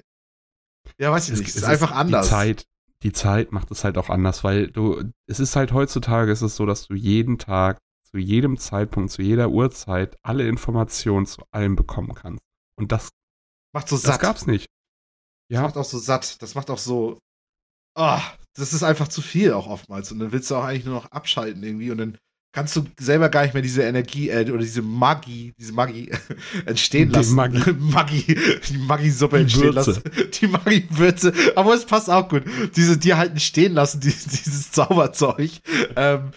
ja, 0.99 1.11
weiß 1.11 1.29
ich 1.31 1.39
nicht, 1.39 1.49
es 1.49 1.57
ist 1.57 1.65
einfach 1.65 1.91
anders. 1.93 2.27
Die 2.27 2.31
Zeit, 2.31 2.65
die 3.03 3.13
Zeit 3.13 3.51
macht 3.53 3.71
es 3.71 3.83
halt 3.83 3.99
auch 3.99 4.09
anders, 4.09 4.45
weil 4.45 4.69
du, 4.69 5.03
es 5.27 5.41
ist 5.41 5.57
halt 5.57 5.73
heutzutage, 5.73 6.31
ist 6.31 6.43
es 6.43 6.55
so, 6.57 6.65
dass 6.67 6.87
du 6.87 6.95
jeden 6.95 7.39
Tag, 7.39 7.79
zu 8.09 8.19
jedem 8.19 8.57
Zeitpunkt, 8.57 9.11
zu 9.11 9.21
jeder 9.21 9.51
Uhrzeit 9.51 10.17
alle 10.23 10.47
Informationen 10.47 11.27
zu 11.27 11.43
allem 11.51 11.75
bekommen 11.75 12.15
kannst. 12.15 12.45
Und 12.79 12.93
das, 12.93 13.09
Macht 13.75 13.89
so 13.89 13.97
das 13.97 14.05
satt. 14.05 14.21
gab's 14.21 14.47
nicht. 14.47 14.67
Das 15.49 15.57
Ja, 15.57 15.63
macht 15.63 15.77
auch 15.77 15.85
so 15.85 15.99
satt. 15.99 16.41
Das 16.43 16.55
macht 16.55 16.71
auch 16.71 16.79
so. 16.79 17.19
Ah, 17.97 18.21
das 18.57 18.73
ist 18.73 18.83
einfach 18.83 19.09
zu 19.09 19.23
viel 19.23 19.53
auch 19.53 19.67
oftmals. 19.67 20.13
Und 20.13 20.19
dann 20.19 20.33
willst 20.33 20.51
du 20.51 20.57
auch 20.57 20.65
eigentlich 20.65 20.85
nur 20.85 20.95
noch 20.95 21.11
abschalten 21.13 21.63
irgendwie 21.63 21.91
und 21.91 21.99
dann 21.99 22.19
kannst 22.55 22.75
du 22.75 22.85
selber 22.99 23.29
gar 23.29 23.43
nicht 23.43 23.53
mehr 23.53 23.63
diese 23.63 23.83
Energie 23.83 24.31
äh, 24.31 24.51
oder 24.51 24.63
diese 24.63 24.81
Magie, 24.81 25.53
diese 25.59 25.75
Magie 25.75 26.11
entstehen 26.67 27.11
Die 27.11 27.15
lassen. 27.15 27.35
Magie. 27.35 27.73
Magie, 27.79 28.39
die 28.69 28.79
Magie-Suppe 28.79 29.37
Die 29.37 29.43
entstehen 29.43 29.75
Würze. 29.75 30.03
lassen. 30.03 30.31
Die 30.41 30.47
Magie-Würze. 30.47 31.33
Aber 31.55 31.75
es 31.75 31.85
passt 31.85 32.09
auch 32.09 32.29
gut. 32.29 32.45
Diese, 32.75 32.97
die 32.97 33.15
halt 33.15 33.41
stehen 33.43 33.75
lassen, 33.75 34.01
die, 34.01 34.09
dieses 34.09 34.73
Zauberzeug. 34.73 35.51
Ähm, 35.97 36.31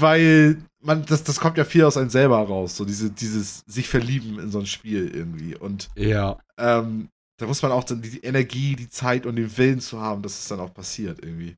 weil 0.00 0.58
man, 0.82 1.06
das, 1.06 1.22
das 1.22 1.38
kommt 1.38 1.56
ja 1.56 1.64
viel 1.64 1.84
aus 1.84 1.96
einem 1.96 2.10
selber 2.10 2.38
raus. 2.38 2.76
So 2.76 2.84
diese, 2.84 3.10
dieses 3.10 3.60
sich 3.66 3.88
verlieben 3.88 4.38
in 4.40 4.50
so 4.50 4.58
ein 4.58 4.66
Spiel 4.66 5.08
irgendwie. 5.14 5.56
Und 5.56 5.88
Ja. 5.96 6.36
ähm, 6.58 7.08
da 7.38 7.46
muss 7.46 7.62
man 7.62 7.72
auch 7.72 7.84
dann 7.84 8.02
die 8.02 8.20
Energie, 8.20 8.76
die 8.76 8.88
Zeit 8.88 9.26
und 9.26 9.36
den 9.36 9.56
Willen 9.56 9.80
zu 9.80 10.00
haben, 10.00 10.22
dass 10.22 10.38
es 10.38 10.48
dann 10.48 10.60
auch 10.60 10.72
passiert 10.72 11.22
irgendwie. 11.22 11.56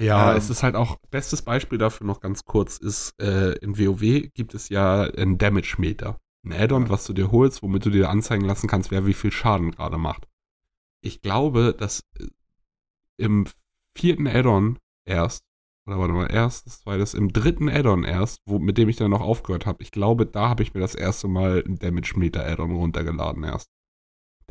Ja, 0.00 0.32
Ähm. 0.32 0.36
es 0.36 0.50
ist 0.50 0.62
halt 0.62 0.74
auch, 0.74 0.96
bestes 1.10 1.42
Beispiel 1.42 1.78
dafür 1.78 2.06
noch 2.06 2.20
ganz 2.20 2.44
kurz, 2.44 2.78
ist, 2.78 3.14
äh, 3.20 3.52
in 3.58 3.78
WoW 3.78 4.30
gibt 4.34 4.54
es 4.54 4.68
ja 4.68 5.02
einen 5.02 5.38
Damage-Meter. 5.38 6.18
Ein 6.44 6.52
Add-on, 6.52 6.88
was 6.88 7.04
du 7.04 7.12
dir 7.12 7.30
holst, 7.30 7.62
womit 7.62 7.84
du 7.86 7.90
dir 7.90 8.08
anzeigen 8.10 8.44
lassen 8.44 8.68
kannst, 8.68 8.90
wer 8.90 9.06
wie 9.06 9.14
viel 9.14 9.30
Schaden 9.30 9.70
gerade 9.70 9.98
macht. 9.98 10.26
Ich 11.02 11.20
glaube, 11.22 11.74
dass 11.78 12.02
äh, 12.18 12.26
im 13.18 13.46
vierten 13.96 14.26
Add-on 14.26 14.78
erst, 15.04 15.44
oder 15.86 15.98
warte 15.98 16.14
mal, 16.14 16.32
erstes, 16.32 16.80
zweites, 16.82 17.14
im 17.14 17.32
dritten 17.32 17.68
Add-on 17.68 18.04
erst, 18.04 18.40
wo, 18.46 18.58
mit 18.58 18.78
dem 18.78 18.88
ich 18.88 18.96
dann 18.96 19.10
noch 19.10 19.20
aufgehört 19.20 19.66
habe, 19.66 19.82
ich 19.82 19.92
glaube, 19.92 20.26
da 20.26 20.48
habe 20.48 20.62
ich 20.62 20.74
mir 20.74 20.80
das 20.80 20.94
erste 20.94 21.28
Mal 21.28 21.62
ein 21.66 21.78
Damage-Meter-Add-on 21.78 22.72
runtergeladen 22.74 23.44
erst. 23.44 23.71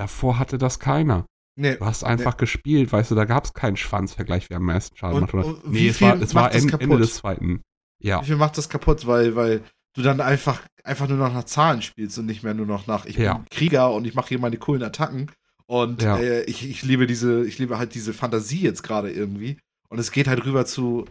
Davor 0.02 0.40
hatte 0.40 0.58
das 0.58 0.80
keiner. 0.80 1.26
Nee. 1.56 1.76
Du 1.76 1.86
hast 1.86 2.04
einfach 2.04 2.38
gespielt, 2.38 2.92
weißt 2.92 3.12
du, 3.12 3.16
da 3.16 3.26
gab 3.26 3.46
es 3.46 3.54
keinen 3.54 3.78
Schwanzvergleich, 3.78 4.50
wer 4.50 4.58
am 4.58 4.64
meisten 4.64 4.96
Schaden 4.98 5.18
Und- 5.18 5.22
macht. 5.22 5.34
Oder? 5.36 5.46
und 5.46 5.72
nee, 5.72 5.90
es 5.90 6.02
war, 6.02 6.20
es 6.20 6.34
war 6.34 6.52
Ende 6.54 6.78
kaputt? 6.78 7.00
des 7.02 7.16
zweiten. 7.16 7.62
Ja, 8.02 8.22
Wie 8.22 8.26
viel 8.26 8.36
macht 8.38 8.58
das 8.58 8.68
kaputt, 8.70 9.06
weil, 9.06 9.36
weil 9.36 9.62
du 9.96 10.02
dann 10.02 10.22
einfach, 10.22 10.62
einfach 10.84 11.08
nur 11.08 11.18
noch 11.18 11.32
nach 11.34 11.44
Zahlen 11.44 11.82
spielst 11.84 12.18
und 12.18 12.26
nicht 12.26 12.42
mehr 12.42 12.54
nur 12.56 12.66
noch 12.66 12.88
nach, 12.88 13.06
ich 13.06 13.16
Ja. 13.18 13.36
bin 13.36 13.46
Krieger 13.52 13.94
und 13.94 14.08
ich 14.08 14.16
mache 14.16 14.30
hier 14.30 14.40
meine 14.40 14.58
coolen 14.58 14.82
Attacken. 14.82 15.30
Und 15.68 16.02
Ja. 16.02 16.18
äh, 16.18 16.44
ich, 16.46 16.68
ich 16.68 16.82
liebe 16.82 17.06
diese, 17.06 17.46
ich 17.46 17.60
liebe 17.60 17.78
halt 17.78 17.94
diese 17.94 18.14
Fantasie 18.14 18.62
jetzt 18.62 18.82
gerade 18.82 19.12
irgendwie. 19.12 19.60
Und 19.90 20.00
es 20.00 20.12
geht 20.12 20.28
halt 20.28 20.44
rüber 20.46 20.66
zu 20.66 21.06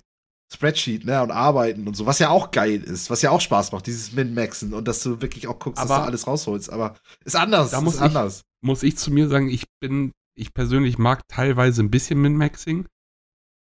Spreadsheet, 0.53 1.05
ne, 1.05 1.22
und 1.22 1.30
Arbeiten 1.30 1.86
und 1.86 1.97
so, 1.97 2.07
was 2.07 2.18
ja 2.18 2.30
auch 2.30 2.51
geil 2.51 2.82
ist, 2.82 3.09
was 3.09 3.22
ja 3.22 3.30
auch 3.30 3.41
Spaß 3.41 3.70
macht, 3.70 3.86
dieses 3.86 4.12
Min-Maxen 4.12 4.74
und 4.74 4.88
dass 4.88 5.01
du 5.03 5.20
wirklich 5.22 5.47
auch 5.47 5.61
guckst, 5.61 5.80
dass 5.80 5.88
Aber- 5.91 6.01
du 6.03 6.07
alles 6.09 6.26
rausholst. 6.26 6.72
Aber 6.72 6.97
ist 7.24 7.36
anders, 7.36 7.70
Da 7.70 7.80
muss 7.80 7.95
ist 7.95 8.01
ich- 8.01 8.07
anders. 8.07 8.43
Muss 8.63 8.83
ich 8.83 8.97
zu 8.97 9.11
mir 9.11 9.29
sagen, 9.29 9.49
ich 9.49 9.65
bin, 9.81 10.13
ich 10.37 10.53
persönlich 10.55 10.99
mag 10.99 11.23
teilweise 11.29 11.83
ein 11.83 11.91
bisschen 11.91 12.21
Min-Maxing, 12.21 12.87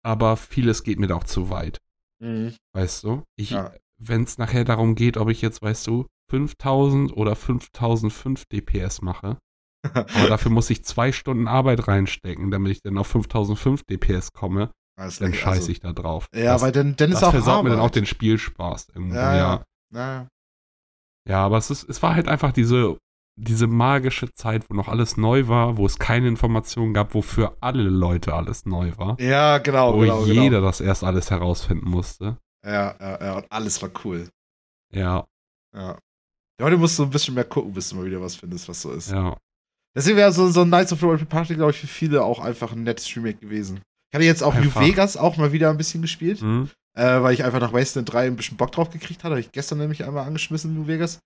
aber 0.04 0.38
vieles 0.38 0.84
geht 0.84 1.00
mir 1.00 1.08
da 1.08 1.16
auch 1.16 1.24
zu 1.24 1.50
weit. 1.50 1.80
Weißt 2.74 3.04
du? 3.06 3.24
Ich, 3.38 3.52
Ja. 3.52 3.74
wenn 4.02 4.24
es 4.24 4.38
nachher 4.38 4.66
darum 4.66 4.96
geht, 4.96 5.16
ob 5.18 5.30
ich 5.30 5.42
jetzt, 5.42 5.62
weißt 5.62 5.88
du, 5.88 6.06
5000 6.30 7.16
oder 7.16 7.36
5005 7.36 8.46
DPS 8.52 9.02
mache, 9.02 9.38
aber 9.94 10.28
dafür 10.28 10.52
muss 10.52 10.70
ich 10.70 10.84
zwei 10.84 11.12
Stunden 11.12 11.48
Arbeit 11.48 11.88
reinstecken, 11.88 12.52
damit 12.52 12.74
ich 12.74 12.82
dann 12.82 12.98
auf 12.98 13.08
5005 13.08 13.84
DPS 13.84 14.32
komme, 14.34 14.72
Alles 15.00 15.20
dann 15.20 15.34
scheiße 15.34 15.60
also- 15.62 15.72
ich 15.72 15.80
da 15.80 15.94
drauf. 15.94 16.28
Ja, 16.36 16.54
das, 16.54 16.62
weil 16.62 16.72
dann, 16.74 16.96
dann 16.98 17.10
ist 17.12 17.22
das 17.22 17.24
auch 17.30 17.32
versaut 17.32 17.64
mir 17.64 17.70
dann 17.70 17.80
auch 17.80 17.84
Arbeit. 17.86 17.96
den 17.96 18.06
Spielspaß 18.06 18.90
irgendwo, 18.90 19.16
Ja, 19.16 19.36
ja. 19.36 19.38
ja. 19.38 19.64
Ja, 19.94 20.28
Ja, 21.28 21.46
aber 21.46 21.58
es, 21.58 21.70
ist, 21.72 21.88
es 21.90 22.04
war 22.04 22.16
halt 22.16 22.28
einfach 22.28 22.52
diese, 22.52 22.98
diese 23.42 23.68
magische 23.68 24.34
Zeit, 24.34 24.70
wo 24.70 24.76
noch 24.76 24.88
alles 24.88 25.18
neu 25.18 25.48
war, 25.48 25.78
wo 25.78 25.86
es 25.86 25.98
keine 25.98 26.28
Informationen 26.28 26.94
gab, 26.94 27.14
wofür 27.14 27.58
alle 27.62 27.84
Leute 27.84 28.34
alles 28.34 28.66
neu 28.66 28.92
war. 28.98 29.20
ja 29.20 29.58
genau, 29.60 29.94
wo 29.96 30.00
genau, 30.02 30.26
jeder 30.26 30.58
genau. 30.58 30.62
das 30.68 30.82
erst 30.82 31.04
alles 31.04 31.32
herausfinden 31.32 31.90
musste. 31.90 32.38
Ja, 32.66 32.96
ja, 33.00 33.24
ja, 33.26 33.38
und 33.38 33.46
alles 33.52 33.82
war 33.82 33.90
cool. 34.04 34.28
Ja, 34.92 35.26
Ja. 35.74 35.98
Ja, 36.60 36.66
heute 36.66 36.76
musst 36.78 37.00
du 37.00 37.04
ein 37.04 37.10
bisschen 37.10 37.36
mehr 37.36 37.46
gucken, 37.46 37.72
bis 37.72 37.90
du 37.90 37.96
mal 37.96 38.06
wieder 38.06 38.20
was 38.22 38.36
findest, 38.36 38.68
was 38.68 38.82
so 38.82 38.92
ist. 38.92 39.12
ja. 39.12 39.38
Deswegen 39.96 40.18
wäre 40.18 40.32
so, 40.32 40.50
so 40.50 40.62
ein 40.62 40.68
Knights 40.68 40.92
of 40.94 41.00
the 41.00 41.06
Old 41.06 41.28
Party, 41.30 41.56
glaube 41.56 41.72
ich, 41.72 41.80
für 41.80 41.88
viele 41.88 42.24
auch 42.24 42.40
einfach 42.40 42.74
ein 42.74 42.84
nettes 42.84 43.16
Remake 43.16 43.40
gewesen. 43.40 43.80
Ich 44.12 44.16
hatte 44.16 44.26
jetzt 44.26 44.44
auch 44.44 44.54
Einfach. 44.54 44.82
New 44.82 44.88
Vegas 44.88 45.18
auch 45.18 45.38
mal 45.38 45.52
wieder 45.52 45.70
ein 45.70 45.78
bisschen 45.78 46.02
gespielt, 46.02 46.42
Hm? 46.42 46.70
äh, 46.98 47.22
weil 47.22 47.34
ich 47.34 47.44
einfach 47.44 47.60
nach 47.60 47.74
Wasteland 47.74 48.12
3 48.12 48.28
ein 48.28 48.36
bisschen 48.36 48.58
Bock 48.58 48.72
drauf 48.72 48.90
gekriegt 48.90 49.24
hatte. 49.24 49.32
Habe 49.32 49.40
ich 49.40 49.52
gestern 49.52 49.78
nämlich 49.78 50.04
einmal 50.04 50.26
angeschmissen, 50.28 50.74
New 50.76 50.88
Vegas. 50.88 51.20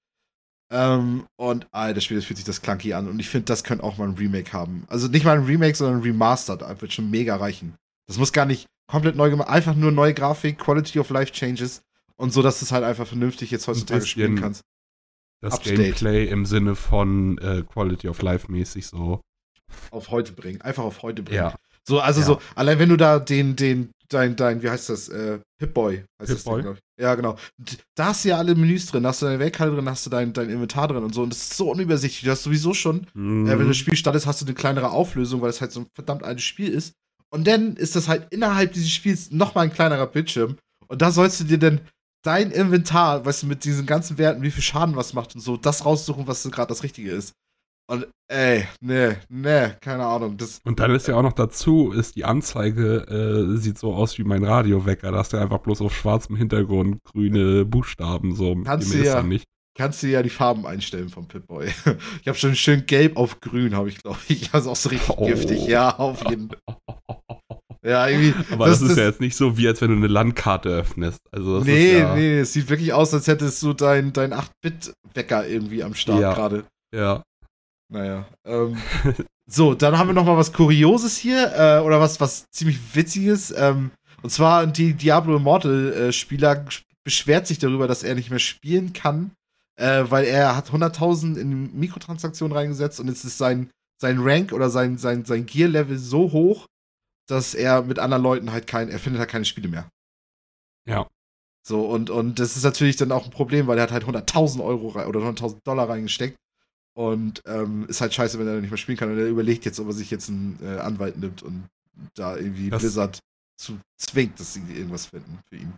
Ähm, 0.72 1.26
und 1.36 1.68
ah, 1.72 1.94
das 1.94 2.04
Spiel, 2.04 2.18
das 2.18 2.26
fühlt 2.26 2.38
sich 2.38 2.46
das 2.46 2.62
clunky 2.62 2.94
an. 2.94 3.08
Und 3.08 3.20
ich 3.20 3.30
finde, 3.30 3.46
das 3.46 3.64
könnte 3.64 3.84
auch 3.84 3.98
mal 3.98 4.08
ein 4.08 4.16
Remake 4.16 4.52
haben. 4.54 4.86
Also 4.88 5.08
nicht 5.08 5.24
mal 5.26 5.38
ein 5.38 5.46
Remake, 5.46 5.76
sondern 5.76 5.98
ein 6.00 6.04
Remastered. 6.04 6.62
Das 6.62 6.82
wird 6.82 6.94
schon 6.94 7.10
mega 7.10 7.36
reichen. 7.36 7.76
Das 8.08 8.18
muss 8.18 8.34
gar 8.34 8.46
nicht 8.46 8.66
komplett 8.88 9.16
neu 9.16 9.30
gemacht, 9.30 9.50
einfach 9.50 9.76
nur 9.76 9.92
neue 9.92 10.14
Grafik, 10.14 10.60
Quality 10.60 11.00
of 11.00 11.10
Life 11.10 11.32
Changes 11.32 11.82
und 12.18 12.34
so, 12.34 12.42
dass 12.42 12.60
du 12.60 12.66
es 12.66 12.72
halt 12.72 12.84
einfach 12.84 13.08
vernünftig 13.08 13.50
jetzt 13.52 13.68
heutzutage 13.68 14.06
spielen 14.06 14.40
kannst. 14.40 14.62
Das 15.42 15.56
Up 15.56 15.64
to 15.64 15.70
date. 15.70 15.80
Gameplay 15.80 16.28
im 16.28 16.46
Sinne 16.46 16.76
von 16.76 17.38
äh, 17.40 17.64
Quality 17.64 18.08
of 18.08 18.22
Life 18.22 18.52
mäßig 18.52 18.88
so. 18.88 19.22
Auf 19.92 20.10
heute 20.12 20.32
bringen. 20.34 20.62
Einfach 20.62 20.84
auf 20.84 21.02
heute 21.02 21.24
bringen. 21.24 21.38
Ja. 21.38 21.56
So, 21.88 22.00
also 22.00 22.22
Ja. 22.22 22.26
so, 22.26 22.42
allein 22.56 22.80
wenn 22.80 22.90
du 22.90 22.98
da 22.98 23.20
den, 23.20 23.56
den, 23.56 23.92
dein, 24.10 24.36
dein, 24.36 24.62
wie 24.64 24.70
heißt 24.70 24.90
das, 24.90 25.10
äh, 25.10 25.40
Pip-Boy 25.60 26.06
heißt 26.22 26.32
das 26.32 26.44
Pip-Boy? 26.44 26.56
Ding, 26.56 26.64
glaub 26.64 26.76
ich. 26.78 26.83
Ja, 27.00 27.16
genau. 27.16 27.38
Da 27.96 28.08
hast 28.08 28.24
du 28.24 28.30
ja 28.30 28.38
alle 28.38 28.54
Menüs 28.54 28.86
drin, 28.86 29.04
da 29.04 29.10
hast 29.10 29.22
du 29.22 29.26
deine 29.26 29.40
Weltkarte 29.40 29.74
drin, 29.74 29.86
da 29.86 29.92
hast 29.92 30.06
du 30.06 30.10
dein, 30.12 30.32
dein 30.32 30.50
Inventar 30.50 30.88
drin 30.88 31.04
und 31.04 31.14
so. 31.14 31.24
Und 31.24 31.32
das 31.32 31.40
ist 31.42 31.58
so 31.58 31.72
unübersichtlich. 31.72 32.24
Du 32.24 32.30
hast 32.32 32.44
sowieso 32.44 32.74
schon, 32.74 33.08
Mhm. 33.14 33.48
äh, 33.48 33.52
wenn 33.52 33.60
du 33.60 33.68
das 33.70 33.78
Spiel 33.78 33.96
startest, 33.96 34.28
hast 34.28 34.42
du 34.42 34.46
eine 34.46 34.54
kleinere 34.54 34.92
Auflösung, 34.92 35.42
weil 35.42 35.50
es 35.50 35.60
halt 35.62 35.72
so 35.72 35.82
ein 35.82 35.88
verdammt 35.96 36.24
altes 36.24 36.44
Spiel 36.44 36.70
ist. 36.70 36.94
Und 37.32 37.48
dann 37.48 37.76
ist 37.78 37.96
das 37.96 38.08
halt 38.08 38.28
innerhalb 38.32 38.74
dieses 38.74 38.92
Spiels 38.92 39.32
nochmal 39.32 39.66
ein 39.66 39.74
kleinerer 39.74 40.06
Bildschirm. 40.06 40.58
Und 40.88 41.02
da 41.02 41.10
sollst 41.10 41.40
du 41.40 41.46
dir 41.46 41.58
dann 41.58 41.82
dein 42.24 42.52
Inventar, 42.52 43.26
weißt 43.26 43.44
du, 43.44 43.48
mit 43.48 43.64
diesen 43.66 43.88
ganzen 43.88 44.20
Werten, 44.20 44.44
wie 44.44 44.52
viel 44.52 44.64
Schaden 44.64 44.96
was 44.96 45.14
macht 45.14 45.34
und 45.34 45.42
so, 45.42 45.58
das 45.58 45.86
raussuchen, 45.86 46.28
was 46.28 46.44
gerade 46.44 46.68
das 46.70 46.84
Richtige 46.84 47.10
ist. 47.12 47.34
Und 47.92 48.08
ey, 48.32 48.66
nee, 48.82 49.10
nee, 49.30 49.70
keine 49.82 50.06
Ahnung. 50.06 50.38
Das, 50.38 50.62
Und 50.64 50.80
dann 50.80 50.92
ist 50.92 51.08
ja 51.08 51.16
auch 51.16 51.22
noch 51.22 51.34
dazu, 51.34 51.92
ist 51.92 52.16
die 52.16 52.24
Anzeige, 52.26 53.06
äh, 53.54 53.58
sieht 53.58 53.78
so 53.78 53.94
aus 53.94 54.18
wie 54.18 54.24
mein 54.24 54.44
Radiowecker. 54.44 55.12
Da 55.12 55.18
hast 55.18 55.34
du 55.34 55.38
einfach 55.38 55.60
bloß 55.60 55.82
auf 55.82 55.94
schwarzem 55.96 56.36
Hintergrund 56.38 57.00
grüne 57.04 57.66
Buchstaben. 57.66 58.36
So, 58.36 58.56
Kannst 58.64 58.94
du 58.94 58.98
ja. 59.04 59.22
nicht. 59.22 59.44
kannst 59.78 60.02
du 60.02 60.08
ja 60.08 60.24
die 60.24 60.30
Farben 60.30 60.66
einstellen 60.66 61.10
vom 61.10 61.28
Pip-Boy. 61.28 61.68
Ich 62.22 62.28
habe 62.28 62.38
schon 62.38 62.56
schön 62.56 62.86
gelb 62.86 63.18
auf 63.18 63.42
grün, 63.42 63.76
habe 63.76 63.90
ich, 63.90 63.98
glaube 64.02 64.20
ich. 64.30 64.54
Also 64.54 64.72
auch 64.72 64.76
so 64.78 64.90
richtig 64.90 65.10
Oh. 65.18 65.26
giftig. 65.26 65.68
Ja, 65.68 65.98
auf 65.98 66.24
jeden 66.30 66.50
Ja, 67.86 68.08
irgendwie. 68.08 68.34
Aber 68.54 68.68
das, 68.68 68.82
ist 68.82 68.98
ja 68.98 69.04
jetzt 69.04 69.20
nicht 69.20 69.36
so, 69.36 69.58
wie 69.58 69.68
als 69.68 69.82
wenn 69.82 69.90
du 69.90 69.98
eine 69.98 70.08
Landkarte 70.08 70.70
öffnest. 70.70 71.20
Also 71.34 71.58
das 71.58 71.68
nee, 71.68 71.98
ja, 72.00 72.16
nee, 72.16 72.40
es 72.40 72.54
sieht 72.54 72.70
wirklich 72.70 72.94
aus, 72.94 73.14
als 73.14 73.28
hättest 73.28 73.62
du 73.62 73.74
dein, 73.74 74.14
dein 74.14 74.32
8-Bit-Wecker 74.34 75.46
irgendwie 75.48 75.84
am 75.84 75.94
Start 75.94 76.22
Ja. 76.22 76.34
gerade. 76.34 76.64
ja. 76.96 77.22
Naja. 77.94 78.26
Ähm, 78.44 78.76
so, 79.46 79.76
dann 79.76 79.98
haben 79.98 80.08
wir 80.08 80.14
noch 80.14 80.26
mal 80.26 80.36
was 80.36 80.52
Kurioses 80.52 81.16
hier, 81.16 81.54
äh, 81.56 81.80
oder 81.80 82.00
was, 82.00 82.20
was 82.20 82.50
ziemlich 82.50 82.96
Witziges. 82.96 83.54
Ähm, 83.56 83.92
und 84.24 84.32
zwar 84.32 84.66
die 84.66 84.96
Diablo 84.96 85.38
Immortal-Spieler 85.38 86.66
beschwert 87.04 87.46
sich 87.46 87.60
darüber, 87.60 87.88
dass 87.88 88.02
er 88.02 88.16
nicht 88.16 88.32
mehr 88.32 88.40
spielen 88.40 88.94
kann, 88.94 89.32
äh, 89.76 90.06
weil 90.10 90.26
er 90.26 90.56
hat 90.56 90.72
100.000 90.72 91.38
in 91.38 91.78
Mikrotransaktionen 91.78 92.58
reingesetzt 92.58 93.00
und 93.00 93.08
jetzt 93.10 93.26
ist 93.26 93.38
sein, 93.38 93.70
sein 94.02 94.18
Rank 94.20 94.54
oder 94.54 94.72
sein, 94.72 94.98
sein, 94.98 95.24
sein 95.26 95.46
Gear-Level 95.46 96.00
so 96.00 96.32
hoch, 96.32 96.66
dass 97.28 97.54
er 97.54 97.84
mit 97.84 98.00
anderen 98.00 98.24
Leuten 98.24 98.52
halt 98.52 98.66
kein, 98.66 98.90
er 98.90 99.00
findet 99.00 99.20
halt 99.20 99.30
keine 99.30 99.46
Spiele 99.46 99.68
mehr. 99.68 99.88
Ja. 100.90 101.08
So, 101.66 101.86
und, 101.86 102.10
und 102.10 102.40
das 102.40 102.58
ist 102.58 102.64
natürlich 102.64 102.96
dann 102.96 103.12
auch 103.12 103.26
ein 103.26 103.32
Problem, 103.32 103.68
weil 103.68 103.78
er 103.78 103.84
hat 103.84 103.92
halt 103.92 104.06
100.000 104.06 104.64
Euro 104.64 104.88
oder 105.06 105.20
100.000 105.20 105.60
Dollar 105.64 105.90
reingesteckt. 105.90 106.38
Und 106.96 107.42
ähm, 107.46 107.86
ist 107.88 108.02
halt 108.02 108.14
scheiße, 108.14 108.38
wenn 108.40 108.48
er 108.48 108.62
nicht 108.62 108.70
mehr 108.70 108.78
spielen 108.78 108.98
kann. 108.98 109.12
Und 109.12 109.18
er 109.18 109.28
überlegt 109.28 109.66
jetzt, 109.66 109.80
ob 109.80 109.88
er 109.88 109.94
sich 109.94 110.12
jetzt 110.12 110.30
einen 110.30 110.60
äh, 110.62 110.78
Anwalt 110.80 111.18
nimmt 111.18 111.42
und 111.44 111.68
da 112.16 112.36
irgendwie 112.38 112.70
Das- 112.70 112.82
Blizzard 112.82 113.20
zu 113.60 113.80
zwingt, 113.98 114.40
dass 114.40 114.54
sie 114.54 114.62
irgendwas 114.74 115.08
finden 115.08 115.40
für 115.50 115.56
ihn. 115.58 115.74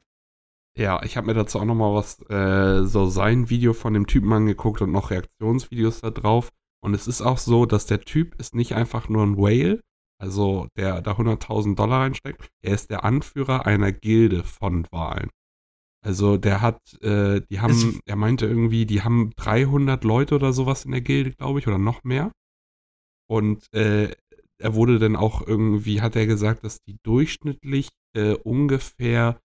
Ja, 0.78 1.02
ich 1.04 1.16
habe 1.16 1.28
mir 1.28 1.34
dazu 1.34 1.60
auch 1.60 1.66
noch 1.66 1.76
mal 1.76 1.94
was, 1.94 2.20
äh, 2.30 2.86
so 2.86 3.06
sein 3.08 3.50
Video 3.50 3.74
von 3.74 3.94
dem 3.94 4.08
Typen 4.08 4.32
angeguckt 4.34 4.82
und 4.82 4.92
noch 4.92 5.10
Reaktionsvideos 5.12 6.02
da 6.02 6.10
drauf. 6.12 6.50
Und 6.84 6.94
es 6.94 7.08
ist 7.08 7.22
auch 7.22 7.38
so, 7.38 7.66
dass 7.66 7.86
der 7.86 8.02
Typ 8.02 8.36
ist 8.40 8.56
nicht 8.56 8.76
einfach 8.76 9.08
nur 9.08 9.24
ein 9.24 9.38
Whale, 9.38 9.82
also 10.22 10.68
der 10.78 11.02
da 11.02 11.14
100.000 11.14 11.76
Dollar 11.76 12.02
reinsteckt. 12.02 12.48
Er 12.62 12.74
ist 12.74 12.90
der 12.90 13.06
Anführer 13.06 13.66
einer 13.66 13.92
Gilde 13.94 14.44
von 14.44 14.86
Wahlen. 14.92 15.30
Also 16.06 16.38
der 16.38 16.62
hat, 16.62 16.80
äh, 17.02 17.42
die 17.50 17.60
haben, 17.62 17.72
Es- 17.74 18.00
er 18.06 18.16
meinte 18.16 18.46
irgendwie, 18.46 18.86
die 18.86 19.02
haben 19.02 19.32
300 19.38 20.04
Leute 20.04 20.36
oder 20.36 20.54
sowas 20.54 20.86
in 20.86 20.92
der 20.92 21.02
Gilde, 21.02 21.32
glaube 21.32 21.60
ich, 21.60 21.68
oder 21.68 21.80
noch 21.80 22.04
mehr. 22.04 22.32
Und 23.28 23.74
äh, 23.74 24.12
er 24.60 24.76
wurde 24.76 25.00
dann 25.00 25.16
auch 25.16 25.46
irgendwie, 25.46 26.02
hat 26.02 26.16
er 26.16 26.28
gesagt, 26.28 26.64
dass 26.64 26.82
die 26.84 26.98
durchschnittlich 27.04 27.90
äh, 28.16 28.34
ungefähr 28.36 29.40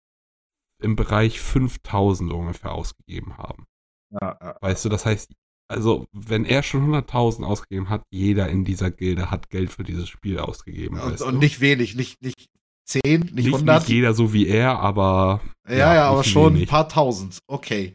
im 0.82 0.96
Bereich 0.96 1.40
5000 1.40 2.32
ungefähr 2.32 2.72
ausgegeben 2.72 3.38
haben. 3.38 3.64
Ja, 4.12 4.38
ja. 4.40 4.56
Weißt 4.60 4.84
du, 4.84 4.88
das 4.90 5.06
heißt, 5.06 5.32
also 5.68 6.06
wenn 6.12 6.44
er 6.44 6.62
schon 6.62 6.90
100.000 6.92 7.44
ausgegeben 7.44 7.88
hat, 7.88 8.02
jeder 8.10 8.48
in 8.48 8.64
dieser 8.64 8.90
Gilde 8.90 9.30
hat 9.30 9.50
Geld 9.50 9.70
für 9.70 9.84
dieses 9.84 10.08
Spiel 10.08 10.38
ausgegeben. 10.38 10.98
Und, 11.00 11.12
weißt 11.12 11.22
und 11.22 11.34
du? 11.34 11.38
nicht 11.38 11.60
wenig, 11.60 11.94
nicht, 11.96 12.20
nicht 12.22 12.48
10, 12.86 13.20
nicht, 13.20 13.34
nicht, 13.34 13.46
100. 13.46 13.80
nicht 13.80 13.88
jeder 13.88 14.14
so 14.14 14.32
wie 14.32 14.46
er, 14.48 14.78
aber 14.80 15.40
Ja, 15.68 15.74
Ja, 15.76 15.94
ja, 15.94 16.08
aber 16.10 16.24
schon 16.24 16.54
wenig. 16.54 16.68
ein 16.68 16.70
paar 16.70 16.88
tausend. 16.88 17.38
Okay. 17.46 17.94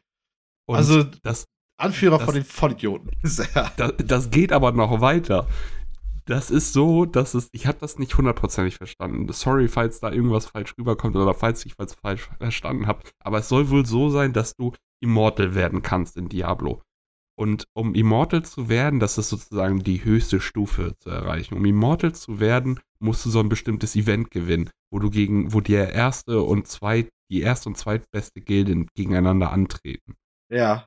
Und 0.67 0.77
also, 0.77 1.03
das, 1.23 1.45
Anführer 1.77 2.17
das- 2.17 2.25
von 2.25 2.35
den 2.35 2.43
Vollidioten. 2.45 3.11
Das, 3.77 3.93
das 3.97 4.29
geht 4.31 4.51
aber 4.53 4.71
noch 4.71 5.01
weiter. 5.01 5.47
Das 6.27 6.49
ist 6.49 6.73
so, 6.73 7.05
dass 7.05 7.35
es, 7.35 7.49
ich 7.51 7.67
habe 7.67 7.77
das 7.79 7.99
nicht 7.99 8.17
hundertprozentig 8.17 8.77
verstanden. 8.77 9.31
Sorry, 9.31 9.67
falls 9.67 9.99
da 9.99 10.11
irgendwas 10.11 10.47
falsch 10.47 10.73
rüberkommt 10.79 11.15
oder 11.15 11.35
falls 11.35 11.63
ich 11.67 11.77
was 11.77 11.93
falsch 11.93 12.29
verstanden 12.39 12.87
habe. 12.87 13.01
Aber 13.23 13.37
es 13.39 13.49
soll 13.49 13.69
wohl 13.69 13.85
so 13.85 14.09
sein, 14.09 14.33
dass 14.33 14.55
du 14.55 14.73
Immortal 15.03 15.53
werden 15.53 15.83
kannst 15.83 16.17
in 16.17 16.27
Diablo. 16.29 16.81
Und 17.37 17.65
um 17.73 17.95
Immortal 17.95 18.43
zu 18.45 18.69
werden, 18.69 18.99
das 18.99 19.17
ist 19.17 19.29
sozusagen 19.29 19.83
die 19.83 20.03
höchste 20.05 20.39
Stufe 20.39 20.95
zu 20.99 21.09
erreichen. 21.09 21.55
Um 21.55 21.65
Immortal 21.65 22.15
zu 22.15 22.39
werden, 22.39 22.79
musst 22.99 23.25
du 23.25 23.29
so 23.29 23.39
ein 23.39 23.49
bestimmtes 23.49 23.95
Event 23.95 24.31
gewinnen, 24.31 24.69
wo 24.89 24.99
du 24.99 25.09
gegen, 25.09 25.53
wo 25.53 25.59
der 25.59 25.93
erste 25.93 26.41
und 26.41 26.67
zweit, 26.67 27.09
die 27.29 27.41
erste 27.41 27.69
und 27.69 27.77
zweitbeste 27.77 28.39
Gilde 28.39 28.85
gegeneinander 28.95 29.51
antreten. 29.51 30.15
Ja. 30.49 30.85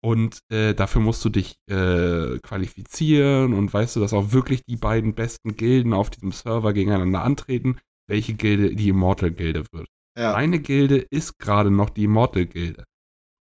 Und 0.00 0.38
äh, 0.52 0.74
dafür 0.74 1.00
musst 1.00 1.24
du 1.24 1.28
dich 1.28 1.56
äh, 1.68 2.38
qualifizieren 2.38 3.52
und 3.52 3.72
weißt 3.72 3.96
du, 3.96 4.00
dass 4.00 4.12
auch 4.12 4.30
wirklich 4.30 4.62
die 4.64 4.76
beiden 4.76 5.14
besten 5.14 5.56
Gilden 5.56 5.92
auf 5.92 6.10
diesem 6.10 6.30
Server 6.30 6.72
gegeneinander 6.72 7.24
antreten, 7.24 7.78
welche 8.06 8.34
Gilde 8.34 8.76
die 8.76 8.90
Immortal-Gilde 8.90 9.64
wird. 9.72 9.88
Ja. 10.16 10.32
Meine 10.32 10.60
Gilde 10.60 10.98
ist 11.10 11.38
gerade 11.38 11.72
noch 11.72 11.90
die 11.90 12.04
Immortal-Gilde. 12.04 12.84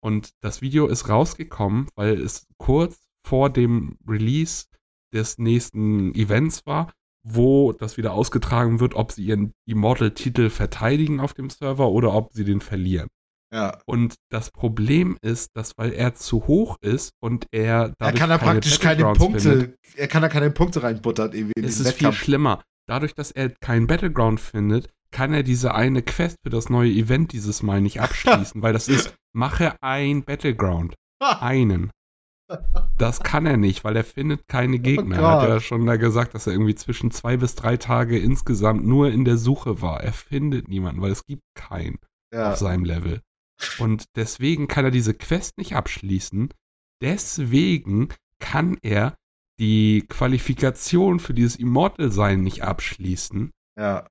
Und 0.07 0.31
das 0.41 0.63
Video 0.63 0.87
ist 0.87 1.09
rausgekommen, 1.09 1.89
weil 1.97 2.21
es 2.21 2.47
kurz 2.59 3.09
vor 3.27 3.51
dem 3.51 3.99
Release 4.07 4.67
des 5.13 5.37
nächsten 5.39 6.15
Events 6.15 6.65
war, 6.65 6.93
wo 7.25 7.73
das 7.73 7.97
wieder 7.97 8.13
ausgetragen 8.13 8.79
wird, 8.79 8.95
ob 8.95 9.11
sie 9.11 9.25
ihren 9.25 9.53
Immortal-Titel 9.69 10.49
verteidigen 10.49 11.19
auf 11.19 11.35
dem 11.35 11.51
Server 11.51 11.91
oder 11.91 12.15
ob 12.15 12.33
sie 12.33 12.45
den 12.45 12.61
verlieren. 12.61 13.09
ja. 13.53 13.81
Und 13.85 14.15
das 14.31 14.53
Problem 14.53 15.19
ist, 15.23 15.51
dass 15.57 15.73
weil 15.77 15.93
er 15.93 16.15
zu 16.15 16.47
hoch 16.47 16.77
ist 16.83 17.11
und 17.21 17.49
er 17.51 17.87
Er 17.87 17.95
dadurch 17.99 18.21
kann 18.21 18.31
da 18.31 18.39
praktisch 18.39 18.79
keine 18.79 19.13
Punkte, 19.13 19.41
findet, 19.41 19.79
er 19.97 20.07
kann 20.07 20.23
da 20.23 20.29
keine 20.29 20.53
Punkte 20.53 20.85
reinbuttern 20.85 21.33
irgendwie 21.33 21.55
in 21.57 21.65
ist 21.65 21.81
es 21.81 21.89
viel 21.89 22.07
Wettkampf. 22.07 22.17
schlimmer. 22.19 22.63
Dadurch, 22.89 23.17
dass 23.17 23.33
er 23.33 23.51
keinen 23.51 23.89
Battleground 23.89 24.39
findet, 24.39 24.89
kann 25.17 25.33
er 25.33 25.43
diese 25.43 25.75
eine 25.75 26.03
Quest 26.03 26.37
für 26.43 26.51
das 26.51 26.69
neue 26.69 26.91
Event 26.91 27.33
dieses 27.33 27.63
Mal 27.63 27.81
nicht 27.81 28.03
abschließen, 28.03 28.61
weil 28.63 28.75
das 28.75 28.87
ist, 28.87 29.15
mache 29.33 29.75
ein 29.81 30.25
Battleground. 30.25 30.95
Einen. 31.19 31.91
Das 32.99 33.21
kann 33.23 33.47
er 33.47 33.57
nicht, 33.57 33.83
weil 33.83 33.97
er 33.97 34.05
findet 34.05 34.47
keine 34.47 34.79
Gegner. 34.79 35.17
er 35.17 35.41
hat 35.41 35.49
ja 35.49 35.61
schon 35.61 35.87
da 35.87 35.97
gesagt, 35.97 36.35
dass 36.35 36.47
er 36.47 36.53
irgendwie 36.53 36.75
zwischen 36.75 37.11
zwei 37.13 37.39
bis 37.39 37.55
drei 37.55 37.79
Tage 37.79 38.19
insgesamt 38.19 38.87
nur 38.87 39.11
in 39.11 39.25
der 39.25 39.39
Suche 39.39 39.81
war. 39.81 40.03
Er 40.03 40.13
findet 40.13 40.69
niemanden, 40.69 41.01
weil 41.01 41.13
es 41.13 41.25
gibt 41.25 41.43
keinen 41.55 41.99
Ja. 42.31 42.53
auf 42.53 42.59
seinem 42.59 42.85
Level. 42.85 43.23
Und 43.79 44.05
deswegen 44.17 44.69
kann 44.69 44.85
er 44.85 44.91
diese 44.91 45.15
Quest 45.15 45.57
nicht 45.57 45.75
abschließen. 45.77 46.53
Deswegen 47.03 48.09
kann 48.39 48.77
er 48.83 49.15
die 49.59 50.05
Qualifikation 50.07 51.21
für 51.21 51.33
dieses 51.33 51.57
Immortal-Sein 51.57 52.43
nicht 52.43 52.63
abschließen. 52.65 53.51
Ja. 53.79 54.07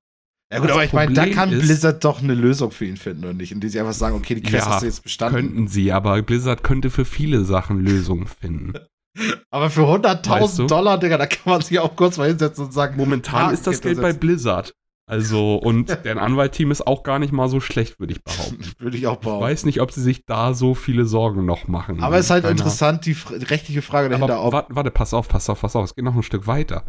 Ja 0.56 0.60
gut, 0.62 0.70
Das 0.70 0.76
aber 0.76 0.86
ich 0.86 0.94
meine, 0.94 1.14
da 1.14 1.28
kann 1.28 1.52
ist- 1.52 1.62
Blizzard 1.66 2.04
doch 2.04 2.22
eine 2.22 2.34
Lösung 2.34 2.72
für 2.72 2.86
ihn 2.86 2.98
finden 2.98 3.26
und 3.26 3.38
nicht, 3.38 3.52
indem 3.52 3.70
sie 3.70 3.80
einfach 3.80 3.94
sagen, 3.94 4.16
okay, 4.16 4.36
die 4.36 4.42
Quest 4.42 4.66
Ja, 4.66 4.72
hast 4.74 4.82
du 4.82 4.86
jetzt 4.88 5.04
bestanden. 5.04 5.36
Könnten 5.36 5.68
sie, 5.68 5.92
aber 5.92 6.22
Blizzard 6.22 6.64
könnte 6.64 6.90
für 6.90 7.06
viele 7.06 7.44
Sachen 7.46 7.80
Lösungen 7.80 8.28
finden. 8.28 8.74
Aber 9.50 9.70
für 9.70 9.84
100.000 9.84 10.30
Weißt 10.30 10.60
du? 10.60 10.66
Dollar, 10.68 10.98
Digga, 11.00 11.18
da 11.18 11.26
kann 11.26 11.40
man 11.54 11.62
sich 11.62 11.80
auch 11.80 11.96
kurz 11.96 12.18
mal 12.18 12.28
hinsetzen 12.28 12.66
und 12.66 12.74
sagen, 12.74 12.98
Momentan 12.98 13.48
Ah, 13.48 13.52
ist 13.52 13.66
das 13.66 13.80
Geld 13.80 14.02
bei 14.02 14.10
das- 14.10 14.20
Blizzard. 14.20 14.74
Also, 15.08 15.56
und 15.56 15.88
deren 16.04 16.18
Anwaltteam 16.18 16.70
ist 16.72 16.86
auch 16.86 17.04
gar 17.04 17.20
nicht 17.20 17.32
mal 17.32 17.48
so 17.48 17.60
schlecht, 17.62 18.00
würde 18.00 18.12
ich 18.12 18.24
behaupten. 18.24 18.60
würde 18.80 18.98
ich 18.98 19.08
auch 19.08 19.14
Ich 19.14 19.20
bauen. 19.26 19.40
weiß 19.40 19.64
nicht, 19.66 19.80
ob 19.80 19.92
sie 19.92 20.02
sich 20.02 20.26
da 20.26 20.54
so 20.54 20.74
viele 20.76 21.06
Sorgen 21.06 21.46
noch 21.46 21.68
machen. 21.70 22.02
aber 22.04 22.18
es 22.18 22.26
ist 22.26 22.32
halt 22.32 22.44
Keine 22.44 22.58
interessant, 22.58 23.06
die, 23.06 23.16
rechtliche 23.46 23.82
Frage 23.82 24.10
dahinter, 24.10 24.38
Aber 24.40 24.52
warte, 24.52 24.76
warte, 24.76 24.92
pass 24.92 25.14
auf, 25.14 25.30
pass 25.30 25.50
auf, 25.50 25.62
pass 25.62 25.76
auf. 25.78 25.86
Es 25.86 25.96
geht 25.96 26.04
noch 26.04 26.16
ein 26.16 26.24
Stück 26.24 26.48
weiter. 26.48 26.84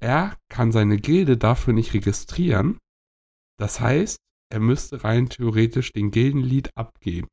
Er 0.00 0.32
kann 0.50 0.72
seine 0.72 0.98
Gilde 0.98 1.36
dafür 1.38 1.72
nicht 1.72 1.94
registrieren. 1.94 2.76
Das 3.60 3.78
heißt, 3.78 4.18
er 4.50 4.58
müsste 4.58 5.04
rein 5.04 5.28
theoretisch 5.28 5.92
den 5.92 6.10
Gildenlied 6.10 6.70
abgeben. 6.76 7.28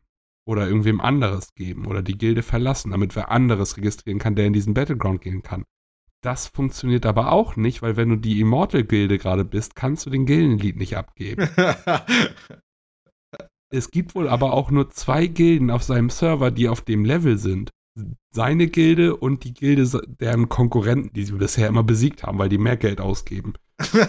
Oder 0.45 0.67
irgendwem 0.67 0.99
anderes 0.99 1.53
geben. 1.55 1.87
Oder 1.87 2.01
die 2.01 2.17
Gilde 2.17 2.43
verlassen, 2.43 2.91
damit 2.91 3.15
wer 3.15 3.31
anderes 3.31 3.77
registrieren 3.77 4.19
kann, 4.19 4.35
der 4.35 4.45
in 4.45 4.53
diesen 4.53 4.73
Battleground 4.73 5.21
gehen 5.21 5.41
kann. 5.41 5.63
Das 6.21 6.47
funktioniert 6.47 7.05
aber 7.05 7.31
auch 7.31 7.55
nicht, 7.55 7.81
weil 7.81 7.95
wenn 7.95 8.09
du 8.09 8.17
die 8.17 8.41
Immortal-Gilde 8.41 9.17
gerade 9.17 9.45
bist, 9.45 9.75
kannst 9.75 10.05
du 10.05 10.09
den 10.09 10.25
Gildenlied 10.25 10.77
nicht 10.77 10.97
abgeben. 10.97 11.49
Es 13.69 13.91
gibt 13.91 14.15
wohl 14.15 14.29
aber 14.29 14.53
auch 14.53 14.71
nur 14.71 14.91
zwei 14.91 15.27
Gilden 15.27 15.71
auf 15.71 15.83
seinem 15.83 16.09
Server, 16.09 16.51
die 16.51 16.69
auf 16.69 16.79
dem 16.79 17.03
Level 17.03 17.37
sind. 17.37 17.69
Seine 18.33 18.67
Gilde 18.67 19.17
und 19.17 19.43
die 19.43 19.53
Gilde 19.53 20.01
deren 20.07 20.47
Konkurrenten, 20.47 21.11
die 21.11 21.25
sie 21.25 21.33
bisher 21.33 21.67
immer 21.67 21.83
besiegt 21.83 22.23
haben, 22.23 22.39
weil 22.39 22.47
die 22.47 22.59
mehr 22.59 22.77
Geld 22.77 23.01
ausgeben. 23.01 23.55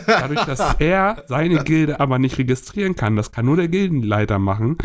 Dadurch, 0.07 0.45
dass 0.45 0.77
er 0.81 1.25
seine 1.29 1.63
Gilde 1.65 2.01
aber 2.01 2.19
nicht 2.19 2.39
registrieren 2.39 2.95
kann, 2.97 3.17
das 3.17 3.33
kann 3.33 3.47
nur 3.47 3.57
der 3.57 3.69
Gildenleiter 3.69 4.39
machen, 4.39 4.79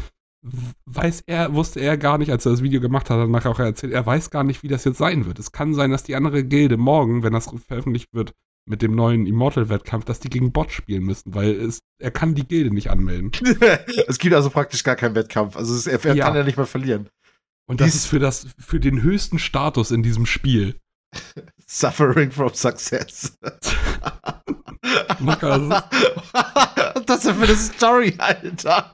weiß 0.85 1.23
er, 1.25 1.53
wusste 1.53 1.79
er 1.79 1.97
gar 1.97 2.17
nicht, 2.17 2.29
als 2.31 2.45
er 2.45 2.51
das 2.51 2.63
Video 2.63 2.81
gemacht 2.81 3.09
hat, 3.09 3.17
hat 3.17 3.25
er 3.25 3.29
nachher 3.29 3.51
auch 3.51 3.59
erzählt, 3.59 3.93
er 3.93 4.05
weiß 4.05 4.29
gar 4.29 4.43
nicht, 4.43 4.61
wie 4.63 4.67
das 4.67 4.83
jetzt 4.83 4.97
sein 4.97 5.25
wird. 5.25 5.39
Es 5.39 5.51
kann 5.53 5.73
sein, 5.73 5.91
dass 5.91 6.03
die 6.03 6.15
andere 6.15 6.43
Gilde 6.43 6.75
morgen, 6.77 7.23
wenn 7.23 7.33
das 7.33 7.49
veröffentlicht 7.67 8.13
wird, 8.13 8.33
mit 8.65 8.81
dem 8.81 8.95
neuen 8.95 9.25
Immortal-Wettkampf, 9.25 10.05
dass 10.05 10.19
die 10.21 10.29
gegen 10.29 10.51
Bot 10.53 10.71
spielen 10.71 11.03
müssen, 11.03 11.33
weil 11.33 11.51
es, 11.51 11.79
er 11.99 12.11
kann 12.11 12.33
die 12.35 12.47
Gilde 12.47 12.73
nicht 12.73 12.89
anmelden. 12.89 13.31
es 14.07 14.19
gibt 14.19 14.33
also 14.35 14.49
praktisch 14.49 14.83
gar 14.83 14.95
keinen 14.95 15.15
Wettkampf. 15.15 15.55
Also 15.57 15.73
es, 15.75 15.87
er, 15.87 16.03
er 16.05 16.15
Ja. 16.15 16.25
kann 16.25 16.35
ja 16.35 16.43
nicht 16.43 16.57
mehr 16.57 16.65
verlieren. 16.65 17.09
Und 17.65 17.79
das 17.81 17.87
Dies- 17.87 17.95
ist 17.95 18.05
für, 18.07 18.19
das, 18.19 18.47
für 18.57 18.79
den 18.79 19.01
höchsten 19.01 19.39
Status 19.39 19.91
in 19.91 20.03
diesem 20.03 20.25
Spiel. 20.25 20.75
Suffering 21.65 22.31
from 22.31 22.53
success. 22.53 23.37
Das 24.93 25.59
ist- 25.61 27.05
das 27.05 27.17
ist 27.19 27.25
ja 27.25 27.33
für 27.33 27.43
eine 27.43 27.55
Story, 27.55 28.13
Alter. 28.17 28.91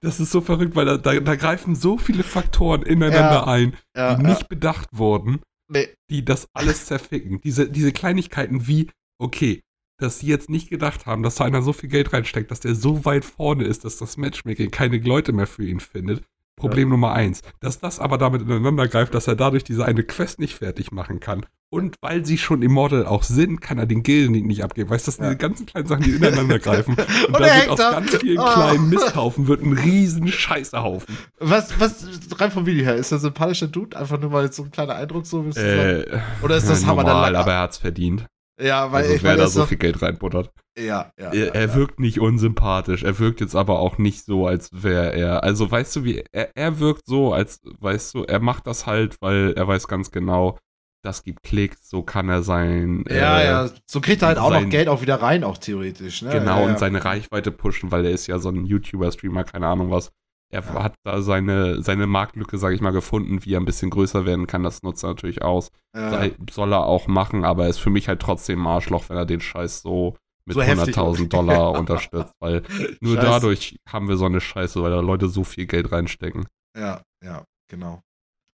Das 0.00 0.18
ist 0.18 0.30
so 0.30 0.40
verrückt, 0.40 0.74
weil 0.76 0.86
da, 0.86 0.96
da, 0.96 1.20
da 1.20 1.36
greifen 1.36 1.74
so 1.74 1.98
viele 1.98 2.22
Faktoren 2.22 2.82
ineinander 2.82 3.30
Ja. 3.32 3.46
ein, 3.46 3.76
Ja, 3.96 4.14
die 4.14 4.22
nicht 4.24 4.48
bedacht 4.48 4.88
wurden, 4.92 5.40
Nee. 5.68 5.88
die 6.10 6.24
das 6.24 6.46
alles 6.54 6.86
zerficken. 6.86 7.40
Diese, 7.42 7.68
diese 7.70 7.92
Kleinigkeiten 7.92 8.66
wie, 8.66 8.90
okay, 9.18 9.60
dass 9.98 10.20
sie 10.20 10.26
jetzt 10.28 10.48
nicht 10.48 10.70
gedacht 10.70 11.04
haben, 11.04 11.22
dass 11.22 11.34
da 11.34 11.44
einer 11.44 11.60
so 11.60 11.74
viel 11.74 11.90
Geld 11.90 12.14
reinsteckt, 12.14 12.50
dass 12.50 12.60
der 12.60 12.74
so 12.74 13.04
weit 13.04 13.26
vorne 13.26 13.64
ist, 13.64 13.84
dass 13.84 13.98
das 13.98 14.16
Matchmaking 14.16 14.70
keine 14.70 14.96
Leute 14.96 15.32
mehr 15.34 15.46
für 15.46 15.64
ihn 15.66 15.80
findet. 15.80 16.24
Problem 16.60 16.88
Nummer 16.90 17.12
eins. 17.12 17.40
Dass 17.60 17.78
das 17.80 17.98
aber 17.98 18.18
damit 18.18 18.42
ineinander 18.42 18.86
greift, 18.88 19.14
dass 19.14 19.26
er 19.26 19.36
dadurch 19.36 19.64
diese 19.64 19.84
eine 19.84 20.02
Quest 20.02 20.38
nicht 20.38 20.54
fertig 20.56 20.92
machen 20.92 21.18
kann. 21.20 21.44
Und 21.72 21.94
weil 22.00 22.26
sie 22.26 22.36
schon 22.36 22.62
Immortal 22.62 23.06
auch 23.06 23.22
sind, 23.22 23.60
kann 23.60 23.78
er 23.78 23.86
den 23.86 24.02
Gilden 24.02 24.32
nicht 24.46 24.64
abgeben. 24.64 24.90
Weißt 24.90 25.06
du, 25.06 25.10
das 25.10 25.16
sind 25.16 25.24
Ja. 25.24 25.30
diese 25.30 25.38
ganzen 25.38 25.66
kleinen 25.66 25.86
Sachen, 25.86 26.02
die 26.02 26.10
ineinander 26.10 26.58
greifen. 26.58 26.94
Und, 26.94 27.26
Und 27.28 27.32
da 27.34 27.38
wird 27.40 27.50
hängt 27.52 27.68
aus 27.70 27.78
ganz 27.78 28.16
vielen 28.16 28.38
Oh. 28.40 28.44
kleinen 28.44 28.88
Misthaufen 28.88 29.46
wird 29.46 29.62
ein 29.62 29.72
riesen 29.74 30.26
Scheißehaufen. 30.26 31.16
Was, 31.38 31.78
was, 31.78 32.06
rein 32.40 32.50
vom 32.50 32.66
Video 32.66 32.84
her, 32.84 32.96
ist 32.96 33.12
der 33.12 33.18
sympathischer 33.18 33.68
Dude? 33.68 33.96
Einfach 33.96 34.18
nur 34.20 34.30
mal 34.30 34.50
so 34.52 34.64
ein 34.64 34.70
kleiner 34.72 34.96
Eindruck, 34.96 35.26
so 35.26 35.44
wie 35.46 35.50
Äh, 35.60 36.18
Oder 36.42 36.56
ist 36.56 36.68
das 36.68 36.82
ja, 36.82 36.88
Hammer 36.88 37.04
der 37.04 37.14
normal, 37.14 37.36
aber 37.36 37.52
er 37.52 37.60
hat's 37.60 37.78
verdient. 37.78 38.26
Ja, 38.60 38.90
weil 38.92 39.04
Also 39.04 39.14
ich 39.14 39.22
wer 39.22 39.36
da 39.36 39.46
so 39.46 39.64
viel 39.64 39.78
Geld 39.78 40.02
reinbuttert. 40.02 40.50
Ja, 40.80 41.12
ja, 41.18 41.30
Er, 41.32 41.54
er 41.54 41.68
ja. 41.68 41.74
wirkt 41.74 42.00
nicht 42.00 42.20
unsympathisch. 42.20 43.02
Er 43.02 43.18
wirkt 43.18 43.40
jetzt 43.40 43.54
aber 43.56 43.78
auch 43.80 43.98
nicht 43.98 44.24
so, 44.24 44.46
als 44.46 44.70
wäre 44.72 45.12
er. 45.12 45.42
Also 45.44 45.70
weißt 45.70 45.96
du, 45.96 46.04
wie 46.04 46.24
er, 46.32 46.50
er 46.56 46.78
wirkt 46.80 47.06
so, 47.06 47.32
als 47.32 47.60
weißt 47.78 48.14
du, 48.14 48.24
er 48.24 48.40
macht 48.40 48.66
das 48.66 48.86
halt, 48.86 49.16
weil 49.20 49.52
er 49.56 49.68
weiß 49.68 49.88
ganz 49.88 50.10
genau, 50.10 50.58
das 51.02 51.24
gibt 51.24 51.42
Klicks, 51.42 51.88
so 51.88 52.02
kann 52.02 52.28
er 52.28 52.42
sein. 52.42 53.04
Ja, 53.08 53.40
äh, 53.40 53.44
ja. 53.46 53.70
So 53.86 54.00
kriegt 54.00 54.20
er 54.22 54.28
halt 54.28 54.38
auch 54.38 54.50
noch 54.50 54.60
sein- 54.60 54.70
Geld 54.70 54.88
auch 54.88 55.00
wieder 55.00 55.16
rein, 55.22 55.44
auch 55.44 55.56
theoretisch. 55.58 56.20
Ne? 56.22 56.30
Genau, 56.30 56.60
ja, 56.60 56.66
und 56.66 56.78
seine 56.78 57.02
Reichweite 57.04 57.50
pushen, 57.50 57.90
weil 57.90 58.04
er 58.04 58.10
ist 58.10 58.26
ja 58.26 58.38
so 58.38 58.50
ein 58.50 58.66
YouTuber-Streamer, 58.66 59.44
keine 59.44 59.66
Ahnung 59.68 59.90
was. 59.90 60.10
Er 60.52 60.64
hat 60.74 60.96
da 61.04 61.22
seine, 61.22 61.80
seine 61.80 62.08
Marktlücke, 62.08 62.58
sag 62.58 62.72
ich 62.74 62.80
mal, 62.80 62.90
gefunden, 62.90 63.44
wie 63.44 63.54
er 63.54 63.60
ein 63.60 63.64
bisschen 63.64 63.88
größer 63.88 64.26
werden 64.26 64.48
kann. 64.48 64.64
Das 64.64 64.82
nutzt 64.82 65.04
er 65.04 65.10
natürlich 65.10 65.42
aus. 65.42 65.70
Sei, 65.94 66.32
soll 66.50 66.72
er 66.72 66.84
auch 66.86 67.06
machen, 67.06 67.44
aber 67.44 67.62
er 67.64 67.70
ist 67.70 67.78
für 67.78 67.88
mich 67.90 68.08
halt 68.08 68.20
trotzdem 68.20 68.60
ein 68.62 68.66
Arschloch, 68.66 69.04
wenn 69.08 69.16
er 69.16 69.26
den 69.26 69.40
Scheiß 69.40 69.80
so 69.82 70.16
mit 70.56 70.66
So 70.66 70.70
heftig 70.70 70.96
100.000 70.96 71.28
Dollar 71.28 71.72
unterstützt, 71.72 72.32
weil 72.40 72.62
nur 73.00 73.16
Scheiße. 73.16 73.26
dadurch 73.26 73.76
haben 73.88 74.08
wir 74.08 74.16
so 74.16 74.26
eine 74.26 74.40
Scheiße, 74.40 74.82
weil 74.82 74.90
da 74.90 75.00
Leute 75.00 75.28
so 75.28 75.44
viel 75.44 75.66
Geld 75.66 75.90
reinstecken. 75.92 76.46
Ja, 76.78 77.02
ja, 77.24 77.44
genau. 77.70 78.00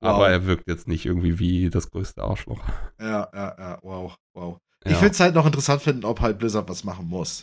Aber 0.03 0.18
Wow. 0.20 0.28
er 0.28 0.47
wirkt 0.47 0.66
jetzt 0.66 0.88
nicht 0.88 1.05
irgendwie 1.07 1.38
wie 1.38 1.68
das 1.70 1.91
größte 1.91 2.22
Arschloch. 2.22 2.61
Ja, 3.01 3.28
ja, 3.34 3.57
ja, 3.59 3.78
wow, 3.82 4.14
wow. 4.34 4.57
Ja. 4.84 4.93
Ich 4.93 5.01
würde 5.03 5.12
es 5.12 5.20
halt 5.20 5.34
noch 5.34 5.45
interessant 5.47 5.82
finden, 5.82 6.05
ob 6.07 6.20
halt 6.20 6.38
Blizzard 6.38 6.68
was 6.68 6.84
machen 6.84 7.07
muss. 7.07 7.43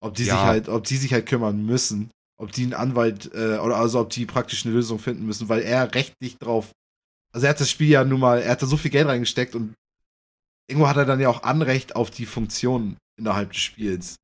Ob 0.00 0.14
die 0.14 0.24
Ja. 0.24 0.34
sich 0.36 0.42
halt, 0.44 0.68
ob 0.68 0.84
die 0.84 0.96
sich 0.96 1.12
halt 1.12 1.26
kümmern 1.26 1.64
müssen. 1.66 2.10
Ob 2.38 2.52
die 2.52 2.64
einen 2.64 2.74
Anwalt, 2.74 3.32
äh, 3.34 3.58
oder 3.58 3.76
also 3.76 3.98
ob 4.00 4.10
die 4.10 4.26
praktisch 4.26 4.64
eine 4.66 4.74
Lösung 4.74 4.98
finden 4.98 5.24
müssen, 5.26 5.48
weil 5.48 5.62
er 5.62 5.94
rechtlich 5.94 6.36
drauf. 6.38 6.70
Also 7.34 7.46
er 7.46 7.50
hat 7.50 7.60
das 7.60 7.70
Spiel 7.70 7.88
ja 7.88 8.04
nun 8.04 8.20
mal, 8.20 8.40
er 8.42 8.52
hat 8.52 8.62
da 8.62 8.66
so 8.66 8.76
viel 8.76 8.90
Geld 8.90 9.08
reingesteckt 9.08 9.54
und 9.54 9.74
irgendwo 10.68 10.88
hat 10.88 10.96
er 10.96 11.04
dann 11.04 11.20
ja 11.20 11.28
auch 11.28 11.42
Anrecht 11.42 11.96
auf 11.96 12.10
die 12.10 12.26
Funktion 12.26 12.96
innerhalb 13.18 13.52
des 13.52 13.60
Spiels. 13.62 14.16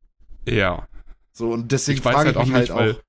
Ja. 0.48 0.86
So, 1.32 1.52
und 1.52 1.72
deswegen 1.72 1.98
Ich 1.98 2.04
weiß 2.04 2.14
frage 2.14 2.26
halt 2.26 2.36
ich 2.36 2.42
auch 2.42 2.46
mich 2.46 2.56
nicht, 2.56 2.70
halt 2.70 2.78
weil 2.80 2.92
auch. 2.94 3.02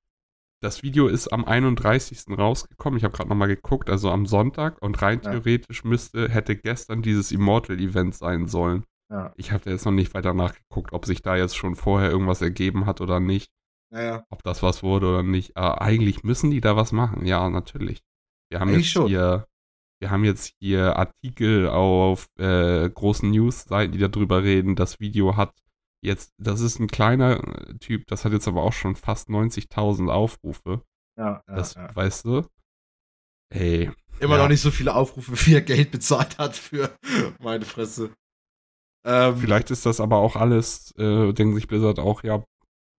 das 0.62 0.84
Video 0.84 1.08
ist 1.08 1.28
am 1.34 1.44
31. 1.46 2.26
rausgekommen. 2.38 2.98
Ich 2.98 3.04
habe 3.04 3.16
gerade 3.16 3.30
nochmal 3.30 3.48
geguckt, 3.50 3.90
also 3.90 4.10
am 4.12 4.26
Sonntag. 4.26 4.82
Und 4.82 5.02
rein 5.02 5.20
Ja. 5.24 5.32
theoretisch 5.32 5.84
müsste, 5.84 6.30
hätte 6.30 6.56
gestern 6.56 7.02
dieses 7.02 7.32
Immortal-Event 7.32 8.16
sein 8.16 8.48
sollen. 8.48 8.84
Ja. 9.12 9.34
Ich 9.36 9.52
habe 9.52 9.64
da 9.66 9.72
jetzt 9.72 9.86
noch 9.86 9.92
nicht 9.92 10.14
weiter 10.14 10.34
nachgeguckt, 10.34 10.94
ob 10.94 11.06
sich 11.06 11.22
da 11.22 11.36
jetzt 11.36 11.56
schon 11.58 11.76
vorher 11.76 12.10
irgendwas 12.10 12.42
ergeben 12.42 12.86
hat 12.86 13.02
oder 13.02 13.20
nicht. 13.20 13.52
Naja. 13.92 14.24
Ob 14.30 14.42
das 14.44 14.64
was 14.64 14.82
wurde 14.82 15.08
oder 15.10 15.24
nicht. 15.24 15.56
Aber 15.58 15.82
eigentlich 15.82 16.24
müssen 16.24 16.50
die 16.50 16.62
da 16.62 16.76
was 16.76 16.92
machen. 16.94 17.26
Ja, 17.26 17.48
natürlich. 17.50 18.02
Wir 18.50 18.60
haben 18.60 18.70
Eigentlich 18.70 18.86
jetzt 18.88 18.94
schon. 18.94 19.08
hier, 19.08 19.46
wir 20.04 20.12
haben 20.12 20.26
jetzt 20.26 20.54
hier 20.60 20.98
Artikel 20.98 21.70
auf 21.70 22.28
äh, 22.38 22.90
großen 22.90 23.32
News-Seiten, 23.32 23.94
die 23.94 24.00
darüber 24.00 24.44
reden. 24.44 24.76
Das 24.76 25.00
Video 25.00 25.38
hat 25.38 25.54
jetzt, 26.04 26.34
das 26.38 26.60
ist 26.60 26.78
ein 26.78 26.88
kleiner 26.88 27.42
äh, 27.42 27.78
Typ, 27.78 28.06
das 28.08 28.26
hat 28.26 28.34
jetzt 28.34 28.50
aber 28.50 28.64
auch 28.64 28.74
schon 28.74 28.98
fast 28.98 29.30
90.000 29.30 30.10
Aufrufe. 30.10 30.82
Ja, 31.18 31.42
ja, 31.48 31.56
Das 31.56 31.76
ja. 31.76 31.96
weißt 31.96 32.26
du? 32.26 32.46
Ey, 33.50 33.92
Immer 34.20 34.36
ja. 34.36 34.42
noch 34.42 34.50
nicht 34.50 34.60
so 34.60 34.72
viele 34.72 34.94
Aufrufe, 34.94 35.32
wie 35.46 35.56
er 35.56 35.62
Geld 35.62 35.92
bezahlt 35.92 36.38
hat 36.38 36.58
für 36.58 36.94
meine 37.40 37.64
Fresse. 37.64 38.12
Ähm, 39.06 39.38
vielleicht 39.38 39.72
ist 39.72 39.86
das 39.86 40.02
aber 40.02 40.18
auch 40.18 40.36
alles, 40.36 40.92
äh, 40.98 41.32
denken 41.32 41.56
sich 41.56 41.68
Blizzard 41.68 42.00
auch, 42.00 42.24
ja, 42.24 42.44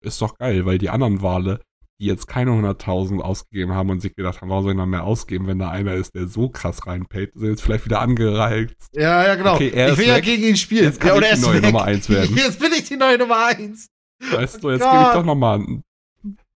ist 0.00 0.22
doch 0.22 0.38
geil, 0.38 0.64
weil 0.64 0.78
die 0.78 0.88
anderen 0.88 1.20
Wale, 1.20 1.60
die 2.00 2.06
jetzt 2.06 2.26
keine 2.26 2.50
100.000 2.50 3.20
ausgegeben 3.20 3.72
haben 3.72 3.90
und 3.90 4.00
sich 4.00 4.14
gedacht 4.16 4.40
haben, 4.40 4.48
warum 4.50 4.64
soll 4.64 4.72
ich 4.72 4.78
noch 4.78 4.86
mehr 4.86 5.04
ausgeben, 5.04 5.46
wenn 5.46 5.58
da 5.58 5.70
einer 5.70 5.94
ist, 5.94 6.14
der 6.14 6.26
so 6.26 6.48
krass 6.48 6.86
reinpayt, 6.86 7.32
sind 7.34 7.50
jetzt 7.50 7.62
vielleicht 7.62 7.84
wieder 7.84 8.00
angereizt. 8.00 8.90
Ja, 8.94 9.24
ja, 9.24 9.34
genau. 9.36 9.54
Okay, 9.54 9.70
er 9.70 9.86
ich 9.86 9.92
ist 9.92 9.98
will 9.98 10.08
ja 10.08 10.20
gegen 10.20 10.42
ihn 10.42 10.56
spielen. 10.56 10.84
Jetzt 10.84 11.00
kann 11.00 11.10
ja, 11.10 11.16
oder 11.16 11.32
ich 11.32 11.38
die 11.38 11.46
neue 11.46 11.54
weg. 11.56 11.62
Nummer 11.62 11.84
eins 11.84 12.08
werden. 12.08 12.36
Jetzt 12.36 12.58
bin 12.58 12.72
ich 12.72 12.88
die 12.88 12.96
neue 12.96 13.18
Nummer 13.18 13.46
1. 13.46 13.88
Weißt 14.30 14.62
du, 14.62 14.70
jetzt 14.70 14.80
Gott. 14.82 14.92
gebe 14.92 15.02
ich 15.04 15.12
doch 15.12 15.24
nochmal 15.24 15.64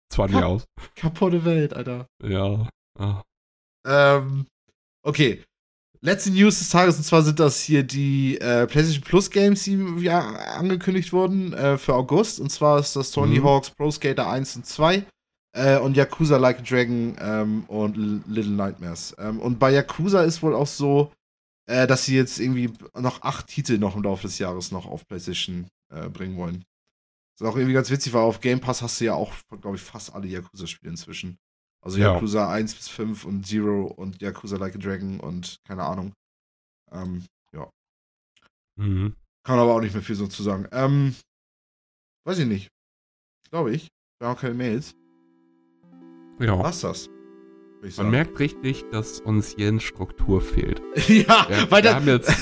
20 0.09 0.37
aus. 0.37 0.65
Kaputte 0.95 1.43
Welt, 1.43 1.73
Alter. 1.73 2.07
Ja. 2.23 2.69
Ah. 2.97 3.21
Ähm, 3.85 4.45
okay. 5.03 5.43
Letzte 6.01 6.31
News 6.31 6.59
des 6.59 6.69
Tages, 6.69 6.97
und 6.97 7.03
zwar 7.03 7.23
sind 7.23 7.39
das 7.39 7.59
hier 7.61 7.83
die 7.83 8.37
äh, 8.39 8.67
PlayStation 8.67 9.03
Plus 9.03 9.29
Games, 9.31 9.63
die 9.63 9.77
ja, 9.99 10.19
angekündigt 10.57 11.11
wurden 11.11 11.53
äh, 11.53 11.77
für 11.77 11.95
August. 11.95 12.39
Und 12.39 12.51
zwar 12.51 12.79
ist 12.79 12.95
das 12.95 13.11
Tony 13.11 13.39
Mhm. 13.39 13.43
Hawk's 13.43 13.71
Pro 13.71 13.91
Skater 13.91 14.29
1 14.29 14.55
und 14.57 14.65
2 14.65 15.05
äh, 15.57 15.79
und 15.79 15.97
Yakuza 15.97 16.37
Like 16.37 16.59
a 16.59 16.61
Dragon 16.61 17.15
ähm, 17.19 17.63
und 17.67 17.97
L 17.97 18.21
Little 18.27 18.51
Nightmares. 18.51 19.15
Ähm, 19.17 19.39
und 19.39 19.57
bei 19.57 19.71
Yakuza 19.71 20.23
ist 20.23 20.41
wohl 20.43 20.53
auch 20.53 20.67
so, 20.67 21.11
äh, 21.65 21.87
dass 21.87 22.05
sie 22.05 22.15
jetzt 22.15 22.39
irgendwie 22.39 22.71
noch 22.93 23.23
acht 23.23 23.47
Titel 23.47 23.77
noch 23.77 23.95
im 23.95 24.03
Laufe 24.03 24.27
des 24.27 24.37
Jahres 24.37 24.71
noch 24.71 24.85
auf 24.85 25.07
PlayStation 25.07 25.67
äh, 25.91 26.09
bringen 26.09 26.37
wollen. 26.37 26.63
Das 27.37 27.47
ist 27.47 27.53
auch 27.53 27.57
irgendwie 27.57 27.73
ganz 27.73 27.89
witzig, 27.89 28.13
weil 28.13 28.21
auf 28.21 28.39
Game 28.39 28.59
Pass 28.59 28.81
hast 28.81 28.99
du 29.01 29.05
ja 29.05 29.13
auch, 29.13 29.33
glaube 29.61 29.75
ich, 29.77 29.81
fast 29.81 30.13
alle 30.13 30.27
Yakuza-Spiele 30.27 30.91
inzwischen. 30.91 31.37
Also 31.83 31.97
Ja. 31.99 32.13
Yakuza 32.13 32.51
1 32.51 32.75
bis 32.75 32.87
5 32.87 33.25
und 33.25 33.45
Zero 33.45 33.85
und 33.85 34.21
Yakuza 34.21 34.57
Like 34.57 34.75
a 34.75 34.79
Dragon 34.79 35.19
und 35.19 35.57
keine 35.67 35.83
Ahnung. 35.83 36.13
Ähm, 36.91 37.25
ja. 37.53 37.69
Mhm. 38.75 39.15
Kann 39.43 39.59
aber 39.59 39.75
auch 39.75 39.81
nicht 39.81 39.93
mehr 39.93 40.03
viel 40.03 40.15
so 40.15 40.27
zu 40.27 40.43
sagen. 40.43 40.67
Ähm, 40.71 41.15
weiß 42.25 42.39
ich 42.39 42.47
nicht. 42.47 42.69
Glaube 43.49 43.71
ich. 43.71 43.87
Wir 44.19 44.27
haben 44.27 44.39
keine 44.39 44.55
Mails. 44.55 44.95
Ja. 46.39 46.59
Was 46.59 46.81
das? 46.81 47.09
Man 47.97 48.09
merkt 48.09 48.39
richtig, 48.39 48.85
dass 48.91 49.19
uns 49.19 49.55
Jens 49.57 49.83
Struktur 49.83 50.41
fehlt. 50.41 50.81
ja, 51.07 51.45
Wir, 51.47 51.71
weil 51.71 51.83
wir 51.83 51.95
haben 51.95 52.07
jetzt 52.07 52.33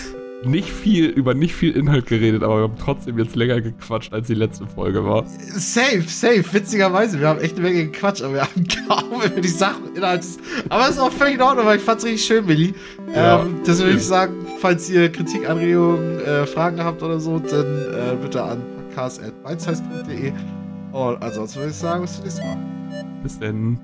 nicht 0.46 0.70
viel 0.70 1.06
über 1.08 1.34
nicht 1.34 1.56
viel 1.56 1.76
Inhalt 1.76 2.06
geredet, 2.06 2.44
aber 2.44 2.58
wir 2.58 2.64
haben 2.64 2.78
trotzdem 2.78 3.18
jetzt 3.18 3.36
länger 3.36 3.62
gequatscht, 3.62 4.14
als 4.14 4.28
die 4.28 4.36
letzte 4.36 4.68
Folge 4.68 5.04
war. 5.04 5.26
Safe, 5.28 6.04
safe, 6.08 6.44
witzigerweise. 6.52 7.20
Wir 7.20 7.28
haben 7.28 7.40
echt 7.40 7.56
eine 7.56 7.68
Menge 7.68 7.86
gequatscht, 7.86 8.22
aber 8.22 8.36
wir 8.36 8.42
haben 8.44 8.66
kaum 8.88 9.22
über 9.22 9.42
die 9.42 9.48
Sachen 9.48 9.96
Inhalt. 9.96 10.26
Aber 10.70 10.84
es 10.84 10.92
ist 10.92 11.00
auch 11.00 11.12
völlig 11.12 11.36
in 11.36 11.42
Ordnung, 11.42 11.66
weil 11.66 11.78
ich 11.78 11.84
fand's 11.84 12.06
richtig 12.06 12.26
schön, 12.26 12.48
Willi. 12.48 12.74
Ja, 13.14 13.42
ähm, 13.42 13.60
das 13.66 13.80
würde 13.80 13.98
ich 13.98 14.06
sagen, 14.06 14.46
falls 14.60 14.90
ihr 14.90 15.12
Kritik, 15.12 15.50
Anregungen, 15.50 16.20
äh, 16.20 16.46
Fragen 16.46 16.84
habt 16.84 17.02
oder 17.02 17.20
so, 17.20 17.40
dann 17.40 17.66
äh, 17.66 18.16
bitte 18.22 18.44
an 18.44 18.62
podcast.beinzeiss.de. 18.96 20.32
Und 20.92 21.22
ansonsten 21.22 21.60
würde 21.60 21.72
ich 21.72 21.78
sagen, 21.78 22.04
bis 22.04 22.16
zum 22.16 22.24
nächsten 22.24 22.46
Mal. 22.48 22.58
Bis 23.24 23.40
denn. 23.40 23.80